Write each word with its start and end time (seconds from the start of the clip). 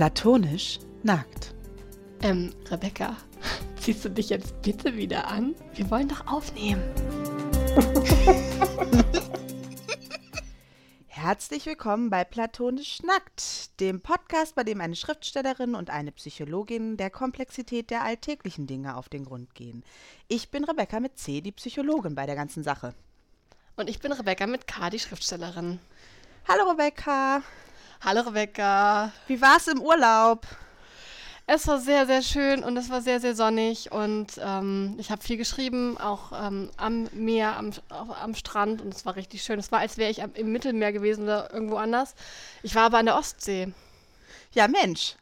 Platonisch 0.00 0.78
nackt. 1.02 1.54
Ähm, 2.22 2.54
Rebecca, 2.70 3.18
ziehst 3.78 4.02
du 4.02 4.08
dich 4.08 4.30
jetzt 4.30 4.62
bitte 4.62 4.96
wieder 4.96 5.28
an? 5.28 5.54
Wir 5.74 5.90
wollen 5.90 6.08
doch 6.08 6.26
aufnehmen. 6.26 6.82
Herzlich 11.06 11.66
willkommen 11.66 12.08
bei 12.08 12.24
Platonisch 12.24 13.02
Nackt, 13.02 13.78
dem 13.78 14.00
Podcast, 14.00 14.54
bei 14.54 14.64
dem 14.64 14.80
eine 14.80 14.96
Schriftstellerin 14.96 15.74
und 15.74 15.90
eine 15.90 16.12
Psychologin 16.12 16.96
der 16.96 17.10
Komplexität 17.10 17.90
der 17.90 18.02
alltäglichen 18.02 18.66
Dinge 18.66 18.96
auf 18.96 19.10
den 19.10 19.26
Grund 19.26 19.54
gehen. 19.54 19.84
Ich 20.28 20.50
bin 20.50 20.64
Rebecca 20.64 20.98
mit 21.00 21.18
C, 21.18 21.42
die 21.42 21.52
Psychologin 21.52 22.14
bei 22.14 22.24
der 22.24 22.36
ganzen 22.36 22.62
Sache. 22.62 22.94
Und 23.76 23.90
ich 23.90 24.00
bin 24.00 24.12
Rebecca 24.12 24.46
mit 24.46 24.66
K, 24.66 24.88
die 24.88 24.98
Schriftstellerin. 24.98 25.78
Hallo 26.48 26.70
Rebecca. 26.70 27.42
Hallo 28.02 28.22
Rebecca. 28.22 29.12
Wie 29.26 29.42
war's 29.42 29.68
im 29.68 29.82
Urlaub? 29.82 30.46
Es 31.46 31.68
war 31.68 31.78
sehr, 31.78 32.06
sehr 32.06 32.22
schön 32.22 32.64
und 32.64 32.78
es 32.78 32.88
war 32.88 33.02
sehr, 33.02 33.20
sehr 33.20 33.34
sonnig 33.34 33.92
und 33.92 34.40
ähm, 34.42 34.94
ich 34.98 35.10
habe 35.10 35.20
viel 35.22 35.36
geschrieben, 35.36 35.98
auch 35.98 36.32
ähm, 36.32 36.70
am 36.78 37.10
Meer, 37.12 37.58
am, 37.58 37.72
am 37.90 38.34
Strand 38.34 38.80
und 38.80 38.94
es 38.94 39.04
war 39.04 39.16
richtig 39.16 39.42
schön. 39.42 39.58
Es 39.58 39.70
war, 39.70 39.80
als 39.80 39.98
wäre 39.98 40.10
ich 40.10 40.22
am, 40.22 40.32
im 40.32 40.50
Mittelmeer 40.50 40.92
gewesen 40.92 41.24
oder 41.24 41.52
irgendwo 41.52 41.76
anders. 41.76 42.14
Ich 42.62 42.74
war 42.74 42.84
aber 42.84 42.98
an 42.98 43.06
der 43.06 43.16
Ostsee. 43.16 43.70
Ja, 44.52 44.66
Mensch. 44.66 45.16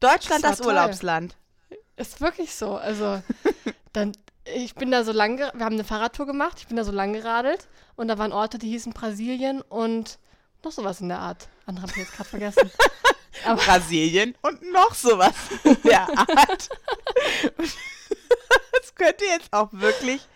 Deutschland 0.00 0.42
das, 0.42 0.58
das 0.58 0.66
Urlaubsland. 0.66 1.36
Ist 1.96 2.22
wirklich 2.22 2.54
so. 2.54 2.76
Also, 2.76 3.22
dann, 3.92 4.12
ich 4.54 4.74
bin 4.74 4.90
da 4.90 5.04
so 5.04 5.12
lang, 5.12 5.36
wir 5.36 5.64
haben 5.64 5.74
eine 5.74 5.84
Fahrradtour 5.84 6.24
gemacht, 6.24 6.56
ich 6.60 6.68
bin 6.68 6.78
da 6.78 6.84
so 6.84 6.92
lang 6.92 7.12
geradelt 7.12 7.68
und 7.94 8.08
da 8.08 8.16
waren 8.16 8.32
Orte, 8.32 8.56
die 8.56 8.70
hießen 8.70 8.94
Brasilien 8.94 9.60
und 9.60 10.18
noch 10.64 10.72
sowas 10.72 11.02
in 11.02 11.08
der 11.08 11.18
Art. 11.18 11.48
Andere 11.66 11.82
habe 11.82 11.92
ich 11.92 11.98
jetzt 11.98 12.12
gerade 12.14 12.28
vergessen. 12.28 12.70
Aber 13.44 13.60
Brasilien 13.60 14.34
und 14.42 14.62
noch 14.72 14.94
sowas 14.94 15.34
der 15.84 16.08
Art. 16.18 16.70
das 17.58 18.94
könnte 18.94 19.24
jetzt 19.26 19.52
auch 19.52 19.68
wirklich 19.72 20.26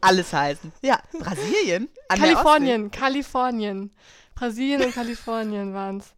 alles 0.00 0.32
heißen. 0.32 0.72
Ja, 0.82 1.00
Brasilien. 1.12 1.88
Kalifornien, 2.08 2.90
Kalifornien. 2.90 3.90
Brasilien 4.34 4.82
und 4.82 4.94
Kalifornien 4.94 5.74
waren 5.74 5.98
es. 5.98 6.14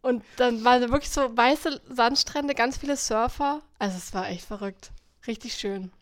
Und 0.00 0.24
dann 0.36 0.64
waren 0.64 0.82
wirklich 0.90 1.10
so 1.10 1.36
weiße 1.36 1.80
Sandstrände, 1.88 2.54
ganz 2.54 2.76
viele 2.76 2.96
Surfer. 2.96 3.62
Also 3.78 3.96
es 3.96 4.12
war 4.14 4.28
echt 4.28 4.44
verrückt. 4.44 4.90
Richtig 5.26 5.54
schön. 5.54 5.92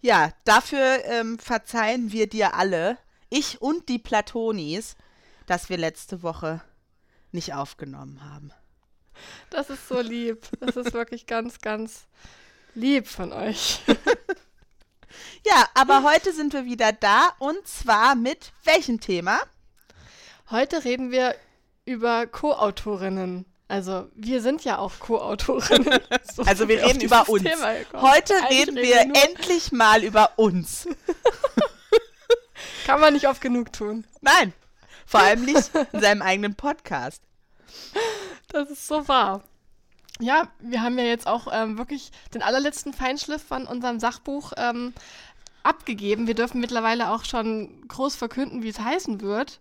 Ja, 0.00 0.32
dafür 0.44 1.04
ähm, 1.04 1.38
verzeihen 1.38 2.12
wir 2.12 2.28
dir 2.28 2.54
alle, 2.54 2.96
ich 3.28 3.60
und 3.60 3.88
die 3.88 3.98
Platonis, 3.98 4.96
dass 5.46 5.68
wir 5.68 5.76
letzte 5.76 6.22
Woche 6.22 6.62
nicht 7.32 7.54
aufgenommen 7.54 8.20
haben. 8.24 8.52
Das 9.50 9.70
ist 9.70 9.88
so 9.88 10.00
lieb. 10.00 10.46
Das 10.60 10.76
ist 10.76 10.92
wirklich 10.92 11.26
ganz, 11.26 11.60
ganz 11.60 12.06
lieb 12.74 13.06
von 13.06 13.32
euch. 13.32 13.80
ja, 15.46 15.68
aber 15.74 16.02
heute 16.02 16.32
sind 16.32 16.52
wir 16.52 16.64
wieder 16.64 16.92
da 16.92 17.30
und 17.38 17.66
zwar 17.66 18.14
mit 18.14 18.52
welchem 18.64 19.00
Thema? 19.00 19.40
Heute 20.50 20.84
reden 20.84 21.10
wir 21.10 21.34
über 21.84 22.26
Co-Autorinnen. 22.26 23.44
Also 23.68 24.08
wir 24.14 24.42
sind 24.42 24.64
ja 24.64 24.78
auch 24.78 24.98
Co-Autorinnen. 24.98 26.00
So 26.32 26.42
also 26.44 26.68
wir 26.68 26.84
reden 26.84 27.00
über 27.00 27.28
uns. 27.28 27.44
Heute 27.92 28.34
reden 28.50 28.76
wir, 28.76 29.00
reden 29.00 29.14
wir 29.14 29.24
endlich 29.24 29.72
mal 29.72 30.04
über 30.04 30.38
uns. 30.38 30.86
Kann 32.86 33.00
man 33.00 33.14
nicht 33.14 33.26
oft 33.26 33.40
genug 33.40 33.72
tun. 33.72 34.06
Nein, 34.20 34.52
vor 35.10 35.20
allem 35.20 35.44
nicht 35.44 35.72
in 35.92 36.00
seinem 36.00 36.22
eigenen 36.22 36.54
Podcast. 36.54 37.20
Das 38.48 38.70
ist 38.70 38.86
so 38.86 39.08
wahr. 39.08 39.42
Ja, 40.20 40.48
wir 40.60 40.82
haben 40.82 40.98
ja 40.98 41.04
jetzt 41.04 41.26
auch 41.26 41.48
ähm, 41.50 41.78
wirklich 41.78 42.12
den 42.32 42.42
allerletzten 42.42 42.92
Feinschliff 42.92 43.42
von 43.42 43.66
unserem 43.66 43.98
Sachbuch 43.98 44.52
ähm, 44.56 44.94
abgegeben. 45.64 46.28
Wir 46.28 46.34
dürfen 46.34 46.60
mittlerweile 46.60 47.10
auch 47.10 47.24
schon 47.24 47.88
groß 47.88 48.14
verkünden, 48.14 48.62
wie 48.62 48.68
es 48.68 48.78
heißen 48.78 49.20
wird. 49.20 49.58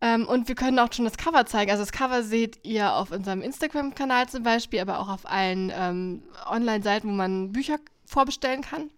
Ähm, 0.00 0.26
und 0.26 0.48
wir 0.48 0.54
können 0.54 0.78
auch 0.78 0.90
schon 0.90 1.04
das 1.04 1.18
Cover 1.18 1.44
zeigen. 1.44 1.70
Also 1.70 1.82
das 1.82 1.92
Cover 1.92 2.22
seht 2.22 2.64
ihr 2.64 2.94
auf 2.94 3.10
unserem 3.10 3.42
Instagram-Kanal 3.42 4.30
zum 4.30 4.42
Beispiel, 4.42 4.80
aber 4.80 5.00
auch 5.00 5.10
auf 5.10 5.26
allen 5.26 5.70
ähm, 5.74 6.22
Online-Seiten, 6.48 7.08
wo 7.08 7.12
man 7.12 7.52
Bücher 7.52 7.78
vorbestellen 8.06 8.62
kann 8.62 8.88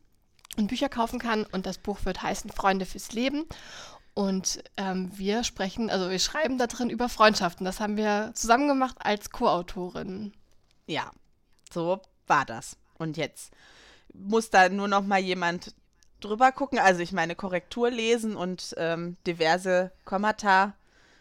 und 0.56 0.68
Bücher 0.68 0.88
kaufen 0.88 1.18
kann. 1.18 1.44
Und 1.50 1.66
das 1.66 1.78
Buch 1.78 2.04
wird 2.04 2.22
heißen 2.22 2.50
Freunde 2.50 2.86
fürs 2.86 3.12
Leben. 3.12 3.44
Und 4.14 4.62
ähm, 4.76 5.10
wir 5.14 5.42
sprechen, 5.42 5.88
also 5.88 6.10
wir 6.10 6.18
schreiben 6.18 6.58
da 6.58 6.66
drin 6.66 6.90
über 6.90 7.08
Freundschaften. 7.08 7.64
Das 7.64 7.80
haben 7.80 7.96
wir 7.96 8.32
zusammen 8.34 8.68
gemacht 8.68 8.96
als 9.00 9.30
Co-Autorin. 9.30 10.34
Ja, 10.86 11.10
so 11.72 12.00
war 12.26 12.44
das. 12.44 12.76
Und 12.98 13.16
jetzt 13.16 13.52
muss 14.12 14.50
da 14.50 14.68
nur 14.68 14.88
noch 14.88 15.02
mal 15.02 15.20
jemand 15.20 15.74
drüber 16.20 16.52
gucken. 16.52 16.78
Also 16.78 17.00
ich 17.00 17.12
meine 17.12 17.34
Korrektur 17.34 17.90
lesen 17.90 18.36
und 18.36 18.74
ähm, 18.76 19.16
diverse 19.26 19.92
Kommata 20.04 20.74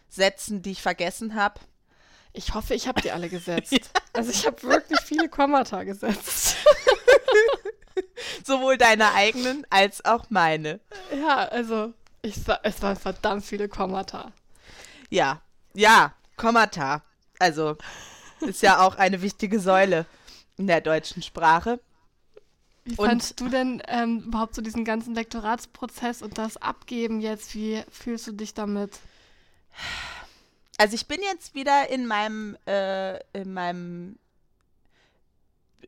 setzen, 0.09 0.61
die 0.61 0.71
ich 0.71 0.81
vergessen 0.81 1.35
habe. 1.35 1.61
Ich 2.33 2.53
hoffe, 2.53 2.73
ich 2.73 2.87
habe 2.87 3.01
die 3.01 3.11
alle 3.11 3.29
gesetzt. 3.29 3.71
ja. 3.71 3.79
Also 4.13 4.31
ich 4.31 4.45
habe 4.45 4.61
wirklich 4.63 4.99
viele 5.01 5.29
Kommata 5.29 5.83
gesetzt. 5.83 6.57
Sowohl 8.45 8.77
deine 8.77 9.13
eigenen 9.13 9.65
als 9.69 10.03
auch 10.03 10.25
meine. 10.29 10.81
Ja, 11.15 11.45
also 11.47 11.93
ich, 12.21 12.35
es 12.63 12.81
waren 12.81 12.95
verdammt 12.95 13.45
viele 13.45 13.67
Kommata. 13.67 14.31
Ja, 15.09 15.41
ja, 15.73 16.13
Kommata. 16.37 17.01
Also 17.39 17.77
ist 18.41 18.61
ja 18.61 18.79
auch 18.79 18.95
eine 18.95 19.21
wichtige 19.21 19.59
Säule 19.59 20.05
in 20.57 20.67
der 20.67 20.81
deutschen 20.81 21.21
Sprache. 21.23 21.79
Wie 22.83 22.95
und 22.95 23.07
fandest 23.07 23.39
du 23.39 23.49
denn 23.49 23.81
ähm, 23.87 24.23
überhaupt 24.25 24.55
so 24.55 24.61
diesen 24.61 24.85
ganzen 24.85 25.13
Lektoratsprozess 25.13 26.21
und 26.21 26.37
das 26.37 26.57
Abgeben 26.57 27.21
jetzt? 27.21 27.53
Wie 27.53 27.83
fühlst 27.89 28.27
du 28.27 28.31
dich 28.31 28.53
damit? 28.53 28.99
Also 30.77 30.95
ich 30.95 31.07
bin 31.07 31.19
jetzt 31.21 31.53
wieder 31.53 31.89
in 31.89 32.07
meinem, 32.07 32.57
äh, 32.65 33.19
in 33.39 33.53
meinem 33.53 34.17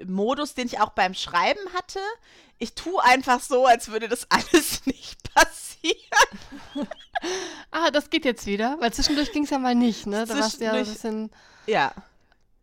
Modus, 0.05 0.53
den 0.53 0.67
ich 0.67 0.79
auch 0.79 0.89
beim 0.89 1.13
Schreiben 1.13 1.61
hatte. 1.73 1.99
Ich 2.59 2.75
tue 2.75 3.03
einfach 3.03 3.39
so, 3.39 3.65
als 3.65 3.89
würde 3.89 4.07
das 4.07 4.27
alles 4.29 4.85
nicht 4.85 5.33
passieren. 5.33 6.87
ah, 7.71 7.91
das 7.91 8.09
geht 8.09 8.25
jetzt 8.25 8.45
wieder, 8.45 8.77
weil 8.79 8.93
zwischendurch 8.93 9.31
ging 9.31 9.43
es 9.43 9.49
ja 9.49 9.59
mal 9.59 9.75
nicht, 9.75 10.07
ne? 10.07 10.25
Da 10.25 10.37
warst 10.37 10.59
du 10.59 10.65
ja 10.65 10.73
ein 10.73 10.85
bisschen. 10.85 11.31
Ja. 11.65 11.93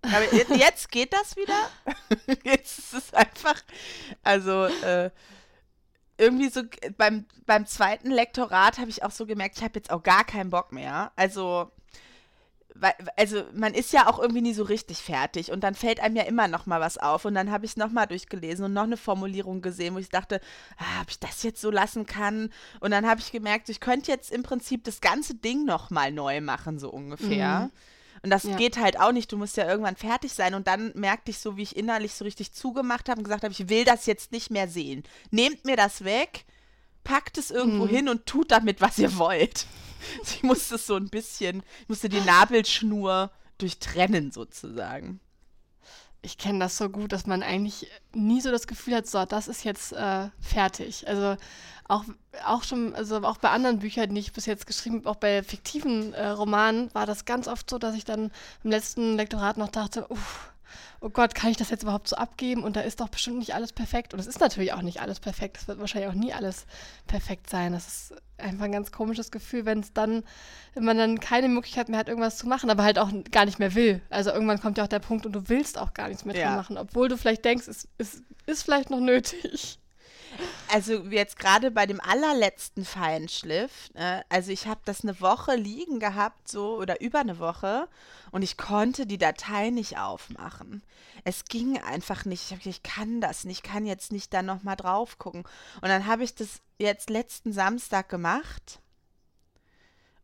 Aber 0.02 0.34
jetzt 0.56 0.90
geht 0.90 1.12
das 1.12 1.36
wieder. 1.36 1.70
Jetzt 2.42 2.78
ist 2.78 2.94
es 2.94 3.12
einfach, 3.12 3.60
also 4.22 4.64
äh, 4.64 5.10
irgendwie 6.16 6.48
so 6.48 6.62
beim, 6.96 7.26
beim 7.44 7.66
zweiten 7.66 8.10
Lektorat 8.10 8.78
habe 8.78 8.88
ich 8.88 9.02
auch 9.02 9.10
so 9.10 9.26
gemerkt, 9.26 9.58
ich 9.58 9.62
habe 9.62 9.78
jetzt 9.78 9.90
auch 9.90 10.02
gar 10.02 10.24
keinen 10.24 10.48
Bock 10.50 10.72
mehr. 10.72 11.12
Also 11.16 11.70
also 13.16 13.42
man 13.54 13.74
ist 13.74 13.92
ja 13.92 14.08
auch 14.08 14.18
irgendwie 14.18 14.40
nie 14.40 14.54
so 14.54 14.62
richtig 14.62 14.98
fertig 14.98 15.52
und 15.52 15.62
dann 15.62 15.74
fällt 15.74 16.00
einem 16.00 16.16
ja 16.16 16.22
immer 16.22 16.48
noch 16.48 16.66
mal 16.66 16.80
was 16.80 16.98
auf 16.98 17.24
und 17.24 17.34
dann 17.34 17.50
habe 17.50 17.64
ich 17.64 17.72
es 17.72 17.76
noch 17.76 17.90
mal 17.90 18.06
durchgelesen 18.06 18.64
und 18.64 18.72
noch 18.72 18.84
eine 18.84 18.96
Formulierung 18.96 19.60
gesehen, 19.62 19.94
wo 19.94 19.98
ich 19.98 20.08
dachte, 20.08 20.40
ah, 20.78 21.02
ob 21.02 21.10
ich 21.10 21.18
das 21.18 21.42
jetzt 21.42 21.60
so 21.60 21.70
lassen 21.70 22.06
kann 22.06 22.50
und 22.80 22.90
dann 22.90 23.06
habe 23.06 23.20
ich 23.20 23.32
gemerkt, 23.32 23.68
ich 23.68 23.80
könnte 23.80 24.10
jetzt 24.10 24.30
im 24.30 24.42
Prinzip 24.42 24.84
das 24.84 25.00
ganze 25.00 25.34
Ding 25.34 25.64
noch 25.64 25.90
mal 25.90 26.12
neu 26.12 26.40
machen 26.40 26.78
so 26.78 26.90
ungefähr. 26.90 27.60
Mhm. 27.60 27.70
Und 28.22 28.30
das 28.30 28.42
ja. 28.42 28.56
geht 28.56 28.76
halt 28.78 29.00
auch 29.00 29.12
nicht. 29.12 29.32
Du 29.32 29.38
musst 29.38 29.56
ja 29.56 29.66
irgendwann 29.66 29.96
fertig 29.96 30.32
sein. 30.32 30.54
Und 30.54 30.66
dann 30.66 30.92
merkte 30.94 31.30
ich 31.30 31.38
so, 31.38 31.56
wie 31.56 31.62
ich 31.62 31.76
innerlich 31.76 32.12
so 32.12 32.24
richtig 32.24 32.52
zugemacht 32.52 33.08
habe 33.08 33.18
und 33.18 33.24
gesagt 33.24 33.44
habe, 33.44 33.52
ich 33.52 33.68
will 33.68 33.84
das 33.84 34.04
jetzt 34.06 34.32
nicht 34.32 34.50
mehr 34.50 34.68
sehen. 34.68 35.04
Nehmt 35.30 35.64
mir 35.64 35.76
das 35.76 36.04
weg, 36.04 36.44
packt 37.02 37.38
es 37.38 37.50
irgendwo 37.50 37.84
mhm. 37.86 37.90
hin 37.90 38.08
und 38.08 38.26
tut 38.26 38.50
damit, 38.50 38.80
was 38.80 38.98
ihr 38.98 39.16
wollt. 39.16 39.66
Sie 40.22 40.46
musste 40.46 40.78
so 40.78 40.96
ein 40.96 41.08
bisschen, 41.08 41.62
musste 41.88 42.08
die 42.08 42.20
Nabelschnur 42.20 43.30
durchtrennen 43.58 44.30
sozusagen. 44.30 45.20
Ich 46.22 46.36
kenne 46.36 46.58
das 46.58 46.76
so 46.76 46.90
gut, 46.90 47.12
dass 47.12 47.26
man 47.26 47.42
eigentlich 47.42 47.90
nie 48.12 48.42
so 48.42 48.50
das 48.50 48.66
Gefühl 48.66 48.96
hat, 48.96 49.06
so, 49.06 49.24
das 49.24 49.48
ist 49.48 49.64
jetzt 49.64 49.92
äh, 49.92 50.28
fertig. 50.38 51.08
Also 51.08 51.36
auch, 51.88 52.04
auch 52.44 52.62
schon, 52.62 52.94
also 52.94 53.16
auch 53.22 53.38
bei 53.38 53.50
anderen 53.50 53.78
Büchern, 53.78 54.14
die 54.14 54.20
ich 54.20 54.32
bis 54.32 54.46
jetzt 54.46 54.66
geschrieben 54.66 54.98
habe, 54.98 55.10
auch 55.10 55.16
bei 55.16 55.42
fiktiven 55.42 56.12
äh, 56.12 56.28
Romanen, 56.28 56.92
war 56.94 57.06
das 57.06 57.24
ganz 57.24 57.48
oft 57.48 57.68
so, 57.70 57.78
dass 57.78 57.94
ich 57.94 58.04
dann 58.04 58.30
im 58.62 58.70
letzten 58.70 59.16
Lektorat 59.16 59.56
noch 59.56 59.70
dachte, 59.70 60.06
uff, 60.08 60.49
oh 61.00 61.10
Gott, 61.10 61.34
kann 61.34 61.50
ich 61.50 61.56
das 61.56 61.70
jetzt 61.70 61.82
überhaupt 61.82 62.08
so 62.08 62.16
abgeben? 62.16 62.62
Und 62.64 62.76
da 62.76 62.80
ist 62.80 63.00
doch 63.00 63.08
bestimmt 63.08 63.38
nicht 63.38 63.54
alles 63.54 63.72
perfekt. 63.72 64.14
Und 64.14 64.20
es 64.20 64.26
ist 64.26 64.40
natürlich 64.40 64.72
auch 64.72 64.82
nicht 64.82 65.00
alles 65.00 65.20
perfekt. 65.20 65.58
Es 65.58 65.68
wird 65.68 65.80
wahrscheinlich 65.80 66.10
auch 66.10 66.14
nie 66.14 66.32
alles 66.32 66.66
perfekt 67.06 67.50
sein. 67.50 67.72
Das 67.72 67.86
ist 67.86 68.14
einfach 68.38 68.64
ein 68.64 68.72
ganz 68.72 68.92
komisches 68.92 69.30
Gefühl, 69.30 69.66
wenn 69.66 69.80
es 69.80 69.92
dann, 69.92 70.22
wenn 70.74 70.84
man 70.84 70.96
dann 70.96 71.20
keine 71.20 71.48
Möglichkeit 71.48 71.88
mehr 71.88 71.98
hat, 71.98 72.08
irgendwas 72.08 72.38
zu 72.38 72.48
machen, 72.48 72.70
aber 72.70 72.84
halt 72.84 72.98
auch 72.98 73.10
gar 73.30 73.44
nicht 73.44 73.58
mehr 73.58 73.74
will. 73.74 74.00
Also 74.10 74.30
irgendwann 74.30 74.60
kommt 74.60 74.78
ja 74.78 74.84
auch 74.84 74.88
der 74.88 74.98
Punkt 74.98 75.26
und 75.26 75.32
du 75.32 75.48
willst 75.48 75.78
auch 75.78 75.94
gar 75.94 76.08
nichts 76.08 76.24
mehr 76.24 76.36
ja. 76.36 76.46
dran 76.46 76.56
machen, 76.56 76.78
obwohl 76.78 77.08
du 77.08 77.16
vielleicht 77.16 77.44
denkst, 77.44 77.68
es, 77.68 77.88
es 77.98 78.22
ist 78.46 78.62
vielleicht 78.62 78.90
noch 78.90 79.00
nötig. 79.00 79.79
Also 80.68 81.04
jetzt 81.10 81.38
gerade 81.38 81.70
bei 81.70 81.86
dem 81.86 82.00
allerletzten 82.00 82.84
Feinschliff, 82.84 83.90
äh, 83.94 84.20
also 84.28 84.50
ich 84.52 84.66
habe 84.66 84.80
das 84.84 85.02
eine 85.02 85.20
Woche 85.20 85.56
liegen 85.56 86.00
gehabt, 86.00 86.48
so 86.48 86.76
oder 86.76 87.00
über 87.00 87.20
eine 87.20 87.38
Woche, 87.38 87.88
und 88.30 88.42
ich 88.42 88.56
konnte 88.56 89.06
die 89.06 89.18
Datei 89.18 89.70
nicht 89.70 89.98
aufmachen. 89.98 90.82
Es 91.24 91.44
ging 91.44 91.78
einfach 91.78 92.24
nicht. 92.24 92.44
Ich, 92.44 92.52
hab, 92.52 92.62
gedacht, 92.62 92.76
ich 92.76 92.82
kann 92.82 93.20
das 93.20 93.44
nicht, 93.44 93.64
ich 93.64 93.70
kann 93.70 93.86
jetzt 93.86 94.12
nicht 94.12 94.32
da 94.32 94.42
nochmal 94.42 94.76
drauf 94.76 95.18
gucken. 95.18 95.44
Und 95.82 95.88
dann 95.88 96.06
habe 96.06 96.24
ich 96.24 96.34
das 96.34 96.60
jetzt 96.78 97.10
letzten 97.10 97.52
Samstag 97.52 98.08
gemacht 98.08 98.80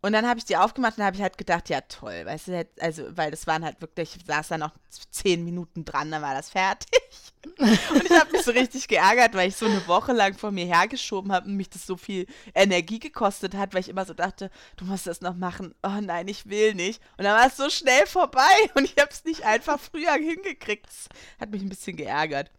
und 0.06 0.12
dann 0.12 0.24
habe 0.24 0.38
ich 0.38 0.44
die 0.44 0.56
aufgemacht 0.56 0.98
und 0.98 1.04
habe 1.04 1.16
ich 1.16 1.22
halt 1.22 1.36
gedacht, 1.36 1.68
ja 1.68 1.80
toll, 1.80 2.24
weißt 2.24 2.46
du, 2.46 2.68
also, 2.78 3.04
weil 3.16 3.32
das 3.32 3.48
waren 3.48 3.64
halt 3.64 3.80
wirklich, 3.80 4.14
ich 4.14 4.24
saß 4.24 4.46
da 4.46 4.56
noch 4.56 4.70
zehn 5.10 5.44
Minuten 5.44 5.84
dran, 5.84 6.12
dann 6.12 6.22
war 6.22 6.32
das 6.32 6.50
fertig. 6.50 7.00
Und 7.58 8.04
ich 8.04 8.10
habe 8.10 8.30
mich 8.30 8.42
so 8.42 8.52
richtig 8.52 8.86
geärgert, 8.86 9.34
weil 9.34 9.48
ich 9.48 9.56
so 9.56 9.66
eine 9.66 9.84
Woche 9.88 10.12
lang 10.12 10.34
vor 10.38 10.52
mir 10.52 10.64
hergeschoben 10.66 11.32
habe 11.32 11.46
und 11.46 11.56
mich 11.56 11.70
das 11.70 11.86
so 11.86 11.96
viel 11.96 12.26
Energie 12.54 12.98
gekostet 12.98 13.54
hat, 13.54 13.72
weil 13.72 13.80
ich 13.80 13.88
immer 13.88 14.04
so 14.04 14.14
dachte, 14.14 14.50
du 14.76 14.84
musst 14.84 15.06
das 15.06 15.20
noch 15.20 15.36
machen. 15.36 15.72
Oh 15.82 16.00
nein, 16.00 16.26
ich 16.26 16.48
will 16.48 16.74
nicht. 16.74 17.00
Und 17.16 17.24
dann 17.24 17.38
war 17.38 17.46
es 17.46 17.56
so 17.56 17.70
schnell 17.70 18.06
vorbei 18.06 18.42
und 18.74 18.84
ich 18.84 18.96
habe 18.98 19.10
es 19.10 19.24
nicht 19.24 19.44
einfach 19.44 19.78
früher 19.78 20.14
hingekriegt. 20.14 20.86
Das 20.86 21.08
hat 21.40 21.50
mich 21.50 21.62
ein 21.62 21.68
bisschen 21.68 21.96
geärgert. 21.96 22.50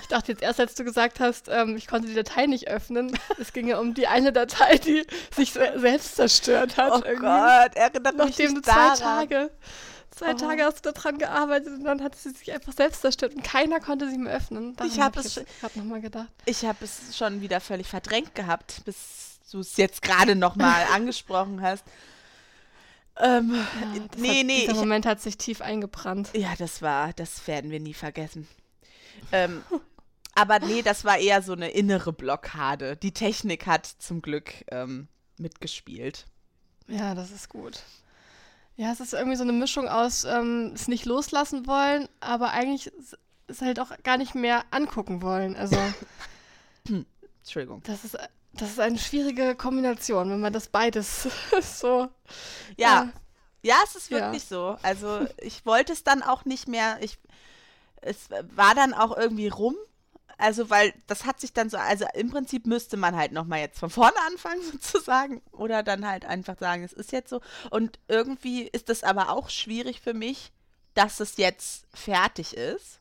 Ich 0.00 0.08
dachte 0.08 0.32
jetzt 0.32 0.42
erst, 0.42 0.60
als 0.60 0.74
du 0.74 0.84
gesagt 0.84 1.20
hast, 1.20 1.48
ähm, 1.48 1.76
ich 1.76 1.86
konnte 1.86 2.08
die 2.08 2.14
Datei 2.14 2.46
nicht 2.46 2.68
öffnen. 2.68 3.18
Es 3.38 3.52
ging 3.52 3.68
ja 3.68 3.78
um 3.78 3.94
die 3.94 4.06
eine 4.06 4.32
Datei, 4.32 4.78
die 4.78 5.06
sich 5.34 5.52
selbst 5.52 6.16
zerstört 6.16 6.76
hat. 6.76 6.92
Oh 6.92 7.06
irgendwie. 7.06 7.26
Gott, 7.26 7.76
erinnert 7.76 8.16
mich 8.16 8.26
Nachdem 8.26 8.54
du 8.56 8.62
zwei 8.62 8.94
Tage, 8.96 9.50
zwei 10.10 10.32
oh. 10.32 10.36
Tage 10.36 10.64
hast 10.64 10.84
du 10.84 10.92
daran 10.92 11.18
gearbeitet 11.18 11.74
und 11.74 11.84
dann 11.84 12.02
hat 12.02 12.14
sie 12.16 12.30
sich 12.30 12.52
einfach 12.52 12.72
selbst 12.72 13.02
zerstört 13.02 13.34
und 13.34 13.42
keiner 13.42 13.80
konnte 13.80 14.08
sie 14.08 14.18
mehr 14.18 14.34
öffnen. 14.34 14.76
Daran 14.76 14.92
ich 14.92 15.00
habe 15.00 15.18
hab 15.18 15.24
es 15.24 15.40
gerade 15.60 15.78
nochmal 15.78 16.00
gedacht. 16.00 16.28
Ich 16.46 16.64
habe 16.64 16.84
es 16.84 17.16
schon 17.16 17.40
wieder 17.40 17.60
völlig 17.60 17.88
verdrängt 17.88 18.34
gehabt, 18.34 18.82
bis 18.84 19.38
du 19.50 19.60
es 19.60 19.76
jetzt 19.76 20.02
gerade 20.02 20.34
nochmal 20.36 20.86
angesprochen 20.92 21.62
hast. 21.62 21.84
Ähm, 23.20 23.54
ja, 23.54 23.86
nee, 24.16 24.40
hat, 24.40 24.46
nee. 24.46 24.60
Dieser 24.62 24.74
Moment 24.74 25.04
hat 25.04 25.20
sich 25.20 25.36
tief 25.36 25.60
eingebrannt. 25.60 26.30
Ja, 26.32 26.54
das 26.58 26.80
war, 26.80 27.12
das 27.12 27.46
werden 27.46 27.70
wir 27.70 27.80
nie 27.80 27.94
vergessen. 27.94 28.48
Ähm, 29.32 29.62
aber 30.34 30.60
nee, 30.60 30.82
das 30.82 31.04
war 31.04 31.18
eher 31.18 31.42
so 31.42 31.52
eine 31.52 31.70
innere 31.70 32.12
Blockade. 32.12 32.96
Die 32.96 33.12
Technik 33.12 33.66
hat 33.66 33.86
zum 33.86 34.22
Glück 34.22 34.52
ähm, 34.70 35.08
mitgespielt. 35.38 36.26
Ja, 36.88 37.14
das 37.14 37.30
ist 37.30 37.48
gut. 37.48 37.82
Ja, 38.76 38.92
es 38.92 39.00
ist 39.00 39.12
irgendwie 39.12 39.36
so 39.36 39.42
eine 39.42 39.52
Mischung 39.52 39.88
aus 39.88 40.24
ähm, 40.24 40.72
es 40.74 40.88
nicht 40.88 41.04
loslassen 41.04 41.66
wollen, 41.66 42.08
aber 42.20 42.50
eigentlich 42.50 42.90
es 43.46 43.60
halt 43.60 43.78
auch 43.80 43.90
gar 44.02 44.16
nicht 44.16 44.34
mehr 44.34 44.64
angucken 44.70 45.22
wollen. 45.22 45.56
Also. 45.56 45.76
Entschuldigung. 47.42 47.82
Das 47.84 48.04
ist, 48.04 48.16
das 48.54 48.70
ist 48.70 48.80
eine 48.80 48.98
schwierige 48.98 49.54
Kombination, 49.54 50.30
wenn 50.30 50.40
man 50.40 50.52
das 50.52 50.68
beides 50.68 51.28
so. 51.60 52.08
Ja. 52.76 53.04
Äh, 53.04 53.68
ja, 53.68 53.76
es 53.84 53.94
ist 53.94 54.10
wirklich 54.10 54.42
ja. 54.42 54.48
so. 54.48 54.76
Also 54.82 55.26
ich 55.38 55.64
wollte 55.64 55.92
es 55.92 56.02
dann 56.02 56.22
auch 56.22 56.44
nicht 56.44 56.66
mehr. 56.66 56.98
Ich 57.00 57.18
es 58.02 58.28
war 58.54 58.74
dann 58.74 58.94
auch 58.94 59.16
irgendwie 59.16 59.48
rum. 59.48 59.76
Also, 60.38 60.70
weil 60.70 60.92
das 61.06 61.24
hat 61.24 61.40
sich 61.40 61.52
dann 61.52 61.70
so, 61.70 61.76
also 61.76 62.04
im 62.14 62.30
Prinzip 62.30 62.66
müsste 62.66 62.96
man 62.96 63.14
halt 63.14 63.32
nochmal 63.32 63.60
jetzt 63.60 63.78
von 63.78 63.90
vorne 63.90 64.16
anfangen, 64.26 64.62
sozusagen. 64.72 65.40
Oder 65.52 65.82
dann 65.82 66.06
halt 66.06 66.24
einfach 66.24 66.58
sagen, 66.58 66.82
es 66.82 66.92
ist 66.92 67.12
jetzt 67.12 67.30
so. 67.30 67.40
Und 67.70 67.98
irgendwie 68.08 68.62
ist 68.62 68.88
das 68.88 69.04
aber 69.04 69.30
auch 69.30 69.50
schwierig 69.50 70.00
für 70.00 70.14
mich, 70.14 70.52
dass 70.94 71.20
es 71.20 71.36
jetzt 71.36 71.86
fertig 71.94 72.56
ist 72.56 73.00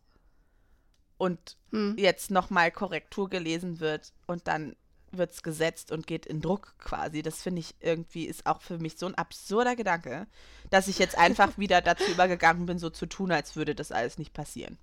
und 1.18 1.58
hm. 1.72 1.96
jetzt 1.98 2.32
nochmal 2.32 2.72
Korrektur 2.72 3.30
gelesen 3.30 3.80
wird 3.80 4.14
und 4.28 4.48
dann 4.48 4.76
wird 5.12 5.32
es 5.32 5.44
gesetzt 5.44 5.92
und 5.92 6.08
geht 6.08 6.26
in 6.26 6.42
Druck 6.42 6.76
quasi. 6.80 7.22
Das 7.22 7.42
finde 7.42 7.60
ich 7.60 7.76
irgendwie 7.80 8.26
ist 8.26 8.46
auch 8.46 8.62
für 8.62 8.80
mich 8.80 8.98
so 8.98 9.06
ein 9.06 9.16
absurder 9.16 9.76
Gedanke, 9.76 10.28
dass 10.70 10.88
ich 10.88 11.00
jetzt 11.00 11.18
einfach 11.18 11.58
wieder 11.58 11.82
dazu 11.82 12.06
übergegangen 12.06 12.66
bin, 12.66 12.80
so 12.80 12.90
zu 12.90 13.06
tun, 13.06 13.32
als 13.32 13.56
würde 13.56 13.76
das 13.76 13.92
alles 13.92 14.18
nicht 14.18 14.34
passieren. 14.34 14.78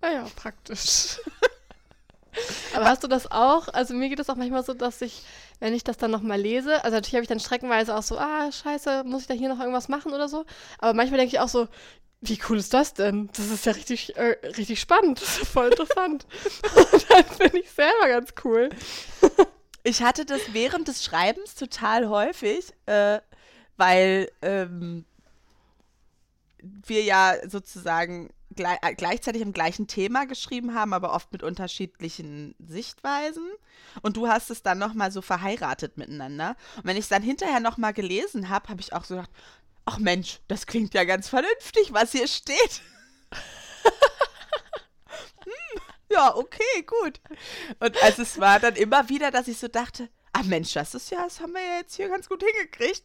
Naja, 0.00 0.26
praktisch. 0.36 1.20
Aber 2.74 2.86
hast 2.86 3.02
du 3.02 3.08
das 3.08 3.30
auch? 3.30 3.68
Also 3.68 3.94
mir 3.94 4.08
geht 4.08 4.20
es 4.20 4.30
auch 4.30 4.36
manchmal 4.36 4.64
so, 4.64 4.72
dass 4.72 5.02
ich, 5.02 5.22
wenn 5.58 5.74
ich 5.74 5.84
das 5.84 5.96
dann 5.96 6.10
nochmal 6.10 6.40
lese, 6.40 6.84
also 6.84 6.96
natürlich 6.96 7.14
habe 7.14 7.22
ich 7.22 7.28
dann 7.28 7.40
streckenweise 7.40 7.96
auch 7.96 8.02
so, 8.02 8.18
ah, 8.18 8.50
scheiße, 8.50 9.04
muss 9.04 9.22
ich 9.22 9.26
da 9.26 9.34
hier 9.34 9.48
noch 9.48 9.58
irgendwas 9.58 9.88
machen 9.88 10.12
oder 10.12 10.28
so. 10.28 10.44
Aber 10.78 10.94
manchmal 10.94 11.18
denke 11.18 11.34
ich 11.34 11.40
auch 11.40 11.48
so, 11.48 11.68
wie 12.20 12.38
cool 12.48 12.58
ist 12.58 12.74
das 12.74 12.94
denn? 12.94 13.30
Das 13.34 13.48
ist 13.48 13.64
ja 13.66 13.72
richtig, 13.72 14.16
äh, 14.16 14.36
richtig 14.56 14.80
spannend. 14.80 15.20
Das 15.20 15.40
ist 15.40 15.48
voll 15.48 15.68
interessant. 15.68 16.26
Und 16.92 17.10
dann 17.10 17.24
finde 17.24 17.58
ich 17.58 17.70
selber 17.70 18.08
ganz 18.08 18.34
cool. 18.44 18.68
Ich 19.82 20.02
hatte 20.02 20.26
das 20.26 20.52
während 20.52 20.88
des 20.88 21.02
Schreibens 21.02 21.54
total 21.54 22.08
häufig, 22.08 22.74
äh, 22.84 23.20
weil 23.78 24.30
ähm, 24.42 25.06
wir 26.62 27.02
ja 27.02 27.36
sozusagen 27.48 28.30
gleich, 28.60 28.78
äh, 28.82 28.94
gleichzeitig 28.94 29.42
im 29.42 29.52
gleichen 29.52 29.86
Thema 29.86 30.26
geschrieben 30.26 30.74
haben, 30.74 30.92
aber 30.92 31.12
oft 31.12 31.32
mit 31.32 31.42
unterschiedlichen 31.42 32.54
Sichtweisen. 32.58 33.50
Und 34.02 34.16
du 34.16 34.28
hast 34.28 34.50
es 34.50 34.62
dann 34.62 34.78
nochmal 34.78 35.10
so 35.10 35.22
verheiratet 35.22 35.96
miteinander. 35.96 36.56
Und 36.76 36.84
wenn 36.84 36.96
ich 36.96 37.04
es 37.04 37.08
dann 37.08 37.22
hinterher 37.22 37.60
nochmal 37.60 37.92
gelesen 37.92 38.48
habe, 38.50 38.68
habe 38.68 38.80
ich 38.80 38.92
auch 38.92 39.04
so 39.04 39.14
gedacht, 39.14 39.30
ach 39.86 39.98
Mensch, 39.98 40.40
das 40.46 40.66
klingt 40.66 40.94
ja 40.94 41.04
ganz 41.04 41.28
vernünftig, 41.28 41.92
was 41.92 42.12
hier 42.12 42.28
steht. 42.28 42.82
hm, 45.44 45.80
ja, 46.10 46.36
okay, 46.36 46.82
gut. 46.86 47.20
Und 47.80 48.02
also 48.02 48.22
es 48.22 48.38
war 48.38 48.60
dann 48.60 48.76
immer 48.76 49.08
wieder, 49.08 49.30
dass 49.30 49.48
ich 49.48 49.58
so 49.58 49.68
dachte, 49.68 50.10
ach 50.32 50.44
Mensch, 50.44 50.74
das 50.74 50.94
ist 50.94 51.10
ja, 51.10 51.24
das 51.24 51.40
haben 51.40 51.52
wir 51.52 51.62
ja 51.62 51.78
jetzt 51.78 51.96
hier 51.96 52.08
ganz 52.08 52.28
gut 52.28 52.42
hingekriegt. 52.42 53.04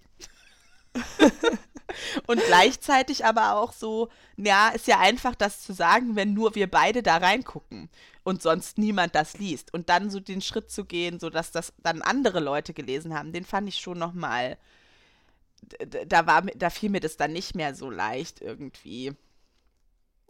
und 2.28 2.42
gleichzeitig 2.46 3.26
aber 3.26 3.58
auch 3.58 3.74
so, 3.74 4.10
ja, 4.38 4.70
ist 4.70 4.88
ja 4.88 5.00
einfach 5.00 5.36
das 5.36 5.62
zu 5.62 5.74
sagen, 5.74 6.16
wenn 6.16 6.34
nur 6.34 6.56
wir 6.56 6.70
beide 6.70 7.04
da 7.04 7.18
reingucken 7.18 7.90
und 8.24 8.42
sonst 8.42 8.78
niemand 8.78 9.16
das 9.16 9.38
liest. 9.38 9.74
Und 9.74 9.90
dann 9.90 10.10
so 10.10 10.20
den 10.20 10.42
Schritt 10.42 10.72
zu 10.72 10.86
gehen, 10.86 11.20
sodass 11.20 11.52
das 11.52 11.74
dann 11.84 12.02
andere 12.02 12.40
Leute 12.40 12.74
gelesen 12.74 13.14
haben, 13.14 13.32
den 13.32 13.46
fand 13.46 13.70
ich 13.70 13.78
schon 13.78 14.00
nochmal, 14.00 14.58
da 16.08 16.26
war, 16.26 16.42
da 16.42 16.70
fiel 16.70 16.90
mir 16.90 17.00
das 17.00 17.18
dann 17.18 17.34
nicht 17.34 17.56
mehr 17.56 17.76
so 17.76 17.90
leicht 17.90 18.42
irgendwie. 18.42 19.14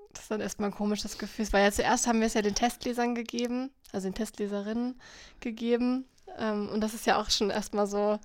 Das 0.09 0.23
ist 0.23 0.31
dann 0.31 0.41
erstmal 0.41 0.69
ein 0.69 0.75
komisches 0.75 1.17
Gefühl, 1.17 1.47
weil 1.51 1.63
ja 1.63 1.71
zuerst 1.71 2.07
haben 2.07 2.19
wir 2.19 2.27
es 2.27 2.35
ja 2.35 2.41
den 2.41 2.55
Testlesern 2.55 3.15
gegeben, 3.15 3.71
also 3.91 4.07
den 4.07 4.15
Testleserinnen 4.15 4.99
gegeben. 5.41 6.05
Ähm, 6.37 6.69
und 6.69 6.81
das 6.81 6.93
ist 6.93 7.05
ja 7.05 7.19
auch 7.19 7.29
schon 7.29 7.49
erstmal 7.49 7.87
so 7.87 8.19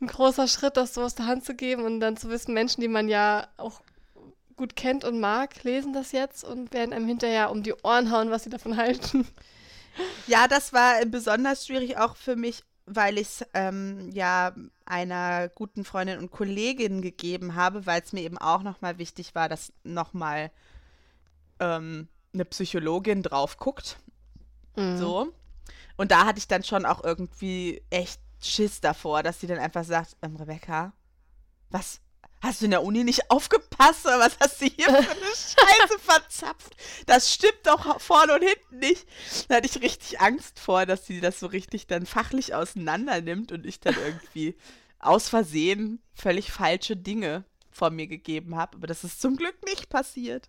ein 0.00 0.06
großer 0.06 0.48
Schritt, 0.48 0.76
das 0.76 0.94
so 0.94 1.02
aus 1.02 1.14
der 1.14 1.26
Hand 1.26 1.44
zu 1.44 1.54
geben 1.54 1.84
und 1.84 2.00
dann 2.00 2.16
zu 2.16 2.28
wissen, 2.28 2.54
Menschen, 2.54 2.80
die 2.80 2.88
man 2.88 3.08
ja 3.08 3.48
auch 3.56 3.80
gut 4.56 4.76
kennt 4.76 5.04
und 5.04 5.18
mag, 5.20 5.64
lesen 5.64 5.92
das 5.92 6.12
jetzt 6.12 6.44
und 6.44 6.72
werden 6.72 6.92
einem 6.92 7.06
hinterher 7.06 7.50
um 7.50 7.62
die 7.62 7.74
Ohren 7.82 8.10
hauen, 8.10 8.30
was 8.30 8.44
sie 8.44 8.50
davon 8.50 8.76
halten. 8.76 9.26
Ja, 10.26 10.48
das 10.48 10.72
war 10.72 11.04
besonders 11.04 11.66
schwierig 11.66 11.98
auch 11.98 12.16
für 12.16 12.36
mich, 12.36 12.62
weil 12.86 13.18
ich 13.18 13.28
es 13.28 13.46
ähm, 13.54 14.10
ja 14.12 14.54
einer 14.86 15.48
guten 15.48 15.84
Freundin 15.84 16.18
und 16.18 16.30
Kollegin 16.30 17.02
gegeben 17.02 17.54
habe, 17.54 17.86
weil 17.86 18.00
es 18.00 18.12
mir 18.12 18.22
eben 18.22 18.38
auch 18.38 18.62
nochmal 18.62 18.98
wichtig 18.98 19.34
war, 19.34 19.48
dass 19.48 19.72
nochmal 19.84 20.50
ähm, 21.60 22.08
eine 22.32 22.44
Psychologin 22.44 23.22
drauf 23.22 23.58
guckt. 23.58 23.98
Mhm. 24.76 24.96
So. 24.96 25.32
Und 25.96 26.10
da 26.10 26.26
hatte 26.26 26.38
ich 26.38 26.48
dann 26.48 26.64
schon 26.64 26.86
auch 26.86 27.02
irgendwie 27.04 27.82
echt 27.90 28.20
Schiss 28.40 28.80
davor, 28.80 29.22
dass 29.22 29.40
sie 29.40 29.46
dann 29.46 29.58
einfach 29.58 29.84
sagt, 29.84 30.16
ähm, 30.22 30.36
Rebecca, 30.36 30.92
was? 31.70 32.00
Hast 32.40 32.60
du 32.60 32.64
in 32.64 32.72
der 32.72 32.82
Uni 32.82 33.04
nicht 33.04 33.30
aufgepasst 33.30 34.04
oder 34.04 34.18
was 34.18 34.36
hast 34.40 34.60
du 34.60 34.66
hier 34.66 34.86
für 34.86 34.96
eine 34.96 35.06
Scheiße 35.10 35.98
verzapft? 36.00 36.76
Das 37.06 37.32
stimmt 37.32 37.60
doch 37.64 38.00
vorne 38.00 38.34
und 38.34 38.42
hinten 38.42 38.78
nicht. 38.78 39.06
Da 39.48 39.56
hatte 39.56 39.66
ich 39.66 39.80
richtig 39.80 40.20
Angst 40.20 40.58
vor, 40.58 40.86
dass 40.86 41.06
sie 41.06 41.20
das 41.20 41.38
so 41.38 41.46
richtig 41.46 41.86
dann 41.86 42.04
fachlich 42.04 42.54
auseinander 42.54 43.20
nimmt 43.20 43.52
und 43.52 43.64
ich 43.64 43.80
dann 43.80 43.94
irgendwie 43.94 44.56
aus 44.98 45.28
Versehen 45.28 46.00
völlig 46.14 46.50
falsche 46.50 46.96
Dinge 46.96 47.44
vor 47.70 47.90
mir 47.90 48.06
gegeben 48.06 48.56
habe. 48.56 48.76
Aber 48.76 48.86
das 48.86 49.04
ist 49.04 49.20
zum 49.20 49.36
Glück 49.36 49.56
nicht 49.64 49.88
passiert. 49.88 50.48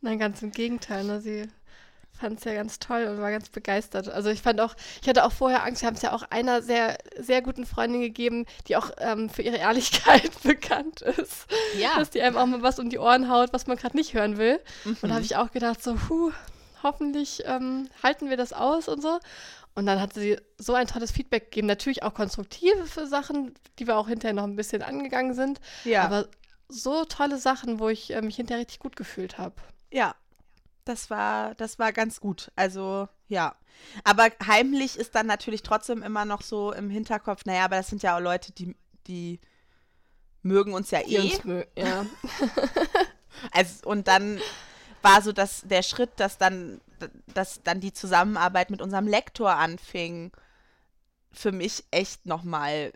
Nein, 0.00 0.18
ganz 0.18 0.42
im 0.42 0.50
Gegenteil. 0.50 1.04
Ne? 1.04 1.20
Sie 1.20 1.48
fand 2.22 2.38
es 2.38 2.44
ja 2.44 2.54
ganz 2.54 2.78
toll 2.78 3.04
und 3.04 3.20
war 3.20 3.32
ganz 3.32 3.48
begeistert. 3.48 4.08
Also 4.08 4.30
ich 4.30 4.42
fand 4.42 4.60
auch, 4.60 4.74
ich 5.02 5.08
hatte 5.08 5.24
auch 5.24 5.32
vorher 5.32 5.64
Angst, 5.64 5.82
wir 5.82 5.88
haben 5.88 5.96
es 5.96 6.02
ja 6.02 6.12
auch 6.12 6.22
einer 6.30 6.62
sehr, 6.62 6.96
sehr 7.18 7.42
guten 7.42 7.66
Freundin 7.66 8.00
gegeben, 8.00 8.46
die 8.68 8.76
auch 8.76 8.90
ähm, 8.98 9.28
für 9.28 9.42
ihre 9.42 9.56
Ehrlichkeit 9.56 10.30
bekannt 10.44 11.02
ist. 11.02 11.46
Ja. 11.76 11.98
Dass 11.98 12.10
die 12.10 12.22
einem 12.22 12.36
auch 12.36 12.46
mal 12.46 12.62
was 12.62 12.78
um 12.78 12.90
die 12.90 12.98
Ohren 12.98 13.28
haut, 13.28 13.52
was 13.52 13.66
man 13.66 13.76
gerade 13.76 13.96
nicht 13.96 14.14
hören 14.14 14.38
will. 14.38 14.60
Mhm. 14.84 14.98
Und 15.02 15.08
da 15.08 15.14
habe 15.16 15.24
ich 15.24 15.36
auch 15.36 15.50
gedacht, 15.50 15.82
so, 15.82 15.94
puh, 15.94 16.30
hoffentlich 16.84 17.42
ähm, 17.46 17.88
halten 18.02 18.30
wir 18.30 18.36
das 18.36 18.52
aus 18.52 18.86
und 18.86 19.02
so. 19.02 19.18
Und 19.74 19.86
dann 19.86 20.00
hat 20.00 20.14
sie 20.14 20.38
so 20.58 20.74
ein 20.74 20.86
tolles 20.86 21.10
Feedback 21.10 21.50
gegeben. 21.50 21.66
Natürlich 21.66 22.04
auch 22.04 22.14
konstruktive 22.14 22.86
für 22.86 23.08
Sachen, 23.08 23.54
die 23.80 23.88
wir 23.88 23.96
auch 23.96 24.06
hinterher 24.06 24.34
noch 24.34 24.44
ein 24.44 24.56
bisschen 24.56 24.82
angegangen 24.82 25.34
sind. 25.34 25.60
Ja. 25.84 26.04
Aber 26.04 26.28
so 26.68 27.04
tolle 27.04 27.38
Sachen, 27.38 27.80
wo 27.80 27.88
ich 27.88 28.14
äh, 28.14 28.22
mich 28.22 28.36
hinterher 28.36 28.60
richtig 28.60 28.78
gut 28.78 28.94
gefühlt 28.94 29.38
habe. 29.38 29.56
Ja, 29.90 30.14
Das 30.84 31.10
war, 31.10 31.54
das 31.54 31.78
war 31.78 31.92
ganz 31.92 32.20
gut. 32.20 32.50
Also, 32.56 33.08
ja. 33.28 33.54
Aber 34.04 34.28
heimlich 34.46 34.96
ist 34.96 35.14
dann 35.14 35.26
natürlich 35.26 35.62
trotzdem 35.62 36.02
immer 36.02 36.24
noch 36.24 36.42
so 36.42 36.72
im 36.72 36.90
Hinterkopf, 36.90 37.44
naja, 37.44 37.64
aber 37.64 37.76
das 37.76 37.88
sind 37.88 38.02
ja 38.02 38.16
auch 38.16 38.20
Leute, 38.20 38.52
die, 38.52 38.76
die 39.06 39.40
mögen 40.42 40.74
uns 40.74 40.90
ja 40.90 41.00
eh. 41.00 41.18
Uns 41.18 41.44
mö 41.44 41.64
ja. 41.76 42.04
also, 43.52 43.88
und 43.88 44.08
dann 44.08 44.40
war 45.02 45.22
so 45.22 45.32
dass 45.32 45.62
der 45.62 45.82
Schritt, 45.82 46.10
dass 46.16 46.38
dann, 46.38 46.80
dass 47.34 47.62
dann 47.62 47.80
die 47.80 47.92
Zusammenarbeit 47.92 48.70
mit 48.70 48.82
unserem 48.82 49.06
Lektor 49.06 49.56
anfing, 49.56 50.32
für 51.32 51.52
mich 51.52 51.84
echt 51.90 52.26
nochmal 52.26 52.92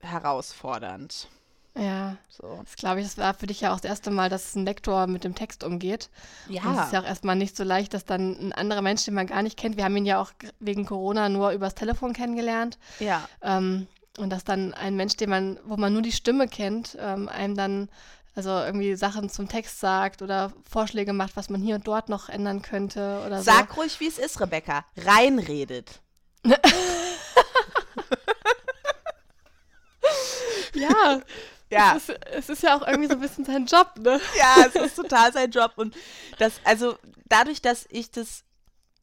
herausfordernd. 0.00 1.28
Ja, 1.78 2.16
so. 2.28 2.60
das 2.64 2.76
glaube 2.76 3.00
ich, 3.00 3.06
das 3.06 3.18
war 3.18 3.34
für 3.34 3.46
dich 3.46 3.60
ja 3.60 3.72
auch 3.72 3.80
das 3.80 3.88
erste 3.88 4.10
Mal, 4.10 4.28
dass 4.28 4.54
ein 4.54 4.64
Lektor 4.64 5.06
mit 5.06 5.24
dem 5.24 5.34
Text 5.34 5.64
umgeht. 5.64 6.10
Ja. 6.48 6.62
Und 6.62 6.76
es 6.76 6.86
ist 6.86 6.92
ja 6.92 7.00
auch 7.00 7.06
erstmal 7.06 7.36
nicht 7.36 7.56
so 7.56 7.64
leicht, 7.64 7.94
dass 7.94 8.04
dann 8.04 8.36
ein 8.38 8.52
anderer 8.52 8.82
Mensch, 8.82 9.04
den 9.04 9.14
man 9.14 9.26
gar 9.26 9.42
nicht 9.42 9.56
kennt, 9.56 9.76
wir 9.76 9.84
haben 9.84 9.96
ihn 9.96 10.06
ja 10.06 10.20
auch 10.20 10.32
wegen 10.60 10.86
Corona 10.86 11.28
nur 11.28 11.52
übers 11.52 11.74
Telefon 11.74 12.12
kennengelernt. 12.12 12.78
Ja. 12.98 13.28
Ähm, 13.42 13.86
und 14.18 14.30
dass 14.30 14.44
dann 14.44 14.74
ein 14.74 14.96
Mensch, 14.96 15.16
den 15.16 15.30
man, 15.30 15.58
wo 15.64 15.76
man 15.76 15.92
nur 15.92 16.02
die 16.02 16.12
Stimme 16.12 16.48
kennt, 16.48 16.96
ähm, 17.00 17.28
einem 17.28 17.54
dann 17.54 17.88
also 18.38 18.50
irgendwie 18.50 18.94
Sachen 18.94 19.30
zum 19.30 19.48
Text 19.48 19.80
sagt 19.80 20.22
oder 20.22 20.52
Vorschläge 20.68 21.12
macht, 21.12 21.36
was 21.36 21.50
man 21.50 21.60
hier 21.60 21.74
und 21.74 21.88
dort 21.88 22.08
noch 22.08 22.28
ändern 22.28 22.62
könnte 22.62 23.20
oder 23.26 23.42
Sag 23.42 23.70
so. 23.74 23.80
ruhig, 23.80 23.98
wie 23.98 24.06
es 24.06 24.16
ist, 24.18 24.40
Rebecca. 24.40 24.84
Reinredet. 24.96 26.00
ja, 30.74 31.20
ja. 31.70 31.96
Es 31.96 32.08
ist, 32.08 32.26
es 32.26 32.48
ist, 32.48 32.62
ja 32.62 32.76
auch 32.76 32.86
irgendwie 32.86 33.08
so 33.08 33.14
ein 33.14 33.20
bisschen 33.20 33.44
sein 33.44 33.66
Job, 33.66 33.94
ne? 33.98 34.20
Ja, 34.38 34.66
es 34.66 34.74
ist 34.74 34.96
total 34.96 35.32
sein 35.32 35.50
Job. 35.50 35.72
Und 35.76 35.94
das, 36.38 36.60
also 36.64 36.96
dadurch, 37.26 37.62
dass 37.62 37.86
ich 37.90 38.10
das, 38.10 38.44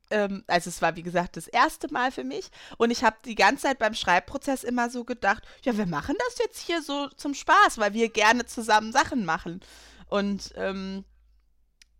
ähm, 0.09 0.43
also 0.47 0.69
es 0.69 0.81
war 0.81 0.95
wie 0.95 1.03
gesagt 1.03 1.37
das 1.37 1.47
erste 1.47 1.91
Mal 1.91 2.11
für 2.11 2.23
mich 2.23 2.49
und 2.77 2.91
ich 2.91 3.03
habe 3.03 3.17
die 3.25 3.35
ganze 3.35 3.63
Zeit 3.63 3.79
beim 3.79 3.93
Schreibprozess 3.93 4.63
immer 4.63 4.89
so 4.89 5.03
gedacht, 5.03 5.43
ja, 5.63 5.77
wir 5.77 5.85
machen 5.85 6.15
das 6.27 6.37
jetzt 6.39 6.59
hier 6.59 6.81
so 6.81 7.07
zum 7.09 7.33
Spaß, 7.33 7.77
weil 7.77 7.93
wir 7.93 8.09
gerne 8.09 8.45
zusammen 8.45 8.91
Sachen 8.91 9.25
machen. 9.25 9.61
Und 10.07 10.51
ähm, 10.55 11.03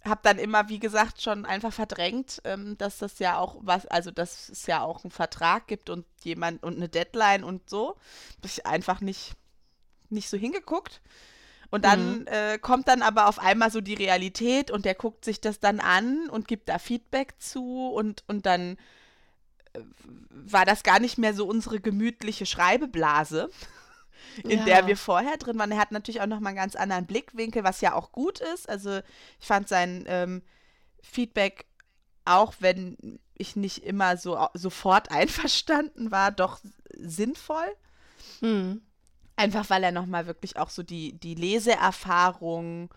habe 0.06 0.22
dann 0.24 0.38
immer, 0.38 0.70
wie 0.70 0.80
gesagt, 0.80 1.22
schon 1.22 1.46
einfach 1.46 1.74
verdrängt, 1.74 2.42
ähm, 2.44 2.78
dass 2.78 3.00
das 3.00 3.20
ja 3.20 3.40
auch 3.40 3.58
was, 3.62 3.88
also 3.88 4.12
dass 4.12 4.50
es 4.50 4.68
ja 4.68 4.82
auch 4.82 5.04
einen 5.04 5.12
Vertrag 5.12 5.68
gibt 5.68 5.90
und 5.90 6.06
jemand 6.24 6.64
und 6.64 6.76
eine 6.76 6.90
Deadline 6.90 7.44
und 7.44 7.70
so. 7.70 7.96
Habe 8.38 8.48
ich 8.48 8.66
einfach 8.66 9.02
nicht 9.02 9.36
nicht 10.10 10.30
so 10.30 10.38
hingeguckt. 10.38 11.02
Und 11.72 11.84
dann 11.84 12.20
mhm. 12.20 12.28
äh, 12.28 12.58
kommt 12.58 12.88
dann 12.88 13.02
aber 13.02 13.28
auf 13.28 13.40
einmal 13.40 13.72
so 13.72 13.82
die 13.82 13.96
Realität 13.96 14.72
und 14.72 14.86
der 14.86 14.96
guckt 14.96 15.26
sich 15.26 15.42
das 15.42 15.60
dann 15.60 15.80
an 15.80 16.30
und 16.30 16.48
gibt 16.48 16.70
da 16.70 16.80
Feedback 16.80 17.34
zu 17.40 17.90
und, 17.90 18.24
und 18.28 18.46
dann 18.46 18.78
äh, 19.74 19.80
war 20.30 20.66
das 20.66 20.84
gar 20.84 21.00
nicht 21.00 21.18
mehr 21.18 21.34
so 21.34 21.46
unsere 21.46 21.80
gemütliche 21.80 22.46
Schreibeblase, 22.46 23.50
in 24.44 24.60
ja. 24.60 24.66
der 24.66 24.88
wir 24.88 24.96
vorher 24.96 25.38
drin 25.38 25.58
waren. 25.58 25.72
Er 25.72 25.80
hat 25.80 25.92
natürlich 25.92 26.22
auch 26.22 26.28
nochmal 26.28 26.52
einen 26.52 26.58
ganz 26.58 26.76
anderen 26.76 27.08
Blickwinkel, 27.08 27.64
was 27.64 27.82
ja 27.82 27.94
auch 27.94 28.12
gut 28.12 28.40
ist. 28.40 28.70
Also 28.70 29.00
ich 29.40 29.48
fand 29.48 29.68
sein 29.68 30.06
ähm, 30.08 30.44
Feedback, 31.02 31.66
auch 32.26 32.54
wenn 32.60 33.20
ich 33.34 33.56
nicht 33.56 33.84
immer 33.84 34.18
so 34.18 34.48
sofort 34.54 35.12
einverstanden 35.12 36.12
war, 36.12 36.32
doch 36.32 36.60
sinnvoll. 36.98 37.76
Mhm. 38.42 38.82
Einfach 39.36 39.70
weil 39.70 39.84
er 39.84 39.92
nochmal 39.92 40.28
wirklich 40.28 40.58
auch 40.58 40.70
so 40.70 40.84
die, 40.84 41.20
die 41.20 41.36
Leseerfahrung 41.36 42.90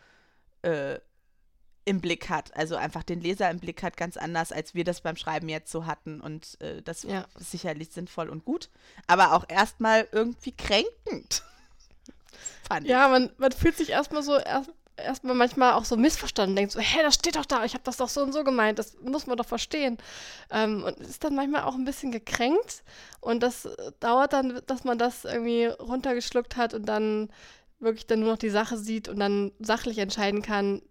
äh, 0.63 0.99
im 1.85 2.01
Blick 2.01 2.29
hat. 2.29 2.55
Also 2.55 2.77
einfach 2.77 3.03
den 3.03 3.21
Leser 3.21 3.51
im 3.51 3.59
Blick 3.59 3.83
hat, 3.83 3.97
ganz 3.97 4.17
anders, 4.17 4.53
als 4.53 4.75
wir 4.75 4.85
das 4.85 5.01
beim 5.01 5.17
Schreiben 5.17 5.49
jetzt 5.49 5.73
so 5.73 5.87
hatten. 5.87 6.21
Und 6.21 6.61
äh, 6.61 6.83
das 6.83 7.03
ja. 7.03 7.27
ist 7.39 7.51
sicherlich 7.51 7.91
sinnvoll 7.91 8.29
und 8.29 8.45
gut. 8.45 8.69
Aber 9.07 9.33
auch 9.33 9.47
erstmal 9.49 10.07
irgendwie 10.13 10.53
kränkend. 10.53 11.43
ja, 12.83 13.09
man, 13.09 13.31
man 13.39 13.53
fühlt 13.53 13.77
sich 13.77 13.91
erstmal 13.91 14.23
so 14.23 14.37
erst, 14.37 14.71
erstmal 14.99 15.35
manchmal 15.35 15.75
auch 15.75 15.85
so 15.85 15.97
missverstanden 15.97 16.57
denkt, 16.57 16.73
so, 16.73 16.81
hä, 16.81 16.99
das 17.03 17.15
steht 17.15 17.37
doch 17.37 17.47
da, 17.47 17.65
ich 17.65 17.75
habe 17.75 17.85
das 17.85 17.97
doch 17.97 18.09
so 18.09 18.23
und 18.23 18.33
so 18.33 18.45
gemeint, 18.45 18.79
das 18.79 18.97
muss 19.01 19.27
man 19.27 19.37
doch 19.37 19.47
verstehen. 19.47 19.99
Ähm, 20.51 20.85
und 20.85 20.99
ist 21.01 21.25
dann 21.25 21.35
manchmal 21.35 21.63
auch 21.63 21.75
ein 21.75 21.85
bisschen 21.85 22.13
gekränkt 22.13 22.83
und 23.21 23.43
das 23.43 23.69
dauert 24.01 24.33
dann, 24.33 24.61
dass 24.67 24.85
man 24.85 24.99
das 24.99 25.25
irgendwie 25.25 25.67
runtergeschluckt 25.67 26.57
hat 26.57 26.75
und 26.75 26.87
dann 26.87 27.31
wirklich 27.81 28.07
dann 28.07 28.21
nur 28.21 28.31
noch 28.33 28.39
die 28.39 28.51
Sache 28.51 28.77
sieht 28.77 29.09
und 29.09 29.21
dann 29.21 29.53
sachlich 29.61 29.99
entscheiden 29.99 30.43
kann, 30.43 30.83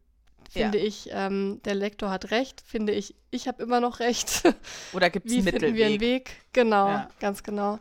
finde 0.49 0.77
ja. 0.77 0.85
ich, 0.85 1.09
ähm, 1.11 1.61
der 1.65 1.75
Lektor 1.75 2.09
hat 2.09 2.31
recht, 2.31 2.61
finde 2.61 2.93
ich, 2.93 3.15
ich 3.31 3.48
habe 3.48 3.63
immer 3.63 3.79
noch 3.79 4.00
recht. 4.00 4.43
Oder 4.93 5.10
gibt 5.10 5.27
es 5.27 5.34
einen 5.34 5.46
Mittelweg? 5.46 5.75
wir 5.75 5.86
einen 5.86 6.00
Weg? 6.00 6.31
Genau, 6.53 6.88
ja. 6.88 7.10
ganz 7.19 7.43
genau. 7.43 7.79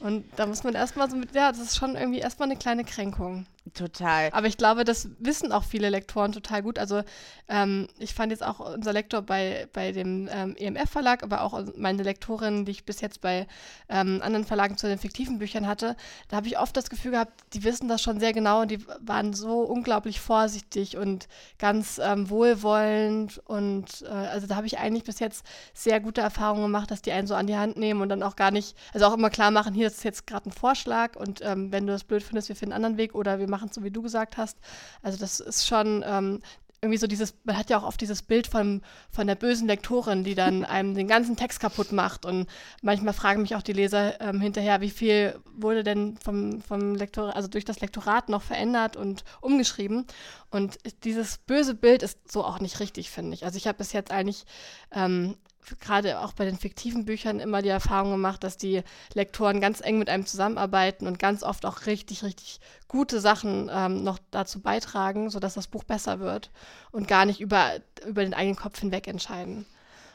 Und 0.00 0.24
da 0.36 0.46
muss 0.46 0.64
man 0.64 0.74
erstmal 0.74 1.10
so 1.10 1.16
mit, 1.16 1.34
ja, 1.34 1.50
das 1.50 1.60
ist 1.60 1.76
schon 1.76 1.96
irgendwie 1.96 2.18
erstmal 2.18 2.48
eine 2.48 2.58
kleine 2.58 2.84
Kränkung. 2.84 3.46
Total. 3.74 4.30
Aber 4.32 4.46
ich 4.46 4.56
glaube, 4.56 4.84
das 4.84 5.08
wissen 5.18 5.50
auch 5.50 5.64
viele 5.64 5.90
Lektoren 5.90 6.30
total 6.30 6.62
gut. 6.62 6.78
Also 6.78 7.02
ähm, 7.48 7.88
ich 7.98 8.14
fand 8.14 8.30
jetzt 8.30 8.44
auch 8.44 8.60
unser 8.60 8.92
Lektor 8.92 9.22
bei, 9.22 9.68
bei 9.72 9.90
dem 9.90 10.28
ähm, 10.30 10.54
EMF-Verlag, 10.56 11.24
aber 11.24 11.42
auch 11.42 11.60
meine 11.76 12.04
Lektorin, 12.04 12.64
die 12.64 12.72
ich 12.72 12.84
bis 12.84 13.00
jetzt 13.00 13.20
bei 13.20 13.46
ähm, 13.88 14.20
anderen 14.22 14.44
Verlagen 14.44 14.76
zu 14.76 14.86
den 14.86 14.98
fiktiven 14.98 15.38
Büchern 15.38 15.66
hatte, 15.66 15.96
da 16.28 16.36
habe 16.36 16.46
ich 16.46 16.58
oft 16.58 16.76
das 16.76 16.90
Gefühl 16.90 17.12
gehabt, 17.12 17.32
die 17.54 17.64
wissen 17.64 17.88
das 17.88 18.02
schon 18.02 18.20
sehr 18.20 18.32
genau 18.32 18.62
und 18.62 18.70
die 18.70 18.86
waren 19.00 19.32
so 19.32 19.60
unglaublich 19.60 20.20
vorsichtig 20.20 20.96
und 20.96 21.26
ganz 21.58 21.98
ähm, 22.02 22.30
wohlwollend. 22.30 23.42
Und 23.46 24.02
äh, 24.02 24.10
also 24.10 24.46
da 24.46 24.54
habe 24.54 24.68
ich 24.68 24.78
eigentlich 24.86 25.04
bis 25.04 25.18
jetzt 25.18 25.44
sehr 25.74 26.00
gute 26.00 26.20
Erfahrungen 26.20 26.62
gemacht, 26.62 26.90
dass 26.90 27.02
die 27.02 27.12
einen 27.12 27.26
so 27.26 27.34
an 27.34 27.46
die 27.46 27.56
Hand 27.56 27.76
nehmen 27.76 28.00
und 28.00 28.08
dann 28.08 28.22
auch 28.22 28.36
gar 28.36 28.50
nicht, 28.50 28.76
also 28.94 29.06
auch 29.06 29.14
immer 29.14 29.30
klar 29.30 29.50
machen, 29.50 29.74
hier 29.74 29.88
ist 29.88 30.04
jetzt 30.04 30.26
gerade 30.26 30.48
ein 30.48 30.52
Vorschlag 30.52 31.16
und 31.16 31.40
ähm, 31.42 31.72
wenn 31.72 31.86
du 31.86 31.92
das 31.92 32.04
blöd 32.04 32.22
findest, 32.22 32.48
wir 32.48 32.56
finden 32.56 32.72
einen 32.72 32.84
anderen 32.84 32.98
Weg 32.98 33.14
oder 33.14 33.38
wir 33.38 33.48
machen 33.48 33.66
machen, 33.66 33.72
so 33.72 33.82
wie 33.84 33.90
du 33.90 34.02
gesagt 34.02 34.36
hast. 34.36 34.58
Also 35.02 35.18
das 35.18 35.40
ist 35.40 35.66
schon 35.66 36.04
ähm, 36.06 36.40
irgendwie 36.86 36.98
so 36.98 37.06
dieses, 37.06 37.34
man 37.44 37.58
hat 37.58 37.68
ja 37.68 37.78
auch 37.78 37.82
oft 37.82 38.00
dieses 38.00 38.22
Bild 38.22 38.46
von, 38.46 38.80
von 39.10 39.26
der 39.26 39.34
bösen 39.34 39.66
Lektorin, 39.66 40.24
die 40.24 40.34
dann 40.34 40.64
einem 40.64 40.94
den 40.94 41.08
ganzen 41.08 41.36
Text 41.36 41.60
kaputt 41.60 41.92
macht. 41.92 42.24
Und 42.24 42.46
manchmal 42.82 43.12
fragen 43.12 43.42
mich 43.42 43.56
auch 43.56 43.62
die 43.62 43.72
Leser 43.72 44.20
ähm, 44.20 44.40
hinterher, 44.40 44.80
wie 44.80 44.90
viel 44.90 45.38
wurde 45.54 45.82
denn 45.82 46.16
vom, 46.22 46.62
vom 46.62 46.94
Lektor, 46.94 47.34
also 47.34 47.48
durch 47.48 47.64
das 47.64 47.80
Lektorat 47.80 48.28
noch 48.28 48.42
verändert 48.42 48.96
und 48.96 49.24
umgeschrieben. 49.40 50.06
Und 50.50 50.78
dieses 51.04 51.38
böse 51.38 51.74
Bild 51.74 52.02
ist 52.02 52.30
so 52.30 52.44
auch 52.44 52.60
nicht 52.60 52.80
richtig, 52.80 53.10
finde 53.10 53.34
ich. 53.34 53.44
Also 53.44 53.56
ich 53.56 53.66
habe 53.66 53.78
bis 53.78 53.92
jetzt 53.92 54.12
eigentlich 54.12 54.44
ähm, 54.92 55.36
gerade 55.80 56.20
auch 56.20 56.32
bei 56.32 56.44
den 56.44 56.58
fiktiven 56.58 57.04
Büchern 57.04 57.40
immer 57.40 57.62
die 57.62 57.68
Erfahrung 57.68 58.12
gemacht, 58.12 58.44
dass 58.44 58.56
die 58.56 58.82
Lektoren 59.14 59.60
ganz 59.60 59.80
eng 59.80 59.98
mit 59.98 60.08
einem 60.08 60.26
zusammenarbeiten 60.26 61.06
und 61.06 61.18
ganz 61.18 61.42
oft 61.42 61.66
auch 61.66 61.86
richtig, 61.86 62.22
richtig 62.22 62.60
gute 62.88 63.20
Sachen 63.20 63.70
ähm, 63.72 64.04
noch 64.04 64.18
dazu 64.30 64.60
beitragen, 64.60 65.30
sodass 65.30 65.54
das 65.54 65.66
Buch 65.66 65.84
besser 65.84 66.20
wird 66.20 66.50
und 66.92 67.08
gar 67.08 67.24
nicht 67.24 67.40
über, 67.40 67.72
über 68.06 68.22
den 68.22 68.34
eigenen 68.34 68.56
Kopf 68.56 68.78
hinweg 68.78 69.08
entscheiden. 69.08 69.66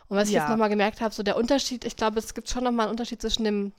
Und 0.08 0.18
was 0.18 0.28
ich 0.28 0.36
ja. 0.36 0.42
jetzt 0.42 0.50
nochmal 0.50 0.70
gemerkt 0.70 1.00
habe, 1.00 1.14
so 1.14 1.24
der 1.24 1.38
Unterschied, 1.38 1.86
ich 1.86 1.96
glaube, 1.96 2.20
es 2.20 2.34
gibt 2.34 2.50
schon 2.50 2.64
nochmal 2.64 2.88
einen 2.88 2.92
Unterschied 2.92 3.22
zwischen 3.22 3.46
dem 3.46 3.72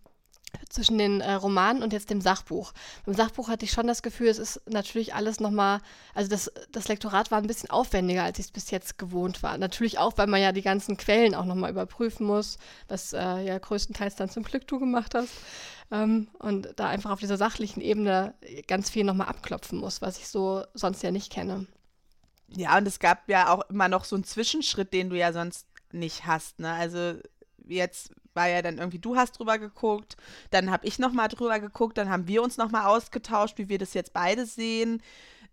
zwischen 0.68 0.98
den 0.98 1.20
äh, 1.20 1.32
Romanen 1.32 1.82
und 1.82 1.92
jetzt 1.92 2.10
dem 2.10 2.20
Sachbuch. 2.20 2.72
Beim 3.04 3.14
Sachbuch 3.14 3.48
hatte 3.48 3.64
ich 3.64 3.72
schon 3.72 3.86
das 3.86 4.02
Gefühl, 4.02 4.28
es 4.28 4.38
ist 4.38 4.60
natürlich 4.68 5.14
alles 5.14 5.40
nochmal, 5.40 5.80
also 6.14 6.30
das, 6.30 6.50
das 6.70 6.88
Lektorat 6.88 7.30
war 7.30 7.38
ein 7.38 7.46
bisschen 7.46 7.70
aufwendiger, 7.70 8.24
als 8.24 8.38
ich 8.38 8.46
es 8.46 8.52
bis 8.52 8.70
jetzt 8.70 8.98
gewohnt 8.98 9.42
war. 9.42 9.58
Natürlich 9.58 9.98
auch, 9.98 10.16
weil 10.16 10.26
man 10.26 10.40
ja 10.40 10.52
die 10.52 10.62
ganzen 10.62 10.96
Quellen 10.96 11.34
auch 11.34 11.44
nochmal 11.44 11.70
überprüfen 11.70 12.26
muss, 12.26 12.58
was 12.88 13.12
äh, 13.12 13.44
ja 13.44 13.58
größtenteils 13.58 14.16
dann 14.16 14.30
zum 14.30 14.42
Glück 14.42 14.66
du 14.66 14.78
gemacht 14.78 15.14
hast. 15.14 15.32
Ähm, 15.90 16.28
und 16.38 16.68
da 16.76 16.88
einfach 16.88 17.10
auf 17.10 17.20
dieser 17.20 17.36
sachlichen 17.36 17.80
Ebene 17.80 18.34
ganz 18.66 18.88
viel 18.88 19.04
nochmal 19.04 19.28
abklopfen 19.28 19.78
muss, 19.78 20.00
was 20.00 20.18
ich 20.18 20.28
so 20.28 20.64
sonst 20.74 21.02
ja 21.02 21.10
nicht 21.10 21.30
kenne. 21.30 21.66
Ja, 22.48 22.76
und 22.76 22.86
es 22.86 22.98
gab 22.98 23.28
ja 23.28 23.52
auch 23.52 23.68
immer 23.70 23.88
noch 23.88 24.04
so 24.04 24.16
einen 24.16 24.24
Zwischenschritt, 24.24 24.92
den 24.92 25.10
du 25.10 25.16
ja 25.16 25.32
sonst 25.32 25.66
nicht 25.92 26.26
hast. 26.26 26.58
Ne? 26.60 26.72
Also 26.72 27.14
jetzt 27.68 28.10
war 28.34 28.48
ja 28.48 28.62
dann 28.62 28.78
irgendwie, 28.78 28.98
du 28.98 29.16
hast 29.16 29.32
drüber 29.32 29.58
geguckt, 29.58 30.16
dann 30.50 30.70
habe 30.70 30.86
ich 30.86 30.98
nochmal 30.98 31.28
drüber 31.28 31.60
geguckt, 31.60 31.98
dann 31.98 32.08
haben 32.08 32.26
wir 32.26 32.42
uns 32.42 32.56
nochmal 32.56 32.86
ausgetauscht, 32.86 33.58
wie 33.58 33.68
wir 33.68 33.78
das 33.78 33.94
jetzt 33.94 34.12
beide 34.12 34.46
sehen. 34.46 35.02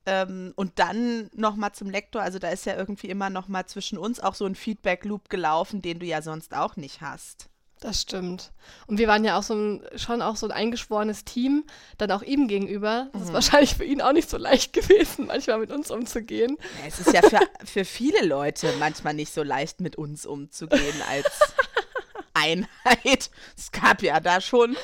Ähm, 0.06 0.54
und 0.56 0.80
dann 0.80 1.30
nochmal 1.36 1.74
zum 1.74 1.90
Lektor, 1.90 2.22
also 2.22 2.40
da 2.40 2.50
ist 2.50 2.66
ja 2.66 2.76
irgendwie 2.76 3.08
immer 3.08 3.30
nochmal 3.30 3.66
zwischen 3.66 3.98
uns 3.98 4.20
auch 4.20 4.34
so 4.34 4.46
ein 4.46 4.56
Feedback-Loop 4.56 5.30
gelaufen, 5.30 5.82
den 5.82 6.00
du 6.00 6.06
ja 6.06 6.22
sonst 6.22 6.56
auch 6.56 6.78
nicht 6.78 7.02
hast. 7.02 7.50
Das 7.82 8.02
stimmt. 8.02 8.52
Und 8.88 8.98
wir 8.98 9.08
waren 9.08 9.24
ja 9.24 9.38
auch 9.38 9.44
so 9.44 9.54
ein, 9.54 9.82
schon 9.96 10.22
auch 10.22 10.36
so 10.36 10.48
ein 10.48 10.52
eingeschworenes 10.52 11.24
Team, 11.24 11.64
dann 11.98 12.12
auch 12.12 12.22
ihm 12.22 12.50
gegenüber. 12.50 13.08
Das 13.14 13.22
mhm. 13.22 13.28
ist 13.28 13.34
wahrscheinlich 13.34 13.76
für 13.76 13.86
ihn 13.86 14.02
auch 14.02 14.12
nicht 14.12 14.30
so 14.30 14.38
leicht 14.38 14.74
gewesen, 14.74 15.28
manchmal 15.28 15.60
mit 15.60 15.72
uns 15.72 15.90
umzugehen. 15.90 16.58
Ja, 16.82 16.88
es 16.88 17.00
ist 17.00 17.14
ja 17.14 17.22
für, 17.22 17.40
für 17.66 17.86
viele 17.86 18.26
Leute 18.26 18.74
manchmal 18.80 19.14
nicht 19.14 19.34
so 19.34 19.44
leicht, 19.44 19.80
mit 19.80 19.96
uns 19.96 20.26
umzugehen 20.26 21.02
als 21.10 21.54
Einheit. 22.34 23.30
Es 23.58 23.72
gab 23.72 24.02
ja 24.02 24.20
da 24.20 24.42
schon 24.42 24.78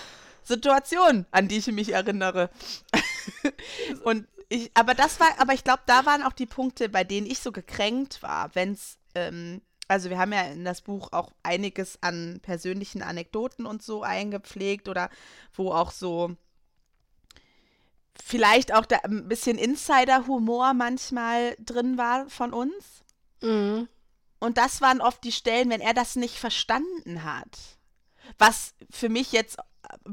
Situationen, 0.44 1.26
an 1.32 1.48
die 1.48 1.58
ich 1.58 1.68
mich 1.68 1.94
erinnere. 1.94 2.50
Und 4.04 4.28
ich, 4.50 4.72
aber 4.76 4.94
das 4.94 5.20
war, 5.20 5.30
aber 5.40 5.54
ich 5.54 5.64
glaube, 5.64 5.82
da 5.88 6.06
waren 6.06 6.24
auch 6.24 6.34
die 6.34 6.46
Punkte, 6.46 6.90
bei 6.90 7.04
denen 7.04 7.26
ich 7.26 7.40
so 7.40 7.52
gekränkt 7.52 8.22
war, 8.22 8.54
wenn 8.54 8.74
es 8.74 8.98
ähm, 9.16 9.62
also 9.88 10.10
wir 10.10 10.18
haben 10.18 10.34
ja 10.34 10.42
in 10.42 10.66
das 10.66 10.82
Buch 10.82 11.10
auch 11.12 11.32
einiges 11.44 12.00
an 12.02 12.40
persönlichen 12.42 13.02
Anekdoten 13.02 13.66
und 13.66 13.84
so 13.84 14.04
eingepflegt 14.04 14.90
oder 14.90 15.10
wo 15.54 15.72
auch 15.72 15.92
so 15.92 16.36
vielleicht 18.24 18.74
auch 18.74 18.86
da 18.86 18.98
ein 19.04 19.28
bisschen 19.28 19.58
Insider-Humor 19.58 20.74
manchmal 20.74 21.56
drin 21.60 21.98
war 21.98 22.30
von 22.30 22.54
uns. 22.54 23.04
Mhm. 23.42 23.88
Und 24.40 24.58
das 24.58 24.82
waren 24.82 25.02
oft 25.02 25.24
die 25.24 25.32
Stellen, 25.32 25.70
wenn 25.70 25.82
er 25.82 25.94
das 25.94 26.16
nicht 26.16 26.38
verstanden 26.38 27.24
hat. 27.24 27.58
Was 28.38 28.74
für 28.90 29.10
mich 29.10 29.32
jetzt 29.32 29.58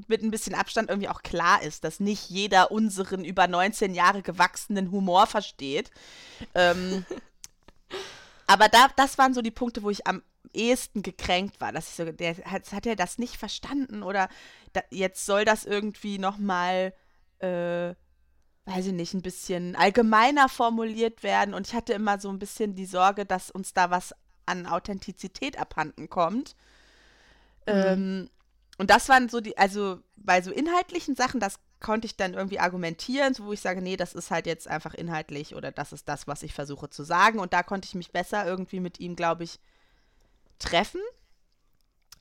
mit 0.07 0.23
ein 0.23 0.31
bisschen 0.31 0.55
Abstand 0.55 0.91
irgendwie 0.91 1.09
auch 1.09 1.23
klar 1.23 1.63
ist, 1.63 1.85
dass 1.85 2.01
nicht 2.01 2.29
jeder 2.31 2.71
unseren 2.71 3.25
über 3.25 3.47
19 3.49 3.95
Jahre 3.95 4.23
gewachsenen 4.23 4.91
Humor 4.91 5.27
versteht. 5.27 5.91
Ähm, 6.55 7.05
aber 8.47 8.69
da, 8.69 8.89
das 8.97 9.19
waren 9.19 9.35
so 9.35 9.43
die 9.43 9.51
Punkte, 9.51 9.83
wo 9.83 9.91
ich 9.91 10.07
am 10.07 10.23
ehesten 10.53 11.03
gekränkt 11.03 11.61
war, 11.61 11.73
dass 11.73 11.89
ich 11.89 11.95
so, 11.95 12.05
der 12.05 12.37
hat, 12.45 12.73
hat 12.73 12.87
er 12.87 12.97
das 12.97 13.19
nicht 13.19 13.37
verstanden 13.37 14.03
oder 14.03 14.29
da, 14.73 14.83
jetzt 14.91 15.25
soll 15.25 15.45
das 15.45 15.65
irgendwie 15.65 16.19
noch 16.19 16.39
mal, 16.39 16.93
äh, 17.39 17.95
weiß 18.65 18.87
ich 18.87 18.93
nicht, 18.93 19.15
ein 19.15 19.23
bisschen 19.23 19.75
allgemeiner 19.77 20.49
formuliert 20.49 21.23
werden 21.23 21.55
und 21.55 21.67
ich 21.67 21.75
hatte 21.75 21.93
immer 21.93 22.21
so 22.21 22.29
ein 22.29 22.39
bisschen 22.39 22.75
die 22.75 22.87
Sorge, 22.87 23.27
dass 23.27 23.51
uns 23.51 23.75
da 23.75 23.91
was 23.91 24.15
an 24.47 24.67
Authentizität 24.67 25.59
abhanden 25.59 26.09
kommt. 26.09 26.55
Mhm. 27.67 27.73
Ähm, 27.75 28.31
und 28.79 28.91
das 28.91 29.09
waren 29.09 29.29
so 29.29 29.41
die, 29.41 29.57
also 29.59 30.01
bei 30.17 30.43
so 30.43 30.51
inhaltlichen 30.51 31.15
Sachen, 31.15 31.41
das 31.41 31.59
konnte 31.81 32.07
ich 32.07 32.17
dann 32.17 32.35
irgendwie 32.35 32.61
argumentieren, 32.61 33.35
so 33.35 33.45
wo 33.45 33.53
ich 33.53 33.61
sage, 33.61 33.83
nee, 33.83 33.97
das 33.97 34.15
ist 34.15 34.31
halt 34.31 34.47
jetzt 34.47 34.69
einfach 34.69 34.95
inhaltlich 34.95 35.55
oder 35.55 35.73
das 35.73 35.93
ist 35.93 36.09
das, 36.09 36.27
was 36.27 36.43
ich 36.43 36.55
versuche 36.55 36.89
zu 36.89 37.03
sagen. 37.03 37.39
Und 37.39 37.53
da 37.53 37.63
konnte 37.63 37.87
ich 37.87 37.95
mich 37.95 38.13
besser 38.13 38.47
irgendwie 38.47 38.81
mit 38.81 39.01
ihm, 39.01 39.17
glaube 39.17 39.45
ich, 39.45 39.59
treffen. 40.59 41.01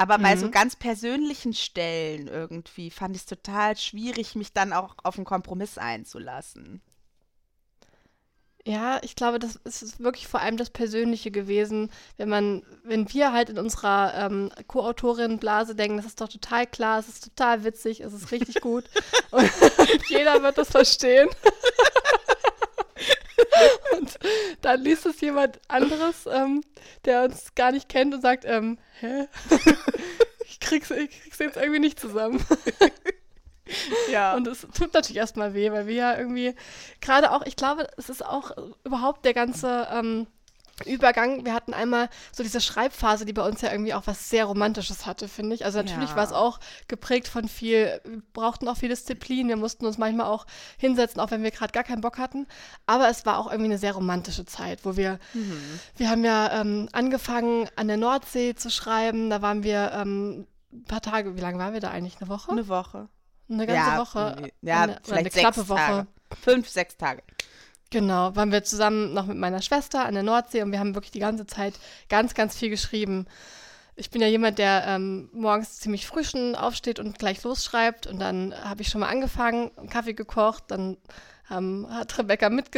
Aber 0.01 0.17
mhm. 0.17 0.23
bei 0.23 0.35
so 0.35 0.47
mhm. 0.47 0.51
ganz 0.51 0.75
persönlichen 0.75 1.53
Stellen 1.53 2.27
irgendwie 2.27 2.89
fand 2.89 3.15
ich 3.15 3.21
es 3.21 3.27
total 3.27 3.77
schwierig, 3.77 4.33
mich 4.33 4.51
dann 4.51 4.73
auch 4.73 4.95
auf 5.03 5.17
einen 5.17 5.25
Kompromiss 5.25 5.77
einzulassen. 5.77 6.81
Ja, 8.65 8.99
ich 9.03 9.15
glaube, 9.15 9.37
das 9.37 9.57
ist 9.57 9.99
wirklich 9.99 10.27
vor 10.27 10.41
allem 10.41 10.57
das 10.57 10.71
Persönliche 10.71 11.29
gewesen, 11.29 11.91
wenn 12.17 12.29
man, 12.29 12.63
wenn 12.83 13.13
wir 13.13 13.31
halt 13.31 13.51
in 13.51 13.59
unserer 13.59 14.13
ähm, 14.15 14.51
Co-Autorin-Blase 14.65 15.75
denken, 15.75 15.97
das 15.97 16.07
ist 16.07 16.19
doch 16.19 16.29
total 16.29 16.65
klar, 16.65 16.97
es 16.97 17.07
ist 17.07 17.23
total 17.23 17.63
witzig, 17.63 18.01
es 18.01 18.13
ist 18.13 18.31
richtig 18.31 18.59
gut 18.59 18.85
und 19.29 19.51
jeder 20.09 20.41
wird 20.41 20.57
das 20.57 20.71
verstehen. 20.71 21.29
und 23.97 24.19
dann 24.61 24.81
liest 24.81 25.05
es 25.05 25.21
jemand 25.21 25.59
anderes, 25.67 26.27
ähm, 26.31 26.63
der 27.05 27.23
uns 27.23 27.55
gar 27.55 27.71
nicht 27.71 27.89
kennt 27.89 28.13
und 28.13 28.21
sagt, 28.21 28.45
ähm, 28.45 28.77
hä? 28.99 29.27
ich, 30.45 30.59
krieg's, 30.59 30.91
ich 30.91 31.21
krieg's 31.21 31.39
jetzt 31.39 31.57
irgendwie 31.57 31.79
nicht 31.79 31.99
zusammen. 31.99 32.43
Ja. 34.11 34.35
Und 34.35 34.47
es 34.47 34.67
tut 34.77 34.93
natürlich 34.93 35.15
erstmal 35.15 35.53
weh, 35.53 35.71
weil 35.71 35.87
wir 35.87 35.93
ja 35.93 36.17
irgendwie, 36.17 36.55
gerade 36.99 37.31
auch, 37.31 37.45
ich 37.45 37.55
glaube, 37.55 37.87
es 37.95 38.09
ist 38.09 38.25
auch 38.25 38.51
überhaupt 38.83 39.23
der 39.23 39.33
ganze 39.33 39.87
ähm, 39.93 40.27
Übergang. 40.85 41.45
Wir 41.45 41.53
hatten 41.53 41.73
einmal 41.73 42.09
so 42.31 42.43
diese 42.43 42.61
Schreibphase, 42.61 43.25
die 43.25 43.33
bei 43.33 43.47
uns 43.47 43.61
ja 43.61 43.71
irgendwie 43.71 43.93
auch 43.93 44.07
was 44.07 44.29
sehr 44.29 44.45
Romantisches 44.45 45.05
hatte, 45.05 45.27
finde 45.27 45.55
ich. 45.55 45.65
Also 45.65 45.79
natürlich 45.79 46.09
ja. 46.09 46.15
war 46.15 46.23
es 46.23 46.31
auch 46.31 46.59
geprägt 46.87 47.27
von 47.27 47.47
viel, 47.47 48.01
wir 48.03 48.21
brauchten 48.33 48.67
auch 48.67 48.77
viel 48.77 48.89
Disziplin, 48.89 49.47
wir 49.47 49.57
mussten 49.57 49.85
uns 49.85 49.97
manchmal 49.97 50.27
auch 50.27 50.45
hinsetzen, 50.77 51.21
auch 51.21 51.31
wenn 51.31 51.43
wir 51.43 51.51
gerade 51.51 51.71
gar 51.71 51.83
keinen 51.83 52.01
Bock 52.01 52.17
hatten. 52.17 52.47
Aber 52.85 53.09
es 53.09 53.25
war 53.25 53.37
auch 53.37 53.47
irgendwie 53.47 53.71
eine 53.71 53.77
sehr 53.77 53.93
romantische 53.93 54.45
Zeit, 54.45 54.85
wo 54.85 54.97
wir, 54.97 55.19
mhm. 55.33 55.79
wir 55.97 56.09
haben 56.09 56.23
ja 56.23 56.61
ähm, 56.61 56.89
angefangen 56.91 57.67
an 57.75 57.87
der 57.87 57.97
Nordsee 57.97 58.55
zu 58.55 58.69
schreiben, 58.69 59.29
da 59.29 59.41
waren 59.41 59.63
wir 59.63 59.91
ähm, 59.93 60.47
ein 60.73 60.83
paar 60.85 61.01
Tage, 61.01 61.35
wie 61.35 61.41
lange 61.41 61.59
waren 61.59 61.73
wir 61.73 61.81
da 61.81 61.91
eigentlich? 61.91 62.17
Eine 62.19 62.29
Woche? 62.29 62.51
Eine 62.51 62.67
Woche. 62.67 63.09
Eine 63.49 63.67
ganze 63.67 63.91
ja, 63.91 63.97
Woche. 63.97 64.51
Ja, 64.61 64.81
eine, 64.83 64.99
vielleicht 65.03 65.19
eine 65.19 65.29
knappe 65.29 65.67
Woche. 65.67 65.77
Tage. 65.77 66.07
Fünf, 66.41 66.69
sechs 66.69 66.95
Tage. 66.95 67.23
Genau, 67.91 68.33
waren 68.37 68.53
wir 68.53 68.63
zusammen 68.63 69.13
noch 69.13 69.25
mit 69.25 69.37
meiner 69.37 69.61
Schwester 69.61 70.05
an 70.05 70.13
der 70.13 70.23
Nordsee 70.23 70.63
und 70.63 70.71
wir 70.71 70.79
haben 70.79 70.95
wirklich 70.95 71.11
die 71.11 71.19
ganze 71.19 71.45
Zeit 71.45 71.73
ganz, 72.07 72.33
ganz 72.33 72.57
viel 72.57 72.69
geschrieben. 72.69 73.27
Ich 73.97 74.09
bin 74.09 74.21
ja 74.21 74.27
jemand, 74.27 74.59
der 74.59 74.85
ähm, 74.87 75.29
morgens 75.33 75.77
ziemlich 75.79 76.07
früh 76.07 76.23
schon 76.23 76.55
aufsteht 76.55 76.99
und 76.99 77.19
gleich 77.19 77.43
losschreibt. 77.43 78.07
Und 78.07 78.19
dann 78.19 78.55
habe 78.63 78.81
ich 78.81 78.87
schon 78.87 79.01
mal 79.01 79.09
angefangen, 79.09 79.71
Kaffee 79.89 80.13
gekocht. 80.13 80.63
Dann 80.69 80.95
ähm, 81.51 81.85
hat 81.89 82.17
Rebecca 82.17 82.49
mit, 82.49 82.69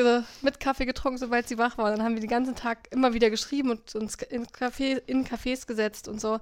mit 0.41 0.59
Kaffee 0.59 0.85
getrunken, 0.85 1.19
sobald 1.19 1.47
sie 1.47 1.59
wach 1.59 1.77
war. 1.77 1.85
Und 1.85 1.91
dann 1.91 2.03
haben 2.03 2.15
wir 2.15 2.21
den 2.21 2.29
ganzen 2.29 2.55
Tag 2.55 2.87
immer 2.89 3.13
wieder 3.13 3.29
geschrieben 3.29 3.69
und 3.69 3.93
uns 3.93 4.15
in, 4.15 4.47
Café, 4.47 4.99
in 5.05 5.25
Cafés 5.25 5.67
gesetzt 5.67 6.07
und 6.07 6.19
so. 6.19 6.39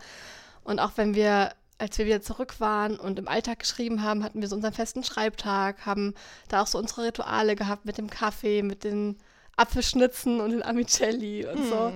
Und 0.64 0.80
auch 0.80 0.94
wenn 0.96 1.14
wir 1.14 1.52
als 1.82 1.98
wir 1.98 2.06
wieder 2.06 2.22
zurück 2.22 2.60
waren 2.60 2.98
und 2.98 3.18
im 3.18 3.28
Alltag 3.28 3.60
geschrieben 3.60 4.04
haben, 4.04 4.24
hatten 4.24 4.40
wir 4.40 4.48
so 4.48 4.56
unseren 4.56 4.74
festen 4.74 5.04
Schreibtag, 5.04 5.86
haben 5.86 6.14
da 6.48 6.62
auch 6.62 6.68
so 6.68 6.78
unsere 6.78 7.06
Rituale 7.06 7.56
gehabt 7.56 7.86
mit 7.86 7.98
dem 7.98 8.10
Kaffee, 8.10 8.62
mit 8.62 8.84
den 8.84 9.18
Apfelschnitzen 9.58 10.40
und 10.42 10.52
den 10.52 10.64
Amicelli 10.64 11.46
und 11.46 11.58
hm. 11.58 11.70
so. 11.70 11.94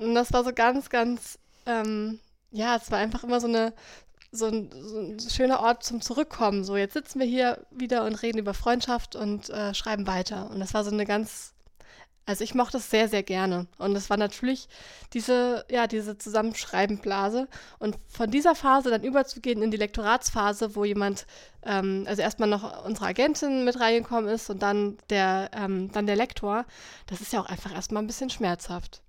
Und 0.00 0.14
das 0.14 0.32
war 0.32 0.44
so 0.44 0.52
ganz, 0.52 0.88
ganz, 0.88 1.38
ähm, 1.66 2.20
ja, 2.50 2.76
es 2.76 2.90
war 2.90 2.98
einfach 2.98 3.22
immer 3.22 3.40
so 3.40 3.48
eine, 3.48 3.74
so 4.32 4.46
ein, 4.46 4.70
so 4.72 4.98
ein, 4.98 5.20
schöner 5.20 5.60
Ort 5.60 5.84
zum 5.84 6.00
Zurückkommen. 6.00 6.64
So, 6.64 6.76
jetzt 6.76 6.94
sitzen 6.94 7.20
wir 7.20 7.26
hier 7.26 7.66
wieder 7.70 8.04
und 8.04 8.14
reden 8.22 8.38
über 8.38 8.54
Freundschaft 8.54 9.14
und 9.14 9.50
äh, 9.50 9.74
schreiben 9.74 10.06
weiter. 10.06 10.50
Und 10.50 10.60
das 10.60 10.72
war 10.72 10.84
so 10.84 10.90
eine 10.90 11.04
ganz 11.04 11.52
also 12.28 12.44
ich 12.44 12.54
mochte 12.54 12.76
es 12.76 12.90
sehr, 12.90 13.08
sehr 13.08 13.22
gerne. 13.22 13.66
Und 13.78 13.96
es 13.96 14.10
war 14.10 14.18
natürlich 14.18 14.68
diese, 15.14 15.64
ja, 15.70 15.86
diese 15.86 16.18
Zusammenschreibenblase. 16.18 17.48
Und 17.78 17.96
von 18.06 18.30
dieser 18.30 18.54
Phase 18.54 18.90
dann 18.90 19.02
überzugehen 19.02 19.62
in 19.62 19.70
die 19.70 19.78
Lektoratsphase, 19.78 20.76
wo 20.76 20.84
jemand, 20.84 21.26
ähm, 21.62 22.04
also 22.06 22.20
erstmal 22.20 22.50
noch 22.50 22.84
unsere 22.84 23.06
Agentin 23.06 23.64
mit 23.64 23.80
reingekommen 23.80 24.28
ist 24.28 24.50
und 24.50 24.60
dann 24.60 24.98
der, 25.08 25.50
ähm, 25.54 25.90
dann 25.92 26.06
der 26.06 26.16
Lektor, 26.16 26.66
das 27.06 27.22
ist 27.22 27.32
ja 27.32 27.40
auch 27.40 27.46
einfach 27.46 27.74
erstmal 27.74 28.02
ein 28.02 28.06
bisschen 28.06 28.28
schmerzhaft. 28.28 29.00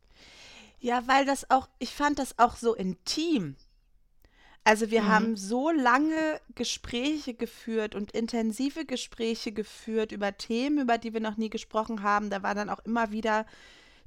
Ja, 0.79 1.05
weil 1.08 1.25
das 1.25 1.51
auch, 1.51 1.67
ich 1.77 1.93
fand 1.93 2.19
das 2.19 2.39
auch 2.39 2.55
so 2.55 2.73
intim. 2.73 3.58
Also 4.63 4.91
wir 4.91 5.03
mhm. 5.03 5.07
haben 5.07 5.37
so 5.37 5.71
lange 5.71 6.39
Gespräche 6.55 7.33
geführt 7.33 7.95
und 7.95 8.11
intensive 8.11 8.85
Gespräche 8.85 9.51
geführt 9.51 10.11
über 10.11 10.37
Themen, 10.37 10.79
über 10.79 10.97
die 10.97 11.13
wir 11.13 11.21
noch 11.21 11.37
nie 11.37 11.49
gesprochen 11.49 12.03
haben. 12.03 12.29
Da 12.29 12.43
waren 12.43 12.57
dann 12.57 12.69
auch 12.69 12.79
immer 12.85 13.11
wieder 13.11 13.45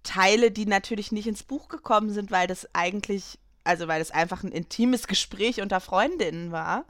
Teile, 0.03 0.51
die 0.51 0.67
natürlich 0.67 1.13
nicht 1.13 1.27
ins 1.27 1.43
Buch 1.43 1.69
gekommen 1.69 2.11
sind, 2.11 2.31
weil 2.31 2.47
das 2.47 2.69
eigentlich, 2.75 3.39
also 3.65 3.89
weil 3.89 3.99
das 3.99 4.11
einfach 4.11 4.43
ein 4.43 4.53
intimes 4.53 5.07
Gespräch 5.07 5.61
unter 5.61 5.81
Freundinnen 5.81 6.53
war. 6.53 6.85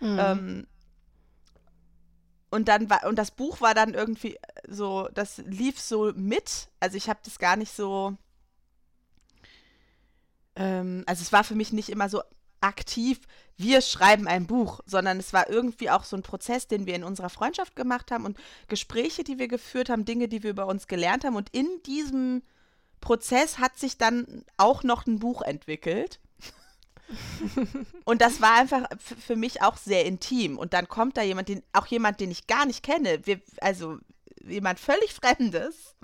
Mhm. 0.00 0.18
Ähm, 0.18 0.66
und 2.50 2.66
dann 2.68 2.90
war, 2.90 3.06
und 3.06 3.16
das 3.16 3.30
Buch 3.30 3.60
war 3.60 3.74
dann 3.74 3.94
irgendwie 3.94 4.36
so, 4.66 5.08
das 5.14 5.38
lief 5.38 5.80
so 5.80 6.12
mit. 6.14 6.68
Also 6.80 6.96
ich 6.96 7.08
habe 7.08 7.20
das 7.24 7.38
gar 7.38 7.56
nicht 7.56 7.72
so. 7.72 8.16
Ähm, 10.56 11.04
also 11.06 11.22
es 11.22 11.32
war 11.32 11.44
für 11.44 11.54
mich 11.54 11.72
nicht 11.72 11.88
immer 11.88 12.08
so 12.08 12.22
aktiv, 12.60 13.20
wir 13.56 13.82
schreiben 13.82 14.26
ein 14.26 14.46
Buch, 14.46 14.80
sondern 14.86 15.18
es 15.18 15.32
war 15.32 15.50
irgendwie 15.50 15.90
auch 15.90 16.04
so 16.04 16.16
ein 16.16 16.22
Prozess, 16.22 16.66
den 16.66 16.86
wir 16.86 16.94
in 16.94 17.04
unserer 17.04 17.28
Freundschaft 17.28 17.76
gemacht 17.76 18.10
haben 18.10 18.24
und 18.24 18.38
Gespräche, 18.68 19.22
die 19.22 19.38
wir 19.38 19.48
geführt 19.48 19.90
haben, 19.90 20.04
Dinge, 20.06 20.28
die 20.28 20.42
wir 20.42 20.50
über 20.50 20.66
uns 20.66 20.86
gelernt 20.86 21.24
haben. 21.24 21.36
Und 21.36 21.50
in 21.50 21.68
diesem 21.84 22.42
Prozess 23.00 23.58
hat 23.58 23.78
sich 23.78 23.98
dann 23.98 24.44
auch 24.56 24.82
noch 24.82 25.06
ein 25.06 25.18
Buch 25.18 25.42
entwickelt. 25.42 26.20
und 28.04 28.20
das 28.22 28.40
war 28.40 28.54
einfach 28.54 28.88
für 28.98 29.36
mich 29.36 29.62
auch 29.62 29.76
sehr 29.76 30.06
intim. 30.06 30.58
Und 30.58 30.72
dann 30.72 30.88
kommt 30.88 31.16
da 31.16 31.22
jemand, 31.22 31.48
den, 31.48 31.62
auch 31.72 31.86
jemand, 31.86 32.20
den 32.20 32.30
ich 32.30 32.46
gar 32.46 32.66
nicht 32.66 32.82
kenne, 32.82 33.26
wir, 33.26 33.40
also 33.60 33.98
jemand 34.42 34.80
völlig 34.80 35.12
Fremdes. 35.14 35.96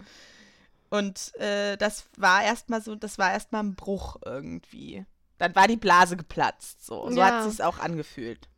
Und 0.90 1.34
äh, 1.36 1.76
das 1.76 2.04
war 2.16 2.44
erstmal 2.44 2.82
so, 2.82 2.94
das 2.94 3.18
war 3.18 3.32
erstmal 3.32 3.62
ein 3.62 3.74
Bruch 3.76 4.16
irgendwie. 4.24 5.04
Dann 5.38 5.54
war 5.54 5.68
die 5.68 5.76
Blase 5.76 6.16
geplatzt. 6.16 6.84
So, 6.84 7.10
so 7.10 7.18
ja. 7.18 7.26
hat 7.26 7.46
es 7.46 7.56
sich 7.56 7.64
auch 7.64 7.78
angefühlt. 7.78 8.48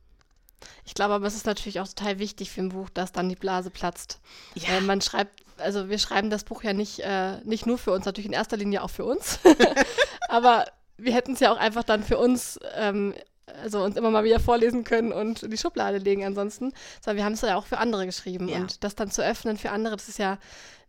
Ich 0.84 0.94
glaube 0.94 1.14
aber, 1.14 1.26
es 1.26 1.34
ist 1.34 1.46
natürlich 1.46 1.80
auch 1.80 1.88
total 1.88 2.18
wichtig 2.18 2.50
für 2.50 2.60
ein 2.60 2.70
Buch, 2.70 2.88
dass 2.90 3.12
dann 3.12 3.28
die 3.28 3.36
Blase 3.36 3.70
platzt. 3.70 4.20
Ja. 4.54 4.70
Weil 4.70 4.82
man 4.82 5.00
schreibt, 5.00 5.44
also 5.58 5.88
wir 5.88 5.98
schreiben 5.98 6.30
das 6.30 6.44
Buch 6.44 6.62
ja 6.62 6.72
nicht, 6.72 7.00
äh, 7.00 7.40
nicht 7.44 7.66
nur 7.66 7.78
für 7.78 7.92
uns, 7.92 8.06
natürlich 8.06 8.26
in 8.26 8.32
erster 8.32 8.56
Linie 8.56 8.82
auch 8.82 8.90
für 8.90 9.04
uns. 9.04 9.38
aber 10.28 10.66
wir 10.96 11.12
hätten 11.12 11.34
es 11.34 11.40
ja 11.40 11.52
auch 11.52 11.58
einfach 11.58 11.84
dann 11.84 12.02
für 12.02 12.18
uns, 12.18 12.58
ähm, 12.74 13.14
also 13.62 13.82
uns 13.82 13.96
immer 13.96 14.10
mal 14.10 14.24
wieder 14.24 14.40
vorlesen 14.40 14.84
können 14.84 15.12
und 15.12 15.42
in 15.42 15.50
die 15.50 15.58
Schublade 15.58 15.98
legen 15.98 16.24
ansonsten. 16.24 16.72
Sondern 17.00 17.16
wir 17.18 17.24
haben 17.24 17.32
es 17.34 17.40
ja 17.40 17.56
auch 17.56 17.66
für 17.66 17.78
andere 17.78 18.06
geschrieben. 18.06 18.48
Ja. 18.48 18.58
Und 18.58 18.84
das 18.84 18.94
dann 18.94 19.10
zu 19.10 19.24
öffnen 19.24 19.56
für 19.56 19.70
andere, 19.70 19.96
das 19.96 20.08
ist 20.08 20.18
ja 20.18 20.38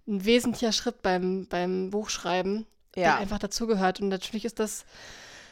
ein 0.07 0.25
wesentlicher 0.25 0.71
Schritt 0.71 1.01
beim, 1.01 1.47
beim 1.47 1.91
Buchschreiben, 1.91 2.65
ja. 2.95 3.03
der 3.03 3.17
einfach 3.17 3.39
dazugehört. 3.39 4.01
Und 4.01 4.09
natürlich 4.09 4.45
ist 4.45 4.59
das 4.59 4.85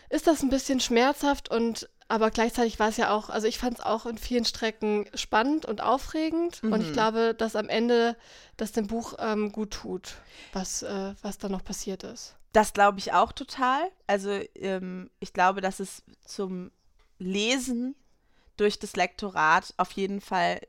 ist 0.10 0.28
das 0.28 0.42
ein 0.42 0.50
bisschen 0.50 0.80
schmerzhaft 0.80 1.50
und 1.50 1.90
aber 2.10 2.32
gleichzeitig 2.32 2.80
war 2.80 2.88
es 2.88 2.98
ja 2.98 3.12
auch, 3.12 3.30
also 3.30 3.48
ich 3.48 3.58
fand 3.58 3.80
es 3.80 3.86
auch 3.86 4.06
in 4.06 4.18
vielen 4.18 4.46
Strecken 4.46 5.10
spannend 5.14 5.66
und 5.66 5.82
aufregend 5.82 6.64
mhm. 6.64 6.72
und 6.72 6.82
ich 6.82 6.90
mhm. 6.90 6.94
glaube, 6.94 7.36
dass 7.38 7.56
am 7.58 7.68
Ende 7.68 8.16
das 8.56 8.72
dem 8.72 8.88
Buch 8.88 9.16
ähm, 9.20 9.52
gut 9.52 9.72
tut, 9.72 10.16
was, 10.54 10.84
äh, 10.84 11.14
was 11.22 11.38
da 11.38 11.50
noch 11.50 11.64
passiert 11.64 12.04
ist. 12.04 12.36
Das 12.54 12.72
glaube 12.72 13.00
ich 13.00 13.12
auch 13.12 13.34
total. 13.34 13.82
Also 14.08 14.40
ähm, 14.56 15.10
ich 15.20 15.34
glaube, 15.34 15.60
dass 15.60 15.82
es 15.82 16.02
zum 16.26 16.72
Lesen 17.20 17.96
durch 18.56 18.80
das 18.80 18.96
Lektorat 18.96 19.74
auf 19.78 19.92
jeden 19.92 20.22
Fall 20.22 20.62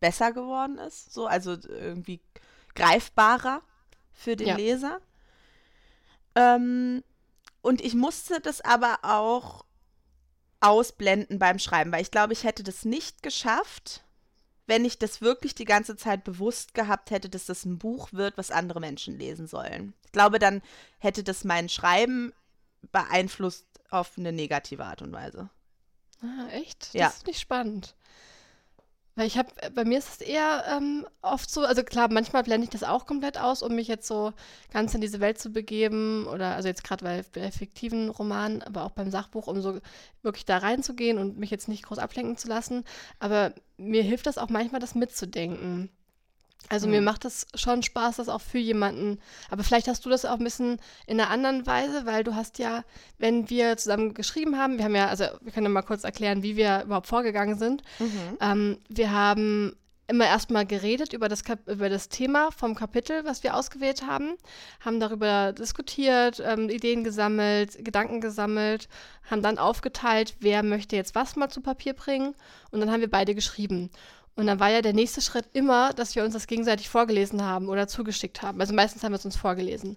besser 0.00 0.32
geworden 0.32 0.78
ist. 0.78 1.12
So, 1.12 1.26
also 1.26 1.56
irgendwie 1.68 2.20
greifbarer 2.74 3.62
für 4.12 4.36
den 4.36 4.48
Ja. 4.48 4.56
Leser. 4.56 5.00
Ähm, 6.34 7.02
und 7.62 7.80
ich 7.80 7.94
musste 7.94 8.40
das 8.40 8.60
aber 8.60 8.98
auch 9.02 9.64
ausblenden 10.60 11.38
beim 11.38 11.58
Schreiben, 11.58 11.92
weil 11.92 12.02
ich 12.02 12.10
glaube, 12.10 12.32
ich 12.32 12.44
hätte 12.44 12.62
das 12.62 12.84
nicht 12.84 13.22
geschafft, 13.22 14.04
wenn 14.66 14.84
ich 14.84 14.98
das 14.98 15.20
wirklich 15.20 15.54
die 15.54 15.64
ganze 15.64 15.96
Zeit 15.96 16.22
bewusst 16.22 16.74
gehabt 16.74 17.10
hätte, 17.10 17.28
dass 17.28 17.46
das 17.46 17.64
ein 17.64 17.78
Buch 17.78 18.12
wird, 18.12 18.38
was 18.38 18.50
andere 18.50 18.78
Menschen 18.78 19.18
lesen 19.18 19.46
sollen. 19.46 19.94
Ich 20.04 20.12
glaube, 20.12 20.38
dann 20.38 20.62
hätte 20.98 21.24
das 21.24 21.44
mein 21.44 21.68
Schreiben 21.68 22.32
beeinflusst 22.92 23.66
auf 23.90 24.16
eine 24.16 24.32
negative 24.32 24.84
Art 24.84 25.02
und 25.02 25.12
Weise. 25.12 25.50
Ah, 26.22 26.48
echt? 26.52 26.94
Ja. 26.94 27.06
Das 27.06 27.16
ist 27.16 27.26
nicht 27.26 27.40
spannend. 27.40 27.96
Weil 29.20 29.26
ich 29.26 29.36
habe, 29.36 29.50
bei 29.74 29.84
mir 29.84 29.98
ist 29.98 30.08
es 30.08 30.20
eher 30.22 30.64
ähm, 30.66 31.06
oft 31.20 31.50
so, 31.50 31.60
also 31.60 31.82
klar, 31.82 32.08
manchmal 32.10 32.42
blende 32.42 32.64
ich 32.64 32.70
das 32.70 32.82
auch 32.82 33.04
komplett 33.04 33.36
aus, 33.36 33.62
um 33.62 33.74
mich 33.74 33.86
jetzt 33.86 34.06
so 34.06 34.32
ganz 34.72 34.94
in 34.94 35.02
diese 35.02 35.20
Welt 35.20 35.38
zu 35.38 35.50
begeben. 35.50 36.26
Oder 36.26 36.54
also 36.54 36.68
jetzt 36.68 36.84
gerade 36.84 37.04
bei, 37.04 37.22
bei 37.34 37.50
fiktiven 37.50 38.08
Romanen, 38.08 38.62
aber 38.62 38.82
auch 38.82 38.92
beim 38.92 39.10
Sachbuch, 39.10 39.46
um 39.46 39.60
so 39.60 39.78
wirklich 40.22 40.46
da 40.46 40.56
reinzugehen 40.56 41.18
und 41.18 41.36
mich 41.36 41.50
jetzt 41.50 41.68
nicht 41.68 41.82
groß 41.82 41.98
ablenken 41.98 42.38
zu 42.38 42.48
lassen. 42.48 42.82
Aber 43.18 43.52
mir 43.76 44.02
hilft 44.02 44.24
das 44.26 44.38
auch 44.38 44.48
manchmal, 44.48 44.80
das 44.80 44.94
mitzudenken. 44.94 45.90
Also 46.68 46.86
mir 46.86 46.98
Hm. 46.98 47.04
macht 47.04 47.24
das 47.24 47.46
schon 47.54 47.82
Spaß, 47.82 48.16
das 48.16 48.28
auch 48.28 48.40
für 48.40 48.58
jemanden. 48.58 49.18
Aber 49.50 49.64
vielleicht 49.64 49.88
hast 49.88 50.06
du 50.06 50.10
das 50.10 50.24
auch 50.24 50.38
ein 50.38 50.44
bisschen 50.44 50.78
in 51.06 51.20
einer 51.20 51.30
anderen 51.30 51.66
Weise, 51.66 52.06
weil 52.06 52.22
du 52.22 52.34
hast 52.36 52.58
ja, 52.58 52.84
wenn 53.18 53.50
wir 53.50 53.76
zusammen 53.76 54.14
geschrieben 54.14 54.56
haben, 54.56 54.78
wir 54.78 54.84
haben 54.84 54.94
ja, 54.94 55.08
also 55.08 55.24
wir 55.40 55.52
können 55.52 55.66
ja 55.66 55.70
mal 55.70 55.82
kurz 55.82 56.04
erklären, 56.04 56.42
wie 56.44 56.56
wir 56.56 56.82
überhaupt 56.84 57.08
vorgegangen 57.08 57.58
sind. 57.58 57.82
Ähm, 58.40 58.78
wir 58.88 59.10
haben 59.10 59.74
immer 60.06 60.26
erstmal 60.26 60.66
geredet 60.66 61.12
über 61.12 61.28
das, 61.28 61.44
Kap 61.44 61.68
über 61.68 61.88
das 61.88 62.08
Thema 62.08 62.50
vom 62.50 62.74
Kapitel, 62.74 63.24
was 63.24 63.44
wir 63.44 63.54
ausgewählt 63.54 64.06
haben, 64.06 64.34
haben 64.84 64.98
darüber 64.98 65.52
diskutiert, 65.52 66.42
ähm, 66.44 66.68
Ideen 66.68 67.04
gesammelt, 67.04 67.84
Gedanken 67.84 68.20
gesammelt, 68.20 68.88
haben 69.30 69.40
dann 69.40 69.58
aufgeteilt, 69.58 70.34
wer 70.40 70.64
möchte 70.64 70.96
jetzt 70.96 71.14
was 71.14 71.36
mal 71.36 71.48
zu 71.48 71.60
Papier 71.60 71.94
bringen 71.94 72.34
und 72.72 72.80
dann 72.80 72.90
haben 72.90 73.00
wir 73.00 73.10
beide 73.10 73.34
geschrieben. 73.36 73.90
Und 74.36 74.46
dann 74.46 74.60
war 74.60 74.70
ja 74.70 74.82
der 74.82 74.92
nächste 74.94 75.20
Schritt 75.20 75.46
immer, 75.52 75.92
dass 75.92 76.14
wir 76.14 76.24
uns 76.24 76.34
das 76.34 76.46
gegenseitig 76.46 76.88
vorgelesen 76.88 77.42
haben 77.42 77.68
oder 77.68 77.88
zugeschickt 77.88 78.42
haben. 78.42 78.60
Also 78.60 78.74
meistens 78.74 79.02
haben 79.02 79.12
wir 79.12 79.18
es 79.18 79.24
uns 79.24 79.36
vorgelesen. 79.36 79.96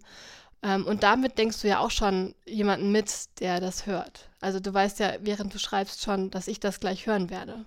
Ähm, 0.64 0.86
und 0.86 1.04
damit 1.04 1.38
denkst 1.38 1.62
du 1.62 1.68
ja 1.68 1.80
auch 1.80 1.92
schon 1.92 2.36
jemanden 2.46 2.92
mit, 2.92 3.40
der 3.40 3.60
das 3.60 3.86
hört. 3.86 4.30
Also 4.42 4.60
du 4.60 4.74
weißt 4.74 5.00
ja, 5.00 5.14
während 5.22 5.54
du 5.54 5.60
schreibst 5.60 6.04
schon, 6.04 6.32
dass 6.32 6.48
ich 6.48 6.60
das 6.60 6.80
gleich 6.80 7.06
hören 7.08 7.30
werde. 7.30 7.66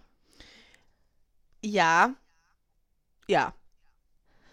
Ja. 1.63 2.15
Ja. 3.29 3.55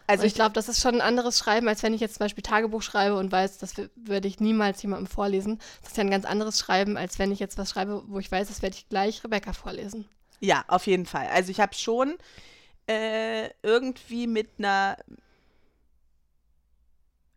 Also 0.07 0.23
Also 0.23 0.25
ich 0.25 0.33
glaube, 0.35 0.53
das 0.53 0.69
ist 0.69 0.81
schon 0.81 0.95
ein 0.95 1.01
anderes 1.01 1.39
Schreiben, 1.39 1.67
als 1.67 1.81
wenn 1.83 1.93
ich 1.93 2.01
jetzt 2.01 2.15
zum 2.15 2.25
Beispiel 2.25 2.43
Tagebuch 2.43 2.81
schreibe 2.81 3.17
und 3.17 3.31
weiß, 3.31 3.57
das 3.59 3.75
würde 3.95 4.27
ich 4.27 4.39
niemals 4.39 4.81
jemandem 4.81 5.07
vorlesen. 5.07 5.59
Das 5.81 5.91
ist 5.91 5.97
ja 5.97 6.03
ein 6.03 6.11
ganz 6.11 6.25
anderes 6.25 6.59
Schreiben, 6.59 6.97
als 6.97 7.19
wenn 7.19 7.31
ich 7.31 7.39
jetzt 7.39 7.57
was 7.57 7.69
schreibe, 7.69 8.03
wo 8.07 8.19
ich 8.19 8.31
weiß, 8.31 8.47
das 8.49 8.61
werde 8.61 8.75
ich 8.75 8.89
gleich 8.89 9.23
Rebecca 9.23 9.53
vorlesen. 9.53 10.07
Ja, 10.43 10.65
auf 10.67 10.87
jeden 10.87 11.05
Fall. 11.05 11.27
Also 11.27 11.51
ich 11.51 11.61
habe 11.61 11.73
schon 11.73 12.17
äh, 12.85 13.49
irgendwie 13.61 14.27
mit 14.27 14.49
einer, 14.57 14.97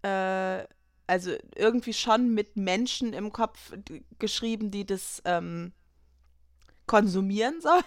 äh, 0.02 0.66
also 1.06 1.30
irgendwie 1.54 1.92
schon 1.92 2.34
mit 2.34 2.56
Menschen 2.56 3.12
im 3.12 3.32
Kopf 3.32 3.72
geschrieben, 4.18 4.72
die 4.72 4.84
das 4.84 5.22
ähm, 5.24 5.72
konsumieren 6.88 7.60
sollen. 7.60 7.84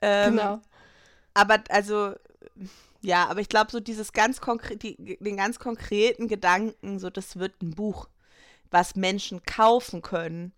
Ähm, 0.00 0.36
genau. 0.36 0.62
Aber 1.34 1.64
also, 1.68 2.14
ja, 3.00 3.26
aber 3.26 3.40
ich 3.40 3.48
glaube, 3.48 3.72
so 3.72 3.80
dieses 3.80 4.12
ganz 4.12 4.40
konkret, 4.40 4.84
die, 4.84 5.18
den 5.18 5.36
ganz 5.36 5.58
konkreten 5.58 6.28
Gedanken, 6.28 7.00
so 7.00 7.10
das 7.10 7.36
wird 7.36 7.60
ein 7.62 7.72
Buch, 7.72 8.08
was 8.70 8.94
Menschen 8.94 9.42
kaufen 9.42 10.02
können. 10.02 10.52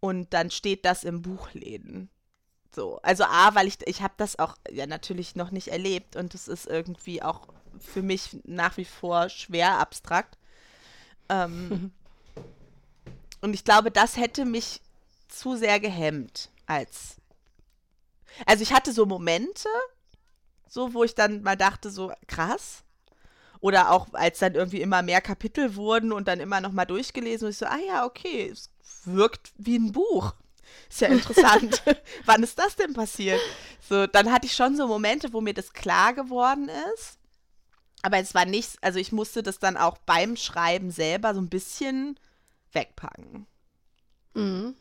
Und 0.00 0.34
dann 0.34 0.50
steht 0.50 0.84
das 0.84 1.04
im 1.04 1.22
Buchläden. 1.22 2.10
So, 2.74 2.98
also 3.02 3.24
A, 3.24 3.54
weil 3.54 3.66
ich, 3.66 3.86
ich 3.86 4.02
habe 4.02 4.14
das 4.16 4.38
auch 4.38 4.56
ja 4.70 4.86
natürlich 4.86 5.36
noch 5.36 5.50
nicht 5.50 5.68
erlebt 5.68 6.16
und 6.16 6.34
es 6.34 6.48
ist 6.48 6.66
irgendwie 6.66 7.22
auch 7.22 7.48
für 7.78 8.02
mich 8.02 8.38
nach 8.44 8.76
wie 8.76 8.84
vor 8.84 9.28
schwer 9.28 9.78
abstrakt. 9.78 10.38
Ähm, 11.28 11.92
und 13.40 13.54
ich 13.54 13.64
glaube, 13.64 13.90
das 13.90 14.16
hätte 14.16 14.44
mich 14.44 14.80
zu 15.28 15.56
sehr 15.56 15.80
gehemmt 15.80 16.50
als. 16.66 17.16
Also 18.46 18.62
ich 18.62 18.72
hatte 18.72 18.92
so 18.92 19.04
Momente, 19.04 19.68
so 20.68 20.94
wo 20.94 21.04
ich 21.04 21.14
dann 21.14 21.42
mal 21.42 21.56
dachte, 21.56 21.90
so 21.90 22.12
krass. 22.26 22.84
Oder 23.60 23.90
auch 23.90 24.12
als 24.12 24.40
dann 24.40 24.54
irgendwie 24.54 24.80
immer 24.80 25.02
mehr 25.02 25.20
Kapitel 25.20 25.76
wurden 25.76 26.12
und 26.12 26.26
dann 26.26 26.40
immer 26.40 26.60
noch 26.60 26.72
mal 26.72 26.84
durchgelesen 26.84 27.46
und 27.46 27.50
ich 27.52 27.58
so, 27.58 27.66
ah 27.66 27.78
ja, 27.86 28.04
okay, 28.04 28.48
es 28.48 28.70
wirkt 29.04 29.52
wie 29.56 29.78
ein 29.78 29.92
Buch. 29.92 30.34
Ist 30.88 31.00
ja 31.00 31.08
interessant. 31.08 31.82
Wann 32.24 32.42
ist 32.42 32.58
das 32.58 32.76
denn 32.76 32.94
passiert? 32.94 33.40
So, 33.88 34.06
dann 34.06 34.32
hatte 34.32 34.46
ich 34.46 34.54
schon 34.54 34.76
so 34.76 34.86
Momente, 34.86 35.32
wo 35.32 35.40
mir 35.40 35.54
das 35.54 35.72
klar 35.72 36.14
geworden 36.14 36.70
ist. 36.94 37.18
Aber 38.02 38.18
es 38.18 38.34
war 38.34 38.44
nichts, 38.44 38.76
also 38.80 38.98
ich 38.98 39.12
musste 39.12 39.42
das 39.42 39.60
dann 39.60 39.76
auch 39.76 39.96
beim 39.98 40.36
Schreiben 40.36 40.90
selber 40.90 41.34
so 41.34 41.40
ein 41.40 41.48
bisschen 41.48 42.18
wegpacken. 42.72 43.46
Mhm. 44.34 44.74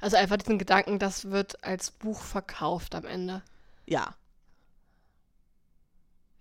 Also 0.00 0.16
einfach 0.16 0.36
diesen 0.36 0.58
Gedanken, 0.58 0.98
das 1.00 1.30
wird 1.30 1.62
als 1.64 1.90
Buch 1.90 2.22
verkauft 2.22 2.94
am 2.94 3.04
Ende. 3.04 3.42
Ja. 3.86 4.14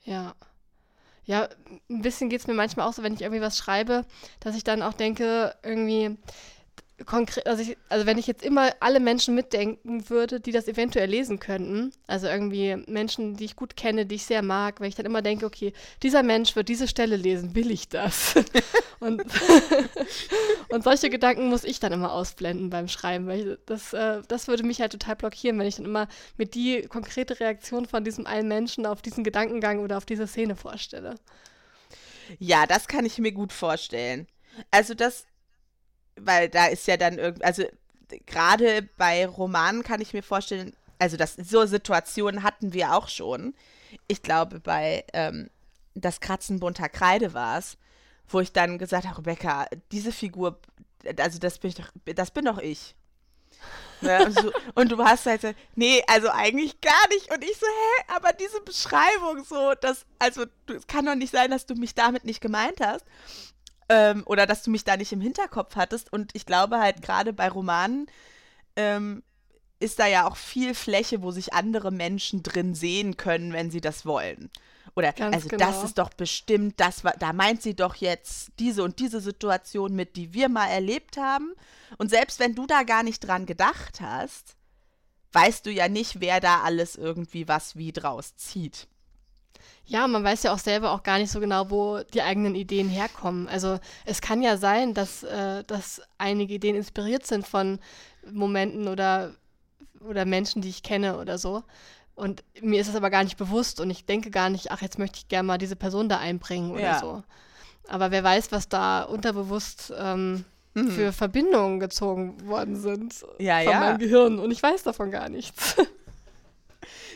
Ja. 0.03 0.35
Ja, 1.25 1.49
ein 1.89 2.01
bisschen 2.01 2.29
geht 2.29 2.39
es 2.39 2.47
mir 2.47 2.53
manchmal 2.53 2.87
auch 2.87 2.93
so, 2.93 3.03
wenn 3.03 3.13
ich 3.13 3.21
irgendwie 3.21 3.41
was 3.41 3.57
schreibe, 3.57 4.05
dass 4.39 4.55
ich 4.55 4.63
dann 4.63 4.81
auch 4.81 4.93
denke, 4.93 5.53
irgendwie 5.61 6.17
konkret, 7.05 7.45
also, 7.45 7.61
ich, 7.61 7.77
also 7.89 8.05
wenn 8.05 8.17
ich 8.17 8.25
jetzt 8.25 8.43
immer 8.43 8.71
alle 8.79 8.99
Menschen 8.99 9.35
mitdenken 9.35 10.09
würde, 10.09 10.39
die 10.39 10.51
das 10.51 10.67
eventuell 10.67 11.09
lesen 11.09 11.39
könnten, 11.39 11.91
also 12.07 12.27
irgendwie 12.27 12.75
Menschen, 12.87 13.35
die 13.35 13.45
ich 13.45 13.55
gut 13.55 13.75
kenne, 13.75 14.05
die 14.05 14.15
ich 14.15 14.25
sehr 14.25 14.41
mag, 14.41 14.79
wenn 14.79 14.89
ich 14.89 14.95
dann 14.95 15.05
immer 15.05 15.21
denke, 15.21 15.45
okay, 15.45 15.73
dieser 16.01 16.23
Mensch 16.23 16.55
wird 16.55 16.69
diese 16.69 16.87
Stelle 16.87 17.15
lesen, 17.15 17.53
will 17.53 17.69
ich 17.69 17.89
das? 17.89 18.35
und, 18.99 19.23
und 20.69 20.83
solche 20.83 21.09
Gedanken 21.09 21.49
muss 21.49 21.63
ich 21.63 21.79
dann 21.79 21.93
immer 21.93 22.11
ausblenden 22.11 22.69
beim 22.71 22.87
Schreiben, 22.87 23.27
weil 23.27 23.39
ich, 23.39 23.57
das, 23.67 23.93
äh, 23.93 24.21
das 24.27 24.47
würde 24.47 24.63
mich 24.63 24.81
halt 24.81 24.91
total 24.91 25.15
blockieren, 25.15 25.59
wenn 25.59 25.67
ich 25.67 25.75
dann 25.75 25.85
immer 25.85 26.07
mir 26.37 26.47
die 26.47 26.81
konkrete 26.81 27.39
Reaktion 27.39 27.85
von 27.85 28.03
diesem 28.03 28.25
einen 28.25 28.47
Menschen 28.47 28.85
auf 28.87 29.03
diesen 29.03 29.23
Gedankengang 29.23 29.79
oder 29.79 29.97
auf 29.97 30.05
diese 30.05 30.25
Szene 30.25 30.55
vorstelle. 30.55 31.15
Ja, 32.39 32.65
das 32.65 32.87
kann 32.87 33.05
ich 33.05 33.19
mir 33.19 33.31
gut 33.31 33.53
vorstellen. 33.53 34.27
Also 34.71 34.95
das, 34.95 35.25
weil 36.19 36.49
da 36.49 36.67
ist 36.67 36.87
ja 36.87 36.97
dann 36.97 37.17
irgendwie, 37.17 37.43
also 37.43 37.63
gerade 38.25 38.87
bei 38.97 39.25
Romanen 39.27 39.83
kann 39.83 40.01
ich 40.01 40.13
mir 40.13 40.23
vorstellen, 40.23 40.73
also 40.99 41.17
das, 41.17 41.35
so 41.35 41.65
Situationen 41.65 42.43
hatten 42.43 42.73
wir 42.73 42.93
auch 42.93 43.07
schon. 43.07 43.53
Ich 44.07 44.21
glaube, 44.21 44.59
bei 44.59 45.05
ähm, 45.13 45.49
Das 45.93 46.19
Kratzen 46.19 46.59
bunter 46.59 46.89
Kreide 46.89 47.33
war 47.33 47.59
es, 47.59 47.77
wo 48.27 48.39
ich 48.39 48.51
dann 48.51 48.77
gesagt 48.77 49.05
habe, 49.05 49.17
Rebecca, 49.19 49.67
diese 49.91 50.11
Figur, 50.11 50.59
also 51.19 51.39
das 51.39 51.59
bin 51.59 51.69
ich 51.69 51.75
doch, 51.75 51.89
das 52.05 52.31
bin 52.31 52.45
doch 52.45 52.57
ich. 52.57 52.95
Ne, 54.01 54.25
und, 54.25 54.39
so, 54.39 54.51
und 54.75 54.91
du 54.91 55.03
hast 55.03 55.25
halt 55.25 55.41
so, 55.41 55.51
nee, 55.75 56.03
also 56.07 56.29
eigentlich 56.29 56.79
gar 56.81 57.07
nicht. 57.09 57.33
Und 57.33 57.43
ich 57.43 57.57
so, 57.57 57.65
hä, 57.65 58.13
aber 58.15 58.31
diese 58.33 58.61
Beschreibung 58.61 59.43
so, 59.43 59.73
das, 59.81 60.05
also 60.19 60.45
es 60.67 60.85
kann 60.85 61.05
doch 61.07 61.15
nicht 61.15 61.31
sein, 61.31 61.49
dass 61.49 61.65
du 61.65 61.73
mich 61.73 61.95
damit 61.95 62.23
nicht 62.23 62.39
gemeint 62.39 62.79
hast. 62.79 63.05
Ähm, 63.89 64.23
oder 64.25 64.45
dass 64.45 64.63
du 64.63 64.69
mich 64.69 64.83
da 64.83 64.97
nicht 64.97 65.13
im 65.13 65.21
Hinterkopf 65.21 65.75
hattest. 65.75 66.11
Und 66.11 66.31
ich 66.35 66.45
glaube 66.45 66.79
halt 66.79 67.01
gerade 67.01 67.33
bei 67.33 67.47
Romanen 67.49 68.07
ähm, 68.75 69.23
ist 69.79 69.99
da 69.99 70.07
ja 70.07 70.27
auch 70.27 70.37
viel 70.37 70.73
Fläche, 70.73 71.21
wo 71.21 71.31
sich 71.31 71.53
andere 71.53 71.91
Menschen 71.91 72.43
drin 72.43 72.75
sehen 72.75 73.17
können, 73.17 73.53
wenn 73.53 73.71
sie 73.71 73.81
das 73.81 74.05
wollen. 74.05 74.49
Oder 74.95 75.13
Ganz 75.13 75.35
also 75.35 75.49
genau. 75.49 75.67
das 75.67 75.83
ist 75.83 75.99
doch 75.99 76.09
bestimmt, 76.09 76.79
das 76.79 77.03
war, 77.03 77.13
da 77.19 77.31
meint 77.31 77.61
sie 77.61 77.75
doch 77.75 77.95
jetzt 77.95 78.49
diese 78.57 78.83
und 78.83 78.97
diese 78.97 79.21
Situation 79.21 79.95
mit, 79.95 80.15
die 80.15 80.33
wir 80.33 80.49
mal 80.49 80.67
erlebt 80.67 81.17
haben. 81.17 81.53
Und 81.99 82.09
selbst 82.09 82.39
wenn 82.39 82.55
du 82.55 82.65
da 82.65 82.81
gar 82.81 83.03
nicht 83.03 83.19
dran 83.19 83.45
gedacht 83.45 84.01
hast, 84.01 84.55
weißt 85.33 85.67
du 85.67 85.71
ja 85.71 85.87
nicht, 85.87 86.19
wer 86.19 86.39
da 86.39 86.61
alles 86.61 86.95
irgendwie 86.95 87.47
was 87.47 87.75
wie 87.75 87.91
draus 87.91 88.35
zieht. 88.37 88.87
Ja, 89.87 90.05
man 90.07 90.23
weiß 90.23 90.43
ja 90.43 90.53
auch 90.53 90.59
selber 90.59 90.91
auch 90.91 91.01
gar 91.03 91.17
nicht 91.17 91.31
so 91.31 91.39
genau, 91.39 91.69
wo 91.69 91.99
die 92.13 92.21
eigenen 92.21 92.55
Ideen 92.55 92.89
herkommen. 92.89 93.47
Also 93.47 93.79
es 94.05 94.19
kann 94.21 94.41
ja 94.41 94.57
sein, 94.57 94.93
dass, 94.93 95.23
äh, 95.23 95.63
dass 95.63 96.01
einige 96.17 96.53
Ideen 96.53 96.75
inspiriert 96.75 97.25
sind 97.25 97.47
von 97.47 97.79
Momenten 98.29 98.87
oder, 98.89 99.33
oder 100.01 100.25
Menschen, 100.25 100.61
die 100.61 100.69
ich 100.69 100.83
kenne 100.83 101.17
oder 101.17 101.37
so. 101.37 101.63
Und 102.15 102.43
mir 102.61 102.81
ist 102.81 102.89
es 102.89 102.95
aber 102.95 103.09
gar 103.09 103.23
nicht 103.23 103.37
bewusst 103.37 103.79
und 103.79 103.89
ich 103.89 104.05
denke 104.05 104.29
gar 104.29 104.49
nicht, 104.49 104.71
ach, 104.71 104.81
jetzt 104.81 104.99
möchte 104.99 105.19
ich 105.19 105.27
gerne 105.29 105.47
mal 105.47 105.57
diese 105.57 105.75
Person 105.75 106.09
da 106.09 106.17
einbringen 106.17 106.71
oder 106.71 106.81
Ja. 106.81 106.99
so. 106.99 107.23
Aber 107.87 108.11
wer 108.11 108.23
weiß, 108.23 108.51
was 108.51 108.67
da 108.69 109.03
unterbewusst 109.03 109.93
ähm, 109.97 110.43
Mhm. 110.73 110.91
für 110.91 111.11
Verbindungen 111.13 111.79
gezogen 111.79 112.45
worden 112.47 112.75
sind 112.75 113.25
Ja, 113.39 113.57
von 113.63 113.71
ja. 113.71 113.79
meinem 113.79 113.97
Gehirn. 113.97 114.37
Und 114.37 114.51
ich 114.51 114.61
weiß 114.61 114.83
davon 114.83 115.09
gar 115.11 115.27
nichts. 115.29 115.75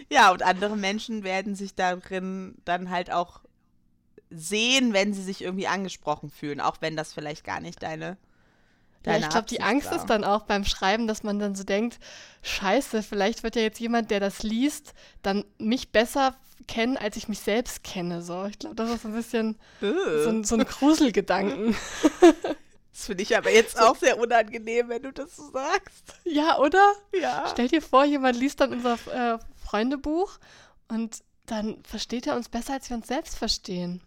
Ja, 0.10 0.32
und 0.32 0.44
andere 0.44 0.76
Menschen 0.76 1.24
werden 1.24 1.56
sich 1.56 1.76
darin 1.76 2.56
dann 2.66 2.90
halt 2.90 3.12
auch 3.12 3.42
sehen, 4.30 4.94
wenn 4.94 5.14
sie 5.14 5.24
sich 5.24 5.42
irgendwie 5.44 5.68
angesprochen 5.68 6.30
fühlen, 6.30 6.62
auch 6.62 6.78
wenn 6.80 6.96
das 6.96 7.14
vielleicht 7.14 7.44
gar 7.44 7.60
nicht 7.60 7.84
deine. 7.84 8.18
Ja, 9.06 9.18
ich 9.18 9.30
glaube, 9.30 9.48
die 9.48 9.62
Angst 9.62 9.90
war. 9.90 9.98
ist 9.98 10.06
dann 10.06 10.24
auch 10.24 10.44
beim 10.44 10.64
Schreiben, 10.64 11.08
dass 11.08 11.24
man 11.24 11.40
dann 11.40 11.56
so 11.56 11.64
denkt, 11.64 11.98
scheiße, 12.44 13.02
vielleicht 13.02 13.42
wird 13.42 13.56
ja 13.56 13.64
jetzt 13.64 13.80
jemand, 13.80 14.12
der 14.12 14.20
das 14.20 14.44
liest, 14.44 14.94
dann 15.24 15.44
mich 15.58 15.92
besser 15.92 16.36
kennen, 16.68 16.98
als 16.98 17.18
ich 17.18 17.28
mich 17.28 17.40
selbst 17.40 17.84
kenne. 17.84 18.22
So, 18.22 18.46
ich 18.46 18.60
glaube, 18.60 18.76
das 18.76 18.92
ist 18.92 19.02
so 19.02 19.08
ein 19.08 19.16
bisschen 19.16 19.60
so 19.82 20.30
ein, 20.30 20.44
so 20.44 20.56
ein 20.56 20.66
Gruselgedanken. 20.66 21.76
das 22.92 23.06
finde 23.06 23.24
ich 23.24 23.36
aber 23.36 23.52
jetzt 23.52 23.80
auch 23.80 23.96
sehr 23.96 24.20
unangenehm, 24.20 24.90
wenn 24.90 25.02
du 25.02 25.12
das 25.12 25.36
so 25.36 25.50
sagst. 25.50 26.14
ja, 26.24 26.60
oder? 26.60 26.94
Ja. 27.20 27.46
Stell 27.52 27.70
dir 27.70 27.82
vor, 27.82 28.06
jemand 28.06 28.38
liest 28.38 28.62
dann 28.62 28.72
unser 28.72 28.94
äh, 29.12 29.40
Freundebuch 29.72 30.38
und 30.90 31.24
dann 31.46 31.82
versteht 31.84 32.28
er 32.28 32.36
uns 32.36 32.50
besser, 32.50 32.74
als 32.74 32.90
wir 32.90 32.98
uns 32.98 33.08
selbst 33.08 33.38
verstehen. 33.38 34.02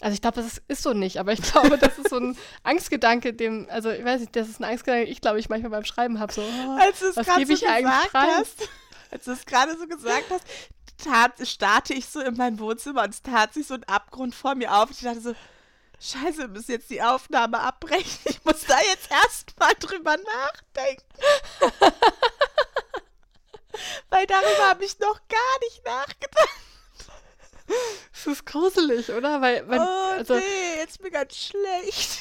Also 0.00 0.14
ich 0.14 0.20
glaube, 0.22 0.40
das 0.40 0.62
ist, 0.68 0.82
so 0.82 0.92
nicht, 0.92 1.18
aber 1.18 1.32
ich 1.32 1.42
glaube, 1.52 1.76
das 1.76 1.98
ist 1.98 2.10
so 2.10 2.16
ein 2.18 2.36
Angstgedanke, 2.62 3.34
dem, 3.34 3.66
also 3.70 3.90
ich 3.90 4.04
weiß 4.04 4.20
nicht, 4.20 4.34
das 4.34 4.48
ist 4.48 4.60
ein 4.60 4.64
Angstgedanke, 4.64 5.04
den 5.04 5.12
ich 5.12 5.20
glaube 5.20 5.40
ich 5.40 5.48
manchmal 5.48 5.70
beim 5.70 5.84
Schreiben 5.84 6.20
habe. 6.20 6.32
So, 6.32 6.42
oh, 6.42 6.78
Als 6.80 7.00
du 7.00 7.06
es 7.06 7.16
was 7.16 7.26
gerade 7.26 7.40
gebe 7.40 7.56
so 7.56 7.64
ich 7.64 7.70
eigentlich 7.70 7.94
gesagt 7.94 8.14
rein? 8.14 8.36
hast, 8.36 8.68
als 9.10 9.24
du 9.24 9.32
es 9.32 9.44
gerade 9.44 9.76
so 9.76 9.86
gesagt 9.86 10.30
hast, 10.30 10.44
tat, 10.98 11.46
starte 11.46 11.94
ich 11.94 12.06
so 12.06 12.20
in 12.20 12.34
mein 12.36 12.58
Wohnzimmer 12.58 13.02
und 13.02 13.10
es 13.10 13.22
tat 13.22 13.54
sich 13.54 13.66
so 13.66 13.74
ein 13.74 13.84
Abgrund 13.84 14.34
vor 14.34 14.54
mir 14.54 14.74
auf. 14.74 14.90
Ich 14.90 15.00
dachte 15.00 15.20
so, 15.20 15.34
scheiße, 16.00 16.38
wir 16.38 16.48
müssen 16.48 16.72
jetzt 16.72 16.90
die 16.90 17.02
Aufnahme 17.02 17.60
abbrechen. 17.60 18.18
Ich 18.24 18.44
muss 18.44 18.64
da 18.66 18.78
jetzt 18.80 19.10
erstmal 19.10 19.74
drüber 19.78 20.16
nachdenken. 20.16 21.04
Weil 24.10 24.26
darüber 24.26 24.68
habe 24.68 24.84
ich 24.84 24.98
noch 24.98 25.20
gar 25.28 25.58
nicht 25.62 25.84
nachgedacht. 25.84 26.48
Das 28.12 28.26
ist 28.26 28.46
gruselig, 28.46 29.10
oder? 29.10 29.40
Weil, 29.42 29.62
man, 29.64 29.80
oh 29.80 30.16
also, 30.16 30.34
nee, 30.34 30.78
jetzt 30.78 30.98
bin 30.98 31.08
ich 31.08 31.12
ganz 31.12 31.36
schlecht. 31.36 32.18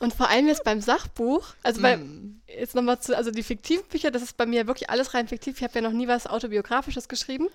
Und 0.00 0.14
vor 0.14 0.28
allem 0.28 0.48
jetzt 0.48 0.64
beim 0.64 0.80
Sachbuch, 0.80 1.46
also 1.62 1.82
bei, 1.82 1.98
Mm. 1.98 2.40
jetzt 2.46 2.74
nochmal 2.74 3.00
zu, 3.00 3.14
also 3.14 3.30
die 3.30 3.42
fiktiven 3.42 3.86
Bücher, 3.86 4.10
das 4.10 4.22
ist 4.22 4.36
bei 4.38 4.46
mir 4.46 4.66
wirklich 4.66 4.88
alles 4.88 5.12
rein 5.12 5.28
fiktiv. 5.28 5.58
Ich 5.58 5.62
habe 5.62 5.74
ja 5.74 5.82
noch 5.82 5.92
nie 5.92 6.08
was 6.08 6.26
Autobiografisches 6.26 7.06
geschrieben. 7.06 7.48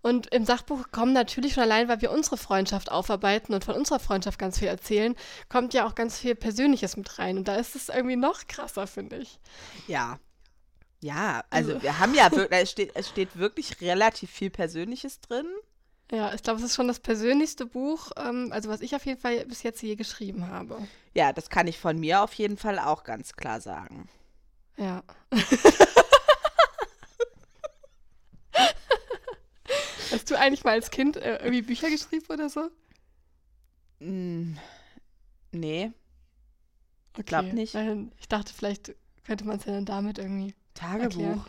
Und 0.00 0.32
im 0.32 0.46
Sachbuch 0.46 0.84
kommen 0.92 1.12
natürlich 1.12 1.54
schon 1.54 1.64
allein, 1.64 1.88
weil 1.88 2.00
wir 2.00 2.12
unsere 2.12 2.36
Freundschaft 2.38 2.90
aufarbeiten 2.90 3.52
und 3.52 3.64
von 3.64 3.74
unserer 3.74 3.98
Freundschaft 3.98 4.38
ganz 4.38 4.58
viel 4.58 4.68
erzählen, 4.68 5.16
kommt 5.48 5.74
ja 5.74 5.84
auch 5.84 5.94
ganz 5.94 6.18
viel 6.18 6.34
Persönliches 6.36 6.96
mit 6.96 7.18
rein. 7.18 7.36
Und 7.36 7.48
da 7.48 7.56
ist 7.56 7.74
es 7.76 7.88
irgendwie 7.88 8.16
noch 8.16 8.46
krasser, 8.46 8.86
finde 8.86 9.16
ich. 9.16 9.38
Ja. 9.88 10.18
Ja, 11.02 11.44
also 11.50 11.72
Also- 11.72 11.82
wir 11.82 11.98
haben 11.98 12.14
ja 12.14 12.30
wirklich, 12.30 12.60
es 12.62 12.70
steht, 12.70 12.90
es 12.94 13.08
steht 13.08 13.36
wirklich 13.36 13.80
relativ 13.80 14.30
viel 14.30 14.50
Persönliches 14.50 15.20
drin. 15.20 15.46
Ja, 16.12 16.34
ich 16.34 16.42
glaube, 16.42 16.58
es 16.58 16.66
ist 16.66 16.74
schon 16.74 16.88
das 16.88 16.98
persönlichste 16.98 17.66
Buch, 17.66 18.10
ähm, 18.16 18.50
also 18.52 18.68
was 18.68 18.80
ich 18.80 18.96
auf 18.96 19.06
jeden 19.06 19.20
Fall 19.20 19.46
bis 19.46 19.62
jetzt 19.62 19.80
je 19.80 19.94
geschrieben 19.94 20.48
habe. 20.48 20.76
Ja, 21.14 21.32
das 21.32 21.48
kann 21.50 21.68
ich 21.68 21.78
von 21.78 21.98
mir 21.98 22.22
auf 22.22 22.34
jeden 22.34 22.56
Fall 22.56 22.78
auch 22.80 23.04
ganz 23.04 23.34
klar 23.34 23.60
sagen. 23.60 24.08
Ja. 24.76 25.02
Hast 30.10 30.28
du 30.30 30.36
eigentlich 30.38 30.64
mal 30.64 30.72
als 30.72 30.90
Kind 30.90 31.16
äh, 31.16 31.36
irgendwie 31.36 31.62
Bücher 31.62 31.88
geschrieben 31.88 32.26
oder 32.28 32.48
so? 32.48 32.68
Mm, 34.00 34.54
nee, 35.52 35.92
Okay. 37.14 37.22
Glaub 37.24 37.52
nicht. 37.52 37.74
Weil 37.74 38.08
ich 38.20 38.28
dachte, 38.28 38.52
vielleicht 38.54 38.94
könnte 39.24 39.44
man 39.44 39.58
es 39.58 39.64
ja 39.64 39.72
dann 39.72 39.84
damit 39.84 40.18
irgendwie 40.18 40.54
Tagebuch. 40.80 41.02
erklären. 41.04 41.44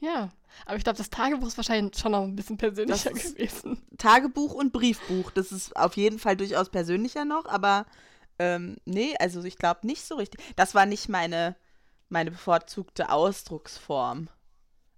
Ja, 0.00 0.28
aber 0.66 0.76
ich 0.76 0.84
glaube, 0.84 0.98
das 0.98 1.10
Tagebuch 1.10 1.46
ist 1.48 1.56
wahrscheinlich 1.56 1.98
schon 1.98 2.12
noch 2.12 2.22
ein 2.22 2.36
bisschen 2.36 2.58
persönlicher 2.58 3.10
gewesen. 3.12 3.82
Tagebuch 3.98 4.52
und 4.52 4.72
Briefbuch, 4.72 5.30
das 5.30 5.52
ist 5.52 5.74
auf 5.76 5.96
jeden 5.96 6.18
Fall 6.18 6.36
durchaus 6.36 6.68
persönlicher 6.70 7.24
noch, 7.24 7.46
aber 7.46 7.86
ähm, 8.38 8.76
nee, 8.84 9.14
also 9.18 9.42
ich 9.44 9.56
glaube 9.56 9.86
nicht 9.86 10.04
so 10.04 10.16
richtig. 10.16 10.42
Das 10.56 10.74
war 10.74 10.84
nicht 10.86 11.08
meine, 11.08 11.56
meine 12.10 12.30
bevorzugte 12.30 13.10
Ausdrucksform 13.10 14.28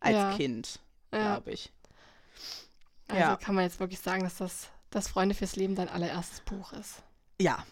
als 0.01 0.15
Ja. 0.15 0.37
Kind, 0.37 0.81
Ja, 1.13 1.35
glaube 1.37 1.53
ich. 1.53 1.73
also 3.09 3.21
ja. 3.21 3.37
kann 3.37 3.55
man 3.55 3.65
jetzt 3.65 3.79
wirklich 3.81 4.01
sagen, 4.01 4.25
dass 4.25 4.37
das, 4.39 4.69
das 4.91 5.07
Freunde 5.09 5.35
fürs 5.37 5.55
Leben 5.57 5.77
dein 5.77 5.89
allererstes 5.89 6.41
Buch 6.41 6.73
ist. 6.73 7.03
Ja, 7.41 7.65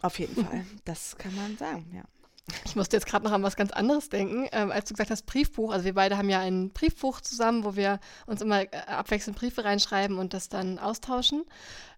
auf 0.00 0.18
jeden 0.18 0.42
Fall. 0.44 0.64
Das 0.86 1.16
kann 1.18 1.34
man 1.36 1.56
sagen, 1.58 1.90
ja. 1.94 2.04
Ich 2.66 2.76
musste 2.76 2.96
jetzt 2.96 3.06
gerade 3.06 3.24
noch 3.24 3.32
an 3.32 3.42
was 3.42 3.56
ganz 3.56 3.72
anderes 3.72 4.08
denken, 4.08 4.48
ähm, 4.52 4.70
als 4.70 4.88
du 4.88 4.94
gesagt 4.94 5.10
hast 5.10 5.26
Briefbuch. 5.26 5.72
Also 5.72 5.84
wir 5.84 5.94
beide 5.94 6.18
haben 6.18 6.28
ja 6.28 6.40
ein 6.40 6.70
Briefbuch 6.70 7.20
zusammen, 7.20 7.64
wo 7.64 7.76
wir 7.76 8.00
uns 8.26 8.42
immer 8.42 8.62
äh, 8.62 8.76
abwechselnd 8.86 9.38
Briefe 9.38 9.64
reinschreiben 9.64 10.18
und 10.18 10.34
das 10.34 10.48
dann 10.48 10.78
austauschen. 10.78 11.44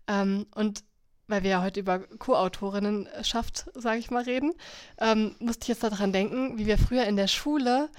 Ähm, 0.07 0.47
und 0.55 0.85
weil 1.29 1.43
wir 1.43 1.51
ja 1.51 1.63
heute 1.63 1.81
über 1.81 2.01
Co-Autorinnen 2.01 3.09
schafft, 3.23 3.67
sage 3.75 3.99
ich 3.99 4.11
mal, 4.11 4.23
reden, 4.23 4.53
ähm, 4.99 5.35
musste 5.41 5.65
ich 5.65 5.69
jetzt 5.69 5.83
daran 5.83 6.13
denken, 6.13 6.59
wie 6.59 6.67
wir 6.67 6.79
früher 6.79 7.05
in 7.05 7.17
der 7.17 7.27
Schule 7.27 7.91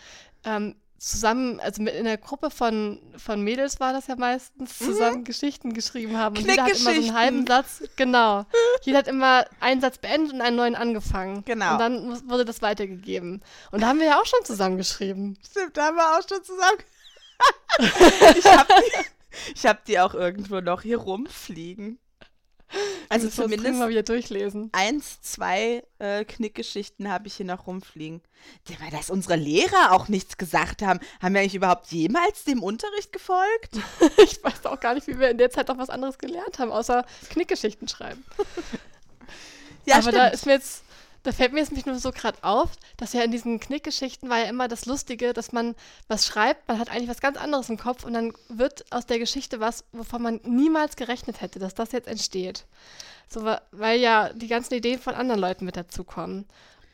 ähm, 0.46 0.76
zusammen, 0.98 1.60
also 1.60 1.82
mit 1.82 1.94
in 1.96 2.06
der 2.06 2.18
Gruppe 2.18 2.50
von, 2.50 3.00
von 3.18 3.42
Mädels 3.44 3.80
war 3.80 3.94
das 3.94 4.08
ja 4.08 4.16
meistens, 4.16 4.78
zusammen 4.78 5.24
Geschichten 5.24 5.74
geschrieben 5.74 6.18
haben. 6.18 6.38
Und 6.38 6.48
jeder 6.48 6.64
hat 6.64 6.72
immer 6.72 6.80
so 6.94 7.02
einen 7.02 7.14
halben 7.14 7.48
Satz, 7.48 7.84
genau. 7.96 8.46
Jeder 8.82 9.00
hat 9.00 9.08
immer 9.08 9.46
einen 9.60 9.82
Satz 9.82 9.98
beendet 10.00 10.34
und 10.34 10.42
einen 10.42 10.56
neuen 10.56 10.76
angefangen. 10.76 11.44
Genau. 11.46 11.74
Und 11.74 11.80
dann 11.80 12.08
muss- 12.08 12.28
wurde 12.28 12.46
das 12.46 12.62
weitergegeben. 12.62 13.42
Und 13.72 13.82
da 13.82 13.88
haben 13.88 14.00
wir 14.00 14.08
ja 14.08 14.20
auch 14.20 14.26
schon 14.26 14.44
zusammen 14.44 14.78
geschrieben. 14.78 15.38
Stimmt, 15.50 15.78
da 15.78 15.88
haben 15.88 15.98
wir 15.98 16.18
auch 16.18 16.28
schon 16.28 16.44
zusammen. 16.44 16.78
ich 18.38 18.46
habe 18.46 18.74
die, 18.80 19.54
ich 19.56 19.66
hab 19.66 19.86
die 19.86 20.00
auch 20.00 20.14
irgendwo 20.14 20.62
noch 20.62 20.82
hier 20.82 20.98
rumfliegen. 20.98 22.00
Also 23.10 23.30
zumindest 23.30 23.80
mal 23.80 23.88
wieder 23.88 24.04
durchlesen. 24.04 24.70
eins, 24.74 25.22
zwei 25.22 25.82
äh, 26.00 26.26
Knickgeschichten 26.26 27.10
habe 27.10 27.28
ich 27.28 27.36
hier 27.36 27.46
noch 27.46 27.66
rumfliegen. 27.66 28.22
Weil 28.82 28.92
dass 28.92 29.10
unsere 29.10 29.38
Lehrer 29.38 29.94
auch 29.94 30.10
nichts 30.10 30.38
gesagt 30.38 30.82
haben. 30.82 31.00
Haben 31.22 31.34
wir 31.34 31.40
eigentlich 31.42 31.56
überhaupt 31.56 31.88
jemals 31.92 32.44
dem 32.44 32.62
Unterricht 32.62 33.14
gefolgt? 33.14 33.78
Ich 34.18 34.44
weiß 34.44 34.66
auch 34.66 34.80
gar 34.80 34.94
nicht, 34.94 35.08
wie 35.08 35.18
wir 35.20 35.30
in 35.30 35.38
der 35.38 35.50
Zeit 35.52 35.70
noch 35.70 35.78
was 35.78 35.90
anderes 35.90 36.18
gelernt 36.18 36.60
haben, 36.60 36.72
außer 36.72 37.06
Knickgeschichten 37.30 37.88
schreiben. 37.88 38.26
Ja, 39.86 39.96
Aber 39.96 40.02
stimmt. 40.04 40.18
da 40.18 40.28
ist 40.28 40.46
mir 40.46 40.54
jetzt, 40.54 40.84
da 41.24 41.32
fällt 41.32 41.54
mir 41.54 41.60
jetzt 41.60 41.72
nämlich 41.72 41.86
nur 41.86 42.00
so 42.00 42.12
gerade 42.12 42.38
auf, 42.44 42.72
dass 42.98 43.14
ja 43.14 43.22
in 43.24 43.32
diesen 43.32 43.60
Knickgeschichten 43.60 44.30
war 44.30 44.40
ja 44.40 44.46
immer 44.46 44.68
das 44.68 44.86
Lustige, 44.86 45.34
dass 45.34 45.52
man 45.52 45.76
was 46.08 46.26
schreibt, 46.26 46.68
man 46.68 46.80
hat 46.80 46.90
eigentlich 46.90 47.10
was 47.10 47.22
ganz 47.22 47.38
anderes 47.38 47.70
im 47.70 47.78
Kopf 47.78 48.04
und 48.04 48.14
dann 48.14 48.34
wird 48.50 48.92
aus 48.92 49.06
der 49.06 49.20
Geschichte 49.20 49.60
was, 49.60 49.84
wovon 49.92 50.22
man 50.22 50.40
niemals 50.44 50.96
gerechnet 50.96 51.42
hätte, 51.42 51.60
dass 51.60 51.76
das 51.76 51.92
jetzt 51.92 52.08
entsteht. 52.08 52.66
So, 53.30 53.44
weil 53.72 54.00
ja 54.00 54.32
die 54.34 54.48
ganzen 54.48 54.74
Ideen 54.76 55.00
von 55.00 55.14
anderen 55.14 55.42
Leuten 55.42 55.66
mit 55.66 55.76
dazukommen. 55.76 56.46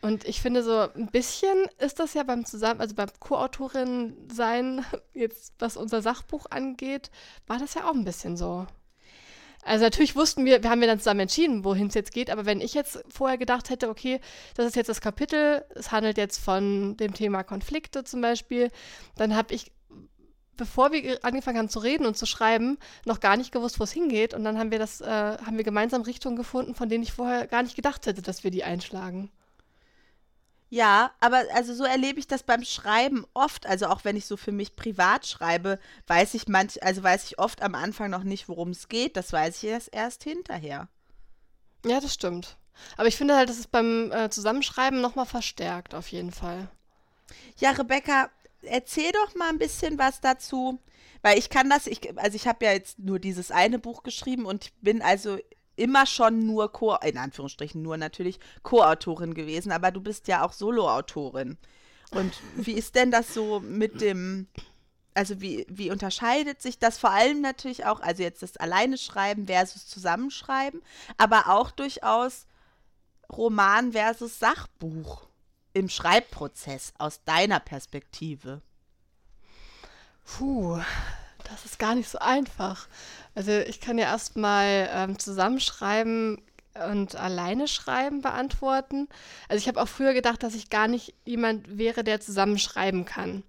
Und 0.01 0.25
ich 0.25 0.41
finde, 0.41 0.63
so 0.63 0.89
ein 0.95 1.07
bisschen 1.07 1.65
ist 1.77 1.97
das 1.99 2.13
ja 2.13 2.23
beim 2.23 2.45
Zusammen, 2.45 2.81
also 2.81 2.93
beim 2.93 3.07
Co-Autorin 3.19 4.17
sein, 4.29 4.83
jetzt 5.13 5.53
was 5.59 5.77
unser 5.77 6.01
Sachbuch 6.01 6.45
angeht, 6.49 7.09
war 7.47 7.57
das 7.57 7.73
ja 7.75 7.89
auch 7.89 7.93
ein 7.93 8.03
bisschen 8.03 8.35
so. 8.35 8.67
Also 9.65 9.85
natürlich 9.85 10.15
wussten 10.15 10.43
wir, 10.45 10.61
wir 10.61 10.69
haben 10.69 10.81
ja 10.81 10.87
dann 10.87 10.99
zusammen 10.99 11.21
entschieden, 11.21 11.63
wohin 11.63 11.87
es 11.87 11.93
jetzt 11.93 12.11
geht, 12.11 12.29
aber 12.29 12.45
wenn 12.45 12.59
ich 12.59 12.73
jetzt 12.73 13.03
vorher 13.07 13.37
gedacht 13.37 13.69
hätte, 13.69 13.89
okay, 13.89 14.19
das 14.55 14.67
ist 14.67 14.75
jetzt 14.75 14.89
das 14.89 14.99
Kapitel, 14.99 15.63
es 15.75 15.91
handelt 15.91 16.17
jetzt 16.17 16.43
von 16.43 16.97
dem 16.97 17.13
Thema 17.13 17.43
Konflikte 17.43 18.03
zum 18.03 18.21
Beispiel, 18.21 18.69
dann 19.15 19.35
habe 19.35 19.53
ich, 19.53 19.71
bevor 20.57 20.91
wir 20.91 21.01
ge- 21.01 21.19
angefangen 21.21 21.57
haben 21.59 21.69
zu 21.69 21.79
reden 21.79 22.05
und 22.05 22.17
zu 22.17 22.25
schreiben, 22.25 22.77
noch 23.05 23.21
gar 23.21 23.37
nicht 23.37 23.51
gewusst, 23.53 23.79
wo 23.79 23.85
es 23.85 23.91
hingeht 23.93 24.33
und 24.33 24.43
dann 24.43 24.59
haben 24.59 24.71
wir 24.71 24.79
das, 24.79 24.99
äh, 24.99 25.05
haben 25.07 25.57
wir 25.57 25.63
gemeinsam 25.63 26.01
Richtungen 26.01 26.35
gefunden, 26.35 26.75
von 26.75 26.89
denen 26.89 27.03
ich 27.03 27.13
vorher 27.13 27.47
gar 27.47 27.63
nicht 27.63 27.75
gedacht 27.75 28.05
hätte, 28.05 28.21
dass 28.21 28.43
wir 28.43 28.51
die 28.51 28.65
einschlagen. 28.65 29.31
Ja, 30.73 31.11
aber 31.19 31.43
also 31.53 31.75
so 31.75 31.83
erlebe 31.83 32.17
ich 32.17 32.25
das 32.25 32.41
beim 32.41 32.63
Schreiben 32.63 33.27
oft. 33.35 33.67
Also 33.67 33.85
auch 33.85 34.05
wenn 34.05 34.15
ich 34.15 34.25
so 34.25 34.37
für 34.37 34.51
mich 34.51 34.75
privat 34.75 35.27
schreibe, 35.27 35.77
weiß 36.07 36.33
ich 36.33 36.47
manch, 36.47 36.81
also 36.81 37.03
weiß 37.03 37.25
ich 37.25 37.37
oft 37.37 37.61
am 37.61 37.75
Anfang 37.75 38.09
noch 38.09 38.23
nicht, 38.23 38.49
worum 38.49 38.71
es 38.71 38.87
geht. 38.87 39.15
Das 39.15 39.31
weiß 39.31 39.57
ich 39.57 39.69
erst, 39.69 39.93
erst 39.93 40.23
hinterher. 40.23 40.87
Ja, 41.85 42.01
das 42.01 42.15
stimmt. 42.15 42.57
Aber 42.97 43.07
ich 43.07 43.15
finde 43.15 43.35
halt, 43.35 43.49
das 43.49 43.59
ist 43.59 43.71
beim 43.71 44.11
äh, 44.11 44.31
Zusammenschreiben 44.31 44.99
nochmal 44.99 45.27
verstärkt, 45.27 45.93
auf 45.93 46.07
jeden 46.07 46.31
Fall. 46.31 46.67
Ja, 47.59 47.69
Rebecca, 47.69 48.31
erzähl 48.63 49.11
doch 49.11 49.35
mal 49.35 49.49
ein 49.49 49.59
bisschen 49.59 49.99
was 49.99 50.21
dazu. 50.21 50.79
Weil 51.21 51.37
ich 51.37 51.51
kann 51.51 51.69
das, 51.69 51.85
ich, 51.85 52.17
also 52.17 52.35
ich 52.35 52.47
habe 52.47 52.65
ja 52.65 52.71
jetzt 52.71 52.97
nur 52.97 53.19
dieses 53.19 53.51
eine 53.51 53.77
Buch 53.77 54.01
geschrieben 54.01 54.47
und 54.47 54.71
bin 54.81 55.03
also 55.03 55.37
immer 55.75 56.05
schon 56.05 56.45
nur 56.45 56.71
Co, 56.71 56.95
in 57.03 57.17
Anführungsstrichen 57.17 57.81
nur 57.81 57.97
natürlich 57.97 58.39
Co-Autorin 58.61 59.33
gewesen, 59.33 59.71
aber 59.71 59.91
du 59.91 60.01
bist 60.01 60.27
ja 60.27 60.45
auch 60.45 60.53
Solo-Autorin. 60.53 61.57
Und 62.11 62.33
wie 62.55 62.73
ist 62.73 62.95
denn 62.95 63.11
das 63.11 63.33
so 63.33 63.59
mit 63.59 64.01
dem, 64.01 64.47
also 65.13 65.41
wie, 65.41 65.65
wie 65.69 65.91
unterscheidet 65.91 66.61
sich 66.61 66.77
das 66.77 66.97
vor 66.97 67.09
allem 67.09 67.41
natürlich 67.41 67.85
auch, 67.85 68.01
also 68.01 68.21
jetzt 68.21 68.43
das 68.43 68.57
Alleine 68.57 68.97
schreiben 68.97 69.47
versus 69.47 69.87
Zusammenschreiben, 69.87 70.81
aber 71.17 71.49
auch 71.49 71.71
durchaus 71.71 72.45
Roman 73.31 73.93
versus 73.93 74.37
Sachbuch 74.39 75.27
im 75.73 75.89
Schreibprozess 75.89 76.93
aus 76.99 77.23
deiner 77.23 77.59
Perspektive? 77.59 78.61
Puh, 80.25 80.79
das 81.43 81.65
ist 81.65 81.79
gar 81.79 81.95
nicht 81.95 82.09
so 82.09 82.19
einfach. 82.19 82.87
Also 83.35 83.51
ich 83.51 83.79
kann 83.79 83.97
ja 83.97 84.05
erstmal 84.05 84.89
ähm, 84.93 85.19
zusammenschreiben 85.19 86.41
und 86.91 87.15
alleine 87.15 87.67
schreiben 87.67 88.21
beantworten. 88.21 89.07
Also 89.47 89.61
ich 89.61 89.67
habe 89.67 89.81
auch 89.81 89.87
früher 89.87 90.13
gedacht, 90.13 90.43
dass 90.43 90.55
ich 90.55 90.69
gar 90.69 90.87
nicht 90.87 91.13
jemand 91.25 91.77
wäre, 91.77 92.03
der 92.03 92.19
zusammenschreiben 92.19 93.05
kann. 93.05 93.43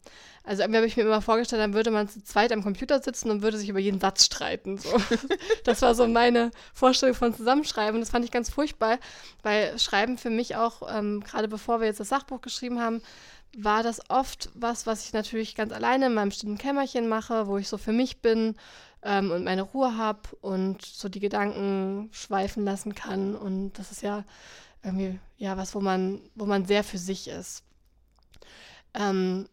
Also 0.46 0.62
irgendwie 0.62 0.76
habe 0.76 0.86
ich 0.86 0.96
mir 0.98 1.04
immer 1.04 1.22
vorgestellt, 1.22 1.62
dann 1.62 1.72
würde 1.72 1.90
man 1.90 2.06
zu 2.06 2.22
zweit 2.22 2.52
am 2.52 2.62
Computer 2.62 3.00
sitzen 3.00 3.30
und 3.30 3.40
würde 3.40 3.56
sich 3.56 3.70
über 3.70 3.78
jeden 3.78 3.98
Satz 3.98 4.26
streiten. 4.26 4.76
So. 4.76 4.90
Das 5.64 5.80
war 5.80 5.94
so 5.94 6.06
meine 6.06 6.50
Vorstellung 6.74 7.14
von 7.14 7.34
Zusammenschreiben. 7.34 7.98
Das 7.98 8.10
fand 8.10 8.26
ich 8.26 8.30
ganz 8.30 8.50
furchtbar, 8.50 8.98
weil 9.42 9.78
Schreiben 9.78 10.18
für 10.18 10.28
mich 10.28 10.56
auch, 10.56 10.82
ähm, 10.94 11.24
gerade 11.24 11.48
bevor 11.48 11.80
wir 11.80 11.86
jetzt 11.86 12.00
das 12.00 12.10
Sachbuch 12.10 12.42
geschrieben 12.42 12.78
haben, 12.78 13.00
war 13.56 13.82
das 13.82 14.10
oft 14.10 14.50
was, 14.54 14.86
was 14.86 15.06
ich 15.06 15.14
natürlich 15.14 15.54
ganz 15.54 15.72
alleine 15.72 16.06
in 16.06 16.14
meinem 16.14 16.30
stillen 16.30 16.58
Kämmerchen 16.58 17.08
mache, 17.08 17.46
wo 17.46 17.56
ich 17.56 17.68
so 17.68 17.78
für 17.78 17.92
mich 17.92 18.20
bin 18.20 18.56
ähm, 19.04 19.30
und 19.30 19.44
meine 19.44 19.62
Ruhe 19.62 19.96
habe 19.96 20.20
und 20.40 20.82
so 20.82 21.08
die 21.08 21.20
Gedanken 21.20 22.08
schweifen 22.12 22.64
lassen 22.64 22.94
kann. 22.94 23.36
Und 23.36 23.74
das 23.74 23.92
ist 23.92 24.02
ja 24.02 24.24
irgendwie 24.82 25.20
ja 25.36 25.56
was, 25.56 25.74
wo 25.74 25.80
man, 25.80 26.20
wo 26.34 26.46
man 26.46 26.64
sehr 26.64 26.82
für 26.82 26.98
sich 26.98 27.28
ist. 27.28 27.62
Ähm, 28.94 29.48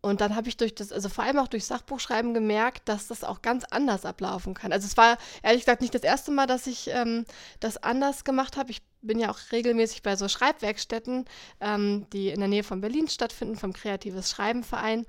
und 0.00 0.20
dann 0.20 0.36
habe 0.36 0.48
ich 0.48 0.56
durch 0.56 0.74
das, 0.74 0.92
also 0.92 1.08
vor 1.08 1.24
allem 1.24 1.38
auch 1.38 1.48
durch 1.48 1.64
Sachbuchschreiben 1.66 2.32
gemerkt, 2.32 2.88
dass 2.88 3.08
das 3.08 3.24
auch 3.24 3.42
ganz 3.42 3.64
anders 3.64 4.04
ablaufen 4.04 4.54
kann. 4.54 4.72
Also 4.72 4.86
es 4.86 4.96
war 4.96 5.18
ehrlich 5.42 5.62
gesagt 5.62 5.80
nicht 5.80 5.94
das 5.94 6.02
erste 6.02 6.30
Mal, 6.30 6.46
dass 6.46 6.68
ich 6.68 6.88
ähm, 6.92 7.24
das 7.58 7.82
anders 7.82 8.22
gemacht 8.22 8.56
habe. 8.56 8.70
Ich 8.70 8.80
bin 9.02 9.18
ja 9.18 9.30
auch 9.30 9.38
regelmäßig 9.50 10.02
bei 10.02 10.14
so 10.14 10.28
Schreibwerkstätten, 10.28 11.24
ähm, 11.60 12.06
die 12.12 12.28
in 12.28 12.38
der 12.38 12.48
Nähe 12.48 12.62
von 12.62 12.80
Berlin 12.80 13.08
stattfinden, 13.08 13.56
vom 13.56 13.72
Kreatives 13.72 14.30
Schreibenverein. 14.30 15.04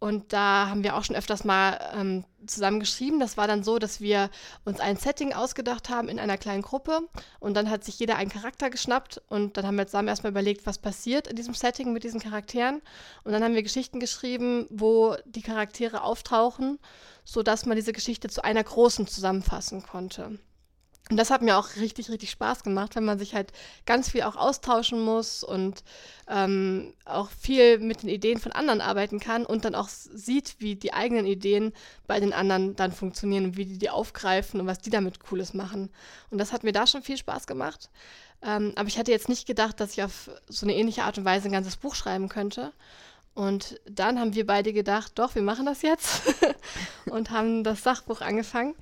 Und 0.00 0.32
da 0.32 0.68
haben 0.68 0.84
wir 0.84 0.96
auch 0.96 1.02
schon 1.02 1.16
öfters 1.16 1.44
mal 1.44 1.78
ähm, 1.94 2.24
zusammen 2.46 2.78
geschrieben. 2.78 3.18
Das 3.18 3.36
war 3.36 3.48
dann 3.48 3.64
so, 3.64 3.78
dass 3.78 4.00
wir 4.00 4.30
uns 4.64 4.78
ein 4.78 4.96
Setting 4.96 5.32
ausgedacht 5.32 5.88
haben 5.88 6.08
in 6.08 6.20
einer 6.20 6.38
kleinen 6.38 6.62
Gruppe. 6.62 7.00
Und 7.40 7.54
dann 7.54 7.68
hat 7.68 7.84
sich 7.84 7.98
jeder 7.98 8.16
einen 8.16 8.30
Charakter 8.30 8.70
geschnappt. 8.70 9.20
Und 9.28 9.56
dann 9.56 9.66
haben 9.66 9.76
wir 9.76 9.86
zusammen 9.86 10.08
erstmal 10.08 10.30
überlegt, 10.30 10.66
was 10.66 10.78
passiert 10.78 11.26
in 11.26 11.34
diesem 11.34 11.54
Setting 11.54 11.92
mit 11.92 12.04
diesen 12.04 12.20
Charakteren. 12.20 12.80
Und 13.24 13.32
dann 13.32 13.42
haben 13.42 13.54
wir 13.54 13.62
Geschichten 13.64 13.98
geschrieben, 13.98 14.66
wo 14.70 15.16
die 15.24 15.42
Charaktere 15.42 16.02
auftauchen, 16.02 16.78
sodass 17.24 17.66
man 17.66 17.76
diese 17.76 17.92
Geschichte 17.92 18.28
zu 18.28 18.44
einer 18.44 18.62
großen 18.62 19.08
zusammenfassen 19.08 19.82
konnte. 19.82 20.38
Und 21.10 21.16
das 21.16 21.30
hat 21.30 21.42
mir 21.42 21.56
auch 21.56 21.76
richtig, 21.76 22.10
richtig 22.10 22.30
Spaß 22.30 22.62
gemacht, 22.62 22.94
wenn 22.94 23.04
man 23.04 23.18
sich 23.18 23.34
halt 23.34 23.52
ganz 23.86 24.10
viel 24.10 24.22
auch 24.22 24.36
austauschen 24.36 25.00
muss 25.00 25.42
und 25.42 25.82
ähm, 26.28 26.92
auch 27.04 27.30
viel 27.30 27.78
mit 27.78 28.02
den 28.02 28.10
Ideen 28.10 28.38
von 28.38 28.52
anderen 28.52 28.80
arbeiten 28.80 29.18
kann 29.18 29.46
und 29.46 29.64
dann 29.64 29.74
auch 29.74 29.88
sieht, 29.88 30.56
wie 30.58 30.76
die 30.76 30.92
eigenen 30.92 31.24
Ideen 31.24 31.72
bei 32.06 32.20
den 32.20 32.32
anderen 32.32 32.76
dann 32.76 32.92
funktionieren 32.92 33.46
und 33.46 33.56
wie 33.56 33.64
die 33.64 33.78
die 33.78 33.90
aufgreifen 33.90 34.60
und 34.60 34.66
was 34.66 34.80
die 34.80 34.90
damit 34.90 35.20
Cooles 35.20 35.54
machen. 35.54 35.90
Und 36.30 36.38
das 36.38 36.52
hat 36.52 36.62
mir 36.62 36.72
da 36.72 36.86
schon 36.86 37.02
viel 37.02 37.16
Spaß 37.16 37.46
gemacht. 37.46 37.90
Ähm, 38.42 38.72
aber 38.76 38.88
ich 38.88 38.98
hatte 38.98 39.10
jetzt 39.10 39.28
nicht 39.28 39.46
gedacht, 39.46 39.80
dass 39.80 39.92
ich 39.92 40.02
auf 40.02 40.30
so 40.48 40.66
eine 40.66 40.74
ähnliche 40.74 41.04
Art 41.04 41.18
und 41.18 41.24
Weise 41.24 41.48
ein 41.48 41.52
ganzes 41.52 41.76
Buch 41.76 41.94
schreiben 41.94 42.28
könnte. 42.28 42.72
Und 43.34 43.80
dann 43.88 44.18
haben 44.18 44.34
wir 44.34 44.46
beide 44.46 44.72
gedacht, 44.72 45.12
doch, 45.14 45.36
wir 45.36 45.42
machen 45.42 45.64
das 45.64 45.82
jetzt 45.82 46.22
und 47.06 47.30
haben 47.30 47.62
das 47.62 47.84
Sachbuch 47.84 48.20
angefangen. 48.20 48.74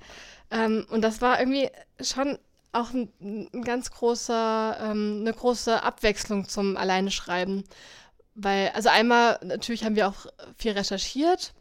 Ähm, 0.51 0.85
und 0.89 1.01
das 1.01 1.21
war 1.21 1.39
irgendwie 1.39 1.69
schon 2.01 2.37
auch 2.71 2.91
ein, 2.91 3.11
ein 3.21 3.63
ganz 3.63 3.91
großer, 3.91 4.77
ähm, 4.81 5.19
eine 5.21 5.33
große 5.33 5.81
Abwechslung 5.81 6.47
zum 6.47 6.77
Alleine 6.77 7.11
schreiben. 7.11 7.63
Weil, 8.35 8.69
also 8.69 8.89
einmal, 8.89 9.39
natürlich 9.43 9.83
haben 9.83 9.95
wir 9.95 10.07
auch 10.07 10.27
viel 10.57 10.73
recherchiert. 10.73 11.53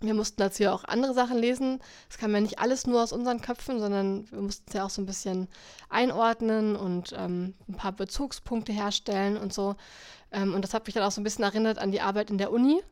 Wir 0.00 0.14
mussten 0.14 0.36
dazu 0.36 0.62
ja 0.62 0.72
auch 0.72 0.84
andere 0.84 1.14
Sachen 1.14 1.38
lesen. 1.38 1.80
Es 2.10 2.18
kam 2.18 2.34
ja 2.34 2.40
nicht 2.40 2.58
alles 2.58 2.86
nur 2.86 3.02
aus 3.02 3.12
unseren 3.12 3.40
Köpfen, 3.40 3.80
sondern 3.80 4.30
wir 4.30 4.40
mussten 4.40 4.64
es 4.68 4.74
ja 4.74 4.84
auch 4.84 4.90
so 4.90 5.02
ein 5.02 5.06
bisschen 5.06 5.48
einordnen 5.88 6.76
und 6.76 7.14
ähm, 7.16 7.54
ein 7.68 7.76
paar 7.76 7.92
Bezugspunkte 7.92 8.72
herstellen 8.72 9.36
und 9.36 9.52
so. 9.52 9.76
Ähm, 10.30 10.54
und 10.54 10.62
das 10.62 10.74
hat 10.74 10.86
mich 10.86 10.94
dann 10.94 11.04
auch 11.04 11.10
so 11.10 11.20
ein 11.20 11.24
bisschen 11.24 11.44
erinnert 11.44 11.78
an 11.78 11.90
die 11.90 12.00
Arbeit 12.00 12.30
in 12.30 12.38
der 12.38 12.52
Uni. 12.52 12.82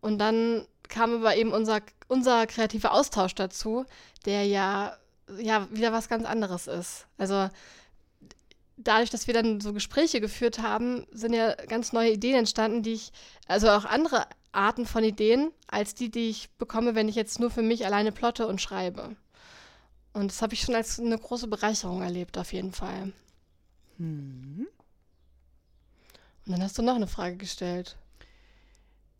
Und 0.00 0.18
dann 0.18 0.66
kam 0.92 1.14
aber 1.14 1.36
eben 1.36 1.52
unser, 1.52 1.80
unser 2.06 2.46
kreativer 2.46 2.92
Austausch 2.92 3.34
dazu, 3.34 3.84
der 4.26 4.44
ja, 4.44 4.96
ja 5.38 5.66
wieder 5.70 5.92
was 5.92 6.08
ganz 6.08 6.24
anderes 6.24 6.66
ist. 6.66 7.06
Also 7.16 7.48
dadurch, 8.76 9.10
dass 9.10 9.26
wir 9.26 9.34
dann 9.34 9.60
so 9.60 9.72
Gespräche 9.72 10.20
geführt 10.20 10.60
haben, 10.60 11.06
sind 11.10 11.32
ja 11.32 11.54
ganz 11.54 11.92
neue 11.92 12.12
Ideen 12.12 12.36
entstanden, 12.36 12.82
die 12.82 12.92
ich, 12.92 13.12
also 13.46 13.70
auch 13.70 13.86
andere 13.86 14.26
Arten 14.52 14.86
von 14.86 15.02
Ideen, 15.02 15.50
als 15.66 15.94
die, 15.94 16.10
die 16.10 16.28
ich 16.28 16.50
bekomme, 16.58 16.94
wenn 16.94 17.08
ich 17.08 17.14
jetzt 17.14 17.40
nur 17.40 17.50
für 17.50 17.62
mich 17.62 17.86
alleine 17.86 18.12
plotte 18.12 18.46
und 18.46 18.60
schreibe. 18.60 19.16
Und 20.12 20.30
das 20.30 20.42
habe 20.42 20.52
ich 20.52 20.60
schon 20.60 20.74
als 20.74 21.00
eine 21.00 21.18
große 21.18 21.46
Bereicherung 21.48 22.02
erlebt, 22.02 22.36
auf 22.36 22.52
jeden 22.52 22.72
Fall. 22.72 23.14
Hm. 23.96 24.66
Und 26.44 26.52
dann 26.52 26.62
hast 26.62 26.76
du 26.76 26.82
noch 26.82 26.96
eine 26.96 27.06
Frage 27.06 27.36
gestellt. 27.36 27.96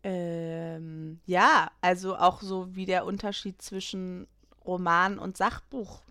Ähm, 0.03 1.21
ja, 1.25 1.71
also 1.81 2.17
auch 2.17 2.41
so 2.41 2.75
wie 2.75 2.85
der 2.85 3.05
Unterschied 3.05 3.61
zwischen 3.61 4.27
Roman 4.65 5.17
und 5.17 5.37
Sachbuch 5.37 6.01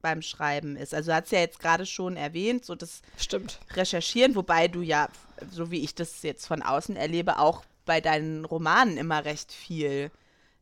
beim 0.00 0.22
Schreiben 0.22 0.76
ist. 0.76 0.94
Also 0.94 1.10
du 1.10 1.16
hast 1.16 1.32
ja 1.32 1.40
jetzt 1.40 1.58
gerade 1.58 1.84
schon 1.84 2.16
erwähnt, 2.16 2.64
so 2.64 2.74
das 2.74 3.02
Stimmt. 3.16 3.60
Recherchieren, 3.74 4.34
wobei 4.34 4.68
du 4.68 4.80
ja, 4.80 5.08
so 5.50 5.70
wie 5.70 5.84
ich 5.84 5.94
das 5.94 6.22
jetzt 6.22 6.46
von 6.46 6.62
außen 6.62 6.96
erlebe, 6.96 7.38
auch 7.38 7.64
bei 7.84 8.00
deinen 8.00 8.44
Romanen 8.44 8.96
immer 8.96 9.24
recht 9.24 9.52
viel 9.52 10.10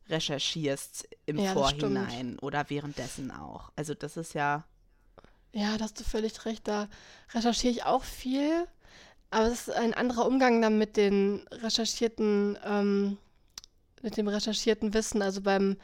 recherchierst 0.09 1.07
im 1.25 1.37
ja, 1.37 1.53
Vorhinein 1.53 2.39
oder 2.39 2.69
währenddessen 2.69 3.31
auch. 3.31 3.71
Also 3.75 3.93
das 3.93 4.17
ist 4.17 4.33
ja. 4.33 4.63
Ja, 5.51 5.77
da 5.77 5.85
hast 5.85 5.99
du 5.99 6.03
völlig 6.03 6.45
recht. 6.45 6.67
Da 6.67 6.87
recherchiere 7.33 7.71
ich 7.73 7.83
auch 7.83 8.03
viel. 8.03 8.67
Aber 9.29 9.47
es 9.47 9.67
ist 9.67 9.75
ein 9.75 9.93
anderer 9.93 10.25
Umgang 10.25 10.61
dann 10.61 10.77
mit 10.77 10.95
den 10.95 11.45
recherchierten, 11.51 12.57
ähm, 12.65 13.17
mit 14.01 14.17
dem 14.17 14.27
recherchierten 14.27 14.93
Wissen. 14.93 15.21
Also 15.21 15.41
beim, 15.41 15.75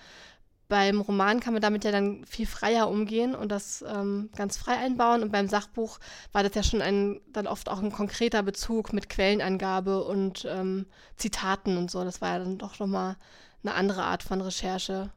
beim 0.69 1.01
Roman 1.01 1.39
kann 1.39 1.53
man 1.53 1.61
damit 1.61 1.83
ja 1.83 1.91
dann 1.91 2.23
viel 2.25 2.45
freier 2.45 2.89
umgehen 2.89 3.35
und 3.35 3.49
das 3.51 3.83
ähm, 3.87 4.29
ganz 4.35 4.57
frei 4.57 4.77
einbauen. 4.77 5.23
Und 5.23 5.31
beim 5.31 5.49
Sachbuch 5.49 5.99
war 6.31 6.43
das 6.43 6.55
ja 6.55 6.63
schon 6.63 6.81
ein, 6.81 7.19
dann 7.27 7.47
oft 7.47 7.67
auch 7.69 7.79
ein 7.79 7.91
konkreter 7.91 8.43
Bezug 8.43 8.93
mit 8.93 9.09
Quellenangabe 9.09 10.03
und 10.03 10.45
ähm, 10.49 10.85
Zitaten 11.17 11.77
und 11.77 11.91
so. 11.91 12.03
Das 12.03 12.21
war 12.21 12.29
ja 12.29 12.39
dann 12.39 12.57
doch 12.57 12.79
nochmal 12.79 13.17
eine 13.61 13.73
andere 13.73 14.03
Art 14.03 14.23
von 14.23 14.39
Recherche. 14.39 15.11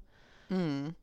Mhm. 0.49 0.95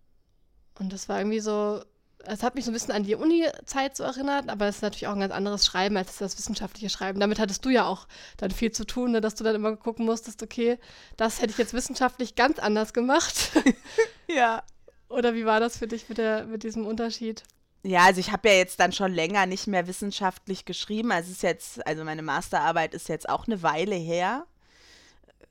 Und 0.79 0.91
das 0.91 1.07
war 1.07 1.19
irgendwie 1.19 1.39
so, 1.39 1.81
es 2.25 2.43
hat 2.43 2.55
mich 2.55 2.65
so 2.65 2.71
ein 2.71 2.73
bisschen 2.73 2.93
an 2.93 3.03
die 3.03 3.15
Uni-Zeit 3.15 3.97
so 3.97 4.03
erinnert, 4.03 4.49
aber 4.49 4.67
es 4.67 4.77
ist 4.77 4.81
natürlich 4.81 5.07
auch 5.07 5.13
ein 5.13 5.19
ganz 5.19 5.33
anderes 5.33 5.65
Schreiben 5.65 5.97
als 5.97 6.17
das 6.17 6.37
wissenschaftliche 6.37 6.89
Schreiben. 6.89 7.19
Damit 7.19 7.39
hattest 7.39 7.65
du 7.65 7.69
ja 7.69 7.85
auch 7.85 8.07
dann 8.37 8.51
viel 8.51 8.71
zu 8.71 8.85
tun, 8.85 9.11
ne, 9.11 9.21
dass 9.21 9.35
du 9.35 9.43
dann 9.43 9.55
immer 9.55 9.75
gucken 9.75 10.05
musstest, 10.05 10.41
okay, 10.41 10.77
das 11.17 11.41
hätte 11.41 11.51
ich 11.51 11.57
jetzt 11.57 11.73
wissenschaftlich 11.73 12.35
ganz 12.35 12.59
anders 12.59 12.93
gemacht. 12.93 13.51
ja. 14.27 14.63
Oder 15.09 15.35
wie 15.35 15.45
war 15.45 15.59
das 15.59 15.77
für 15.77 15.87
dich 15.87 16.09
mit, 16.09 16.17
der, 16.17 16.45
mit 16.45 16.63
diesem 16.63 16.87
Unterschied? 16.87 17.43
Ja, 17.83 18.05
also 18.05 18.19
ich 18.19 18.31
habe 18.31 18.47
ja 18.47 18.55
jetzt 18.55 18.79
dann 18.79 18.93
schon 18.93 19.11
länger 19.11 19.45
nicht 19.45 19.67
mehr 19.67 19.87
wissenschaftlich 19.87 20.65
geschrieben. 20.65 21.11
Also 21.11 21.29
es 21.29 21.37
ist 21.37 21.43
jetzt, 21.43 21.85
also 21.85 22.03
meine 22.03 22.21
Masterarbeit 22.21 22.93
ist 22.93 23.09
jetzt 23.09 23.27
auch 23.27 23.45
eine 23.45 23.61
Weile 23.61 23.95
her. 23.95 24.45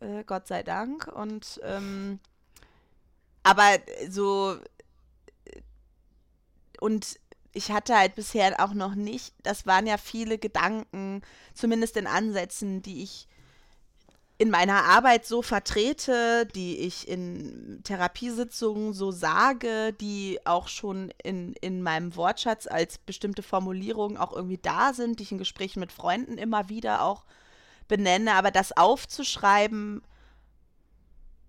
Äh, 0.00 0.24
Gott 0.24 0.48
sei 0.48 0.62
Dank. 0.62 1.06
Und 1.06 1.60
ähm, 1.62 2.18
aber 3.42 3.78
so 4.08 4.56
und 6.82 7.20
ich 7.52 7.70
hatte 7.70 7.96
halt 7.96 8.16
bisher 8.16 8.58
auch 8.58 8.74
noch 8.74 8.96
nicht, 8.96 9.34
das 9.44 9.66
waren 9.66 9.86
ja 9.86 9.98
viele 9.98 10.36
Gedanken, 10.36 11.22
zumindest 11.54 11.96
in 11.96 12.08
Ansätzen, 12.08 12.82
die 12.82 13.04
ich 13.04 13.28
in 14.36 14.50
meiner 14.50 14.82
Arbeit 14.86 15.24
so 15.24 15.42
vertrete, 15.42 16.44
die 16.46 16.78
ich 16.78 17.06
in 17.06 17.80
Therapiesitzungen 17.84 18.94
so 18.94 19.12
sage, 19.12 19.92
die 19.92 20.40
auch 20.44 20.66
schon 20.66 21.12
in, 21.22 21.52
in 21.60 21.82
meinem 21.82 22.16
Wortschatz 22.16 22.66
als 22.66 22.98
bestimmte 22.98 23.44
Formulierungen 23.44 24.16
auch 24.16 24.32
irgendwie 24.32 24.58
da 24.58 24.92
sind, 24.92 25.20
die 25.20 25.22
ich 25.22 25.32
in 25.32 25.38
Gesprächen 25.38 25.78
mit 25.78 25.92
Freunden 25.92 26.36
immer 26.36 26.68
wieder 26.68 27.02
auch 27.02 27.24
benenne. 27.86 28.34
Aber 28.34 28.50
das 28.50 28.76
aufzuschreiben, 28.76 30.02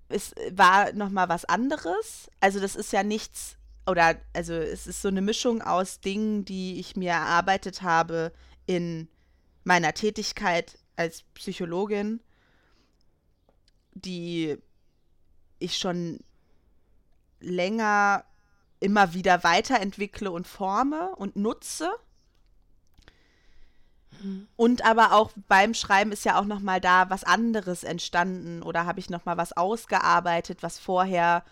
ist, 0.09 0.35
war 0.51 0.93
nochmal 0.93 1.29
was 1.29 1.45
anderes. 1.45 2.29
Also 2.39 2.59
das 2.59 2.75
ist 2.75 2.93
ja 2.93 3.01
nichts 3.01 3.57
oder 3.85 4.15
also 4.33 4.53
es 4.53 4.87
ist 4.87 5.01
so 5.01 5.09
eine 5.09 5.21
Mischung 5.21 5.61
aus 5.61 5.99
Dingen, 5.99 6.45
die 6.45 6.79
ich 6.79 6.95
mir 6.95 7.11
erarbeitet 7.11 7.81
habe 7.81 8.31
in 8.65 9.07
meiner 9.63 9.93
Tätigkeit 9.93 10.77
als 10.95 11.23
Psychologin, 11.33 12.21
die 13.93 14.57
ich 15.59 15.77
schon 15.77 16.19
länger 17.39 18.23
immer 18.79 19.13
wieder 19.13 19.43
weiterentwickle 19.43 20.31
und 20.31 20.47
forme 20.47 21.15
und 21.15 21.35
nutze. 21.35 21.89
Und 24.55 24.85
aber 24.85 25.13
auch 25.13 25.31
beim 25.47 25.73
Schreiben 25.73 26.11
ist 26.11 26.23
ja 26.23 26.39
auch 26.39 26.45
noch 26.45 26.59
mal 26.59 26.79
da 26.79 27.09
was 27.09 27.23
anderes 27.23 27.83
entstanden 27.83 28.61
oder 28.61 28.85
habe 28.85 28.99
ich 28.99 29.09
noch 29.09 29.25
mal 29.25 29.37
was 29.37 29.51
ausgearbeitet, 29.53 30.63
was 30.63 30.79
vorher 30.79 31.43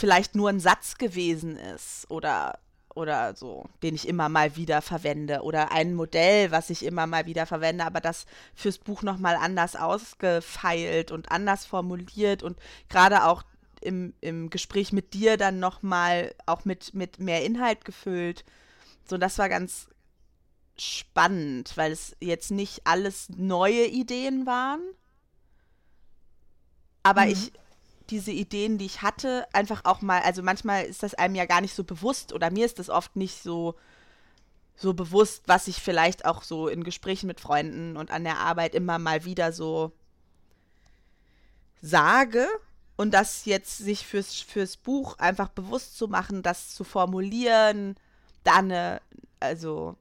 vielleicht 0.00 0.34
nur 0.34 0.48
ein 0.48 0.60
Satz 0.60 0.96
gewesen 0.96 1.56
ist 1.56 2.10
oder 2.10 2.58
oder 2.94 3.36
so, 3.36 3.66
den 3.84 3.94
ich 3.94 4.08
immer 4.08 4.28
mal 4.28 4.56
wieder 4.56 4.82
verwende 4.82 5.42
oder 5.42 5.70
ein 5.70 5.94
Modell, 5.94 6.50
was 6.50 6.70
ich 6.70 6.84
immer 6.84 7.06
mal 7.06 7.24
wieder 7.24 7.46
verwende, 7.46 7.84
aber 7.84 8.00
das 8.00 8.26
fürs 8.52 8.78
Buch 8.78 9.02
noch 9.02 9.18
mal 9.18 9.36
anders 9.36 9.76
ausgefeilt 9.76 11.12
und 11.12 11.30
anders 11.30 11.66
formuliert 11.66 12.42
und 12.42 12.58
gerade 12.88 13.24
auch 13.24 13.44
im, 13.80 14.12
im 14.20 14.50
Gespräch 14.50 14.92
mit 14.92 15.14
dir 15.14 15.36
dann 15.36 15.60
noch 15.60 15.82
mal 15.82 16.34
auch 16.46 16.64
mit, 16.64 16.92
mit 16.92 17.20
mehr 17.20 17.44
Inhalt 17.44 17.84
gefüllt. 17.84 18.44
So, 19.08 19.18
das 19.18 19.38
war 19.38 19.48
ganz 19.48 19.88
spannend, 20.76 21.76
weil 21.76 21.92
es 21.92 22.16
jetzt 22.20 22.50
nicht 22.50 22.80
alles 22.84 23.28
neue 23.28 23.86
Ideen 23.86 24.46
waren, 24.46 24.80
aber 27.02 27.22
mhm. 27.22 27.30
ich 27.30 27.52
diese 28.10 28.32
Ideen, 28.32 28.78
die 28.78 28.86
ich 28.86 29.02
hatte, 29.02 29.46
einfach 29.52 29.84
auch 29.84 30.02
mal, 30.02 30.22
also 30.22 30.42
manchmal 30.42 30.84
ist 30.84 31.02
das 31.02 31.14
einem 31.14 31.34
ja 31.34 31.46
gar 31.46 31.60
nicht 31.60 31.74
so 31.74 31.84
bewusst 31.84 32.32
oder 32.32 32.50
mir 32.50 32.66
ist 32.66 32.78
das 32.78 32.90
oft 32.90 33.16
nicht 33.16 33.42
so, 33.42 33.76
so 34.76 34.94
bewusst, 34.94 35.44
was 35.46 35.68
ich 35.68 35.76
vielleicht 35.76 36.24
auch 36.24 36.42
so 36.42 36.68
in 36.68 36.84
Gesprächen 36.84 37.26
mit 37.26 37.40
Freunden 37.40 37.96
und 37.96 38.10
an 38.10 38.24
der 38.24 38.38
Arbeit 38.38 38.74
immer 38.74 38.98
mal 38.98 39.24
wieder 39.24 39.52
so 39.52 39.92
sage. 41.82 42.46
Und 42.96 43.12
das 43.12 43.46
jetzt 43.46 43.78
sich 43.78 44.06
fürs, 44.06 44.40
fürs 44.40 44.76
Buch 44.76 45.18
einfach 45.18 45.48
bewusst 45.48 45.96
zu 45.96 46.08
machen, 46.08 46.42
das 46.42 46.74
zu 46.74 46.84
formulieren, 46.84 47.94
da 48.44 48.56
eine, 48.56 49.00
also 49.38 49.96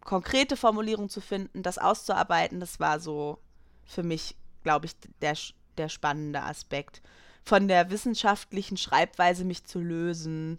konkrete 0.00 0.56
Formulierung 0.56 1.10
zu 1.10 1.20
finden, 1.20 1.62
das 1.62 1.76
auszuarbeiten, 1.76 2.60
das 2.60 2.80
war 2.80 3.00
so 3.00 3.38
für 3.84 4.02
mich, 4.02 4.34
glaube 4.62 4.86
ich, 4.86 4.92
der, 5.20 5.36
der 5.76 5.90
spannende 5.90 6.42
Aspekt 6.42 7.02
von 7.48 7.66
der 7.66 7.88
wissenschaftlichen 7.88 8.76
Schreibweise 8.76 9.44
mich 9.44 9.64
zu 9.64 9.80
lösen, 9.80 10.58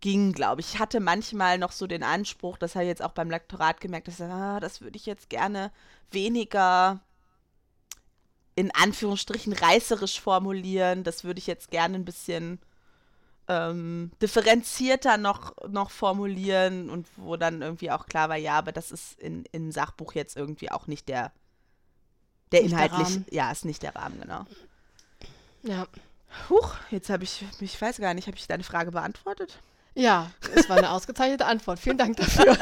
ging, 0.00 0.32
glaube 0.32 0.62
ich. 0.62 0.74
Ich 0.74 0.80
hatte 0.80 0.98
manchmal 0.98 1.58
noch 1.58 1.72
so 1.72 1.86
den 1.86 2.02
Anspruch, 2.02 2.56
das 2.56 2.74
habe 2.74 2.84
ich 2.84 2.88
jetzt 2.88 3.02
auch 3.02 3.12
beim 3.12 3.30
Lektorat 3.30 3.80
gemerkt, 3.80 4.08
dass 4.08 4.20
ah, 4.20 4.60
das 4.60 4.80
würde 4.80 4.96
ich 4.96 5.04
jetzt 5.04 5.28
gerne 5.28 5.70
weniger 6.10 7.00
in 8.54 8.74
Anführungsstrichen 8.74 9.52
reißerisch 9.52 10.20
formulieren. 10.20 11.04
Das 11.04 11.22
würde 11.22 11.38
ich 11.38 11.46
jetzt 11.46 11.70
gerne 11.70 11.96
ein 11.96 12.04
bisschen 12.06 12.58
ähm, 13.46 14.10
differenzierter 14.22 15.18
noch, 15.18 15.54
noch 15.68 15.90
formulieren 15.90 16.88
und 16.88 17.06
wo 17.16 17.36
dann 17.36 17.60
irgendwie 17.60 17.90
auch 17.90 18.06
klar 18.06 18.30
war, 18.30 18.36
ja, 18.36 18.56
aber 18.58 18.72
das 18.72 18.90
ist 18.90 19.20
in, 19.20 19.44
im 19.52 19.70
Sachbuch 19.70 20.14
jetzt 20.14 20.34
irgendwie 20.36 20.70
auch 20.70 20.86
nicht 20.86 21.08
der, 21.08 21.30
der 22.52 22.62
inhaltlich, 22.62 23.20
ja, 23.30 23.50
ist 23.52 23.66
nicht 23.66 23.82
der 23.82 23.94
Rahmen, 23.94 24.20
genau. 24.20 24.46
Ja. 25.68 25.86
Huch, 26.48 26.74
jetzt 26.90 27.10
habe 27.10 27.24
ich, 27.24 27.44
ich 27.60 27.78
weiß 27.80 27.98
gar 27.98 28.14
nicht, 28.14 28.26
habe 28.26 28.38
ich 28.38 28.46
deine 28.46 28.64
Frage 28.64 28.90
beantwortet? 28.90 29.60
Ja, 29.94 30.30
es 30.54 30.66
war 30.70 30.78
eine 30.78 30.90
ausgezeichnete 30.92 31.44
Antwort. 31.44 31.78
Vielen 31.78 31.98
Dank 31.98 32.16
dafür. 32.16 32.56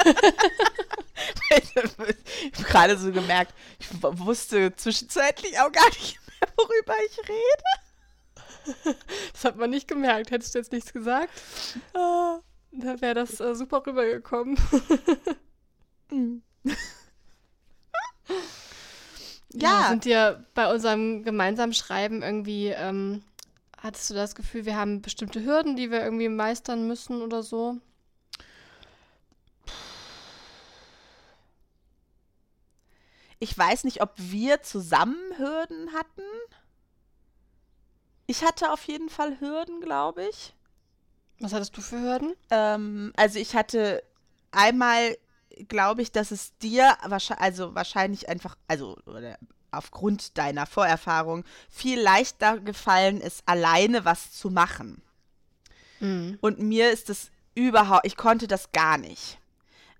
ich 1.56 1.76
habe 1.76 2.16
gerade 2.64 2.98
so 2.98 3.12
gemerkt, 3.12 3.54
ich 3.78 3.86
wusste 4.02 4.74
zwischenzeitlich 4.74 5.56
auch 5.60 5.70
gar 5.70 5.86
nicht 5.86 6.18
mehr, 6.26 6.48
worüber 6.56 6.94
ich 7.06 7.16
rede. 7.28 7.62
Das 9.32 9.44
hat 9.44 9.56
man 9.56 9.70
nicht 9.70 9.86
gemerkt. 9.86 10.32
Hättest 10.32 10.54
du 10.54 10.58
jetzt 10.58 10.72
nichts 10.72 10.92
gesagt, 10.92 11.30
dann 11.92 13.00
wäre 13.00 13.14
das 13.14 13.38
äh, 13.38 13.54
super 13.54 13.86
rübergekommen. 13.86 14.58
Ja. 19.52 19.82
ja. 19.82 19.88
Sind 19.88 20.04
dir 20.04 20.44
bei 20.54 20.72
unserem 20.72 21.22
gemeinsamen 21.22 21.72
Schreiben 21.72 22.22
irgendwie, 22.22 22.68
ähm, 22.68 23.22
hattest 23.78 24.10
du 24.10 24.14
das 24.14 24.34
Gefühl, 24.34 24.64
wir 24.64 24.76
haben 24.76 25.02
bestimmte 25.02 25.44
Hürden, 25.44 25.76
die 25.76 25.90
wir 25.90 26.02
irgendwie 26.02 26.28
meistern 26.28 26.86
müssen 26.86 27.22
oder 27.22 27.42
so? 27.42 27.78
Ich 33.38 33.56
weiß 33.56 33.84
nicht, 33.84 34.02
ob 34.02 34.12
wir 34.16 34.62
zusammen 34.62 35.16
Hürden 35.36 35.92
hatten. 35.92 36.22
Ich 38.26 38.42
hatte 38.44 38.72
auf 38.72 38.84
jeden 38.84 39.08
Fall 39.08 39.38
Hürden, 39.40 39.80
glaube 39.80 40.24
ich. 40.24 40.54
Was 41.38 41.52
hattest 41.52 41.76
du 41.76 41.82
für 41.82 42.00
Hürden? 42.00 42.34
Ähm, 42.50 43.12
also 43.16 43.38
ich 43.38 43.54
hatte 43.54 44.02
einmal 44.52 45.16
glaube 45.68 46.02
ich, 46.02 46.12
dass 46.12 46.30
es 46.30 46.56
dir 46.58 46.96
wahrscheinlich, 47.06 47.42
also 47.42 47.74
wahrscheinlich 47.74 48.28
einfach, 48.28 48.56
also 48.68 48.96
aufgrund 49.70 50.38
deiner 50.38 50.66
Vorerfahrung 50.66 51.44
viel 51.68 52.00
leichter 52.00 52.58
gefallen 52.60 53.20
ist, 53.20 53.42
alleine 53.46 54.04
was 54.04 54.32
zu 54.32 54.50
machen. 54.50 55.02
Mhm. 56.00 56.38
Und 56.40 56.58
mir 56.58 56.90
ist 56.90 57.10
es 57.10 57.30
überhaupt, 57.54 58.06
ich 58.06 58.16
konnte 58.16 58.46
das 58.46 58.72
gar 58.72 58.98
nicht. 58.98 59.38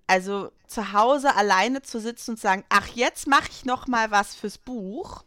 Also 0.05 0.51
zu 0.67 0.93
Hause 0.93 1.35
alleine 1.35 1.81
zu 1.81 1.99
sitzen 1.99 2.31
und 2.31 2.39
sagen, 2.39 2.63
ach, 2.69 2.87
jetzt 2.87 3.27
mache 3.27 3.49
ich 3.49 3.65
noch 3.65 3.87
mal 3.87 4.11
was 4.11 4.35
fürs 4.35 4.57
Buch, 4.57 5.23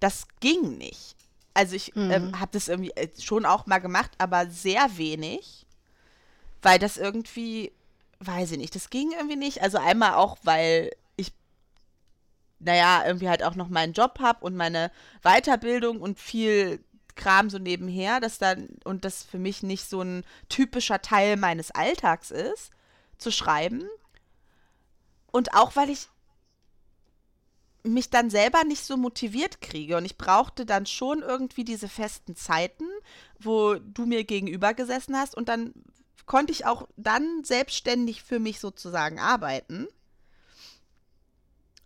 das 0.00 0.26
ging 0.40 0.78
nicht. 0.78 1.16
Also 1.52 1.76
ich 1.76 1.94
mhm. 1.94 2.10
ähm, 2.10 2.40
habe 2.40 2.50
das 2.52 2.68
irgendwie 2.68 2.90
äh, 2.92 3.08
schon 3.20 3.44
auch 3.44 3.66
mal 3.66 3.78
gemacht, 3.78 4.10
aber 4.18 4.46
sehr 4.46 4.96
wenig, 4.96 5.66
weil 6.62 6.78
das 6.78 6.96
irgendwie 6.96 7.72
weiß 8.20 8.52
ich 8.52 8.58
nicht, 8.58 8.74
das 8.74 8.90
ging 8.90 9.12
irgendwie 9.12 9.36
nicht. 9.36 9.62
Also 9.62 9.78
einmal 9.78 10.14
auch, 10.14 10.38
weil 10.42 10.90
ich, 11.16 11.32
naja, 12.58 13.04
irgendwie 13.06 13.28
halt 13.28 13.42
auch 13.42 13.54
noch 13.54 13.68
meinen 13.68 13.92
Job 13.92 14.18
habe 14.20 14.44
und 14.44 14.56
meine 14.56 14.90
Weiterbildung 15.22 16.00
und 16.00 16.18
viel 16.18 16.84
Kram 17.16 17.50
so 17.50 17.58
nebenher, 17.58 18.20
dass 18.20 18.38
dann, 18.38 18.68
und 18.84 19.04
das 19.04 19.22
für 19.22 19.38
mich 19.38 19.62
nicht 19.62 19.88
so 19.88 20.02
ein 20.02 20.24
typischer 20.48 21.00
Teil 21.00 21.36
meines 21.36 21.70
Alltags 21.70 22.30
ist, 22.30 22.70
zu 23.18 23.30
schreiben. 23.30 23.84
Und 25.30 25.54
auch, 25.54 25.76
weil 25.76 25.90
ich 25.90 26.08
mich 27.84 28.10
dann 28.10 28.30
selber 28.30 28.64
nicht 28.64 28.84
so 28.84 28.96
motiviert 28.96 29.60
kriege. 29.60 29.96
Und 29.96 30.04
ich 30.04 30.16
brauchte 30.16 30.66
dann 30.66 30.86
schon 30.86 31.20
irgendwie 31.20 31.64
diese 31.64 31.88
festen 31.88 32.34
Zeiten, 32.34 32.84
wo 33.38 33.74
du 33.74 34.06
mir 34.06 34.24
gegenüber 34.24 34.74
gesessen 34.74 35.16
hast 35.16 35.36
und 35.36 35.48
dann 35.48 35.74
konnte 36.26 36.52
ich 36.52 36.66
auch 36.66 36.88
dann 36.96 37.44
selbstständig 37.44 38.22
für 38.22 38.38
mich 38.38 38.60
sozusagen 38.60 39.18
arbeiten. 39.18 39.88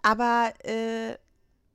Aber 0.03 0.53
äh, 0.65 1.17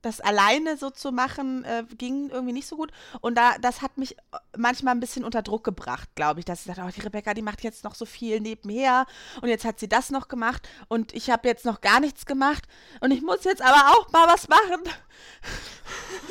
das 0.04 0.20
alleine 0.20 0.76
so 0.76 0.90
zu 0.90 1.12
machen, 1.12 1.64
äh, 1.64 1.84
ging 1.96 2.30
irgendwie 2.30 2.52
nicht 2.52 2.66
so 2.66 2.76
gut. 2.76 2.92
Und 3.20 3.36
da, 3.36 3.56
das 3.58 3.82
hat 3.82 3.96
mich 3.96 4.16
manchmal 4.56 4.94
ein 4.94 5.00
bisschen 5.00 5.24
unter 5.24 5.42
Druck 5.42 5.64
gebracht, 5.64 6.08
glaube 6.14 6.40
ich, 6.40 6.46
dass 6.46 6.60
ich 6.60 6.66
dachte, 6.66 6.82
oh, 6.86 6.90
die 6.94 7.00
Rebecca, 7.00 7.34
die 7.34 7.42
macht 7.42 7.62
jetzt 7.62 7.84
noch 7.84 7.94
so 7.94 8.04
viel 8.04 8.40
nebenher 8.40 9.06
und 9.40 9.48
jetzt 9.48 9.64
hat 9.64 9.80
sie 9.80 9.88
das 9.88 10.10
noch 10.10 10.28
gemacht 10.28 10.68
und 10.88 11.14
ich 11.14 11.30
habe 11.30 11.48
jetzt 11.48 11.64
noch 11.64 11.80
gar 11.80 12.00
nichts 12.00 12.26
gemacht 12.26 12.64
und 13.00 13.10
ich 13.10 13.22
muss 13.22 13.44
jetzt 13.44 13.62
aber 13.62 13.92
auch 13.92 14.12
mal 14.12 14.28
was 14.28 14.48
machen. 14.48 14.82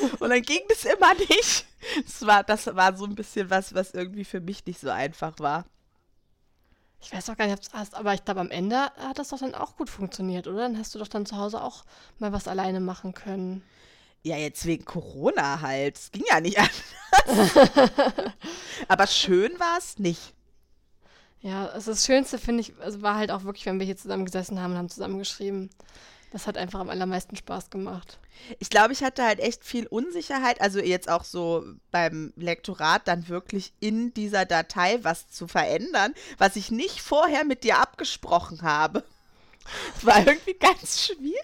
und 0.20 0.30
dann 0.30 0.42
ging 0.42 0.60
das 0.68 0.84
immer 0.84 1.14
nicht. 1.14 1.66
Das 2.04 2.26
war, 2.26 2.44
das 2.44 2.74
war 2.74 2.96
so 2.96 3.04
ein 3.04 3.14
bisschen 3.14 3.50
was, 3.50 3.74
was 3.74 3.92
irgendwie 3.92 4.24
für 4.24 4.40
mich 4.40 4.64
nicht 4.66 4.80
so 4.80 4.90
einfach 4.90 5.38
war. 5.38 5.64
Ich 7.04 7.12
weiß 7.12 7.28
auch 7.28 7.36
gar 7.36 7.46
nicht, 7.46 7.58
ob 7.58 7.62
du 7.62 7.78
hast, 7.78 7.94
aber 7.94 8.14
ich 8.14 8.24
glaube, 8.24 8.40
am 8.40 8.50
Ende 8.50 8.76
hat 8.96 9.18
das 9.18 9.28
doch 9.28 9.38
dann 9.38 9.54
auch 9.54 9.76
gut 9.76 9.90
funktioniert, 9.90 10.46
oder? 10.46 10.60
Dann 10.60 10.78
hast 10.78 10.94
du 10.94 10.98
doch 10.98 11.06
dann 11.06 11.26
zu 11.26 11.36
Hause 11.36 11.62
auch 11.62 11.84
mal 12.18 12.32
was 12.32 12.48
alleine 12.48 12.80
machen 12.80 13.12
können. 13.12 13.62
Ja, 14.22 14.38
jetzt 14.38 14.64
wegen 14.64 14.86
Corona 14.86 15.60
halt. 15.60 15.98
Es 15.98 16.10
ging 16.10 16.24
ja 16.26 16.40
nicht 16.40 16.58
anders. 17.26 17.50
aber 18.88 19.06
schön 19.06 19.52
war 19.60 19.76
es 19.76 19.98
nicht. 19.98 20.32
Ja, 21.42 21.66
also 21.66 21.90
das 21.90 22.06
Schönste, 22.06 22.38
finde 22.38 22.62
ich, 22.62 22.72
also 22.80 23.02
war 23.02 23.16
halt 23.16 23.30
auch 23.30 23.44
wirklich, 23.44 23.66
wenn 23.66 23.78
wir 23.78 23.84
hier 23.84 23.98
zusammen 23.98 24.24
gesessen 24.24 24.58
haben 24.58 24.72
und 24.72 24.78
haben 24.78 24.88
zusammen 24.88 25.18
geschrieben. 25.18 25.68
Das 26.34 26.48
hat 26.48 26.58
einfach 26.58 26.80
am 26.80 26.90
allermeisten 26.90 27.36
Spaß 27.36 27.70
gemacht. 27.70 28.18
Ich 28.58 28.68
glaube, 28.68 28.92
ich 28.92 29.04
hatte 29.04 29.22
halt 29.22 29.38
echt 29.38 29.64
viel 29.64 29.86
Unsicherheit, 29.86 30.60
also 30.60 30.80
jetzt 30.80 31.08
auch 31.08 31.22
so 31.22 31.64
beim 31.92 32.32
Lektorat 32.34 33.06
dann 33.06 33.28
wirklich 33.28 33.72
in 33.78 34.12
dieser 34.14 34.44
Datei 34.44 34.98
was 35.02 35.28
zu 35.28 35.46
verändern, 35.46 36.12
was 36.36 36.56
ich 36.56 36.72
nicht 36.72 37.02
vorher 37.02 37.44
mit 37.44 37.62
dir 37.62 37.78
abgesprochen 37.78 38.62
habe. 38.62 39.04
Das 39.94 40.06
war 40.06 40.26
irgendwie 40.26 40.54
ganz 40.54 41.06
schwierig. 41.06 41.38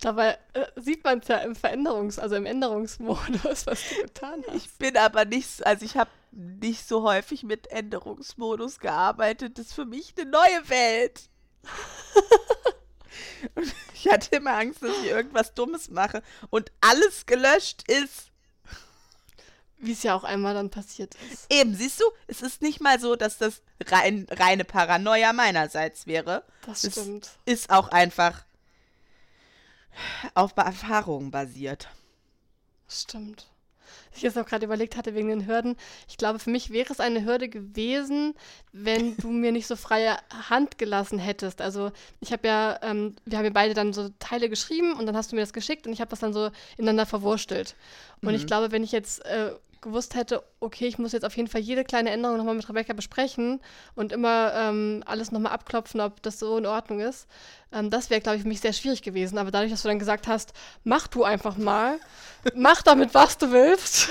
Dabei 0.00 0.36
äh, 0.54 0.66
sieht 0.74 1.04
man 1.04 1.20
es 1.20 1.28
ja 1.28 1.36
im 1.36 1.54
Veränderungs-, 1.54 2.18
also 2.18 2.34
im 2.34 2.44
Änderungsmodus, 2.44 3.68
was 3.68 3.88
du 3.88 4.02
getan 4.02 4.42
hast. 4.48 4.56
Ich 4.56 4.72
bin 4.78 4.96
aber 4.96 5.26
nicht, 5.26 5.64
also 5.64 5.84
ich 5.84 5.96
habe 5.96 6.10
nicht 6.32 6.88
so 6.88 7.04
häufig 7.04 7.44
mit 7.44 7.68
Änderungsmodus 7.68 8.80
gearbeitet. 8.80 9.58
Das 9.60 9.66
ist 9.66 9.74
für 9.74 9.86
mich 9.86 10.12
eine 10.18 10.28
neue 10.28 10.68
Welt. 10.68 11.28
Und 13.54 13.74
ich 13.94 14.08
hatte 14.10 14.36
immer 14.36 14.52
Angst, 14.58 14.82
dass 14.82 14.96
ich 14.98 15.06
irgendwas 15.06 15.54
Dummes 15.54 15.90
mache 15.90 16.22
und 16.50 16.70
alles 16.80 17.26
gelöscht 17.26 17.84
ist. 17.90 18.30
Wie 19.78 19.92
es 19.92 20.02
ja 20.02 20.14
auch 20.14 20.24
einmal 20.24 20.54
dann 20.54 20.70
passiert 20.70 21.14
ist. 21.30 21.46
Eben, 21.52 21.74
siehst 21.74 22.00
du, 22.00 22.04
es 22.26 22.40
ist 22.40 22.62
nicht 22.62 22.80
mal 22.80 22.98
so, 22.98 23.16
dass 23.16 23.36
das 23.36 23.60
rein, 23.86 24.26
reine 24.30 24.64
Paranoia 24.64 25.32
meinerseits 25.34 26.06
wäre. 26.06 26.42
Das 26.64 26.84
Es 26.84 26.92
stimmt. 26.92 27.30
ist 27.44 27.68
auch 27.70 27.88
einfach 27.88 28.44
auf 30.34 30.56
Erfahrungen 30.56 31.30
basiert. 31.30 31.88
Stimmt. 32.88 33.46
Ich 34.14 34.22
jetzt 34.22 34.38
auch 34.38 34.46
gerade 34.46 34.64
überlegt 34.64 34.96
hatte 34.96 35.14
wegen 35.14 35.28
den 35.28 35.46
Hürden. 35.46 35.76
Ich 36.08 36.16
glaube, 36.16 36.38
für 36.38 36.50
mich 36.50 36.70
wäre 36.70 36.92
es 36.92 37.00
eine 37.00 37.24
Hürde 37.24 37.48
gewesen, 37.48 38.34
wenn 38.72 39.16
du 39.16 39.28
mir 39.28 39.52
nicht 39.52 39.66
so 39.66 39.76
freie 39.76 40.16
Hand 40.48 40.78
gelassen 40.78 41.18
hättest. 41.18 41.60
Also 41.60 41.90
ich 42.20 42.32
habe 42.32 42.46
ja, 42.46 42.78
ähm, 42.82 43.16
wir 43.24 43.38
haben 43.38 43.44
ja 43.44 43.50
beide 43.52 43.74
dann 43.74 43.92
so 43.92 44.10
Teile 44.18 44.48
geschrieben 44.48 44.94
und 44.94 45.06
dann 45.06 45.16
hast 45.16 45.32
du 45.32 45.36
mir 45.36 45.42
das 45.42 45.52
geschickt 45.52 45.86
und 45.86 45.92
ich 45.92 46.00
habe 46.00 46.10
das 46.10 46.20
dann 46.20 46.32
so 46.32 46.50
ineinander 46.76 47.06
verwurstelt. 47.06 47.74
Und 48.22 48.34
ich 48.34 48.46
glaube, 48.46 48.72
wenn 48.72 48.82
ich 48.82 48.92
jetzt 48.92 49.24
äh, 49.26 49.52
gewusst 49.84 50.16
hätte, 50.16 50.42
okay, 50.60 50.86
ich 50.86 50.98
muss 50.98 51.12
jetzt 51.12 51.24
auf 51.24 51.36
jeden 51.36 51.48
Fall 51.48 51.60
jede 51.60 51.84
kleine 51.84 52.10
Änderung 52.10 52.36
nochmal 52.36 52.56
mit 52.56 52.68
Rebecca 52.68 52.92
besprechen 52.92 53.60
und 53.94 54.10
immer 54.10 54.52
ähm, 54.54 55.02
alles 55.06 55.30
nochmal 55.30 55.52
abklopfen, 55.52 56.00
ob 56.00 56.20
das 56.22 56.40
so 56.40 56.58
in 56.58 56.66
Ordnung 56.66 57.00
ist, 57.00 57.28
ähm, 57.72 57.90
das 57.90 58.10
wäre, 58.10 58.20
glaube 58.20 58.36
ich, 58.36 58.42
für 58.42 58.48
mich 58.48 58.60
sehr 58.60 58.72
schwierig 58.72 59.02
gewesen. 59.02 59.38
Aber 59.38 59.50
dadurch, 59.50 59.70
dass 59.70 59.82
du 59.82 59.88
dann 59.88 59.98
gesagt 59.98 60.26
hast, 60.26 60.52
mach 60.84 61.06
du 61.06 61.24
einfach 61.24 61.56
mal, 61.56 61.98
mach 62.54 62.82
damit, 62.82 63.14
was 63.14 63.38
du 63.38 63.52
willst, 63.52 64.08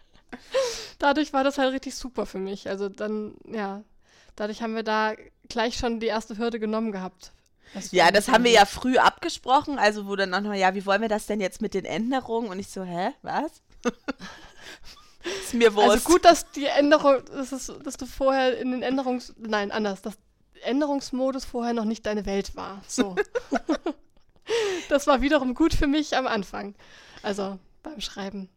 dadurch 0.98 1.32
war 1.32 1.44
das 1.44 1.58
halt 1.58 1.72
richtig 1.72 1.94
super 1.94 2.26
für 2.26 2.38
mich. 2.38 2.68
Also 2.68 2.88
dann, 2.88 3.34
ja, 3.46 3.82
dadurch 4.36 4.62
haben 4.62 4.74
wir 4.74 4.82
da 4.84 5.14
gleich 5.48 5.76
schon 5.76 6.00
die 6.00 6.06
erste 6.06 6.38
Hürde 6.38 6.60
genommen 6.60 6.92
gehabt. 6.92 7.32
was 7.74 7.92
Ja, 7.92 8.10
das 8.10 8.28
haben 8.28 8.44
wir 8.44 8.52
ja 8.52 8.64
früh 8.64 8.96
abgesprochen, 8.98 9.78
also 9.78 10.06
wo 10.06 10.16
dann 10.16 10.32
auch 10.32 10.40
noch, 10.40 10.54
ja, 10.54 10.74
wie 10.74 10.86
wollen 10.86 11.02
wir 11.02 11.08
das 11.08 11.26
denn 11.26 11.40
jetzt 11.40 11.60
mit 11.60 11.74
den 11.74 11.84
Änderungen? 11.84 12.48
Und 12.48 12.58
ich 12.58 12.68
so, 12.68 12.84
hä, 12.84 13.10
was? 13.22 13.62
ist 15.42 15.54
mir 15.54 15.74
Wurst. 15.74 15.90
Also 15.90 16.08
gut, 16.08 16.24
dass 16.24 16.50
die 16.52 16.66
Änderung, 16.66 17.22
das 17.32 17.52
ist, 17.52 17.72
dass 17.84 17.96
du 17.96 18.06
vorher 18.06 18.58
in 18.58 18.72
den 18.72 18.82
Änderungs... 18.82 19.34
Nein, 19.38 19.70
anders, 19.70 20.02
dass 20.02 20.14
Änderungsmodus 20.62 21.44
vorher 21.44 21.72
noch 21.72 21.84
nicht 21.84 22.06
deine 22.06 22.26
Welt 22.26 22.54
war. 22.56 22.82
So. 22.86 23.16
das 24.88 25.06
war 25.06 25.22
wiederum 25.22 25.54
gut 25.54 25.74
für 25.74 25.86
mich 25.86 26.16
am 26.16 26.26
Anfang. 26.26 26.74
Also 27.22 27.58
beim 27.82 28.00
Schreiben. 28.00 28.48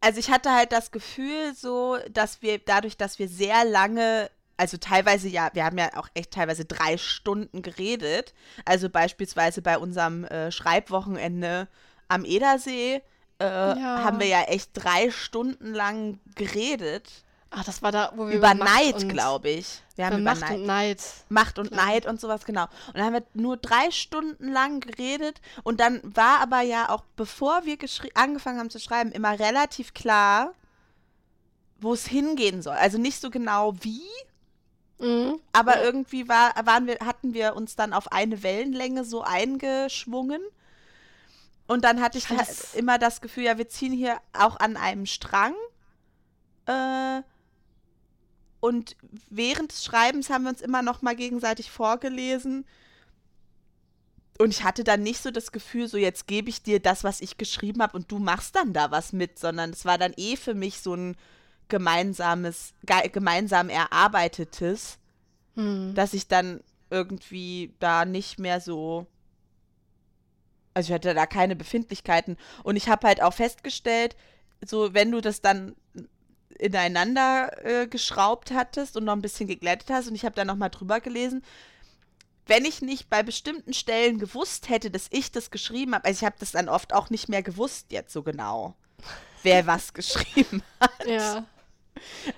Also 0.00 0.20
ich 0.20 0.30
hatte 0.30 0.52
halt 0.52 0.72
das 0.72 0.90
Gefühl 0.90 1.54
so, 1.54 1.98
dass 2.10 2.42
wir 2.42 2.58
dadurch, 2.58 2.96
dass 2.96 3.18
wir 3.18 3.28
sehr 3.28 3.64
lange, 3.64 4.30
also 4.56 4.76
teilweise 4.76 5.28
ja, 5.28 5.50
wir 5.54 5.64
haben 5.64 5.78
ja 5.78 5.90
auch 5.96 6.08
echt 6.14 6.32
teilweise 6.32 6.64
drei 6.64 6.96
Stunden 6.96 7.62
geredet. 7.62 8.34
Also 8.64 8.88
beispielsweise 8.88 9.62
bei 9.62 9.78
unserem 9.78 10.24
äh, 10.24 10.52
Schreibwochenende 10.52 11.68
am 12.08 12.24
Edersee 12.24 13.02
äh, 13.40 13.44
Ja. 13.44 14.04
haben 14.04 14.18
wir 14.20 14.26
ja 14.26 14.42
echt 14.42 14.70
drei 14.74 15.10
Stunden 15.10 15.74
lang 15.74 16.18
geredet. 16.34 17.08
Ach, 17.50 17.64
das 17.64 17.80
war 17.80 17.92
da, 17.92 18.12
wo 18.16 18.26
wir 18.26 18.34
Über 18.34 18.54
Macht 18.54 18.70
Neid, 18.74 19.08
glaube 19.08 19.48
ich. 19.50 19.80
Wir 19.94 20.06
Über 20.06 20.14
haben 20.14 20.22
über 20.22 20.30
Macht 20.32 20.40
Neid. 20.42 20.58
und 20.58 20.66
Neid. 20.66 21.02
Macht 21.28 21.58
und. 21.58 21.70
Neid 21.72 22.06
und 22.06 22.20
sowas, 22.20 22.44
genau. 22.44 22.64
Und 22.88 22.96
dann 22.96 23.04
haben 23.04 23.12
wir 23.14 23.22
nur 23.34 23.56
drei 23.56 23.90
Stunden 23.90 24.52
lang 24.52 24.80
geredet. 24.80 25.40
Und 25.62 25.80
dann 25.80 26.00
war 26.02 26.40
aber 26.40 26.60
ja 26.62 26.88
auch, 26.90 27.04
bevor 27.16 27.64
wir 27.64 27.78
angefangen 28.14 28.58
haben 28.58 28.70
zu 28.70 28.80
schreiben, 28.80 29.12
immer 29.12 29.38
relativ 29.38 29.94
klar, 29.94 30.52
wo 31.80 31.92
es 31.94 32.06
hingehen 32.06 32.62
soll. 32.62 32.74
Also 32.76 32.98
nicht 32.98 33.20
so 33.20 33.30
genau 33.30 33.74
wie, 33.80 34.02
Mhm. 34.98 35.38
aber 35.52 35.76
Ja. 35.76 35.82
irgendwie 35.84 36.28
war, 36.28 36.54
waren 36.64 36.86
wir, 36.86 36.98
hatten 37.04 37.34
wir 37.34 37.54
uns 37.54 37.76
dann 37.76 37.92
auf 37.92 38.10
eine 38.12 38.42
Wellenlänge 38.42 39.04
so 39.04 39.22
eingeschwungen. 39.22 40.40
Und 41.66 41.84
dann 41.84 42.00
hatte 42.00 42.18
ich 42.18 42.28
halt 42.28 42.48
es- 42.48 42.74
immer 42.74 42.98
das 42.98 43.20
Gefühl, 43.20 43.44
ja, 43.44 43.58
wir 43.58 43.68
ziehen 43.68 43.92
hier 43.92 44.18
auch 44.32 44.58
an 44.60 44.76
einem 44.76 45.06
Strang. 45.06 45.54
Äh, 46.66 47.22
und 48.60 48.96
während 49.30 49.72
des 49.72 49.84
Schreibens 49.84 50.30
haben 50.30 50.44
wir 50.44 50.50
uns 50.50 50.60
immer 50.60 50.82
noch 50.82 51.02
mal 51.02 51.14
gegenseitig 51.16 51.70
vorgelesen. 51.70 52.66
Und 54.38 54.50
ich 54.50 54.64
hatte 54.64 54.84
dann 54.84 55.02
nicht 55.02 55.22
so 55.22 55.30
das 55.30 55.50
Gefühl, 55.50 55.88
so 55.88 55.96
jetzt 55.96 56.26
gebe 56.26 56.50
ich 56.50 56.62
dir 56.62 56.78
das, 56.80 57.04
was 57.04 57.20
ich 57.20 57.38
geschrieben 57.38 57.82
habe 57.82 57.96
und 57.96 58.10
du 58.12 58.18
machst 58.18 58.54
dann 58.54 58.72
da 58.72 58.90
was 58.90 59.12
mit, 59.12 59.38
sondern 59.38 59.70
es 59.70 59.84
war 59.84 59.98
dann 59.98 60.12
eh 60.16 60.36
für 60.36 60.54
mich 60.54 60.80
so 60.80 60.94
ein 60.94 61.16
gemeinsames, 61.68 62.74
ge 62.84 63.08
gemeinsam 63.08 63.68
erarbeitetes, 63.70 64.98
Mhm. 65.54 65.94
dass 65.94 66.12
ich 66.12 66.28
dann 66.28 66.60
irgendwie 66.90 67.72
da 67.80 68.04
nicht 68.04 68.38
mehr 68.38 68.60
so. 68.60 69.06
Also 70.76 70.90
ich 70.90 70.94
hatte 70.94 71.14
da 71.14 71.24
keine 71.24 71.56
Befindlichkeiten. 71.56 72.36
Und 72.62 72.76
ich 72.76 72.90
habe 72.90 73.06
halt 73.06 73.22
auch 73.22 73.32
festgestellt, 73.32 74.14
so 74.62 74.92
wenn 74.92 75.10
du 75.10 75.22
das 75.22 75.40
dann 75.40 75.74
ineinander 76.58 77.50
äh, 77.64 77.86
geschraubt 77.86 78.50
hattest 78.50 78.94
und 78.94 79.04
noch 79.04 79.14
ein 79.14 79.22
bisschen 79.22 79.46
geglättet 79.46 79.88
hast 79.88 80.06
und 80.06 80.14
ich 80.14 80.26
habe 80.26 80.34
da 80.34 80.44
noch 80.44 80.56
mal 80.56 80.68
drüber 80.68 81.00
gelesen, 81.00 81.42
wenn 82.46 82.66
ich 82.66 82.82
nicht 82.82 83.08
bei 83.08 83.22
bestimmten 83.22 83.72
Stellen 83.72 84.18
gewusst 84.18 84.68
hätte, 84.68 84.90
dass 84.90 85.06
ich 85.08 85.32
das 85.32 85.50
geschrieben 85.50 85.94
habe, 85.94 86.04
also 86.04 86.18
ich 86.18 86.26
habe 86.26 86.36
das 86.38 86.52
dann 86.52 86.68
oft 86.68 86.92
auch 86.92 87.08
nicht 87.08 87.30
mehr 87.30 87.42
gewusst 87.42 87.86
jetzt 87.88 88.12
so 88.12 88.22
genau, 88.22 88.74
wer 89.44 89.66
was 89.66 89.94
geschrieben 89.94 90.62
hat. 90.78 91.06
Ja. 91.06 91.46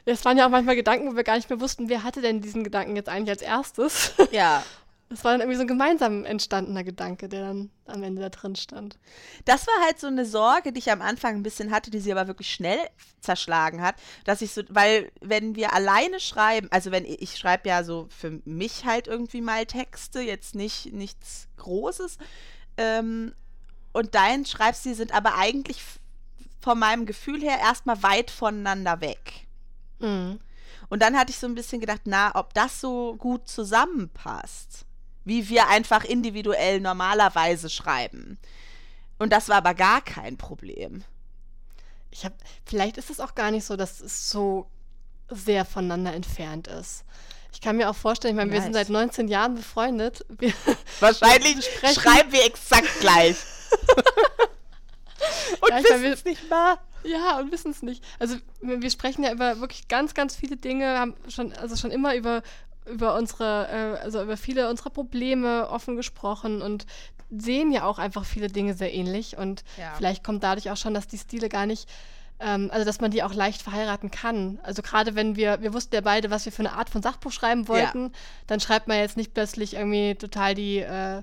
Es 0.05 0.25
waren 0.25 0.39
ja 0.39 0.47
auch 0.47 0.51
manchmal 0.51 0.77
Gedanken, 0.77 1.11
wo 1.11 1.17
wir 1.17 1.25
gar 1.25 1.35
nicht 1.35 1.51
mehr 1.51 1.61
wussten, 1.61 1.89
wer 1.89 2.05
hatte 2.05 2.21
denn 2.21 2.41
diesen 2.41 2.63
Gedanken 2.63 2.95
jetzt 2.95 3.09
eigentlich 3.09 3.31
als 3.31 3.43
erstes. 3.43 4.13
Ja. 4.31 4.63
Das 5.11 5.25
war 5.25 5.33
dann 5.33 5.41
irgendwie 5.41 5.57
so 5.57 5.63
ein 5.63 5.69
gemeinsam 5.69 6.27
entstandener 6.27 6.85
Gedanke, 6.85 7.31
der 7.31 7.47
dann 7.47 7.71
am 7.87 8.03
Ende 8.03 8.21
da 8.21 8.29
drin 8.29 8.57
stand. 8.57 8.99
Das 9.47 9.67
war 9.67 9.75
halt 9.85 9.99
so 9.99 10.07
eine 10.07 10.27
Sorge, 10.27 10.71
die 10.71 10.81
ich 10.81 10.93
am 10.93 11.01
Anfang 11.01 11.37
ein 11.37 11.43
bisschen 11.43 11.71
hatte, 11.71 11.91
die 11.91 12.01
sie 12.01 12.13
aber 12.13 12.27
wirklich 12.27 12.53
schnell 12.53 12.79
zerschlagen 13.21 13.81
hat, 13.81 13.95
dass 14.25 14.43
ich 14.43 14.53
so, 14.53 14.63
weil 14.69 15.11
wenn 15.21 15.57
wir 15.57 15.73
alleine 15.73 16.21
schreiben, 16.21 16.69
also 16.71 16.91
wenn 16.91 17.07
ich, 17.07 17.23
ich 17.23 17.39
schreibe 17.39 17.71
ja 17.71 17.85
so 17.85 18.07
für 18.11 18.43
mich 18.45 18.85
halt 18.85 19.07
irgendwie 19.09 19.41
mal 19.41 19.65
Texte, 19.65 20.21
jetzt 20.21 20.55
nicht 20.55 20.93
nichts 20.93 21.49
Großes, 21.57 22.19
ähm, 22.77 23.35
und 23.93 24.15
dein 24.15 24.45
Schreibstil 24.45 24.95
sind 24.95 25.13
aber 25.13 25.37
eigentlich 25.37 25.81
von 26.61 26.79
meinem 26.79 27.07
Gefühl 27.07 27.41
her 27.41 27.59
erstmal 27.59 28.03
weit 28.03 28.31
voneinander 28.31 29.01
weg. 29.01 29.47
Mhm. 30.01 30.39
Und 30.91 31.03
dann 31.03 31.17
hatte 31.17 31.31
ich 31.31 31.39
so 31.39 31.47
ein 31.47 31.55
bisschen 31.55 31.81
gedacht, 31.81 32.03
na, 32.05 32.35
ob 32.35 32.55
das 32.55 32.81
so 32.81 33.17
gut 33.17 33.49
zusammenpasst, 33.49 34.87
wie 35.29 35.49
wir 35.49 35.69
einfach 35.69 36.05
individuell 36.05 36.81
normalerweise 36.81 37.71
schreiben. 37.71 38.39
Und 39.19 39.33
das 39.33 39.49
war 39.49 39.57
aber 39.57 39.75
gar 39.75 40.01
kein 40.01 40.37
Problem. 40.37 41.05
Ich 42.11 42.25
habe, 42.25 42.35
vielleicht 42.65 42.97
ist 42.97 43.11
es 43.11 43.21
auch 43.21 43.35
gar 43.35 43.51
nicht 43.51 43.65
so, 43.65 43.77
dass 43.77 44.01
es 44.01 44.31
so 44.31 44.67
sehr 45.29 45.65
voneinander 45.65 46.15
entfernt 46.15 46.69
ist. 46.69 47.05
Ich 47.53 47.61
kann 47.61 47.77
mir 47.77 47.91
auch 47.91 47.97
vorstellen, 47.97 48.35
ich 48.35 48.39
meine, 48.39 48.53
wir 48.53 48.63
sind 48.63 48.73
Nice. 48.73 48.87
seit 48.87 48.93
19 48.93 49.29
Jahren 49.29 49.55
befreundet. 49.57 50.25
Wir, 50.29 50.53
Wahrscheinlich 51.01 51.65
schreiben 51.95 52.33
wir 52.33 52.45
exakt 52.45 53.01
gleich. 53.01 53.37
Und 55.61 55.71
Ja, 55.71 55.79
wissen 55.83 56.05
es 56.05 56.25
nicht 56.25 56.49
mal. 56.49 56.79
ja, 57.05 57.39
und 57.39 57.51
wissen 57.51 57.71
es 57.73 57.83
nicht. 57.83 58.05
Also 58.19 58.37
wir, 58.63 58.81
wir 58.83 58.91
sprechen 58.91 59.25
ja 59.25 59.33
über 59.33 59.61
wirklich 59.61 59.89
ganz, 59.89 60.15
ganz 60.15 60.37
viele 60.37 60.57
Dinge, 60.57 60.99
haben 60.99 61.15
schon, 61.29 61.53
also 61.55 61.77
schon 61.77 61.91
immer 61.91 62.15
über, 62.15 62.43
über 62.91 63.17
unsere, 63.17 63.69
äh, 63.69 64.05
also 64.05 64.23
über 64.23 64.37
viele 64.37 64.69
unserer 64.71 64.91
Probleme 64.91 65.69
offen 65.69 65.97
gesprochen 65.97 66.63
und 66.63 66.87
sehen 67.31 67.73
ja 67.73 67.85
auch 67.85 67.99
einfach 67.99 68.25
viele 68.25 68.49
Dinge 68.49 68.75
sehr 68.75 68.93
ähnlich. 68.95 69.37
Und 69.37 69.63
Ja. 69.77 69.95
vielleicht 69.97 70.25
kommt 70.25 70.43
dadurch 70.43 70.71
auch 70.71 70.77
schon, 70.77 70.95
dass 70.95 71.07
die 71.07 71.19
Stile 71.19 71.49
gar 71.49 71.67
nicht 71.67 71.89
ähm, 72.41 72.71
also 72.73 72.85
dass 72.85 73.01
man 73.01 73.11
die 73.11 73.23
auch 73.23 73.35
leicht 73.35 73.63
verheiraten 73.63 74.11
kann. 74.11 74.59
Also 74.63 74.83
gerade 74.83 75.15
wenn 75.15 75.37
wir, 75.37 75.61
wir 75.61 75.75
wussten 75.75 75.95
ja 75.95 76.01
beide, 76.01 76.31
was 76.31 76.45
wir 76.45 76.53
für 76.53 76.61
eine 76.61 76.73
Art 76.73 76.91
von 76.91 77.03
Sachbuch 77.03 77.33
schreiben 77.33 77.67
wollten, 77.69 78.13
dann 78.47 78.61
schreibt 78.61 78.87
man 78.89 78.99
jetzt 78.99 79.17
nicht 79.17 79.35
plötzlich 79.35 79.75
irgendwie 79.75 80.15
total 80.15 80.55
die, 80.55 80.79
äh, 80.79 81.23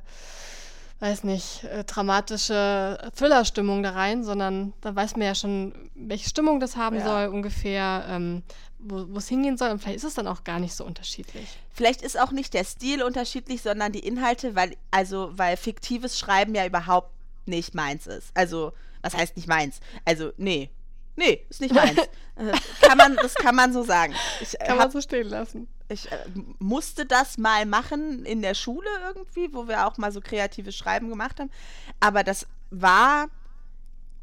weiß 1.00 1.24
nicht, 1.24 1.64
äh, 1.66 1.84
dramatische 1.84 2.98
Thriller-Stimmung 3.16 3.84
da 3.84 3.92
rein, 3.92 4.24
sondern 4.24 4.74
da 4.82 4.96
weiß 4.96 5.16
man 5.18 5.28
ja 5.28 5.36
schon, 5.36 5.74
welche 5.94 6.30
Stimmung 6.30 6.60
das 6.60 6.78
haben 6.78 6.98
Ja. 6.98 7.06
soll 7.06 7.28
ungefähr, 7.28 8.06
ähm, 8.10 8.44
wo 8.80 9.18
es 9.18 9.28
hingehen 9.28 9.58
soll 9.58 9.72
und 9.72 9.80
vielleicht 9.80 9.98
ist 9.98 10.04
es 10.04 10.14
dann 10.14 10.28
auch 10.28 10.44
gar 10.44 10.60
nicht 10.60 10.74
so 10.76 10.86
unterschiedlich. 10.86 11.48
Vielleicht 11.74 12.02
ist 12.02 12.20
auch 12.20 12.32
nicht 12.32 12.54
der 12.54 12.64
Stil 12.64 13.04
unterschiedlich, 13.04 13.62
sondern 13.62 13.92
die 13.92 14.00
Inhalte, 14.00 14.56
weil, 14.56 14.76
also, 14.92 15.32
weil 15.34 15.58
fiktives 15.58 16.18
Schreiben 16.20 16.56
ja 16.56 16.66
überhaupt 16.66 17.12
nicht 17.46 17.74
meins 17.76 18.08
ist. 18.08 18.32
Also, 18.34 18.74
was 19.02 19.16
heißt 19.16 19.36
nicht 19.36 19.48
meins? 19.48 19.80
Also, 20.06 20.32
nee. 20.38 20.70
Nee, 21.16 21.46
ist 21.50 21.62
nicht 21.62 21.74
meins. 21.74 21.98
äh, 22.36 22.52
kann 22.82 22.98
man, 22.98 23.16
das 23.16 23.34
kann 23.36 23.56
man 23.56 23.74
so 23.74 23.84
sagen. 23.84 24.14
Ich, 24.42 24.54
äh, 24.56 24.66
Kann 24.66 24.78
hab 24.78 24.86
man 24.86 24.92
so 24.92 25.02
stehen 25.02 25.30
lassen. 25.30 25.68
Ich 25.90 26.12
äh, 26.12 26.26
musste 26.60 27.06
das 27.06 27.38
mal 27.38 27.66
machen 27.66 28.26
in 28.26 28.42
der 28.42 28.56
Schule 28.56 28.90
irgendwie, 29.06 29.54
wo 29.54 29.68
wir 29.68 29.88
auch 29.88 29.98
mal 29.98 30.12
so 30.12 30.22
kreatives 30.22 30.76
Schreiben 30.76 31.10
gemacht 31.10 31.40
haben. 31.40 31.52
Aber 32.00 32.24
das 32.24 32.48
war 32.72 33.30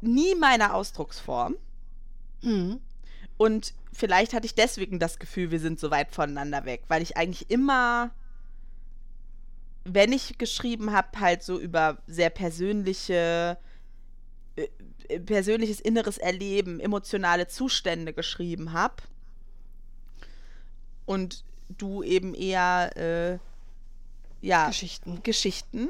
nie 0.01 0.35
meine 0.35 0.73
Ausdrucksform. 0.73 1.55
Mhm. 2.41 2.81
Und 3.37 3.73
vielleicht 3.93 4.33
hatte 4.33 4.45
ich 4.45 4.55
deswegen 4.55 4.99
das 4.99 5.19
Gefühl, 5.19 5.51
wir 5.51 5.59
sind 5.59 5.79
so 5.79 5.89
weit 5.91 6.13
voneinander 6.13 6.65
weg, 6.65 6.83
weil 6.87 7.01
ich 7.01 7.17
eigentlich 7.17 7.49
immer, 7.49 8.11
wenn 9.85 10.11
ich 10.11 10.37
geschrieben 10.37 10.91
habe, 10.91 11.19
halt 11.19 11.43
so 11.43 11.59
über 11.59 11.97
sehr 12.07 12.29
persönliche, 12.29 13.57
äh, 14.55 14.67
äh, 15.07 15.19
persönliches 15.19 15.79
inneres 15.79 16.17
Erleben, 16.17 16.79
emotionale 16.79 17.47
Zustände 17.47 18.13
geschrieben 18.13 18.73
habe. 18.73 18.95
Und 21.05 21.43
du 21.77 22.03
eben 22.03 22.33
eher 22.33 22.91
äh, 22.97 23.37
ja, 24.41 24.67
Geschichten. 24.67 25.21
Geschichten. 25.23 25.89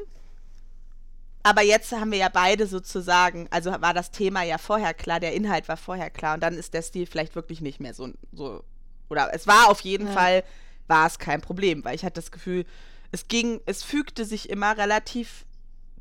Aber 1.44 1.62
jetzt 1.62 1.92
haben 1.92 2.12
wir 2.12 2.20
ja 2.20 2.30
beide 2.30 2.68
sozusagen, 2.68 3.48
also 3.52 3.72
war 3.82 3.94
das 3.94 4.12
Thema 4.12 4.44
ja 4.44 4.58
vorher 4.58 4.94
klar, 4.94 5.20
der 5.20 5.34
Inhalt 5.34 5.68
war 5.68 5.76
vorher 5.76 6.10
klar 6.10 6.36
und 6.36 6.40
dann 6.42 6.54
ist 6.54 6.74
der 6.74 6.82
Stil 6.82 7.06
vielleicht 7.06 7.36
wirklich 7.36 7.60
nicht 7.60 7.82
mehr 7.82 7.94
so, 7.94 8.10
so 8.32 8.64
oder 9.10 9.34
es 9.34 9.46
war 9.46 9.68
auf 9.70 9.82
jeden 9.82 10.08
ja. 10.08 10.14
Fall, 10.14 10.44
war 10.88 11.06
es 11.06 11.20
kein 11.20 11.42
Problem, 11.42 11.84
weil 11.84 11.96
ich 11.96 12.06
hatte 12.06 12.16
das 12.22 12.32
Gefühl, 12.32 12.66
es 13.12 13.28
ging, 13.28 13.60
es 13.66 13.84
fügte 13.84 14.24
sich 14.24 14.50
immer 14.50 14.78
relativ 14.78 15.46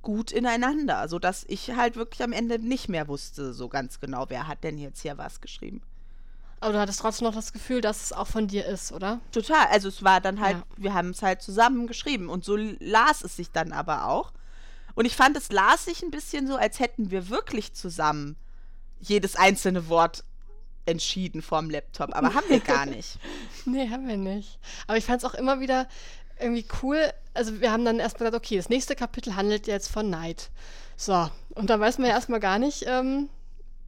gut 0.01 0.31
ineinander, 0.31 1.09
sodass 1.09 1.45
ich 1.49 1.73
halt 1.73 1.97
wirklich 1.97 2.23
am 2.23 2.33
Ende 2.33 2.59
nicht 2.59 2.89
mehr 2.89 3.09
wusste 3.09 3.53
so 3.53 3.69
ganz 3.69 3.99
genau, 3.99 4.27
wer 4.29 4.47
hat 4.47 4.63
denn 4.63 4.79
jetzt 4.79 5.03
hier 5.03 5.19
was 5.19 5.41
geschrieben. 5.41 5.83
Aber 6.63 6.75
du 6.75 6.79
hattest 6.79 7.01
trotzdem 7.01 7.27
noch 7.27 7.35
das 7.35 7.53
Gefühl, 7.53 7.81
dass 7.81 8.05
es 8.05 8.13
auch 8.13 8.29
von 8.29 8.47
dir 8.47 8.65
ist, 8.67 8.93
oder? 8.93 9.19
Total. 9.33 9.67
Also 9.73 9.89
es 9.89 10.05
war 10.05 10.21
dann 10.21 10.41
halt, 10.41 10.59
ja. 10.59 10.63
wir 10.77 10.95
haben 10.95 11.11
es 11.11 11.21
halt 11.21 11.43
zusammen 11.43 11.89
geschrieben 11.89 12.29
und 12.29 12.45
so 12.45 12.57
las 12.57 13.25
es 13.25 13.35
sich 13.35 13.51
dann 13.51 13.73
aber 13.73 14.07
auch. 14.07 14.33
Und 14.95 15.05
ich 15.05 15.17
fand, 15.17 15.37
es 15.37 15.51
las 15.51 15.87
sich 15.87 16.05
ein 16.05 16.13
bisschen 16.13 16.47
so, 16.47 16.55
als 16.55 16.79
hätten 16.79 17.11
wir 17.11 17.29
wirklich 17.31 17.75
zusammen 17.75 18.37
jedes 19.01 19.35
einzelne 19.35 19.89
Wort 19.89 20.23
entschieden 20.87 21.43
vorm 21.43 21.69
Laptop. 21.69 22.15
Aber 22.15 22.33
haben 22.33 22.49
wir 22.49 22.61
gar 22.61 22.87
nicht. 22.87 23.19
nee, 23.65 23.91
haben 23.91 24.07
wir 24.07 24.17
nicht. 24.17 24.61
Aber 24.87 24.97
ich 24.97 25.05
fand 25.05 25.21
es 25.21 25.29
auch 25.29 25.35
immer 25.35 25.59
wieder 25.59 25.89
irgendwie 26.39 26.67
cool. 26.81 27.13
Also 27.35 27.61
wir 27.61 27.73
haben 27.73 27.85
dann 27.85 27.99
erstmal 27.99 28.31
gesagt, 28.31 28.47
okay, 28.47 28.57
das 28.57 28.69
nächste 28.69 28.95
Kapitel 28.95 29.35
handelt 29.35 29.67
jetzt 29.67 29.89
von 29.89 30.09
Neid. 30.09 30.51
So, 30.97 31.29
und 31.57 31.71
da 31.71 31.81
weiß 31.81 31.99
man 31.99 32.07
ja 32.07 32.15
erstmal 32.15 32.39
gar 32.39 32.61
nicht, 32.61 32.85
ähm, 32.87 33.31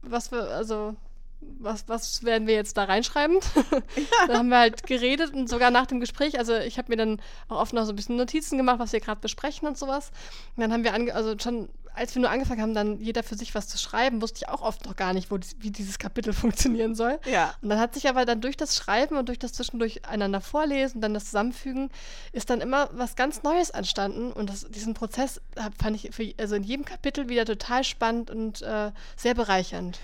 was 0.01 0.33
wir, 0.33 0.49
also 0.49 0.97
was, 1.41 1.87
was 1.87 2.23
werden 2.23 2.47
wir 2.47 2.55
jetzt 2.55 2.77
da 2.77 2.85
reinschreiben? 2.85 3.39
Da 4.27 4.37
haben 4.37 4.49
wir 4.49 4.59
halt 4.59 4.85
geredet 4.85 5.33
und 5.33 5.49
sogar 5.49 5.71
nach 5.71 5.85
dem 5.85 5.99
Gespräch, 5.99 6.37
also 6.39 6.55
ich 6.55 6.77
habe 6.77 6.89
mir 6.89 6.97
dann 6.97 7.21
auch 7.47 7.59
oft 7.59 7.73
noch 7.73 7.85
so 7.85 7.93
ein 7.93 7.95
bisschen 7.95 8.17
Notizen 8.17 8.57
gemacht, 8.57 8.79
was 8.79 8.93
wir 8.93 8.99
gerade 8.99 9.21
besprechen 9.21 9.67
und 9.67 9.77
sowas. 9.77 10.11
Und 10.55 10.61
dann 10.61 10.73
haben 10.73 10.83
wir, 10.83 10.93
ange 10.93 11.13
also 11.13 11.35
schon 11.39 11.69
als 11.95 12.13
wir 12.13 12.21
nur 12.21 12.29
angefangen 12.29 12.61
haben, 12.61 12.73
dann 12.73 12.99
jeder 12.99 13.23
für 13.23 13.35
sich 13.35 13.55
was 13.55 13.67
zu 13.67 13.77
schreiben, 13.77 14.21
wusste 14.21 14.39
ich 14.41 14.49
auch 14.49 14.61
oft 14.61 14.85
noch 14.85 14.95
gar 14.95 15.13
nicht, 15.13 15.31
wo, 15.31 15.39
wie 15.59 15.71
dieses 15.71 15.97
Kapitel 15.97 16.33
funktionieren 16.33 16.95
soll. 16.95 17.19
Ja. 17.25 17.53
Und 17.61 17.69
dann 17.69 17.79
hat 17.79 17.93
sich 17.93 18.09
aber 18.09 18.25
dann 18.25 18.41
durch 18.41 18.57
das 18.57 18.75
Schreiben 18.75 19.17
und 19.17 19.29
durch 19.29 19.39
das 19.39 19.53
zwischendurch 19.53 20.05
einander 20.05 20.41
vorlesen, 20.41 21.01
dann 21.01 21.13
das 21.13 21.25
Zusammenfügen, 21.25 21.89
ist 22.31 22.49
dann 22.49 22.61
immer 22.61 22.89
was 22.93 23.15
ganz 23.15 23.43
Neues 23.43 23.69
entstanden. 23.69 24.31
Und 24.31 24.49
das, 24.49 24.69
diesen 24.69 24.93
Prozess 24.93 25.41
fand 25.81 25.95
ich 25.95 26.13
für, 26.13 26.33
also 26.37 26.55
in 26.55 26.63
jedem 26.63 26.85
Kapitel 26.85 27.29
wieder 27.29 27.45
total 27.45 27.83
spannend 27.83 28.29
und 28.29 28.61
äh, 28.61 28.91
sehr 29.15 29.33
bereichernd. 29.33 29.99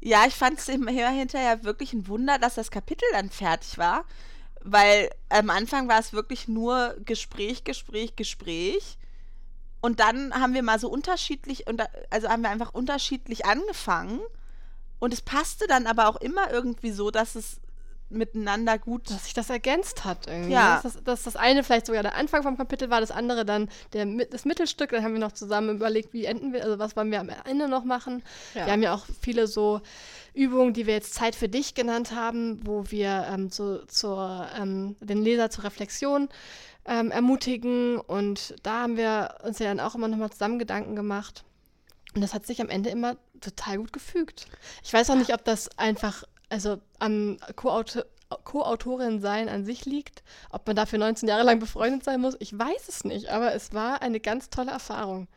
Ja, 0.00 0.26
ich 0.26 0.34
fand 0.34 0.58
es 0.58 0.66
hinterher 0.66 1.64
wirklich 1.64 1.92
ein 1.92 2.06
Wunder, 2.08 2.38
dass 2.38 2.54
das 2.54 2.70
Kapitel 2.70 3.06
dann 3.12 3.30
fertig 3.30 3.78
war, 3.78 4.04
weil 4.62 5.10
am 5.28 5.50
Anfang 5.50 5.88
war 5.88 5.98
es 5.98 6.12
wirklich 6.12 6.48
nur 6.48 6.96
Gespräch, 7.04 7.64
Gespräch, 7.64 8.16
Gespräch. 8.16 8.98
Und 9.80 10.00
dann 10.00 10.34
haben 10.34 10.54
wir 10.54 10.62
mal 10.62 10.78
so 10.78 10.88
unterschiedlich, 10.88 11.64
also 12.10 12.28
haben 12.28 12.42
wir 12.42 12.50
einfach 12.50 12.74
unterschiedlich 12.74 13.46
angefangen. 13.46 14.20
Und 14.98 15.12
es 15.12 15.20
passte 15.20 15.66
dann 15.68 15.86
aber 15.86 16.08
auch 16.08 16.16
immer 16.16 16.50
irgendwie 16.50 16.90
so, 16.90 17.10
dass 17.10 17.36
es 17.36 17.60
miteinander 18.10 18.78
gut. 18.78 19.10
Dass 19.10 19.24
sich 19.24 19.34
das 19.34 19.50
ergänzt 19.50 20.04
hat 20.04 20.26
irgendwie. 20.26 20.52
Ja. 20.52 20.80
Dass, 20.82 21.02
dass, 21.02 21.22
das 21.24 21.36
eine 21.36 21.62
vielleicht 21.62 21.86
sogar 21.86 22.02
der 22.02 22.14
Anfang 22.14 22.42
vom 22.42 22.56
Kapitel 22.56 22.90
war, 22.90 23.00
das 23.00 23.10
andere 23.10 23.44
dann 23.44 23.68
der, 23.92 24.06
das 24.26 24.44
Mittelstück. 24.44 24.90
Dann 24.90 25.02
haben 25.02 25.12
wir 25.12 25.20
noch 25.20 25.32
zusammen 25.32 25.76
überlegt, 25.76 26.12
wie 26.12 26.24
enden 26.24 26.52
wir, 26.52 26.64
also 26.64 26.78
was 26.78 26.96
wollen 26.96 27.10
wir 27.10 27.20
am 27.20 27.30
Ende 27.44 27.68
noch 27.68 27.84
machen. 27.84 28.22
Ja. 28.54 28.66
Wir 28.66 28.72
haben 28.72 28.82
ja 28.82 28.94
auch 28.94 29.04
viele 29.20 29.46
so 29.46 29.80
Übungen, 30.34 30.72
die 30.72 30.86
wir 30.86 30.94
jetzt 30.94 31.14
Zeit 31.14 31.34
für 31.34 31.48
dich 31.48 31.74
genannt 31.74 32.12
haben, 32.12 32.66
wo 32.66 32.90
wir 32.90 33.26
ähm, 33.30 33.50
so, 33.50 33.84
zur, 33.86 34.48
ähm, 34.58 34.96
den 35.00 35.22
Leser 35.22 35.50
zur 35.50 35.64
Reflexion 35.64 36.28
ähm, 36.86 37.10
ermutigen. 37.10 37.98
Und 37.98 38.54
da 38.62 38.82
haben 38.82 38.96
wir 38.96 39.36
uns 39.44 39.58
ja 39.58 39.66
dann 39.66 39.80
auch 39.80 39.94
immer 39.94 40.08
nochmal 40.08 40.30
zusammen 40.30 40.58
Gedanken 40.58 40.96
gemacht. 40.96 41.44
Und 42.14 42.22
das 42.22 42.34
hat 42.34 42.46
sich 42.46 42.60
am 42.60 42.68
Ende 42.68 42.90
immer 42.90 43.16
total 43.40 43.78
gut 43.78 43.92
gefügt. 43.92 44.46
Ich 44.82 44.92
weiß 44.92 45.10
auch 45.10 45.16
nicht, 45.16 45.32
ob 45.34 45.44
das 45.44 45.76
einfach 45.78 46.24
also 46.48 46.80
am 46.98 47.38
Co-Autorin 47.56 49.20
sein 49.20 49.48
an 49.48 49.64
sich 49.64 49.84
liegt. 49.84 50.22
Ob 50.50 50.66
man 50.66 50.76
dafür 50.76 50.98
19 50.98 51.28
Jahre 51.28 51.42
lang 51.44 51.58
befreundet 51.58 52.04
sein 52.04 52.20
muss, 52.20 52.36
ich 52.40 52.56
weiß 52.56 52.88
es 52.88 53.04
nicht, 53.04 53.28
aber 53.28 53.54
es 53.54 53.72
war 53.72 54.02
eine 54.02 54.20
ganz 54.20 54.50
tolle 54.50 54.70
Erfahrung. 54.70 55.28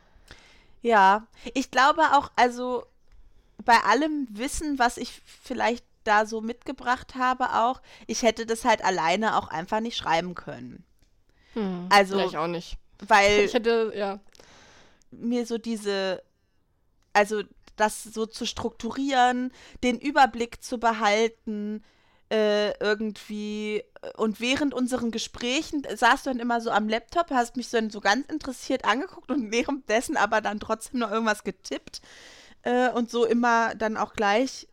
Ja, 0.82 1.26
ich 1.54 1.70
glaube 1.70 2.02
auch, 2.12 2.30
also 2.36 2.84
bei 3.64 3.78
allem 3.80 4.26
Wissen, 4.30 4.78
was 4.78 4.96
ich 4.96 5.22
vielleicht 5.24 5.84
da 6.04 6.26
so 6.26 6.40
mitgebracht 6.40 7.14
habe, 7.14 7.54
auch, 7.54 7.80
ich 8.06 8.22
hätte 8.22 8.44
das 8.46 8.64
halt 8.64 8.84
alleine 8.84 9.36
auch 9.36 9.48
einfach 9.48 9.80
nicht 9.80 9.96
schreiben 9.96 10.34
können. 10.34 10.84
Hm, 11.54 11.86
also, 11.90 12.18
ich 12.18 12.36
auch 12.36 12.48
nicht. 12.48 12.76
Weil 13.06 13.40
ich 13.44 13.54
hätte, 13.54 13.92
ja. 13.94 14.18
Mir 15.12 15.46
so 15.46 15.58
diese, 15.58 16.22
also 17.12 17.42
das 17.76 18.02
so 18.02 18.26
zu 18.26 18.46
strukturieren, 18.46 19.52
den 19.82 19.98
Überblick 19.98 20.62
zu 20.62 20.78
behalten, 20.78 21.82
äh, 22.32 22.76
irgendwie. 22.78 23.84
Und 24.16 24.40
während 24.40 24.74
unseren 24.74 25.10
Gesprächen 25.10 25.86
saßt 25.94 26.26
du 26.26 26.30
dann 26.30 26.40
immer 26.40 26.60
so 26.60 26.70
am 26.70 26.88
Laptop, 26.88 27.30
hast 27.30 27.56
mich 27.56 27.68
so, 27.68 27.78
so 27.90 28.00
ganz 28.00 28.26
interessiert 28.30 28.84
angeguckt 28.84 29.30
und 29.30 29.52
währenddessen 29.52 30.16
aber 30.16 30.40
dann 30.40 30.58
trotzdem 30.58 31.00
noch 31.00 31.10
irgendwas 31.10 31.44
getippt. 31.44 32.00
Äh, 32.62 32.90
und 32.90 33.10
so 33.10 33.24
immer 33.24 33.74
dann 33.74 33.96
auch 33.96 34.14
gleich 34.14 34.68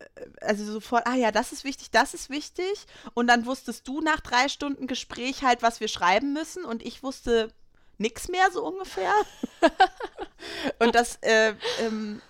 äh, 0.00 0.06
also 0.40 0.64
sofort, 0.64 1.06
ah 1.06 1.14
ja, 1.14 1.32
das 1.32 1.52
ist 1.52 1.64
wichtig, 1.64 1.90
das 1.90 2.14
ist 2.14 2.30
wichtig. 2.30 2.86
Und 3.14 3.28
dann 3.28 3.46
wusstest 3.46 3.88
du 3.88 4.00
nach 4.00 4.20
drei 4.20 4.48
Stunden 4.48 4.86
Gespräch 4.86 5.42
halt, 5.42 5.62
was 5.62 5.80
wir 5.80 5.88
schreiben 5.88 6.32
müssen. 6.32 6.64
Und 6.64 6.82
ich 6.84 7.02
wusste 7.02 7.52
nix 7.98 8.28
mehr 8.28 8.50
so 8.52 8.66
ungefähr. 8.66 9.12
und 10.78 10.94
das 10.94 11.16
äh, 11.22 11.54
ähm, 11.80 12.20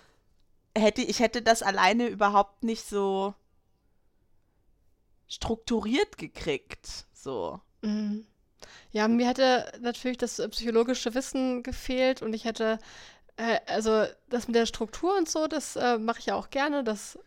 hätte 0.75 1.01
ich 1.01 1.19
hätte 1.19 1.41
das 1.41 1.61
alleine 1.63 2.07
überhaupt 2.07 2.63
nicht 2.63 2.87
so 2.87 3.33
strukturiert 5.27 6.17
gekriegt. 6.17 7.05
So. 7.13 7.59
Mhm. 7.81 8.25
Ja, 8.91 9.07
mir 9.07 9.27
hätte 9.27 9.71
natürlich 9.81 10.17
das 10.17 10.41
psychologische 10.51 11.13
Wissen 11.13 11.63
gefehlt 11.63 12.21
und 12.21 12.33
ich 12.33 12.45
hätte, 12.45 12.79
äh, 13.37 13.59
also 13.67 14.05
das 14.29 14.47
mit 14.47 14.55
der 14.55 14.65
Struktur 14.65 15.17
und 15.17 15.29
so, 15.29 15.47
das 15.47 15.75
äh, 15.75 15.97
mache 15.97 16.19
ich 16.19 16.27
ja 16.27 16.35
auch 16.35 16.49
gerne. 16.49 16.83
Das 16.83 17.19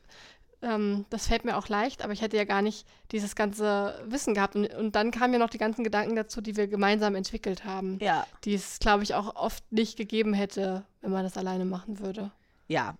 ähm, 0.62 1.04
das 1.10 1.28
fällt 1.28 1.44
mir 1.44 1.56
auch 1.56 1.68
leicht, 1.68 2.02
aber 2.02 2.12
ich 2.12 2.20
hätte 2.20 2.36
ja 2.36 2.44
gar 2.44 2.62
nicht 2.62 2.86
dieses 3.12 3.36
ganze 3.36 4.00
Wissen 4.06 4.34
gehabt. 4.34 4.56
Und, 4.56 4.72
und 4.74 4.94
dann 4.96 5.10
kamen 5.10 5.32
ja 5.32 5.38
noch 5.38 5.50
die 5.50 5.58
ganzen 5.58 5.84
Gedanken 5.84 6.16
dazu, 6.16 6.40
die 6.40 6.56
wir 6.56 6.66
gemeinsam 6.66 7.14
entwickelt 7.14 7.64
haben. 7.64 7.98
Ja. 8.00 8.26
Die 8.44 8.54
es, 8.54 8.78
glaube 8.78 9.04
ich, 9.04 9.14
auch 9.14 9.36
oft 9.36 9.70
nicht 9.72 9.96
gegeben 9.96 10.34
hätte, 10.34 10.84
wenn 11.00 11.12
man 11.12 11.24
das 11.24 11.36
alleine 11.36 11.64
machen 11.64 12.00
würde. 12.00 12.30
Ja, 12.66 12.96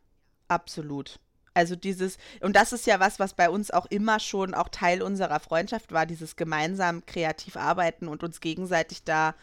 absolut. 0.47 1.19
Also 1.55 1.75
dieses, 1.75 2.19
und 2.41 2.55
das 2.55 2.73
ist 2.73 2.87
ja 2.87 3.01
was, 3.01 3.19
was 3.19 3.35
bei 3.35 3.51
uns 3.51 3.73
auch 3.73 3.87
immer 3.87 4.21
schon 4.21 4.55
auch 4.55 4.69
Teil 4.69 5.03
unserer 5.03 5.41
Freundschaft 5.41 5.93
war, 5.93 6.07
dieses 6.07 6.37
gemeinsam 6.37 7.05
kreativ 7.05 7.57
arbeiten 7.57 8.07
und 8.07 8.23
uns 8.23 8.41
gegenseitig 8.41 9.03
da 9.03 9.35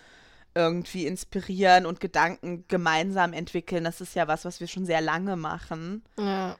irgendwie 0.53 1.05
inspirieren 1.05 1.85
und 1.85 1.99
Gedanken 1.99 2.63
gemeinsam 2.69 3.33
entwickeln. 3.33 3.83
Das 3.83 3.99
ist 3.99 4.15
ja 4.15 4.29
was, 4.29 4.45
was 4.45 4.61
wir 4.61 4.67
schon 4.67 4.85
sehr 4.85 5.01
lange 5.01 5.35
machen. 5.35 6.03
Ja. 6.17 6.55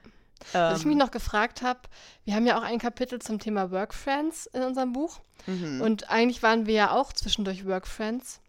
Was 0.52 0.80
ich 0.80 0.84
mich 0.84 0.92
ähm. 0.92 0.98
noch 0.98 1.10
gefragt 1.10 1.62
habe, 1.62 1.80
wir 2.24 2.34
haben 2.34 2.46
ja 2.46 2.58
auch 2.58 2.62
ein 2.62 2.78
Kapitel 2.78 3.20
zum 3.20 3.38
Thema 3.38 3.70
Work 3.70 3.94
Friends 3.94 4.46
in 4.46 4.62
unserem 4.62 4.92
Buch. 4.92 5.20
Mhm. 5.46 5.80
Und 5.80 6.10
eigentlich 6.10 6.42
waren 6.42 6.66
wir 6.66 6.74
ja 6.74 6.90
auch 6.92 7.12
zwischendurch 7.12 7.66
Work 7.66 7.86
Friends. 7.86 8.40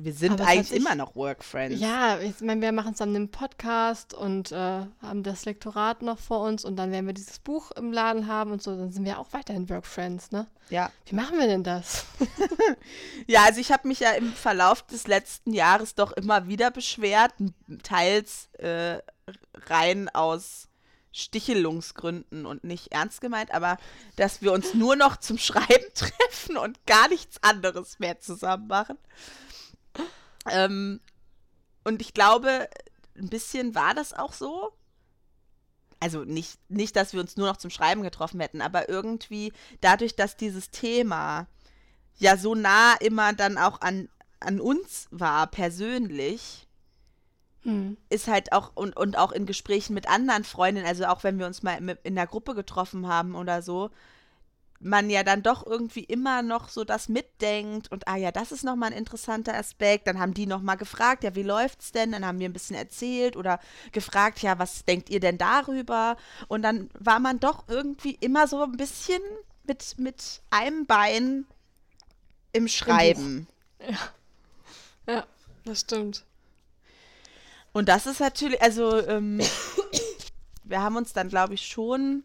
Wir 0.00 0.12
sind 0.12 0.40
eigentlich 0.40 0.72
immer 0.72 0.94
noch 0.94 1.16
Work 1.16 1.42
Friends. 1.42 1.80
Ja, 1.80 2.18
ich 2.20 2.40
meine, 2.40 2.60
wir 2.60 2.72
machen 2.72 2.94
zusammen 2.94 3.16
einen 3.16 3.30
Podcast 3.30 4.14
und 4.14 4.52
äh, 4.52 4.56
haben 5.02 5.22
das 5.22 5.44
Lektorat 5.44 6.02
noch 6.02 6.18
vor 6.18 6.40
uns 6.40 6.64
und 6.64 6.76
dann 6.76 6.92
werden 6.92 7.06
wir 7.06 7.14
dieses 7.14 7.40
Buch 7.40 7.72
im 7.72 7.92
Laden 7.92 8.28
haben 8.28 8.52
und 8.52 8.62
so, 8.62 8.76
dann 8.76 8.92
sind 8.92 9.04
wir 9.04 9.18
auch 9.18 9.32
weiterhin 9.32 9.68
Work 9.68 9.86
Friends, 9.86 10.30
ne? 10.30 10.46
Ja. 10.70 10.92
Wie 11.06 11.16
machen 11.16 11.38
wir 11.38 11.46
denn 11.46 11.64
das? 11.64 12.06
ja, 13.26 13.44
also 13.44 13.60
ich 13.60 13.72
habe 13.72 13.88
mich 13.88 14.00
ja 14.00 14.12
im 14.12 14.32
Verlauf 14.32 14.82
des 14.82 15.06
letzten 15.08 15.52
Jahres 15.52 15.94
doch 15.94 16.12
immer 16.12 16.46
wieder 16.46 16.70
beschwert, 16.70 17.32
teils 17.82 18.48
äh, 18.58 18.98
rein 19.66 20.08
aus 20.10 20.67
Stichelungsgründen 21.12 22.46
und 22.46 22.64
nicht 22.64 22.92
ernst 22.92 23.20
gemeint, 23.20 23.52
aber 23.52 23.78
dass 24.16 24.42
wir 24.42 24.52
uns 24.52 24.74
nur 24.74 24.96
noch 24.96 25.16
zum 25.16 25.38
Schreiben 25.38 25.86
treffen 25.94 26.56
und 26.56 26.84
gar 26.86 27.08
nichts 27.08 27.42
anderes 27.42 27.98
mehr 27.98 28.20
zusammen 28.20 28.68
machen. 28.68 28.98
Ähm, 30.50 31.00
und 31.84 32.02
ich 32.02 32.14
glaube, 32.14 32.68
ein 33.16 33.28
bisschen 33.28 33.74
war 33.74 33.94
das 33.94 34.12
auch 34.12 34.32
so. 34.32 34.72
Also 36.00 36.24
nicht, 36.24 36.58
nicht, 36.68 36.94
dass 36.94 37.12
wir 37.12 37.20
uns 37.20 37.36
nur 37.36 37.48
noch 37.48 37.56
zum 37.56 37.70
Schreiben 37.70 38.02
getroffen 38.02 38.38
hätten, 38.40 38.60
aber 38.60 38.88
irgendwie 38.88 39.52
dadurch, 39.80 40.14
dass 40.14 40.36
dieses 40.36 40.70
Thema 40.70 41.48
ja 42.18 42.36
so 42.36 42.54
nah 42.54 42.94
immer 43.00 43.32
dann 43.32 43.58
auch 43.58 43.80
an, 43.80 44.08
an 44.38 44.60
uns 44.60 45.08
war, 45.10 45.48
persönlich, 45.48 46.67
hm. 47.68 47.98
ist 48.08 48.28
halt 48.28 48.52
auch 48.52 48.72
und, 48.74 48.96
und 48.96 49.18
auch 49.18 49.30
in 49.30 49.44
Gesprächen 49.44 49.92
mit 49.92 50.08
anderen 50.08 50.42
Freundinnen, 50.44 50.88
also 50.88 51.04
auch 51.04 51.22
wenn 51.22 51.38
wir 51.38 51.44
uns 51.44 51.62
mal 51.62 51.76
in 52.02 52.14
der 52.14 52.26
Gruppe 52.26 52.54
getroffen 52.54 53.06
haben 53.06 53.34
oder 53.34 53.60
so, 53.60 53.90
man 54.80 55.10
ja 55.10 55.22
dann 55.22 55.42
doch 55.42 55.66
irgendwie 55.66 56.04
immer 56.04 56.40
noch 56.40 56.70
so 56.70 56.84
das 56.84 57.10
mitdenkt 57.10 57.92
und 57.92 58.08
ah 58.08 58.16
ja, 58.16 58.32
das 58.32 58.52
ist 58.52 58.64
nochmal 58.64 58.92
ein 58.92 58.98
interessanter 58.98 59.54
Aspekt. 59.54 60.06
Dann 60.06 60.18
haben 60.18 60.32
die 60.32 60.46
nochmal 60.46 60.78
gefragt, 60.78 61.24
ja, 61.24 61.34
wie 61.34 61.42
läuft's 61.42 61.92
denn? 61.92 62.12
Dann 62.12 62.24
haben 62.24 62.38
wir 62.38 62.48
ein 62.48 62.54
bisschen 62.54 62.76
erzählt 62.76 63.36
oder 63.36 63.60
gefragt, 63.92 64.38
ja, 64.40 64.58
was 64.58 64.86
denkt 64.86 65.10
ihr 65.10 65.20
denn 65.20 65.36
darüber? 65.36 66.16
Und 66.46 66.62
dann 66.62 66.88
war 66.98 67.18
man 67.18 67.38
doch 67.38 67.64
irgendwie 67.68 68.16
immer 68.20 68.46
so 68.46 68.62
ein 68.62 68.78
bisschen 68.78 69.20
mit, 69.64 69.96
mit 69.98 70.40
einem 70.48 70.86
Bein 70.86 71.44
im 72.52 72.66
Schreiben. 72.66 73.46
Im 73.78 73.92
ja. 73.92 73.98
Ja, 75.06 75.26
das 75.64 75.80
stimmt. 75.80 76.24
Und 77.72 77.88
das 77.88 78.06
ist 78.06 78.20
natürlich, 78.20 78.60
also 78.62 79.06
ähm, 79.06 79.40
wir 80.64 80.82
haben 80.82 80.96
uns 80.96 81.12
dann, 81.12 81.28
glaube 81.28 81.54
ich, 81.54 81.66
schon 81.66 82.24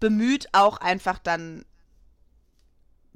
bemüht, 0.00 0.48
auch 0.52 0.78
einfach 0.78 1.18
dann 1.18 1.64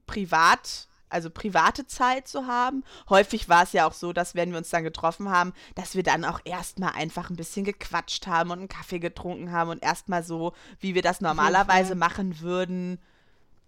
privat, 0.06 0.88
also 1.08 1.30
private 1.30 1.86
Zeit 1.86 2.26
zu 2.26 2.46
haben. 2.46 2.84
Häufig 3.08 3.48
war 3.48 3.64
es 3.64 3.72
ja 3.72 3.86
auch 3.86 3.92
so, 3.92 4.12
dass 4.12 4.34
wenn 4.34 4.50
wir 4.50 4.58
uns 4.58 4.70
dann 4.70 4.84
getroffen 4.84 5.30
haben, 5.30 5.52
dass 5.74 5.94
wir 5.94 6.02
dann 6.02 6.24
auch 6.24 6.40
erstmal 6.44 6.92
einfach 6.92 7.30
ein 7.30 7.36
bisschen 7.36 7.64
gequatscht 7.64 8.26
haben 8.26 8.50
und 8.50 8.58
einen 8.58 8.68
Kaffee 8.68 8.98
getrunken 8.98 9.52
haben 9.52 9.70
und 9.70 9.82
erstmal 9.82 10.24
so, 10.24 10.52
wie 10.80 10.94
wir 10.94 11.02
das 11.02 11.20
normalerweise 11.20 11.94
machen 11.94 12.40
würden, 12.40 12.98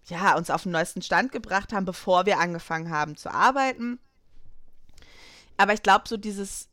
ja, 0.06 0.36
uns 0.36 0.50
auf 0.50 0.64
den 0.64 0.72
neuesten 0.72 1.02
Stand 1.02 1.30
gebracht 1.30 1.72
haben, 1.72 1.84
bevor 1.84 2.26
wir 2.26 2.38
angefangen 2.38 2.90
haben 2.90 3.16
zu 3.16 3.30
arbeiten. 3.30 4.00
Aber 5.56 5.74
ich 5.74 5.82
glaube, 5.82 6.08
so 6.08 6.16
dieses 6.16 6.71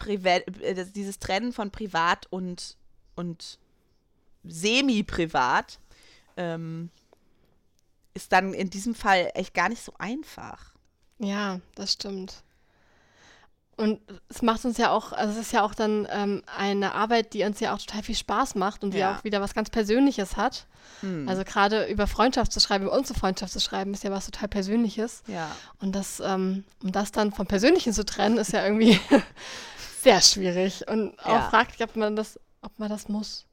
Privat, 0.00 0.42
äh, 0.60 0.84
dieses 0.86 1.20
Trennen 1.20 1.52
von 1.52 1.70
privat 1.70 2.26
und, 2.30 2.76
und 3.14 3.60
semi-privat, 4.42 5.78
ähm, 6.36 6.90
ist 8.14 8.32
dann 8.32 8.52
in 8.52 8.70
diesem 8.70 8.96
Fall 8.96 9.30
echt 9.34 9.54
gar 9.54 9.68
nicht 9.68 9.84
so 9.84 9.92
einfach. 9.98 10.74
Ja, 11.18 11.60
das 11.76 11.92
stimmt. 11.92 12.42
Und 13.76 13.98
es 14.28 14.42
macht 14.42 14.62
uns 14.66 14.76
ja 14.76 14.90
auch, 14.90 15.12
also 15.12 15.32
es 15.32 15.46
ist 15.46 15.52
ja 15.52 15.62
auch 15.62 15.74
dann 15.74 16.06
ähm, 16.10 16.42
eine 16.54 16.94
Arbeit, 16.94 17.32
die 17.32 17.44
uns 17.44 17.60
ja 17.60 17.72
auch 17.72 17.78
total 17.78 18.02
viel 18.02 18.14
Spaß 18.14 18.54
macht 18.56 18.84
und 18.84 18.92
die 18.92 18.98
ja. 18.98 19.16
auch 19.16 19.24
wieder 19.24 19.40
was 19.40 19.54
ganz 19.54 19.70
Persönliches 19.70 20.36
hat. 20.36 20.66
Hm. 21.00 21.26
Also 21.26 21.44
gerade 21.44 21.86
über 21.86 22.06
Freundschaft 22.06 22.52
zu 22.52 22.60
schreiben, 22.60 22.84
über 22.84 22.94
unsere 22.94 23.18
Freundschaft 23.18 23.54
zu 23.54 23.60
schreiben, 23.60 23.94
ist 23.94 24.04
ja 24.04 24.10
was 24.10 24.26
total 24.26 24.48
Persönliches. 24.48 25.22
Ja. 25.28 25.50
Und 25.80 25.94
das, 25.94 26.20
ähm, 26.20 26.64
um 26.82 26.92
das 26.92 27.10
dann 27.10 27.32
vom 27.32 27.46
Persönlichen 27.46 27.94
zu 27.94 28.04
trennen, 28.04 28.36
ist 28.36 28.52
ja 28.52 28.62
irgendwie 28.62 29.00
sehr 30.02 30.20
schwierig. 30.20 30.88
Und 30.88 31.18
auch 31.20 31.28
ja. 31.28 31.48
fragt, 31.50 31.80
ob 31.80 31.96
man 31.96 32.16
das, 32.16 32.38
ob 32.62 32.78
man 32.78 32.88
das 32.88 33.08
muss. 33.08 33.46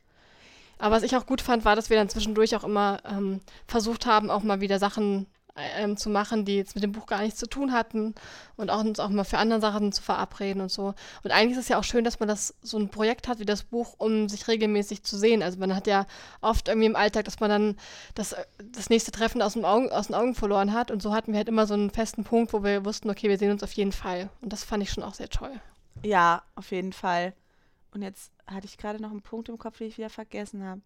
Aber 0.79 0.95
was 0.95 1.03
ich 1.03 1.15
auch 1.15 1.25
gut 1.25 1.41
fand, 1.41 1.65
war, 1.65 1.75
dass 1.75 1.89
wir 1.89 1.97
dann 1.97 2.09
zwischendurch 2.09 2.55
auch 2.55 2.63
immer 2.63 2.99
ähm, 3.09 3.41
versucht 3.67 4.05
haben, 4.05 4.29
auch 4.29 4.43
mal 4.43 4.61
wieder 4.61 4.77
Sachen 4.77 5.25
ähm, 5.57 5.97
zu 5.97 6.09
machen, 6.09 6.45
die 6.45 6.55
jetzt 6.55 6.75
mit 6.75 6.83
dem 6.83 6.91
Buch 6.91 7.07
gar 7.07 7.21
nichts 7.21 7.39
zu 7.39 7.47
tun 7.47 7.71
hatten 7.71 8.13
und 8.57 8.69
auch 8.69 8.79
uns 8.79 8.99
auch 8.99 9.09
mal 9.09 9.23
für 9.23 9.39
andere 9.39 9.59
Sachen 9.59 9.91
zu 9.91 10.03
verabreden 10.03 10.61
und 10.61 10.71
so. 10.71 10.93
Und 11.23 11.31
eigentlich 11.31 11.57
ist 11.57 11.63
es 11.63 11.69
ja 11.69 11.79
auch 11.79 11.83
schön, 11.83 12.03
dass 12.03 12.19
man 12.19 12.29
das 12.29 12.53
so 12.61 12.77
ein 12.77 12.89
Projekt 12.89 13.27
hat 13.27 13.39
wie 13.39 13.45
das 13.45 13.63
Buch, 13.63 13.95
um 13.97 14.29
sich 14.29 14.47
regelmäßig 14.47 15.03
zu 15.03 15.17
sehen. 15.17 15.41
Also 15.41 15.57
man 15.57 15.75
hat 15.75 15.87
ja 15.87 16.05
oft 16.41 16.67
irgendwie 16.67 16.87
im 16.87 16.95
Alltag, 16.95 17.25
dass 17.25 17.39
man 17.39 17.49
dann 17.49 17.77
das, 18.13 18.35
das 18.71 18.89
nächste 18.89 19.11
Treffen 19.11 19.41
aus, 19.41 19.53
dem 19.53 19.65
Augen, 19.65 19.91
aus 19.91 20.07
den 20.07 20.15
Augen 20.15 20.35
verloren 20.35 20.73
hat 20.73 20.91
und 20.91 21.01
so 21.01 21.13
hatten 21.13 21.31
wir 21.31 21.37
halt 21.37 21.49
immer 21.49 21.65
so 21.65 21.73
einen 21.73 21.89
festen 21.89 22.23
Punkt, 22.23 22.53
wo 22.53 22.63
wir 22.63 22.85
wussten, 22.85 23.09
okay, 23.09 23.29
wir 23.29 23.37
sehen 23.37 23.51
uns 23.51 23.63
auf 23.63 23.73
jeden 23.73 23.91
Fall. 23.91 24.29
Und 24.41 24.53
das 24.53 24.63
fand 24.63 24.83
ich 24.83 24.91
schon 24.91 25.03
auch 25.03 25.15
sehr 25.15 25.29
toll. 25.29 25.59
Ja, 26.03 26.43
auf 26.55 26.71
jeden 26.71 26.93
Fall. 26.93 27.33
Und 27.91 28.01
jetzt 28.01 28.31
hatte 28.45 28.65
ich 28.65 28.77
gerade 28.77 29.01
noch 29.01 29.11
einen 29.11 29.21
Punkt 29.21 29.49
im 29.49 29.57
Kopf, 29.57 29.77
den 29.77 29.87
ich 29.87 29.97
wieder 29.97 30.09
vergessen 30.09 30.63
habe. 30.63 30.81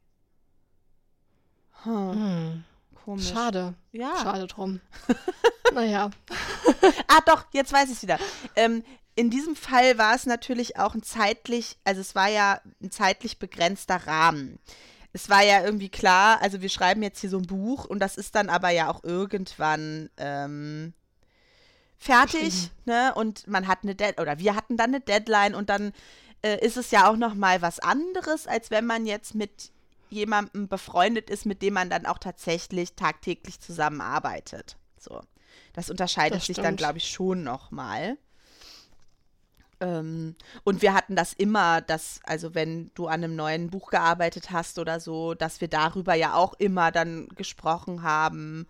Hm. 1.83 2.13
Hm. 2.13 2.63
Komisch. 3.03 3.29
Schade. 3.29 3.73
Ja. 3.91 4.15
Schade 4.17 4.47
drum. 4.47 4.79
naja. 5.73 6.11
ah, 7.07 7.21
doch, 7.25 7.45
jetzt 7.51 7.73
weiß 7.73 7.89
ich 7.89 7.97
es 7.97 8.03
wieder. 8.03 8.19
Ähm, 8.55 8.83
in 9.15 9.29
diesem 9.29 9.55
Fall 9.55 9.97
war 9.97 10.15
es 10.15 10.25
natürlich 10.25 10.77
auch 10.77 10.95
ein 10.95 11.03
zeitlich, 11.03 11.77
also 11.83 12.01
es 12.01 12.15
war 12.15 12.29
ja 12.29 12.61
ein 12.81 12.91
zeitlich 12.91 13.39
begrenzter 13.39 14.07
Rahmen. 14.07 14.59
Es 15.13 15.29
war 15.29 15.43
ja 15.43 15.63
irgendwie 15.63 15.89
klar, 15.89 16.41
also 16.41 16.61
wir 16.61 16.69
schreiben 16.69 17.03
jetzt 17.03 17.19
hier 17.19 17.29
so 17.29 17.37
ein 17.37 17.47
Buch 17.47 17.85
und 17.85 17.99
das 17.99 18.15
ist 18.15 18.35
dann 18.35 18.49
aber 18.49 18.69
ja 18.69 18.89
auch 18.89 19.03
irgendwann 19.03 20.09
ähm, 20.17 20.93
fertig, 22.01 22.71
ne? 22.85 23.13
Und 23.15 23.47
man 23.47 23.67
hat 23.67 23.83
eine 23.83 23.93
Deadline, 23.93 24.21
oder 24.21 24.39
wir 24.39 24.55
hatten 24.55 24.75
dann 24.75 24.89
eine 24.89 25.01
Deadline 25.01 25.53
und 25.53 25.69
dann 25.69 25.93
äh, 26.41 26.65
ist 26.65 26.75
es 26.75 26.89
ja 26.89 27.07
auch 27.07 27.15
noch 27.15 27.35
mal 27.35 27.61
was 27.61 27.79
anderes, 27.79 28.47
als 28.47 28.71
wenn 28.71 28.87
man 28.87 29.05
jetzt 29.05 29.35
mit 29.35 29.71
jemandem 30.09 30.67
befreundet 30.67 31.29
ist, 31.29 31.45
mit 31.45 31.61
dem 31.61 31.75
man 31.75 31.91
dann 31.91 32.07
auch 32.07 32.17
tatsächlich 32.17 32.95
tagtäglich 32.95 33.59
zusammenarbeitet. 33.61 34.77
So. 34.97 35.21
Das 35.73 35.89
unterscheidet 35.91 36.39
das 36.39 36.47
sich 36.47 36.57
dann, 36.57 36.75
glaube 36.75 36.97
ich, 36.97 37.09
schon 37.09 37.43
nochmal. 37.43 38.17
Ähm, 39.79 40.35
und 40.63 40.81
wir 40.81 40.93
hatten 40.93 41.15
das 41.15 41.33
immer, 41.33 41.81
dass, 41.81 42.19
also 42.23 42.55
wenn 42.55 42.91
du 42.95 43.07
an 43.07 43.23
einem 43.23 43.35
neuen 43.35 43.69
Buch 43.69 43.91
gearbeitet 43.91 44.49
hast 44.49 44.79
oder 44.79 44.99
so, 44.99 45.35
dass 45.35 45.61
wir 45.61 45.67
darüber 45.67 46.15
ja 46.15 46.33
auch 46.33 46.55
immer 46.55 46.91
dann 46.91 47.29
gesprochen 47.29 48.01
haben. 48.01 48.67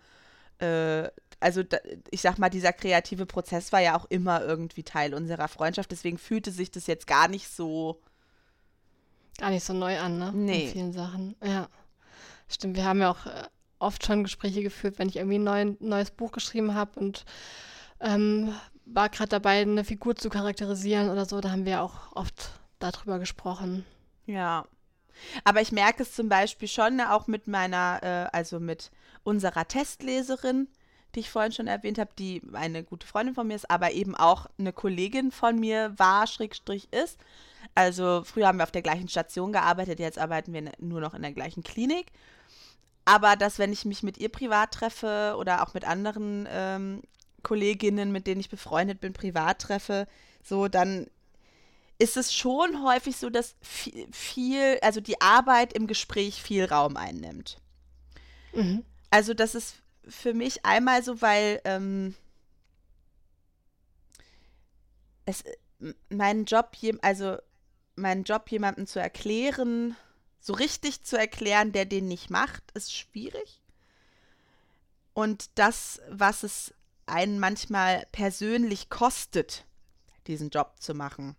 Äh, 0.58 1.08
also 1.42 1.62
da, 1.62 1.78
ich 2.10 2.20
sag 2.20 2.38
mal, 2.38 2.50
dieser 2.50 2.72
kreative 2.72 3.26
Prozess 3.26 3.72
war 3.72 3.80
ja 3.80 3.96
auch 3.96 4.06
immer 4.06 4.42
irgendwie 4.42 4.82
Teil 4.82 5.14
unserer 5.14 5.48
Freundschaft. 5.48 5.90
Deswegen 5.90 6.18
fühlte 6.18 6.50
sich 6.50 6.70
das 6.70 6.86
jetzt 6.86 7.06
gar 7.06 7.28
nicht 7.28 7.48
so 7.48 8.00
gar 9.38 9.50
nicht 9.50 9.64
so 9.64 9.72
neu 9.72 9.98
an, 9.98 10.18
ne? 10.18 10.32
Nee. 10.34 10.66
In 10.66 10.72
vielen 10.72 10.92
Sachen. 10.92 11.36
Ja. 11.42 11.68
Stimmt, 12.48 12.76
wir 12.76 12.84
haben 12.84 13.00
ja 13.00 13.10
auch 13.10 13.26
äh, 13.26 13.44
oft 13.78 14.04
schon 14.06 14.22
Gespräche 14.22 14.62
geführt, 14.62 14.98
wenn 14.98 15.08
ich 15.08 15.16
irgendwie 15.16 15.38
ein 15.38 15.44
neu, 15.44 15.76
neues 15.80 16.10
Buch 16.10 16.32
geschrieben 16.32 16.74
habe 16.74 17.00
und 17.00 17.24
ähm, 18.00 18.54
war 18.84 19.08
gerade 19.08 19.30
dabei, 19.30 19.62
eine 19.62 19.84
Figur 19.84 20.16
zu 20.16 20.28
charakterisieren 20.28 21.08
oder 21.08 21.24
so, 21.24 21.40
da 21.40 21.50
haben 21.50 21.64
wir 21.64 21.82
auch 21.82 22.14
oft 22.14 22.50
darüber 22.78 23.18
gesprochen. 23.18 23.84
Ja. 24.26 24.66
Aber 25.44 25.60
ich 25.60 25.72
merke 25.72 26.02
es 26.02 26.14
zum 26.14 26.28
Beispiel 26.28 26.68
schon 26.68 27.00
auch 27.00 27.26
mit 27.26 27.46
meiner, 27.46 28.00
äh, 28.02 28.36
also 28.36 28.60
mit 28.60 28.90
unserer 29.24 29.66
Testleserin, 29.66 30.68
die 31.14 31.20
ich 31.20 31.30
vorhin 31.30 31.52
schon 31.52 31.66
erwähnt 31.66 31.98
habe, 31.98 32.10
die 32.18 32.42
eine 32.52 32.82
gute 32.84 33.06
Freundin 33.06 33.34
von 33.34 33.46
mir 33.46 33.54
ist, 33.54 33.70
aber 33.70 33.92
eben 33.92 34.14
auch 34.14 34.46
eine 34.58 34.72
Kollegin 34.72 35.30
von 35.30 35.58
mir 35.58 35.92
war, 35.98 36.26
Schrägstrich 36.26 36.92
ist. 36.92 37.18
Also 37.74 38.22
früher 38.24 38.48
haben 38.48 38.58
wir 38.58 38.64
auf 38.64 38.70
der 38.70 38.82
gleichen 38.82 39.08
Station 39.08 39.52
gearbeitet, 39.52 39.98
jetzt 39.98 40.18
arbeiten 40.18 40.52
wir 40.52 40.72
nur 40.78 41.00
noch 41.00 41.14
in 41.14 41.22
der 41.22 41.32
gleichen 41.32 41.62
Klinik. 41.62 42.06
Aber 43.04 43.36
dass, 43.36 43.58
wenn 43.58 43.72
ich 43.72 43.84
mich 43.84 44.02
mit 44.02 44.18
ihr 44.18 44.28
privat 44.28 44.72
treffe 44.72 45.34
oder 45.38 45.62
auch 45.62 45.74
mit 45.74 45.84
anderen 45.84 46.48
ähm, 46.50 47.02
Kolleginnen, 47.42 48.12
mit 48.12 48.26
denen 48.26 48.40
ich 48.40 48.50
befreundet 48.50 49.00
bin, 49.00 49.12
privat 49.12 49.60
treffe, 49.60 50.06
so, 50.42 50.68
dann 50.68 51.08
ist 51.98 52.16
es 52.16 52.34
schon 52.34 52.84
häufig 52.84 53.16
so, 53.16 53.30
dass 53.30 53.54
viel, 53.60 54.78
also 54.82 55.00
die 55.00 55.20
Arbeit 55.20 55.72
im 55.72 55.86
Gespräch 55.86 56.42
viel 56.42 56.64
Raum 56.64 56.96
einnimmt. 56.96 57.58
Mhm. 58.54 58.84
Also 59.10 59.34
das 59.34 59.54
ist 59.54 59.81
für 60.08 60.34
mich 60.34 60.64
einmal 60.64 61.02
so, 61.02 61.20
weil 61.20 61.60
ähm, 61.64 62.14
es 65.24 65.44
mein 66.08 66.44
Job, 66.44 66.76
also 67.02 67.38
meinen 67.96 68.24
Job 68.24 68.50
jemandem 68.50 68.86
zu 68.86 69.00
erklären, 69.00 69.96
so 70.40 70.52
richtig 70.52 71.02
zu 71.04 71.16
erklären, 71.16 71.72
der 71.72 71.84
den 71.84 72.08
nicht 72.08 72.30
macht, 72.30 72.70
ist 72.72 72.94
schwierig. 72.94 73.60
Und 75.14 75.50
das, 75.56 76.00
was 76.08 76.42
es 76.42 76.74
einen 77.06 77.38
manchmal 77.38 78.06
persönlich 78.12 78.88
kostet, 78.88 79.66
diesen 80.26 80.50
Job 80.50 80.74
zu 80.80 80.94
machen, 80.94 81.36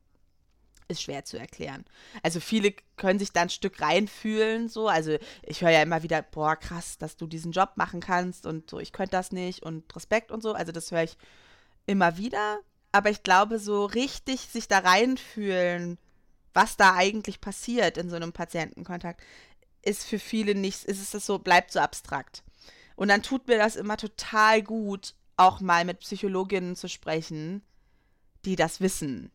ist 0.93 1.01
schwer 1.01 1.25
zu 1.25 1.37
erklären. 1.37 1.85
Also 2.23 2.39
viele 2.39 2.73
können 2.95 3.19
sich 3.19 3.31
da 3.31 3.41
ein 3.41 3.49
Stück 3.49 3.81
reinfühlen, 3.81 4.69
so. 4.69 4.87
Also 4.87 5.17
ich 5.43 5.61
höre 5.61 5.71
ja 5.71 5.81
immer 5.81 6.03
wieder, 6.03 6.21
boah, 6.21 6.55
krass, 6.55 6.97
dass 6.97 7.17
du 7.17 7.27
diesen 7.27 7.51
Job 7.51 7.71
machen 7.75 7.99
kannst 7.99 8.45
und 8.45 8.69
so, 8.69 8.79
ich 8.79 8.93
könnte 8.93 9.11
das 9.11 9.31
nicht 9.31 9.63
und 9.63 9.95
Respekt 9.95 10.31
und 10.31 10.41
so. 10.41 10.53
Also 10.53 10.71
das 10.71 10.91
höre 10.91 11.03
ich 11.03 11.17
immer 11.85 12.17
wieder. 12.17 12.59
Aber 12.91 13.09
ich 13.09 13.23
glaube, 13.23 13.59
so 13.59 13.85
richtig 13.85 14.41
sich 14.41 14.67
da 14.67 14.79
reinfühlen, 14.79 15.97
was 16.53 16.77
da 16.77 16.93
eigentlich 16.95 17.41
passiert 17.41 17.97
in 17.97 18.09
so 18.09 18.15
einem 18.15 18.31
Patientenkontakt, 18.31 19.21
ist 19.81 20.05
für 20.05 20.19
viele 20.19 20.55
nichts, 20.55 20.83
ist 20.83 21.13
es 21.13 21.25
so, 21.25 21.39
bleibt 21.39 21.71
so 21.71 21.79
abstrakt. 21.79 22.43
Und 22.95 23.07
dann 23.07 23.23
tut 23.23 23.47
mir 23.47 23.57
das 23.57 23.75
immer 23.75 23.97
total 23.97 24.61
gut, 24.61 25.15
auch 25.35 25.59
mal 25.59 25.83
mit 25.85 25.99
Psychologinnen 25.99 26.75
zu 26.75 26.87
sprechen, 26.87 27.63
die 28.45 28.55
das 28.55 28.81
wissen. 28.81 29.31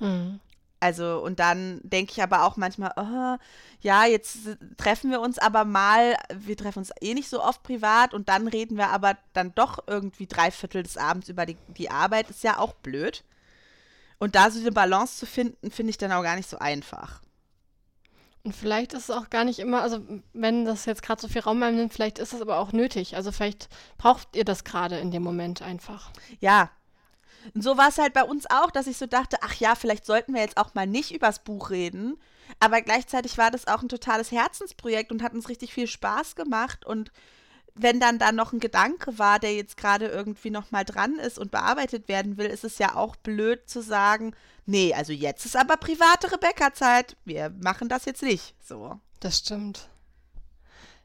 Hm. 0.00 0.40
Also, 0.80 1.18
und 1.18 1.38
dann 1.38 1.80
denke 1.82 2.12
ich 2.12 2.22
aber 2.22 2.44
auch 2.44 2.56
manchmal, 2.56 2.92
oh, 2.96 3.36
ja, 3.82 4.06
jetzt 4.06 4.38
treffen 4.78 5.10
wir 5.10 5.20
uns 5.20 5.38
aber 5.38 5.66
mal, 5.66 6.16
wir 6.34 6.56
treffen 6.56 6.78
uns 6.78 6.90
eh 7.02 7.12
nicht 7.12 7.28
so 7.28 7.42
oft 7.44 7.62
privat 7.62 8.14
und 8.14 8.30
dann 8.30 8.48
reden 8.48 8.78
wir 8.78 8.88
aber 8.88 9.18
dann 9.34 9.54
doch 9.54 9.84
irgendwie 9.86 10.26
drei 10.26 10.50
Viertel 10.50 10.82
des 10.82 10.96
Abends 10.96 11.28
über 11.28 11.44
die, 11.44 11.58
die 11.68 11.90
Arbeit, 11.90 12.30
ist 12.30 12.42
ja 12.42 12.58
auch 12.58 12.72
blöd. 12.72 13.24
Und 14.18 14.34
da 14.34 14.50
so 14.50 14.58
eine 14.58 14.72
Balance 14.72 15.18
zu 15.18 15.26
finden, 15.26 15.70
finde 15.70 15.90
ich 15.90 15.98
dann 15.98 16.12
auch 16.12 16.22
gar 16.22 16.36
nicht 16.36 16.48
so 16.48 16.58
einfach. 16.58 17.20
Und 18.42 18.56
vielleicht 18.56 18.94
ist 18.94 19.10
es 19.10 19.10
auch 19.10 19.28
gar 19.28 19.44
nicht 19.44 19.58
immer, 19.58 19.82
also 19.82 20.00
wenn 20.32 20.64
das 20.64 20.86
jetzt 20.86 21.02
gerade 21.02 21.20
so 21.20 21.28
viel 21.28 21.42
Raum 21.42 21.62
einnimmt, 21.62 21.92
vielleicht 21.92 22.18
ist 22.18 22.32
es 22.32 22.40
aber 22.40 22.58
auch 22.58 22.72
nötig. 22.72 23.16
Also 23.16 23.32
vielleicht 23.32 23.68
braucht 23.98 24.34
ihr 24.34 24.44
das 24.46 24.64
gerade 24.64 24.98
in 24.98 25.10
dem 25.10 25.22
Moment 25.22 25.60
einfach. 25.60 26.10
Ja. 26.40 26.70
Und 27.54 27.62
so 27.62 27.76
war 27.76 27.88
es 27.88 27.98
halt 27.98 28.12
bei 28.12 28.24
uns 28.24 28.48
auch, 28.50 28.70
dass 28.70 28.86
ich 28.86 28.96
so 28.96 29.06
dachte, 29.06 29.38
ach 29.42 29.54
ja, 29.54 29.74
vielleicht 29.74 30.06
sollten 30.06 30.34
wir 30.34 30.40
jetzt 30.40 30.56
auch 30.56 30.74
mal 30.74 30.86
nicht 30.86 31.14
übers 31.14 31.42
Buch 31.42 31.70
reden. 31.70 32.18
Aber 32.58 32.82
gleichzeitig 32.82 33.38
war 33.38 33.50
das 33.50 33.66
auch 33.66 33.82
ein 33.82 33.88
totales 33.88 34.32
Herzensprojekt 34.32 35.12
und 35.12 35.22
hat 35.22 35.34
uns 35.34 35.48
richtig 35.48 35.72
viel 35.72 35.86
Spaß 35.86 36.34
gemacht. 36.34 36.84
Und 36.84 37.12
wenn 37.74 38.00
dann 38.00 38.18
da 38.18 38.32
noch 38.32 38.52
ein 38.52 38.60
Gedanke 38.60 39.18
war, 39.18 39.38
der 39.38 39.54
jetzt 39.54 39.76
gerade 39.76 40.06
irgendwie 40.06 40.50
noch 40.50 40.70
mal 40.70 40.84
dran 40.84 41.18
ist 41.18 41.38
und 41.38 41.50
bearbeitet 41.50 42.08
werden 42.08 42.36
will, 42.36 42.46
ist 42.46 42.64
es 42.64 42.78
ja 42.78 42.96
auch 42.96 43.16
blöd 43.16 43.68
zu 43.68 43.82
sagen, 43.82 44.34
nee, 44.66 44.92
also 44.94 45.12
jetzt 45.12 45.46
ist 45.46 45.56
aber 45.56 45.76
private 45.76 46.32
Rebecca-Zeit. 46.32 47.16
Wir 47.24 47.50
machen 47.60 47.88
das 47.88 48.04
jetzt 48.04 48.22
nicht. 48.22 48.54
So. 48.62 48.98
Das 49.20 49.38
stimmt. 49.38 49.88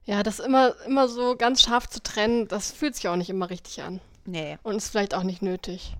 Ja, 0.05 0.21
das 0.23 0.39
immer, 0.39 0.75
immer 0.85 1.07
so 1.07 1.35
ganz 1.35 1.61
scharf 1.61 1.89
zu 1.89 2.01
trennen, 2.01 2.47
das 2.47 2.71
fühlt 2.71 2.95
sich 2.95 3.07
auch 3.07 3.15
nicht 3.15 3.29
immer 3.29 3.49
richtig 3.49 3.81
an. 3.81 4.01
Nee. 4.25 4.57
Und 4.63 4.75
ist 4.75 4.89
vielleicht 4.89 5.13
auch 5.15 5.23
nicht 5.23 5.41
nötig. 5.41 5.95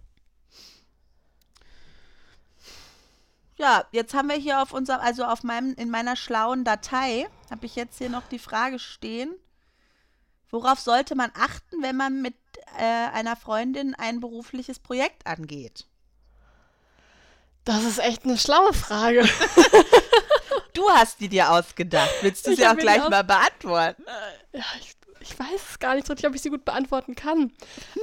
Ja, 3.58 3.86
jetzt 3.92 4.14
haben 4.14 4.30
wir 4.30 4.36
hier 4.36 4.62
auf 4.62 4.74
unserem, 4.74 5.00
also 5.00 5.24
auf 5.24 5.44
meinem, 5.44 5.74
in 5.76 5.90
meiner 5.90 6.16
schlauen 6.16 6.64
Datei, 6.64 7.28
habe 7.50 7.66
ich 7.66 7.76
jetzt 7.76 7.98
hier 7.98 8.10
noch 8.10 8.28
die 8.28 8.40
Frage 8.40 8.80
stehen. 8.80 9.34
Worauf 10.50 10.80
sollte 10.80 11.16
man 11.16 11.32
achten, 11.34 11.82
wenn 11.82 11.96
man 11.96 12.22
mit 12.22 12.36
äh, 12.78 12.84
einer 12.84 13.36
Freundin 13.36 13.96
ein 13.96 14.20
berufliches 14.20 14.80
Projekt 14.80 15.26
angeht? 15.26 15.86
Das 17.64 17.84
ist 17.84 18.00
echt 18.00 18.26
eine 18.26 18.38
schlaue 18.38 18.74
Frage. 18.74 19.28
Du 20.76 20.90
hast 20.90 21.22
die 21.22 21.30
dir 21.30 21.52
ausgedacht. 21.52 22.12
Willst 22.22 22.46
du 22.46 22.52
Ich 22.52 22.58
sie 22.58 22.68
auch 22.68 22.76
gleich 22.76 23.08
mal 23.10 23.24
beantworten? 23.24 24.04
Ja, 24.52 24.64
ich, 24.82 24.92
ich 25.22 25.40
weiß 25.40 25.62
es 25.72 25.80
gar 25.80 25.96
nicht 25.96 26.06
so 26.06 26.12
richtig, 26.12 26.28
ob 26.28 26.36
ich 26.36 26.42
sie 26.42 26.50
gut 26.50 26.66
beantworten 26.66 27.16
kann. 27.16 27.54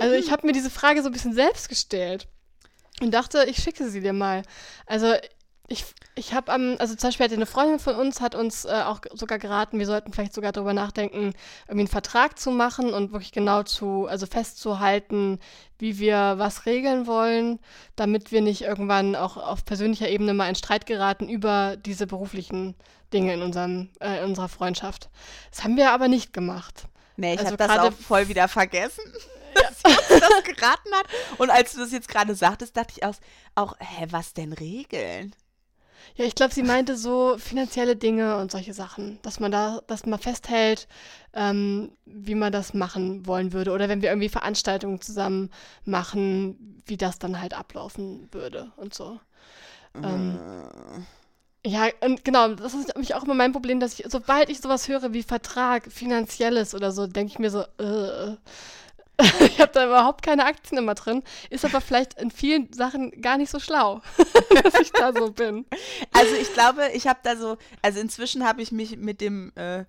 Also 0.01 0.15
ich 0.15 0.33
habe 0.33 0.47
mir 0.47 0.55
diese 0.55 0.71
Frage 0.71 1.03
so 1.03 1.11
ein 1.11 1.13
bisschen 1.13 1.35
selbst 1.35 1.69
gestellt 1.69 2.29
und 3.03 3.13
dachte, 3.13 3.45
ich 3.45 3.59
schicke 3.59 3.89
sie 3.91 4.01
dir 4.01 4.15
mal. 4.15 4.43
Also 4.87 5.15
ich, 5.69 5.85
ich 6.17 6.35
habe 6.35 6.53
am, 6.53 6.77
also 6.79 6.95
zum 6.95 7.09
Beispiel 7.09 7.25
hat 7.25 7.33
eine 7.33 7.47
Freundin 7.47 7.79
von 7.79 7.95
uns 7.95 8.21
hat 8.21 8.35
uns 8.35 8.65
äh, 8.65 8.83
auch 8.85 9.01
sogar 9.15 9.39
geraten, 9.39 9.79
wir 9.79 9.87
sollten 9.87 10.13
vielleicht 10.13 10.35
sogar 10.35 10.53
darüber 10.53 10.75
nachdenken, 10.75 11.33
irgendwie 11.67 11.81
einen 11.83 11.89
Vertrag 11.89 12.39
zu 12.39 12.51
machen 12.51 12.93
und 12.93 13.13
wirklich 13.13 13.33
genau 13.33 13.63
zu, 13.63 14.07
also 14.07 14.27
festzuhalten, 14.27 15.39
wie 15.79 15.99
wir 15.99 16.35
was 16.37 16.67
regeln 16.67 17.07
wollen, 17.07 17.59
damit 17.97 18.33
wir 18.33 18.43
nicht 18.43 18.63
irgendwann 18.63 19.17
auch 19.17 19.37
auf 19.37 19.65
persönlicher 19.65 20.09
Ebene 20.09 20.35
mal 20.35 20.49
in 20.49 20.55
Streit 20.57 20.85
geraten 20.87 21.29
über 21.29 21.77
diese 21.77 22.07
beruflichen 22.07 22.75
Dinge 23.13 23.33
in, 23.35 23.43
unserem, 23.43 23.91
äh, 24.01 24.19
in 24.19 24.25
unserer 24.25 24.49
Freundschaft. 24.49 25.11
Das 25.51 25.65
haben 25.65 25.77
wir 25.77 25.93
aber 25.93 26.09
nicht 26.09 26.33
gemacht. 26.33 26.85
Nee, 27.17 27.35
ich 27.35 27.39
Also 27.41 27.53
habe 27.53 27.57
das 27.59 27.69
gerade- 27.69 27.89
auch 27.89 27.93
voll 27.93 28.29
wieder 28.29 28.49
vergessen, 28.49 29.05
dass 29.55 29.81
sie 29.81 29.89
uns 30.15 30.21
das 30.21 30.45
geraten 30.45 30.93
hat. 30.95 31.07
Und 31.39 31.51
als 31.51 31.73
du 31.73 31.79
das 31.81 31.93
jetzt 31.93 32.09
gerade 32.09 32.35
sagtest, 32.35 32.77
dachte 32.77 32.95
ich 32.97 33.05
auch, 33.05 33.15
auch, 33.55 33.75
hä, 33.79 34.07
was 34.11 34.33
denn 34.35 34.53
Regeln? 34.55 35.35
Ja, 36.15 36.25
ich 36.25 36.35
glaube, 36.35 36.53
sie 36.53 36.63
meinte 36.63 36.97
so 36.97 37.37
finanzielle 37.39 37.97
Dinge 37.97 38.37
und 38.39 38.51
solche 38.51 38.75
Sachen, 38.75 39.19
dass 39.23 39.41
man 39.41 39.51
da, 39.51 39.81
dass 39.87 40.07
man 40.07 40.19
festhält, 40.19 40.89
ähm, 41.33 41.93
wie 42.05 42.35
man 42.35 42.53
das 42.53 42.75
machen 42.75 43.27
wollen 43.27 43.53
würde. 43.53 43.73
Oder 43.73 43.89
wenn 43.89 44.03
wir 44.03 44.11
irgendwie 44.11 44.29
Veranstaltungen 44.29 45.01
zusammen 45.01 45.51
machen, 45.85 46.83
wie 46.87 46.97
das 46.97 47.19
dann 47.19 47.41
halt 47.41 47.55
ablaufen 47.55 48.29
würde 48.33 48.73
und 48.77 48.95
so. 48.95 49.19
Ähm, 50.03 50.39
ja, 51.65 51.89
und 52.01 52.25
genau, 52.25 52.55
das 52.55 52.75
ist 52.75 52.89
nämlich 52.89 53.15
auch 53.15 53.23
immer 53.25 53.35
mein 53.35 53.53
Problem, 53.53 53.79
dass 53.79 53.99
ich, 53.99 54.07
sobald 54.09 54.49
ich 54.49 54.61
sowas 54.61 54.89
höre 54.89 55.13
wie 55.13 55.23
Vertrag, 55.23 55.91
Finanzielles 55.91 56.75
oder 56.75 56.91
so, 56.91 57.07
denke 57.07 57.33
ich 57.33 57.39
mir 57.39 57.51
so, 57.51 57.61
äh, 57.79 58.37
ich 59.41 59.61
habe 59.61 59.73
da 59.73 59.87
überhaupt 59.87 60.23
keine 60.23 60.45
Aktien 60.45 60.79
immer 60.79 60.95
drin. 60.95 61.23
Ist 61.51 61.65
aber 61.65 61.81
vielleicht 61.81 62.21
in 62.21 62.31
vielen 62.31 62.73
Sachen 62.73 63.11
gar 63.23 63.37
nicht 63.39 63.51
so 63.51 63.61
schlau, 63.61 64.01
dass 64.63 64.75
ich 64.81 64.91
da 64.93 65.13
so 65.13 65.31
bin. 65.31 65.67
Also 66.13 66.35
ich 66.35 66.53
glaube, 66.53 66.89
ich 66.95 67.07
habe 67.07 67.21
da 67.23 67.37
so, 67.37 67.57
also 67.83 68.01
inzwischen 68.01 68.45
habe 68.47 68.63
ich 68.63 68.73
mich 68.73 68.97
mit 68.97 69.21
dem, 69.21 69.53
äh, 69.55 69.85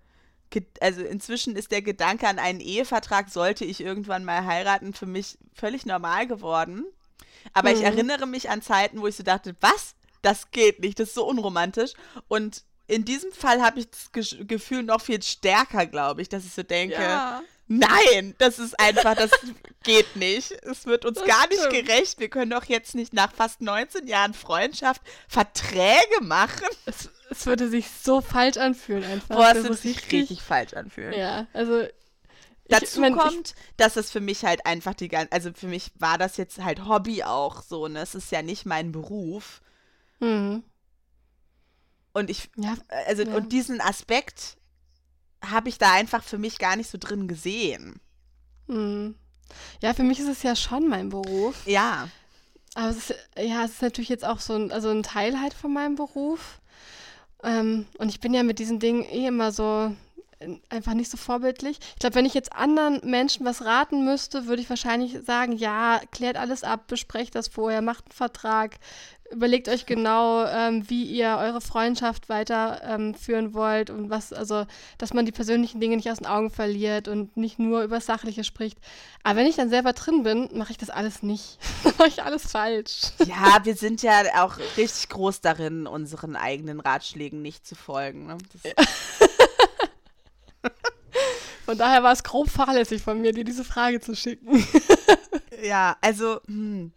also 0.82 1.02
inzwischen 1.02 1.56
ist 1.56 1.72
der 1.72 1.82
Gedanke 1.82 2.28
an 2.28 2.38
einen 2.38 2.60
Ehevertrag, 2.60 3.30
sollte 3.30 3.66
ich 3.66 3.82
irgendwann 3.82 4.24
mal 4.24 4.46
heiraten, 4.46 4.94
für 4.94 5.08
mich 5.08 5.38
völlig 5.54 5.86
normal 5.86 6.28
geworden. 6.28 6.86
Aber 7.54 7.72
ich 7.72 7.80
Mhm. 7.80 7.86
erinnere 7.86 8.28
mich 8.28 8.50
an 8.50 8.62
Zeiten, 8.62 9.02
wo 9.02 9.08
ich 9.08 9.16
so 9.16 9.24
dachte, 9.24 9.56
was? 9.62 9.96
Das 10.22 10.52
geht 10.52 10.80
nicht, 10.80 11.00
das 11.00 11.10
ist 11.10 11.16
so 11.16 11.26
unromantisch. 11.26 11.94
Und 12.28 12.64
in 12.88 13.04
diesem 13.04 13.32
Fall 13.32 13.62
habe 13.62 13.80
ich 13.80 13.90
das 13.90 14.12
Ge 14.12 14.46
Gefühl 14.46 14.84
noch 14.84 15.02
viel 15.02 15.22
stärker, 15.24 15.86
glaube 15.88 16.22
ich, 16.22 16.30
dass 16.30 16.46
ich 16.46 16.54
so 16.54 16.64
denke, 16.64 16.96
Nein, 17.80 18.36
das 18.38 18.60
ist 18.60 18.80
einfach, 18.80 19.16
das 19.16 19.32
geht 19.84 20.16
nicht. 20.16 20.52
Es 20.64 20.86
wird 20.86 21.06
uns 21.06 21.18
Das 21.20 21.28
gar 21.28 21.48
nicht 21.48 21.60
stimmt. 21.64 21.88
gerecht. 21.88 22.20
Wir 22.20 22.30
können 22.30 22.52
doch 22.52 22.66
jetzt 22.66 22.96
nicht 22.96 23.14
nach 23.14 23.32
fast 23.34 23.62
19 23.62 24.08
Jahren 24.08 24.34
Freundschaft 24.34 25.02
Verträge 25.28 26.22
machen. 26.22 26.68
Es, 26.86 27.10
es 27.30 27.46
würde 27.46 27.70
sich 27.70 27.90
so 27.90 28.22
falsch 28.22 28.58
anfühlen 28.58 29.04
einfach. 29.04 29.36
Boah, 29.36 29.52
es 29.56 29.64
ist 29.68 29.82
sich 29.82 30.12
richtig 30.12 30.42
falsch 30.42 30.74
anfühlen. 30.74 31.14
Ja, 31.14 31.48
also. 31.54 31.82
ich 31.82 31.90
Dazu 32.70 33.02
mein, 33.02 33.14
ich- 33.14 33.20
kommt, 33.20 33.56
dass 33.78 33.96
es 33.96 34.12
für 34.12 34.20
mich 34.22 34.46
halt 34.46 34.66
einfach 34.66 34.94
die 34.94 35.08
ganze, 35.10 35.32
also 35.32 35.52
für 35.54 35.68
mich 35.68 35.92
war 35.96 36.18
das 36.18 36.38
jetzt 36.38 36.60
halt 36.64 36.86
Hobby 36.88 37.24
auch 37.24 37.62
so, 37.62 37.88
ne? 37.88 38.00
Es 38.02 38.16
ist 38.16 38.32
ja 38.32 38.42
nicht 38.42 38.66
mein 38.66 38.92
Beruf. 38.92 39.62
Mhm. 40.20 40.64
Und 42.14 42.30
ich, 42.30 42.50
Ja, 42.58 42.76
also, 43.08 43.24
Ja. 43.24 43.34
und 43.36 43.52
diesen 43.52 43.82
Aspekt 43.82 44.58
habe 45.46 45.70
ich 45.70 45.78
da 45.78 45.94
einfach 45.94 46.24
für 46.24 46.38
mich 46.38 46.58
gar 46.58 46.76
nicht 46.76 46.90
so 46.90 46.98
drin 46.98 47.28
gesehen. 47.28 48.00
mhm. 48.68 49.16
ja, 49.82 49.94
für 49.94 50.04
mich 50.04 50.20
ist 50.20 50.30
es 50.30 50.44
ja 50.44 50.56
schon 50.56 50.88
mein 50.88 51.10
Beruf. 51.10 51.66
Ja. 51.66 52.08
Aber 52.76 52.90
es 52.90 53.10
ist, 53.10 53.16
ja, 53.38 53.64
es 53.66 53.74
ist 53.74 53.82
natürlich 53.82 54.10
jetzt 54.10 54.26
auch 54.26 54.40
so 54.40 54.56
ein, 54.56 54.72
also 54.72 54.90
ein 54.90 55.04
Teil 55.04 55.40
halt 55.40 55.54
von 55.54 55.74
meinem 55.74 55.96
Beruf. 55.96 56.60
Ähm, 57.44 57.86
und 57.98 58.10
ich 58.10 58.20
bin 58.20 58.34
ja 58.34 58.44
mit 58.44 58.60
diesen 58.60 58.80
Dingen 58.80 59.04
eh 59.04 59.28
immer 59.28 59.52
so 59.52 59.94
äh, 60.40 60.58
einfach 60.70 60.94
nicht 60.94 61.12
so 61.12 61.18
vorbildlich. 61.18 61.78
Ich 61.94 62.00
glaube, 62.00 62.16
wenn 62.16 62.26
ich 62.26 62.34
jetzt 62.34 62.54
anderen 62.54 63.02
Menschen 63.04 63.46
was 63.46 63.64
raten 63.64 64.06
müsste, 64.06 64.48
würde 64.48 64.62
ich 64.62 64.70
wahrscheinlich 64.70 65.20
sagen, 65.26 65.54
ja, 65.54 66.02
klärt 66.12 66.38
alles 66.38 66.64
ab, 66.64 66.88
besprecht 66.88 67.36
das 67.36 67.48
vorher, 67.48 67.82
macht 67.82 68.06
einen 68.06 68.14
Vertrag, 68.14 68.78
überlegt 69.32 69.68
euch 69.70 69.86
genau, 69.86 70.46
ähm, 70.46 70.88
wie 70.90 71.04
ihr 71.04 71.38
eure 71.40 71.62
Freundschaft 71.62 72.30
weiterführen 72.30 73.46
ähm, 73.46 73.54
wollt 73.54 73.90
und 73.90 74.10
was, 74.10 74.32
also, 74.34 74.66
dass 74.98 75.14
man 75.14 75.26
die 75.26 75.32
persönlichen 75.32 75.80
Dinge 75.80 75.96
nicht 75.96 76.10
aus 76.10 76.18
den 76.20 76.28
Augen 76.28 76.50
verliert 76.50 77.08
und 77.08 77.36
nicht 77.38 77.60
nur 77.60 77.84
über 77.84 77.96
das 77.96 78.06
Sachliche 78.06 78.44
spricht. 78.44 78.78
Aber 79.24 79.40
wenn 79.40 79.48
ich 79.48 79.56
dann 79.56 79.70
selber 79.70 79.94
drin 79.94 80.24
bin, 80.24 80.50
mache 80.54 80.72
ich 80.72 80.78
das 80.78 80.90
alles 80.90 81.24
nicht. 81.24 81.58
mache 81.98 82.08
ich 82.08 82.24
alles 82.24 82.52
falsch. 82.52 83.12
Ja, 83.26 83.60
wir 83.64 83.76
sind 83.76 84.04
ja 84.04 84.44
auch 84.44 84.58
richtig 84.78 85.10
groß 85.10 85.42
darin, 85.42 85.88
unseren 85.88 86.36
eigenen 86.36 86.80
Ratschlägen 86.80 87.42
nicht 87.42 87.66
zu 87.66 87.76
folgen. 87.76 88.28
Ne? 88.28 88.38
Von 91.66 91.78
daher 91.78 92.04
war 92.04 92.12
es 92.12 92.24
grob 92.24 92.50
fahrlässig 92.50 93.02
von 93.02 93.22
mir, 93.22 93.32
dir 93.32 93.46
diese 93.46 93.64
Frage 93.64 94.02
zu 94.02 94.16
schicken. 94.16 94.66
ja, 95.64 95.96
also, 96.02 96.42
hm. 96.46 96.92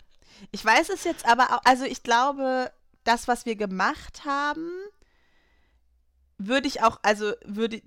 Ich 0.51 0.65
weiß 0.65 0.89
es 0.91 1.05
jetzt 1.05 1.27
aber 1.27 1.55
auch, 1.55 1.61
also 1.65 1.85
ich 1.85 2.03
glaube, 2.03 2.71
das, 3.05 3.29
was 3.29 3.47
wir 3.47 3.57
gemacht 3.57 4.25
haben, 4.25 4.71
würde 6.39 6.69
ich 6.69 6.83
auch, 6.83 6.99
also 7.03 7.33
würde, 7.45 7.83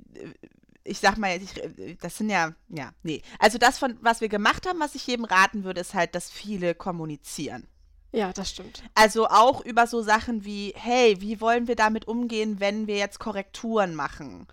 ich 0.84 1.00
sag 1.00 1.18
mal, 1.18 1.40
ich, 1.42 1.54
das 2.00 2.18
sind 2.18 2.30
ja, 2.30 2.54
ja, 2.70 2.92
nee. 3.04 3.22
Also 3.38 3.58
das, 3.58 3.78
von 3.78 3.98
was 4.02 4.22
wir 4.22 4.30
gemacht 4.30 4.68
haben, 4.68 4.80
was 4.80 4.96
ich 4.96 5.06
jedem 5.06 5.26
raten 5.26 5.64
würde, 5.64 5.82
ist 5.82 5.94
halt, 5.94 6.16
dass 6.16 6.32
viele 6.32 6.76
kommunizieren. 6.76 7.68
Ja, 8.12 8.34
das 8.34 8.50
stimmt. 8.50 8.84
Also 8.96 9.28
auch 9.28 9.64
über 9.64 9.86
so 9.86 10.02
Sachen 10.02 10.44
wie, 10.44 10.74
hey, 10.76 11.22
wie 11.22 11.42
wollen 11.42 11.68
wir 11.68 11.76
damit 11.76 12.08
umgehen, 12.08 12.60
wenn 12.60 12.88
wir 12.88 12.98
jetzt 12.98 13.20
Korrekturen 13.20 13.94
machen? 13.94 14.48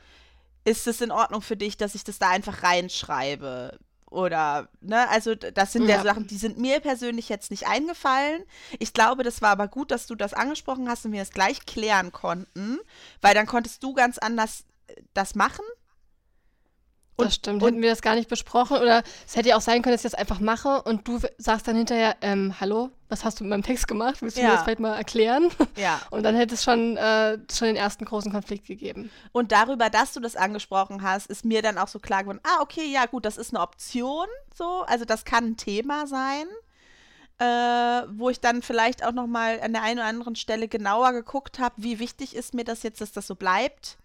Ist 0.65 0.87
es 0.87 1.01
in 1.01 1.11
Ordnung 1.11 1.41
für 1.41 1.57
dich, 1.57 1.77
dass 1.77 1.95
ich 1.95 2.05
das 2.05 2.19
da 2.19 2.29
einfach 2.29 2.63
reinschreibe? 2.63 3.79
Oder, 4.11 4.69
ne, 4.81 5.09
also 5.09 5.35
das 5.35 5.73
sind 5.73 5.89
ja, 5.89 5.97
Ja. 5.97 6.03
Sachen, 6.03 6.27
die 6.27 6.37
sind 6.37 6.59
mir 6.59 6.81
persönlich 6.81 7.29
jetzt 7.29 7.51
nicht 7.51 7.67
eingefallen. 7.67 8.45
Ich 8.79 8.93
glaube, 8.93 9.25
das 9.25 9.43
war 9.43 9.51
aber 9.51 9.69
gut, 9.69 9.91
dass 9.91 10.07
du 10.07 10.15
das 10.15 10.33
angesprochen 10.33 10.89
hast 10.89 11.05
und 11.05 11.13
wir 11.13 11.21
das 11.21 11.33
gleich 11.33 11.67
klären 11.67 12.13
konnten, 12.13 12.79
weil 13.21 13.35
dann 13.35 13.47
konntest 13.47 13.83
du 13.83 13.95
ganz 13.95 14.19
anders 14.19 14.65
äh, 14.87 14.95
das 15.13 15.35
machen. 15.35 15.65
Das 17.19 17.27
Und- 17.27 17.33
stimmt. 17.33 17.63
und- 17.63 17.69
Hätten 17.71 17.83
wir 17.83 17.91
das 17.91 18.03
gar 18.03 18.15
nicht 18.15 18.29
besprochen 18.29 18.77
oder 18.77 19.03
es 19.27 19.37
hätte 19.37 19.49
ja 19.49 19.57
auch 19.57 19.61
sein 19.63 19.81
können, 19.83 19.95
dass 19.95 20.05
ich 20.05 20.11
das 20.11 20.19
einfach 20.21 20.39
mache 20.41 20.83
und 20.83 21.09
du 21.09 21.19
sagst 21.39 21.67
dann 21.67 21.77
hinterher, 21.77 22.17
ähm, 22.21 22.55
hallo, 22.61 22.91
was 23.09 23.25
hast 23.25 23.41
du 23.41 23.45
mit 23.45 23.51
meinem 23.51 23.63
Text 23.63 23.89
gemacht? 23.89 24.21
Willst 24.21 24.37
du 24.37 24.43
mir 24.43 24.49
Ja. 24.49 24.55
das 24.55 24.65
vielleicht 24.65 24.81
mal 24.81 24.95
erklären? 24.97 25.49
Ja. 25.77 26.01
Und 26.11 26.25
dann 26.25 26.35
hätte 26.35 26.55
es 26.55 26.63
schon, 26.65 26.97
äh, 26.99 27.39
schon 27.51 27.69
den 27.69 27.77
ersten 27.77 28.05
großen 28.05 28.31
Konflikt 28.33 28.67
gegeben. 28.67 29.11
Und 29.33 29.53
darüber, 29.53 29.89
dass 29.89 30.13
du 30.13 30.21
das 30.21 30.37
angesprochen 30.37 31.03
hast, 31.03 31.27
ist 31.29 31.45
mir 31.45 31.63
dann 31.63 31.79
auch 31.79 31.89
so 31.89 31.99
klar 32.01 32.23
geworden, 32.23 32.41
ah, 32.43 32.61
okay, 32.61 32.85
ja 32.87 33.07
gut, 33.07 33.25
das 33.25 33.37
ist 33.39 33.55
eine 33.55 33.63
Option, 33.63 34.27
so, 34.55 34.83
also 34.87 35.05
das 35.05 35.25
kann 35.25 35.45
ein 35.45 35.57
Thema 35.57 36.07
sein. 36.07 36.47
äh, 37.39 37.45
wo 38.13 38.31
ich 38.31 38.41
dann 38.41 38.63
vielleicht 38.63 39.05
auch 39.05 39.13
noch 39.13 39.27
mal 39.27 39.61
an 39.61 39.75
der 39.75 39.83
einen 39.83 39.99
oder 39.99 40.09
anderen 40.09 40.37
Stelle 40.37 40.69
genauer 40.69 41.13
geguckt 41.13 41.59
habe, 41.59 41.75
wie 41.77 41.99
wichtig 41.99 42.35
ist 42.35 42.55
mir 42.55 42.65
das 42.65 42.83
jetzt, 42.83 43.03
dass 43.03 43.13
das 43.13 43.27
so 43.27 43.35
bleibt. 43.35 43.99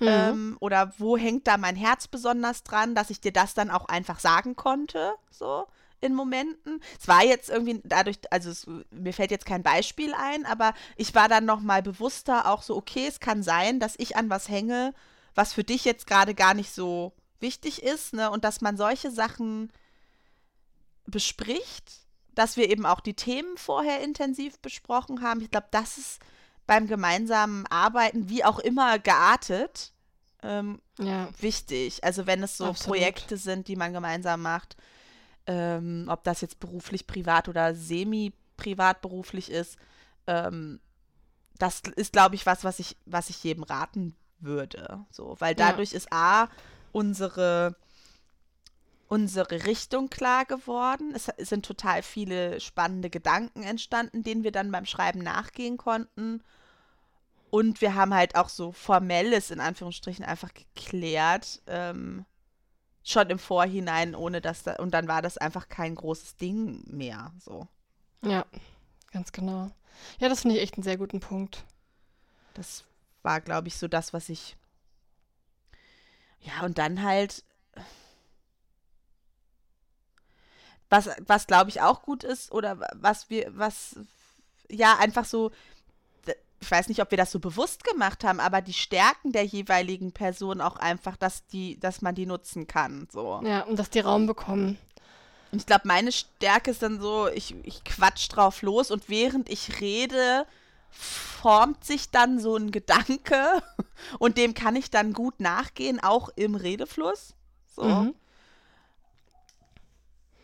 Mhm. 0.00 0.08
Ähm, 0.08 0.56
oder 0.60 0.92
wo 0.98 1.16
hängt 1.16 1.46
da 1.46 1.56
mein 1.56 1.76
Herz 1.76 2.08
besonders 2.08 2.62
dran, 2.62 2.94
dass 2.94 3.10
ich 3.10 3.20
dir 3.20 3.32
das 3.32 3.54
dann 3.54 3.70
auch 3.70 3.86
einfach 3.86 4.20
sagen 4.20 4.56
konnte, 4.56 5.14
so 5.30 5.66
in 6.00 6.14
Momenten. 6.14 6.80
Es 7.00 7.08
war 7.08 7.24
jetzt 7.24 7.48
irgendwie 7.48 7.80
dadurch, 7.84 8.18
also 8.30 8.50
es, 8.50 8.66
mir 8.90 9.12
fällt 9.12 9.30
jetzt 9.30 9.46
kein 9.46 9.62
Beispiel 9.62 10.14
ein, 10.14 10.46
aber 10.46 10.74
ich 10.96 11.14
war 11.14 11.28
dann 11.28 11.44
noch 11.44 11.60
mal 11.60 11.82
bewusster 11.82 12.46
auch 12.46 12.62
so, 12.62 12.76
okay, 12.76 13.06
es 13.08 13.20
kann 13.20 13.42
sein, 13.42 13.80
dass 13.80 13.94
ich 13.98 14.16
an 14.16 14.30
was 14.30 14.48
hänge, 14.48 14.94
was 15.34 15.52
für 15.52 15.64
dich 15.64 15.84
jetzt 15.84 16.06
gerade 16.06 16.34
gar 16.34 16.54
nicht 16.54 16.72
so 16.72 17.12
wichtig 17.40 17.82
ist, 17.82 18.12
ne? 18.12 18.30
Und 18.30 18.44
dass 18.44 18.60
man 18.60 18.76
solche 18.76 19.10
Sachen 19.10 19.72
bespricht, 21.06 22.06
dass 22.34 22.56
wir 22.56 22.70
eben 22.70 22.86
auch 22.86 23.00
die 23.00 23.14
Themen 23.14 23.56
vorher 23.56 24.00
intensiv 24.00 24.58
besprochen 24.60 25.22
haben. 25.22 25.40
Ich 25.40 25.50
glaube, 25.50 25.68
das 25.70 25.98
ist 25.98 26.20
beim 26.68 26.86
gemeinsamen 26.86 27.66
Arbeiten, 27.68 28.28
wie 28.28 28.44
auch 28.44 28.58
immer 28.58 28.98
geartet, 28.98 29.94
ähm, 30.42 30.80
ja. 30.98 31.28
wichtig. 31.40 32.04
Also 32.04 32.26
wenn 32.26 32.42
es 32.42 32.58
so 32.58 32.66
Absolut. 32.66 32.98
Projekte 32.98 33.38
sind, 33.38 33.68
die 33.68 33.74
man 33.74 33.94
gemeinsam 33.94 34.42
macht, 34.42 34.76
ähm, 35.46 36.04
ob 36.08 36.22
das 36.24 36.42
jetzt 36.42 36.60
beruflich, 36.60 37.06
privat 37.06 37.48
oder 37.48 37.74
semi-privat 37.74 39.00
beruflich 39.00 39.50
ist, 39.50 39.78
ähm, 40.26 40.78
das 41.58 41.80
ist, 41.96 42.12
glaube 42.12 42.34
ich, 42.34 42.44
was, 42.44 42.64
was 42.64 42.78
ich, 42.80 42.98
was 43.06 43.30
ich 43.30 43.42
jedem 43.42 43.62
raten 43.62 44.14
würde. 44.38 45.06
So, 45.10 45.36
weil 45.38 45.54
dadurch 45.54 45.92
ja. 45.92 45.96
ist 45.96 46.12
A, 46.12 46.50
unsere, 46.92 47.76
unsere 49.08 49.64
Richtung 49.64 50.10
klar 50.10 50.44
geworden. 50.44 51.14
Es 51.14 51.30
sind 51.48 51.64
total 51.64 52.02
viele 52.02 52.60
spannende 52.60 53.08
Gedanken 53.08 53.62
entstanden, 53.62 54.22
denen 54.22 54.44
wir 54.44 54.52
dann 54.52 54.70
beim 54.70 54.84
Schreiben 54.84 55.20
nachgehen 55.20 55.78
konnten. 55.78 56.42
Und 57.50 57.80
wir 57.80 57.94
haben 57.94 58.14
halt 58.14 58.34
auch 58.36 58.48
so 58.48 58.72
formelles, 58.72 59.50
in 59.50 59.60
Anführungsstrichen, 59.60 60.24
einfach 60.24 60.52
geklärt. 60.52 61.62
Ähm, 61.66 62.24
schon 63.02 63.30
im 63.30 63.38
Vorhinein, 63.38 64.14
ohne 64.14 64.40
dass 64.40 64.62
da, 64.64 64.76
und 64.76 64.92
dann 64.92 65.08
war 65.08 65.22
das 65.22 65.38
einfach 65.38 65.68
kein 65.68 65.94
großes 65.94 66.36
Ding 66.36 66.82
mehr. 66.86 67.32
So. 67.40 67.66
Ja, 68.22 68.44
ganz 69.12 69.32
genau. 69.32 69.70
Ja, 70.18 70.28
das 70.28 70.42
finde 70.42 70.56
ich 70.56 70.62
echt 70.62 70.74
einen 70.74 70.82
sehr 70.82 70.98
guten 70.98 71.20
Punkt. 71.20 71.64
Das 72.54 72.84
war, 73.22 73.40
glaube 73.40 73.68
ich, 73.68 73.78
so 73.78 73.88
das, 73.88 74.12
was 74.12 74.28
ich. 74.28 74.56
Ja, 76.40 76.64
und 76.64 76.78
dann 76.78 77.02
halt. 77.02 77.44
Was, 80.90 81.10
was 81.26 81.46
glaube 81.46 81.68
ich 81.68 81.82
auch 81.82 82.02
gut 82.02 82.24
ist, 82.24 82.50
oder 82.50 82.80
was 82.94 83.28
wir, 83.28 83.50
was, 83.56 83.98
ja, 84.70 84.96
einfach 84.98 85.26
so, 85.26 85.50
ich 86.60 86.70
weiß 86.70 86.88
nicht, 86.88 87.00
ob 87.00 87.10
wir 87.10 87.18
das 87.18 87.30
so 87.30 87.38
bewusst 87.38 87.84
gemacht 87.84 88.24
haben, 88.24 88.40
aber 88.40 88.60
die 88.60 88.72
Stärken 88.72 89.32
der 89.32 89.44
jeweiligen 89.44 90.12
Person 90.12 90.60
auch 90.60 90.76
einfach, 90.76 91.16
dass 91.16 91.46
die, 91.46 91.78
dass 91.78 92.02
man 92.02 92.14
die 92.14 92.26
nutzen 92.26 92.66
kann. 92.66 93.08
So. 93.12 93.40
Ja, 93.44 93.62
und 93.62 93.78
dass 93.78 93.90
die 93.90 94.00
Raum 94.00 94.26
bekommen. 94.26 94.76
Und 95.50 95.60
ich 95.60 95.66
glaube, 95.66 95.86
meine 95.86 96.12
Stärke 96.12 96.72
ist 96.72 96.82
dann 96.82 97.00
so, 97.00 97.28
ich, 97.28 97.54
ich 97.62 97.84
quatsch 97.84 98.28
drauf 98.28 98.62
los 98.62 98.90
und 98.90 99.08
während 99.08 99.48
ich 99.48 99.80
rede, 99.80 100.46
formt 100.90 101.84
sich 101.84 102.10
dann 102.10 102.40
so 102.40 102.56
ein 102.56 102.70
Gedanke 102.70 103.62
und 104.18 104.36
dem 104.36 104.54
kann 104.54 104.76
ich 104.76 104.90
dann 104.90 105.12
gut 105.12 105.40
nachgehen, 105.40 106.00
auch 106.02 106.28
im 106.36 106.54
Redefluss. 106.54 107.34
So. 107.74 107.84
Mhm. 107.84 108.14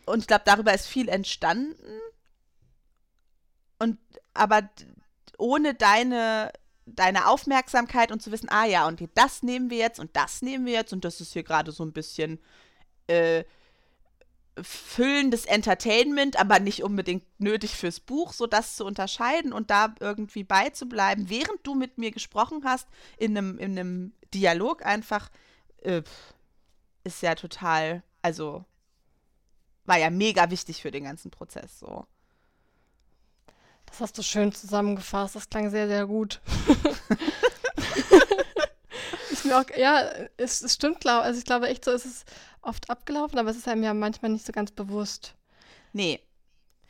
Und 0.05 0.19
ich 0.19 0.27
glaube, 0.27 0.43
darüber 0.45 0.73
ist 0.73 0.87
viel 0.87 1.09
entstanden. 1.09 1.99
Und 3.79 3.97
aber 4.33 4.69
ohne 5.37 5.73
deine, 5.73 6.51
deine 6.85 7.27
Aufmerksamkeit 7.27 8.11
und 8.11 8.21
zu 8.21 8.31
wissen, 8.31 8.49
ah 8.49 8.65
ja, 8.65 8.87
und 8.87 9.01
das 9.15 9.43
nehmen 9.43 9.69
wir 9.69 9.77
jetzt 9.77 9.99
und 9.99 10.15
das 10.15 10.41
nehmen 10.41 10.65
wir 10.65 10.73
jetzt 10.73 10.93
und 10.93 11.05
das 11.05 11.21
ist 11.21 11.33
hier 11.33 11.43
gerade 11.43 11.71
so 11.71 11.83
ein 11.83 11.93
bisschen 11.93 12.39
äh, 13.07 13.43
füllendes 14.61 15.45
Entertainment, 15.45 16.39
aber 16.39 16.59
nicht 16.59 16.83
unbedingt 16.83 17.25
nötig 17.39 17.75
fürs 17.75 17.99
Buch, 17.99 18.31
so 18.31 18.47
das 18.47 18.75
zu 18.75 18.85
unterscheiden 18.85 19.51
und 19.51 19.69
da 19.69 19.93
irgendwie 19.99 20.43
beizubleiben, 20.43 21.29
während 21.29 21.59
du 21.63 21.75
mit 21.75 21.97
mir 21.97 22.11
gesprochen 22.11 22.61
hast, 22.63 22.87
in 23.17 23.37
einem, 23.37 23.57
in 23.57 23.77
einem 23.77 24.13
Dialog 24.33 24.85
einfach, 24.85 25.29
äh, 25.81 26.03
ist 27.03 27.21
ja 27.21 27.35
total, 27.35 28.03
also 28.21 28.63
war 29.85 29.97
ja 29.97 30.09
mega 30.09 30.49
wichtig 30.49 30.81
für 30.81 30.91
den 30.91 31.03
ganzen 31.03 31.31
Prozess 31.31 31.79
so. 31.79 32.05
Das 33.85 34.01
hast 34.01 34.17
du 34.17 34.23
schön 34.23 34.51
zusammengefasst. 34.51 35.35
Das 35.35 35.49
klang 35.49 35.69
sehr, 35.69 35.87
sehr 35.87 36.05
gut. 36.05 36.41
auch, 39.55 39.65
ja, 39.77 40.01
es, 40.37 40.61
es 40.61 40.73
stimmt, 40.73 40.99
glaube 40.99 41.23
Also 41.23 41.39
ich 41.39 41.45
glaube 41.45 41.67
echt, 41.67 41.85
so 41.85 41.91
ist 41.91 42.05
es 42.05 42.25
oft 42.61 42.89
abgelaufen, 42.89 43.39
aber 43.39 43.49
es 43.49 43.57
ist 43.57 43.67
einem 43.67 43.83
ja 43.83 43.93
manchmal 43.93 44.31
nicht 44.31 44.45
so 44.45 44.51
ganz 44.51 44.71
bewusst. 44.71 45.35
Nee, 45.93 46.19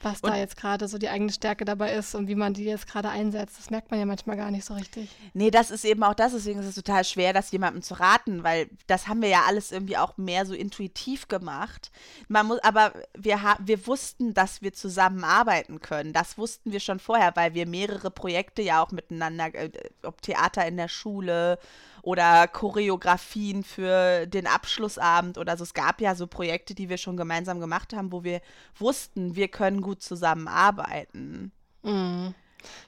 was 0.02 0.22
und 0.22 0.30
da 0.30 0.38
jetzt 0.38 0.58
gerade 0.58 0.88
so 0.88 0.98
die 0.98 1.10
eigene 1.10 1.32
Stärke 1.32 1.66
dabei 1.66 1.94
ist 1.94 2.16
und 2.16 2.28
wie 2.28 2.36
man 2.36 2.54
die 2.54 2.66
jetzt 2.66 2.88
gerade 2.88 3.10
einsetzt. 3.10 3.58
Das 3.58 3.70
merkt 3.70 3.92
man 3.92 4.00
ja 4.00 4.06
manchmal 4.06 4.38
gar 4.38 4.52
nicht 4.52 4.66
so 4.66 4.74
richtig. 4.74 5.10
Nee, 5.34 5.52
das 5.52 5.72
ist 5.72 5.86
eben 5.86 6.04
auch 6.04 6.14
das, 6.14 6.34
deswegen 6.34 6.60
ist 6.60 6.68
es 6.68 6.76
total 6.76 7.04
schwer, 7.04 7.34
das 7.34 7.52
jemandem 7.52 7.82
zu 7.82 7.96
raten, 7.96 8.44
weil 8.44 8.70
das 8.88 9.08
haben 9.08 9.22
wir 9.22 9.30
ja 9.30 9.44
alles 9.48 9.72
irgendwie 9.72 9.98
auch 9.98 10.18
mehr 10.18 10.46
so 10.46 10.54
intuitiv 10.54 11.28
gemacht. 11.28 11.92
Man 12.28 12.48
muss, 12.48 12.60
aber 12.60 12.94
wir, 13.18 13.40
wir 13.60 13.88
wussten, 13.88 14.34
dass 14.34 14.62
wir 14.62 14.74
zusammenarbeiten 14.74 15.82
können. 15.82 16.14
Das 16.14 16.38
wussten 16.38 16.72
wir 16.72 16.80
schon 16.80 17.00
vorher, 17.00 17.36
weil 17.36 17.54
wir 17.54 17.68
mehrere 17.68 18.12
Projekte 18.12 18.62
ja 18.62 18.84
auch 18.84 18.92
miteinander, 18.92 19.54
äh, 19.56 19.72
ob 20.04 20.22
Theater 20.22 20.66
in 20.68 20.78
der 20.78 20.90
Schule 20.90 21.58
oder 22.06 22.48
Choreografien 22.48 23.64
für 23.64 24.28
den 24.28 24.46
Abschlussabend 24.46 25.40
oder 25.40 25.58
so. 25.58 25.64
Es 25.64 25.74
gab 25.74 26.02
ja 26.02 26.14
so 26.14 26.28
Projekte, 26.28 26.76
die 26.76 26.88
wir 26.88 26.98
schon 26.98 27.18
gemeinsam 27.18 27.60
gemacht 27.60 27.94
haben, 27.94 28.12
wo 28.12 28.24
wir 28.24 28.42
wussten, 28.78 29.36
wir 29.36 29.48
können 29.48 29.82
gut 29.82 30.04
zusammenarbeiten. 30.04 31.52
Mhm. 31.82 32.36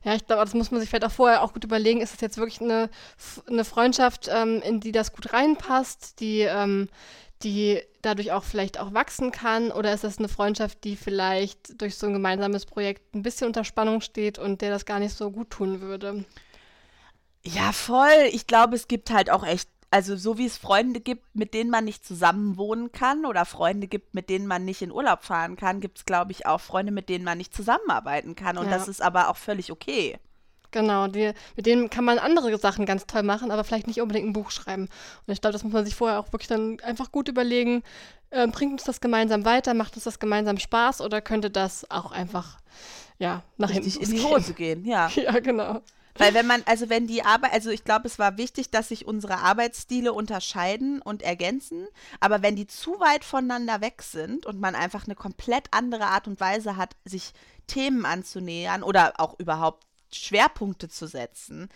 Ja, 0.03 0.13
ich 0.13 0.25
glaube, 0.25 0.43
das 0.43 0.53
muss 0.53 0.69
man 0.69 0.79
sich 0.79 0.89
vielleicht 0.89 1.05
auch 1.05 1.11
vorher 1.11 1.41
auch 1.41 1.53
gut 1.53 1.63
überlegen. 1.63 1.99
Ist 1.99 2.13
das 2.13 2.21
jetzt 2.21 2.37
wirklich 2.37 2.61
eine, 2.61 2.91
eine 3.47 3.65
Freundschaft, 3.65 4.29
ähm, 4.31 4.61
in 4.61 4.79
die 4.79 4.91
das 4.91 5.11
gut 5.13 5.33
reinpasst, 5.33 6.19
die, 6.19 6.41
ähm, 6.41 6.87
die 7.41 7.81
dadurch 8.03 8.31
auch 8.31 8.43
vielleicht 8.43 8.79
auch 8.79 8.93
wachsen 8.93 9.31
kann? 9.31 9.71
Oder 9.71 9.93
ist 9.93 10.03
das 10.03 10.19
eine 10.19 10.29
Freundschaft, 10.29 10.83
die 10.83 10.95
vielleicht 10.95 11.81
durch 11.81 11.95
so 11.95 12.05
ein 12.05 12.13
gemeinsames 12.13 12.67
Projekt 12.67 13.15
ein 13.15 13.23
bisschen 13.23 13.47
unter 13.47 13.63
Spannung 13.63 14.01
steht 14.01 14.37
und 14.37 14.61
der 14.61 14.69
das 14.69 14.85
gar 14.85 14.99
nicht 14.99 15.15
so 15.15 15.31
gut 15.31 15.49
tun 15.49 15.81
würde? 15.81 16.23
Ja, 17.53 17.71
voll. 17.71 18.29
Ich 18.31 18.47
glaube, 18.47 18.75
es 18.75 18.87
gibt 18.87 19.11
halt 19.11 19.29
auch 19.29 19.45
echt, 19.45 19.69
also 19.89 20.15
so 20.15 20.37
wie 20.37 20.45
es 20.45 20.57
Freunde 20.57 20.99
gibt, 20.99 21.23
mit 21.35 21.53
denen 21.53 21.69
man 21.69 21.85
nicht 21.85 22.05
zusammen 22.05 22.57
wohnen 22.57 22.91
kann 22.91 23.25
oder 23.25 23.45
Freunde 23.45 23.87
gibt, 23.87 24.13
mit 24.13 24.29
denen 24.29 24.47
man 24.47 24.65
nicht 24.65 24.81
in 24.81 24.91
Urlaub 24.91 25.23
fahren 25.23 25.55
kann, 25.55 25.79
gibt 25.79 25.99
es, 25.99 26.05
glaube 26.05 26.31
ich, 26.31 26.45
auch 26.45 26.59
Freunde, 26.59 26.91
mit 26.91 27.09
denen 27.09 27.23
man 27.23 27.37
nicht 27.37 27.55
zusammenarbeiten 27.55 28.35
kann. 28.35 28.57
Und 28.57 28.65
ja. 28.65 28.71
das 28.71 28.87
ist 28.87 29.01
aber 29.01 29.29
auch 29.29 29.37
völlig 29.37 29.71
okay. 29.71 30.19
Genau, 30.71 31.07
die, 31.07 31.31
mit 31.55 31.65
denen 31.65 31.89
kann 31.89 32.03
man 32.03 32.19
andere 32.19 32.57
Sachen 32.57 32.85
ganz 32.85 33.05
toll 33.07 33.23
machen, 33.23 33.51
aber 33.51 33.63
vielleicht 33.63 33.87
nicht 33.87 34.01
unbedingt 34.01 34.27
ein 34.27 34.33
Buch 34.33 34.51
schreiben. 34.51 34.83
Und 35.25 35.33
ich 35.33 35.39
glaube, 35.39 35.53
das 35.53 35.63
muss 35.63 35.73
man 35.73 35.85
sich 35.85 35.95
vorher 35.95 36.19
auch 36.19 36.33
wirklich 36.33 36.49
dann 36.49 36.79
einfach 36.81 37.11
gut 37.11 37.29
überlegen. 37.29 37.83
Äh, 38.29 38.47
bringt 38.47 38.73
uns 38.73 38.83
das 38.83 38.99
gemeinsam 38.99 39.45
weiter? 39.45 39.73
Macht 39.73 39.95
uns 39.95 40.03
das 40.03 40.19
gemeinsam 40.19 40.57
Spaß? 40.57 41.01
Oder 41.01 41.21
könnte 41.21 41.49
das 41.49 41.89
auch 41.89 42.11
einfach, 42.11 42.57
ja, 43.17 43.43
nach 43.57 43.69
Richtig 43.69 43.93
hinten 43.93 44.11
in 44.11 44.17
die 44.17 44.23
Hose 44.23 44.53
gehen? 44.53 44.85
Ja. 44.85 45.09
Ja, 45.15 45.39
genau. 45.39 45.81
Weil 46.17 46.33
wenn 46.33 46.47
man, 46.47 46.63
also 46.65 46.89
wenn 46.89 47.07
die 47.07 47.23
Arbeit, 47.23 47.53
also 47.53 47.69
ich 47.69 47.83
glaube, 47.83 48.07
es 48.07 48.19
war 48.19 48.37
wichtig, 48.37 48.69
dass 48.71 48.89
sich 48.89 49.05
unsere 49.05 49.37
Arbeitsstile 49.37 50.13
unterscheiden 50.13 51.01
und 51.01 51.21
ergänzen, 51.21 51.87
aber 52.19 52.41
wenn 52.41 52.55
die 52.55 52.67
zu 52.67 52.99
weit 52.99 53.23
voneinander 53.23 53.81
weg 53.81 54.01
sind 54.01 54.45
und 54.45 54.59
man 54.59 54.75
einfach 54.75 55.05
eine 55.05 55.15
komplett 55.15 55.67
andere 55.71 56.05
Art 56.05 56.27
und 56.27 56.39
Weise 56.39 56.77
hat, 56.77 56.95
sich 57.05 57.33
Themen 57.67 58.05
anzunähern 58.05 58.83
oder 58.83 59.13
auch 59.17 59.39
überhaupt 59.39 59.85
Schwerpunkte 60.11 60.89
zu 60.89 61.07
setzen, 61.07 61.69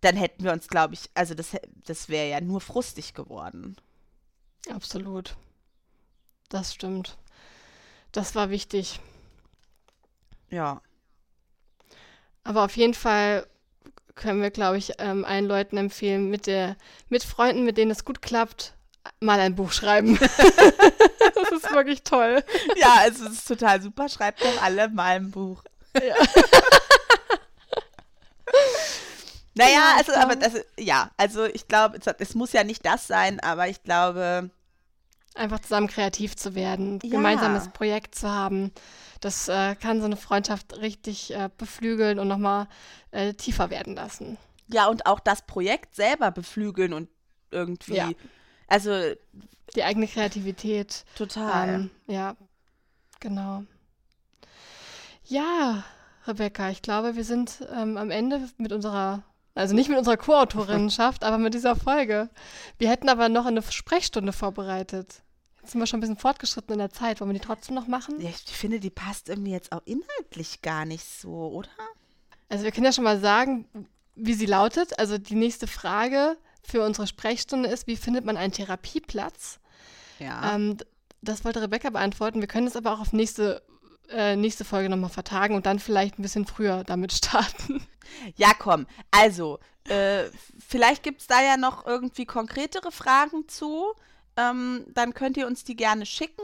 dann 0.00 0.16
hätten 0.16 0.44
wir 0.44 0.52
uns, 0.52 0.68
glaube 0.68 0.94
ich, 0.94 1.10
also 1.14 1.34
das, 1.34 1.56
das 1.84 2.08
wäre 2.08 2.28
ja 2.28 2.40
nur 2.40 2.60
frustig 2.60 3.14
geworden. 3.14 3.76
Absolut. 4.70 5.36
Das 6.48 6.74
stimmt. 6.74 7.16
Das 8.12 8.34
war 8.34 8.50
wichtig. 8.50 9.00
Ja. 10.50 10.80
Aber 12.44 12.64
auf 12.64 12.76
jeden 12.76 12.94
Fall 12.94 13.46
können 14.18 14.42
wir, 14.42 14.50
glaube 14.50 14.76
ich, 14.76 14.92
ähm, 14.98 15.24
allen 15.24 15.46
Leuten 15.46 15.78
empfehlen, 15.78 16.28
mit, 16.28 16.46
der, 16.46 16.76
mit 17.08 17.24
Freunden, 17.24 17.64
mit 17.64 17.78
denen 17.78 17.90
es 17.90 18.04
gut 18.04 18.20
klappt, 18.20 18.74
mal 19.20 19.40
ein 19.40 19.54
Buch 19.54 19.72
schreiben. 19.72 20.18
das 20.18 21.52
ist 21.52 21.72
wirklich 21.72 22.02
toll. 22.02 22.44
Ja, 22.76 23.04
es 23.08 23.20
ist 23.20 23.48
total 23.48 23.80
super. 23.80 24.08
Schreibt 24.08 24.42
doch 24.42 24.62
alle 24.62 24.88
mal 24.88 25.16
ein 25.16 25.30
Buch. 25.30 25.62
Ja. 25.94 26.14
naja, 29.54 29.72
ja, 29.72 29.94
also, 29.96 30.12
aber 30.12 30.36
das, 30.36 30.52
ja, 30.78 31.10
also 31.16 31.44
ich 31.46 31.66
glaube, 31.68 31.98
es, 31.98 32.06
es 32.18 32.34
muss 32.34 32.52
ja 32.52 32.64
nicht 32.64 32.84
das 32.84 33.06
sein, 33.06 33.40
aber 33.40 33.68
ich 33.68 33.82
glaube, 33.82 34.50
Einfach 35.38 35.60
zusammen 35.60 35.86
kreativ 35.88 36.36
zu 36.36 36.54
werden, 36.54 36.98
Ja. 37.02 37.10
gemeinsames 37.10 37.68
Projekt 37.68 38.14
zu 38.14 38.28
haben. 38.30 38.72
Das 39.20 39.48
äh, 39.48 39.74
kann 39.76 40.00
so 40.00 40.06
eine 40.06 40.16
Freundschaft 40.16 40.78
richtig 40.78 41.32
äh, 41.34 41.48
beflügeln 41.56 42.18
und 42.18 42.28
nochmal 42.28 42.66
äh, 43.10 43.34
tiefer 43.34 43.70
werden 43.70 43.94
lassen. 43.96 44.36
Ja, 44.68 44.86
und 44.88 45.06
auch 45.06 45.20
das 45.20 45.42
Projekt 45.42 45.94
selber 45.94 46.30
beflügeln 46.30 46.92
und 46.92 47.08
irgendwie. 47.50 47.94
Ja. 47.94 48.10
Also 48.66 48.92
Die 49.74 49.82
eigene 49.84 50.06
Kreativität. 50.06 51.04
total. 51.16 51.68
Ähm, 51.68 51.90
ja, 52.06 52.36
genau. 53.20 53.64
Ja, 55.24 55.84
Rebecca, 56.26 56.70
ich 56.70 56.82
glaube, 56.82 57.16
wir 57.16 57.24
sind 57.24 57.66
ähm, 57.74 57.96
am 57.96 58.10
Ende 58.10 58.48
mit 58.58 58.72
unserer, 58.72 59.22
also 59.54 59.74
nicht 59.74 59.88
mit 59.88 59.98
unserer 59.98 60.16
Co-Autorinnenschaft, 60.16 61.24
aber 61.24 61.38
mit 61.38 61.54
dieser 61.54 61.76
Folge. 61.76 62.28
Wir 62.78 62.90
hätten 62.90 63.08
aber 63.08 63.28
noch 63.28 63.46
eine 63.46 63.62
Sprechstunde 63.62 64.32
vorbereitet. 64.32 65.22
Jetzt 65.68 65.72
sind 65.72 65.82
wir 65.82 65.86
schon 65.86 65.98
ein 65.98 66.00
bisschen 66.00 66.16
fortgeschritten 66.16 66.72
in 66.72 66.78
der 66.78 66.92
Zeit. 66.92 67.20
Wollen 67.20 67.28
wir 67.28 67.38
die 67.38 67.44
trotzdem 67.44 67.74
noch 67.74 67.86
machen? 67.86 68.18
Ja, 68.22 68.30
ich 68.30 68.38
finde, 68.38 68.80
die 68.80 68.88
passt 68.88 69.28
irgendwie 69.28 69.50
jetzt 69.50 69.70
auch 69.70 69.82
inhaltlich 69.84 70.62
gar 70.62 70.86
nicht 70.86 71.04
so, 71.04 71.28
oder? 71.28 71.68
Also 72.48 72.64
wir 72.64 72.72
können 72.72 72.86
ja 72.86 72.92
schon 72.92 73.04
mal 73.04 73.20
sagen, 73.20 73.66
wie 74.14 74.32
sie 74.32 74.46
lautet. 74.46 74.98
Also 74.98 75.18
die 75.18 75.34
nächste 75.34 75.66
Frage 75.66 76.38
für 76.62 76.82
unsere 76.82 77.06
Sprechstunde 77.06 77.68
ist, 77.68 77.86
wie 77.86 77.96
findet 77.96 78.24
man 78.24 78.38
einen 78.38 78.54
Therapieplatz? 78.54 79.58
Ja. 80.18 80.54
Ähm, 80.54 80.78
das 81.20 81.44
wollte 81.44 81.60
Rebecca 81.60 81.90
beantworten. 81.90 82.40
Wir 82.40 82.48
können 82.48 82.66
es 82.66 82.74
aber 82.74 82.94
auch 82.94 83.00
auf 83.00 83.12
nächste, 83.12 83.62
äh, 84.08 84.36
nächste 84.36 84.64
Folge 84.64 84.88
nochmal 84.88 85.10
vertagen 85.10 85.54
und 85.54 85.66
dann 85.66 85.80
vielleicht 85.80 86.18
ein 86.18 86.22
bisschen 86.22 86.46
früher 86.46 86.82
damit 86.84 87.12
starten. 87.12 87.86
Ja, 88.36 88.52
komm. 88.58 88.86
Also, 89.10 89.58
äh, 89.86 90.30
vielleicht 90.66 91.02
gibt 91.02 91.20
es 91.20 91.26
da 91.26 91.42
ja 91.42 91.58
noch 91.58 91.84
irgendwie 91.84 92.24
konkretere 92.24 92.90
Fragen 92.90 93.46
zu. 93.48 93.92
Ähm, 94.38 94.86
dann 94.94 95.12
könnt 95.12 95.36
ihr 95.36 95.46
uns 95.46 95.64
die 95.64 95.76
gerne 95.76 96.06
schicken. 96.06 96.42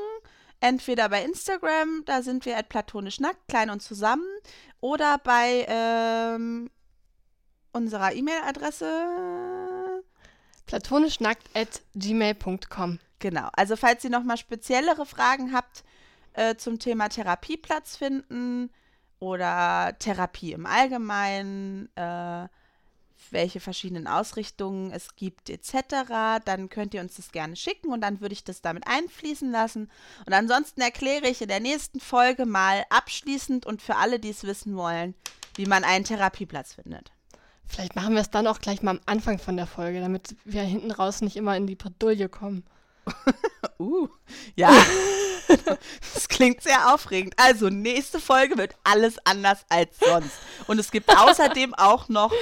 Entweder 0.60 1.08
bei 1.08 1.22
Instagram, 1.22 2.02
da 2.06 2.22
sind 2.22 2.44
wir 2.44 2.58
at 2.58 2.68
platonisch 2.68 3.20
nackt, 3.20 3.48
klein 3.48 3.70
und 3.70 3.80
zusammen. 3.80 4.26
Oder 4.80 5.18
bei 5.18 5.64
ähm, 5.68 6.70
unserer 7.72 8.12
E-Mail-Adresse. 8.14 10.02
platonischnackt 10.66 11.48
at 11.54 11.82
gmail.com. 11.94 12.98
Genau. 13.20 13.48
Also, 13.52 13.76
falls 13.76 14.04
ihr 14.04 14.10
nochmal 14.10 14.36
speziellere 14.38 15.06
Fragen 15.06 15.52
habt 15.54 15.84
äh, 16.32 16.56
zum 16.56 16.78
Thema 16.78 17.08
Therapieplatz 17.08 17.96
finden 17.96 18.70
oder 19.18 19.96
Therapie 19.98 20.52
im 20.52 20.66
Allgemeinen, 20.66 21.88
äh, 21.96 22.48
welche 23.34 23.60
verschiedenen 23.60 24.06
Ausrichtungen 24.06 24.90
es 24.90 25.14
gibt, 25.16 25.50
etc., 25.50 26.40
dann 26.44 26.70
könnt 26.70 26.94
ihr 26.94 27.02
uns 27.02 27.16
das 27.16 27.32
gerne 27.32 27.56
schicken 27.56 27.88
und 27.88 28.00
dann 28.00 28.22
würde 28.22 28.32
ich 28.32 28.44
das 28.44 28.62
damit 28.62 28.86
einfließen 28.86 29.50
lassen. 29.50 29.90
Und 30.24 30.32
ansonsten 30.32 30.80
erkläre 30.80 31.28
ich 31.28 31.42
in 31.42 31.48
der 31.48 31.60
nächsten 31.60 32.00
Folge 32.00 32.46
mal 32.46 32.84
abschließend 32.88 33.66
und 33.66 33.82
für 33.82 33.96
alle, 33.96 34.18
die 34.18 34.30
es 34.30 34.44
wissen 34.44 34.76
wollen, 34.76 35.14
wie 35.56 35.66
man 35.66 35.84
einen 35.84 36.04
Therapieplatz 36.04 36.74
findet. 36.74 37.12
Vielleicht 37.66 37.96
machen 37.96 38.14
wir 38.14 38.20
es 38.20 38.30
dann 38.30 38.46
auch 38.46 38.60
gleich 38.60 38.82
mal 38.82 38.92
am 38.92 39.00
Anfang 39.06 39.38
von 39.38 39.56
der 39.56 39.66
Folge, 39.66 40.00
damit 40.00 40.36
wir 40.44 40.62
hinten 40.62 40.90
raus 40.90 41.20
nicht 41.20 41.36
immer 41.36 41.56
in 41.56 41.66
die 41.66 41.76
Bredouille 41.76 42.28
kommen. 42.28 42.64
Uh, 43.78 44.08
ja. 44.54 44.70
Das 46.14 46.28
klingt 46.28 46.62
sehr 46.62 46.94
aufregend. 46.94 47.34
Also, 47.36 47.68
nächste 47.68 48.18
Folge 48.18 48.56
wird 48.56 48.76
alles 48.82 49.16
anders 49.24 49.64
als 49.68 49.98
sonst. 49.98 50.38
Und 50.66 50.78
es 50.78 50.90
gibt 50.90 51.14
außerdem 51.14 51.74
auch 51.74 52.08
noch 52.08 52.32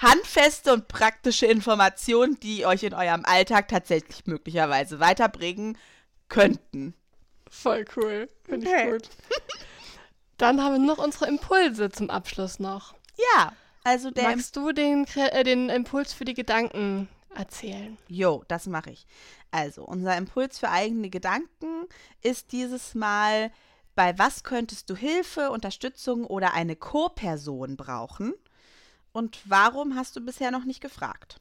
handfeste 0.00 0.72
und 0.72 0.88
praktische 0.88 1.46
Informationen, 1.46 2.38
die 2.40 2.66
euch 2.66 2.82
in 2.82 2.94
eurem 2.94 3.24
Alltag 3.24 3.68
tatsächlich 3.68 4.26
möglicherweise 4.26 5.00
weiterbringen 5.00 5.76
könnten. 6.28 6.94
Voll 7.50 7.84
cool. 7.96 8.28
Finde 8.44 8.68
Okay. 8.68 8.86
ich 8.86 8.92
gut. 8.92 9.08
Dann 10.38 10.62
haben 10.62 10.74
wir 10.74 10.78
noch 10.94 11.02
unsere 11.02 11.26
Impulse 11.26 11.90
zum 11.90 12.08
Abschluss 12.08 12.58
noch. 12.60 12.94
Ja, 13.34 13.52
also 13.84 14.10
der. 14.10 14.24
Magst 14.24 14.56
du 14.56 14.72
den, 14.72 15.06
äh, 15.16 15.44
den 15.44 15.68
Impuls 15.68 16.12
für 16.12 16.24
die 16.24 16.34
Gedanken 16.34 17.08
erzählen? 17.34 17.98
Jo, 18.08 18.42
das 18.48 18.66
mache 18.66 18.90
ich. 18.90 19.06
Also, 19.50 19.84
unser 19.84 20.16
Impuls 20.16 20.58
für 20.58 20.70
eigene 20.70 21.10
Gedanken 21.10 21.86
ist 22.22 22.52
dieses 22.52 22.94
Mal, 22.94 23.50
bei 23.94 24.16
was 24.18 24.44
könntest 24.44 24.88
du 24.88 24.96
Hilfe, 24.96 25.50
Unterstützung 25.50 26.24
oder 26.24 26.54
eine 26.54 26.76
Co-Person 26.76 27.76
brauchen? 27.76 28.32
Und 29.12 29.40
warum 29.44 29.96
hast 29.96 30.16
du 30.16 30.20
bisher 30.20 30.50
noch 30.50 30.64
nicht 30.64 30.80
gefragt? 30.80 31.40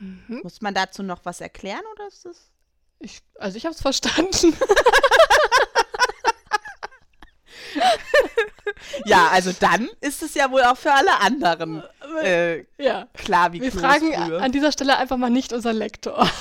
Mhm. 0.00 0.40
Muss 0.42 0.60
man 0.60 0.74
dazu 0.74 1.02
noch 1.02 1.24
was 1.24 1.40
erklären 1.40 1.84
oder 1.94 2.08
ist 2.08 2.24
das? 2.24 2.50
Ich, 2.98 3.20
also 3.38 3.56
ich 3.56 3.64
habe 3.64 3.74
es 3.74 3.82
verstanden. 3.82 4.56
Ja, 9.06 9.28
also 9.28 9.52
dann 9.58 9.88
ist 10.00 10.22
es 10.22 10.34
ja 10.34 10.50
wohl 10.50 10.62
auch 10.62 10.76
für 10.76 10.92
alle 10.92 11.20
anderen 11.20 11.82
äh, 12.22 12.64
ja. 12.78 13.08
klar 13.14 13.52
wie 13.52 13.60
Wir 13.60 13.70
Kloß 13.70 13.80
fragen 13.80 14.12
früher. 14.12 14.42
an 14.42 14.52
dieser 14.52 14.72
Stelle 14.72 14.96
einfach 14.98 15.16
mal 15.16 15.30
nicht 15.30 15.52
unser 15.52 15.72
Lektor. 15.72 16.28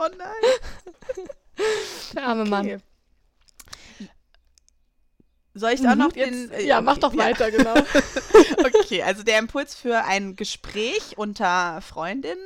Oh 0.00 0.06
nein. 0.16 1.66
Der 2.14 2.22
arme 2.22 2.44
Mann. 2.44 2.80
Soll 5.58 5.72
ich 5.72 5.80
auch 5.86 5.94
Mhm, 5.94 5.98
noch 5.98 6.14
jetzt- 6.16 6.30
den. 6.32 6.50
äh, 6.52 6.62
ja, 6.64 6.80
mach 6.80 6.98
doch 6.98 7.16
weiter, 7.16 7.50
genau. 7.50 7.74
Okay, 8.64 9.02
also 9.02 9.22
der 9.22 9.38
Impuls 9.38 9.74
für 9.74 10.04
ein 10.04 10.36
Gespräch 10.36 11.16
unter 11.16 11.80
Freundinnen 11.80 12.38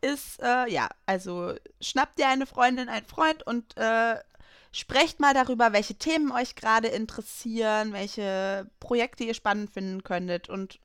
ist, 0.00 0.40
äh, 0.42 0.68
ja, 0.70 0.88
also 1.06 1.54
schnappt 1.80 2.18
dir 2.18 2.28
eine 2.28 2.46
Freundin, 2.46 2.88
einen 2.88 3.06
Freund 3.06 3.46
und 3.46 3.76
äh, 3.76 4.16
sprecht 4.72 5.20
mal 5.20 5.34
darüber, 5.34 5.72
welche 5.72 5.94
Themen 5.94 6.32
euch 6.32 6.54
gerade 6.56 6.88
interessieren, 6.88 7.92
welche 7.92 8.68
Projekte 8.80 9.24
ihr 9.24 9.34
spannend 9.34 9.70
finden 9.70 10.02
könntet 10.02 10.48
und 10.48 10.78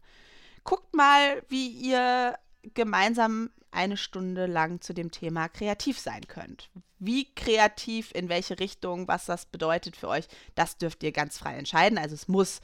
guckt 0.63 0.93
mal, 0.93 1.41
wie 1.47 1.67
ihr 1.69 2.35
gemeinsam 2.73 3.49
eine 3.71 3.97
Stunde 3.97 4.45
lang 4.45 4.81
zu 4.81 4.93
dem 4.93 5.11
Thema 5.11 5.47
kreativ 5.49 5.99
sein 5.99 6.27
könnt. 6.27 6.69
Wie 6.99 7.33
kreativ, 7.33 8.11
in 8.13 8.29
welche 8.29 8.59
Richtung, 8.59 9.07
was 9.07 9.25
das 9.25 9.45
bedeutet 9.45 9.95
für 9.95 10.07
euch, 10.07 10.27
das 10.55 10.77
dürft 10.77 11.03
ihr 11.03 11.11
ganz 11.11 11.37
frei 11.37 11.55
entscheiden. 11.55 11.97
Also 11.97 12.15
es 12.15 12.27
muss 12.27 12.61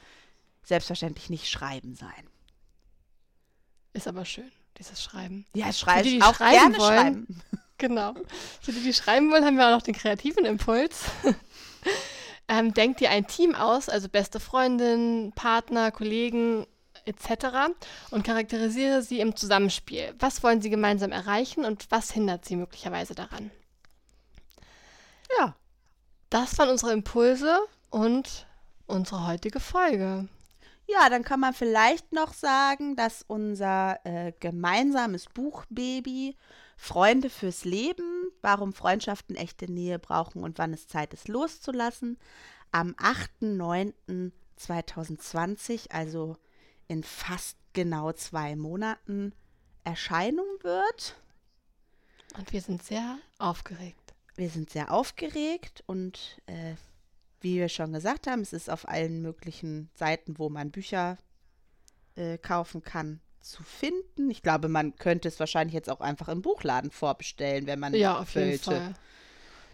selbstverständlich 0.62 1.30
nicht 1.30 1.48
schreiben 1.48 1.94
sein. 1.94 2.28
Ist 3.92 4.08
aber 4.08 4.24
schön, 4.24 4.50
dieses 4.78 5.02
Schreiben. 5.02 5.46
Ja, 5.54 5.72
schreibt 5.72 6.04
die, 6.04 6.16
die 6.16 6.22
auch 6.22 6.34
schreiben 6.34 6.72
gerne 6.72 6.78
wollen. 6.78 6.98
schreiben. 6.98 7.42
Genau. 7.78 8.14
Für 8.62 8.72
die, 8.72 8.82
die 8.82 8.94
schreiben 8.94 9.30
wollen, 9.30 9.44
haben 9.44 9.58
wir 9.58 9.66
auch 9.66 9.72
noch 9.72 9.82
den 9.82 9.94
kreativen 9.94 10.46
Impuls. 10.46 11.04
ähm, 12.48 12.72
denkt 12.72 13.00
dir 13.00 13.10
ein 13.10 13.26
Team 13.26 13.54
aus, 13.54 13.90
also 13.90 14.08
beste 14.08 14.40
Freundin, 14.40 15.32
Partner, 15.34 15.90
Kollegen 15.90 16.66
etc. 17.06 17.72
und 18.10 18.24
charakterisiere 18.24 19.02
sie 19.02 19.20
im 19.20 19.36
Zusammenspiel. 19.36 20.14
Was 20.18 20.42
wollen 20.42 20.60
sie 20.60 20.70
gemeinsam 20.70 21.12
erreichen 21.12 21.64
und 21.64 21.86
was 21.90 22.10
hindert 22.10 22.44
sie 22.44 22.56
möglicherweise 22.56 23.14
daran? 23.14 23.50
Ja. 25.38 25.54
Das 26.28 26.58
waren 26.58 26.70
unsere 26.70 26.92
Impulse 26.92 27.56
und 27.90 28.48
unsere 28.86 29.28
heutige 29.28 29.60
Folge. 29.60 30.28
Ja, 30.88 31.08
dann 31.08 31.24
kann 31.24 31.40
man 31.40 31.54
vielleicht 31.54 32.12
noch 32.12 32.32
sagen, 32.32 32.94
dass 32.94 33.24
unser 33.26 33.98
äh, 34.04 34.32
gemeinsames 34.38 35.24
Buchbaby 35.26 36.36
Freunde 36.76 37.28
fürs 37.30 37.64
Leben, 37.64 38.30
warum 38.42 38.72
Freundschaften 38.72 39.34
echte 39.34 39.68
Nähe 39.70 39.98
brauchen 39.98 40.44
und 40.44 40.58
wann 40.58 40.74
es 40.74 40.86
Zeit 40.88 41.14
ist 41.14 41.28
loszulassen, 41.28 42.18
am 42.70 42.94
8.9.2020, 42.94 45.90
also 45.90 46.36
in 46.88 47.02
fast 47.02 47.56
genau 47.72 48.12
zwei 48.12 48.56
Monaten, 48.56 49.32
Erscheinung 49.84 50.46
wird. 50.62 51.16
Und 52.36 52.52
wir 52.52 52.60
sind 52.60 52.82
sehr 52.82 53.18
aufgeregt. 53.38 54.14
Wir 54.34 54.50
sind 54.50 54.70
sehr 54.70 54.92
aufgeregt 54.92 55.82
und 55.86 56.40
äh, 56.46 56.74
wie 57.40 57.56
wir 57.56 57.68
schon 57.68 57.92
gesagt 57.92 58.26
haben, 58.26 58.40
es 58.40 58.52
ist 58.52 58.68
auf 58.68 58.88
allen 58.88 59.22
möglichen 59.22 59.90
Seiten, 59.94 60.38
wo 60.38 60.48
man 60.48 60.70
Bücher 60.70 61.16
äh, 62.16 62.36
kaufen 62.38 62.82
kann, 62.82 63.20
zu 63.40 63.62
finden. 63.62 64.30
Ich 64.30 64.42
glaube, 64.42 64.68
man 64.68 64.96
könnte 64.96 65.28
es 65.28 65.38
wahrscheinlich 65.40 65.74
jetzt 65.74 65.88
auch 65.88 66.00
einfach 66.00 66.28
im 66.28 66.42
Buchladen 66.42 66.90
vorbestellen, 66.90 67.66
wenn 67.66 67.78
man 67.78 67.94
Ja, 67.94 68.18
auf 68.18 68.34
jeden 68.34 68.50
wollte. 68.50 68.64
Fall. 68.64 68.94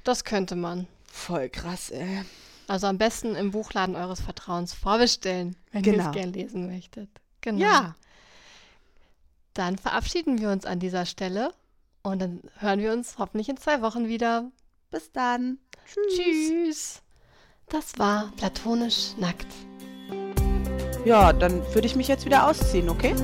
Das 0.05 0.25
könnte 0.25 0.57
man. 0.57 0.87
Voll 1.07 1.49
krass, 1.49 1.91
ey. 1.91 2.25
Also 2.73 2.87
am 2.87 2.97
besten 2.97 3.35
im 3.35 3.51
Buchladen 3.51 3.97
eures 3.97 4.23
Vertrauens 4.23 4.73
vorbestellen, 4.73 5.57
wenn 5.73 5.85
ihr 5.85 5.93
Genau. 5.93 6.07
es 6.09 6.13
gern 6.15 6.33
lesen 6.33 6.67
möchtet. 6.69 7.11
Genau. 7.43 7.61
Ja, 7.61 7.95
Dann 9.53 9.77
verabschieden 9.77 10.41
wir 10.41 10.49
uns 10.51 10.65
an 10.65 10.79
dieser 10.81 11.05
Stelle 11.05 11.53
und 12.03 12.23
dann 12.23 12.41
hören 12.61 12.81
wir 12.81 12.95
uns 12.95 13.19
hoffentlich 13.19 13.51
in 13.51 13.59
zwei 13.59 13.83
Wochen 13.83 14.09
wieder. 14.09 14.51
bis 14.91 15.13
dann. 15.13 15.59
Tschüss. 16.17 17.03
Das 17.69 17.99
war 17.99 18.33
platonisch 18.39 19.11
nackt. 19.19 19.47
Ja, 21.05 21.35
dann 21.35 21.63
würde 21.75 21.87
ich 21.87 21.95
mich 21.95 22.09
jetzt 22.09 22.25
wieder 22.25 22.49
ausziehen, 22.49 22.89
okay? 22.89 23.15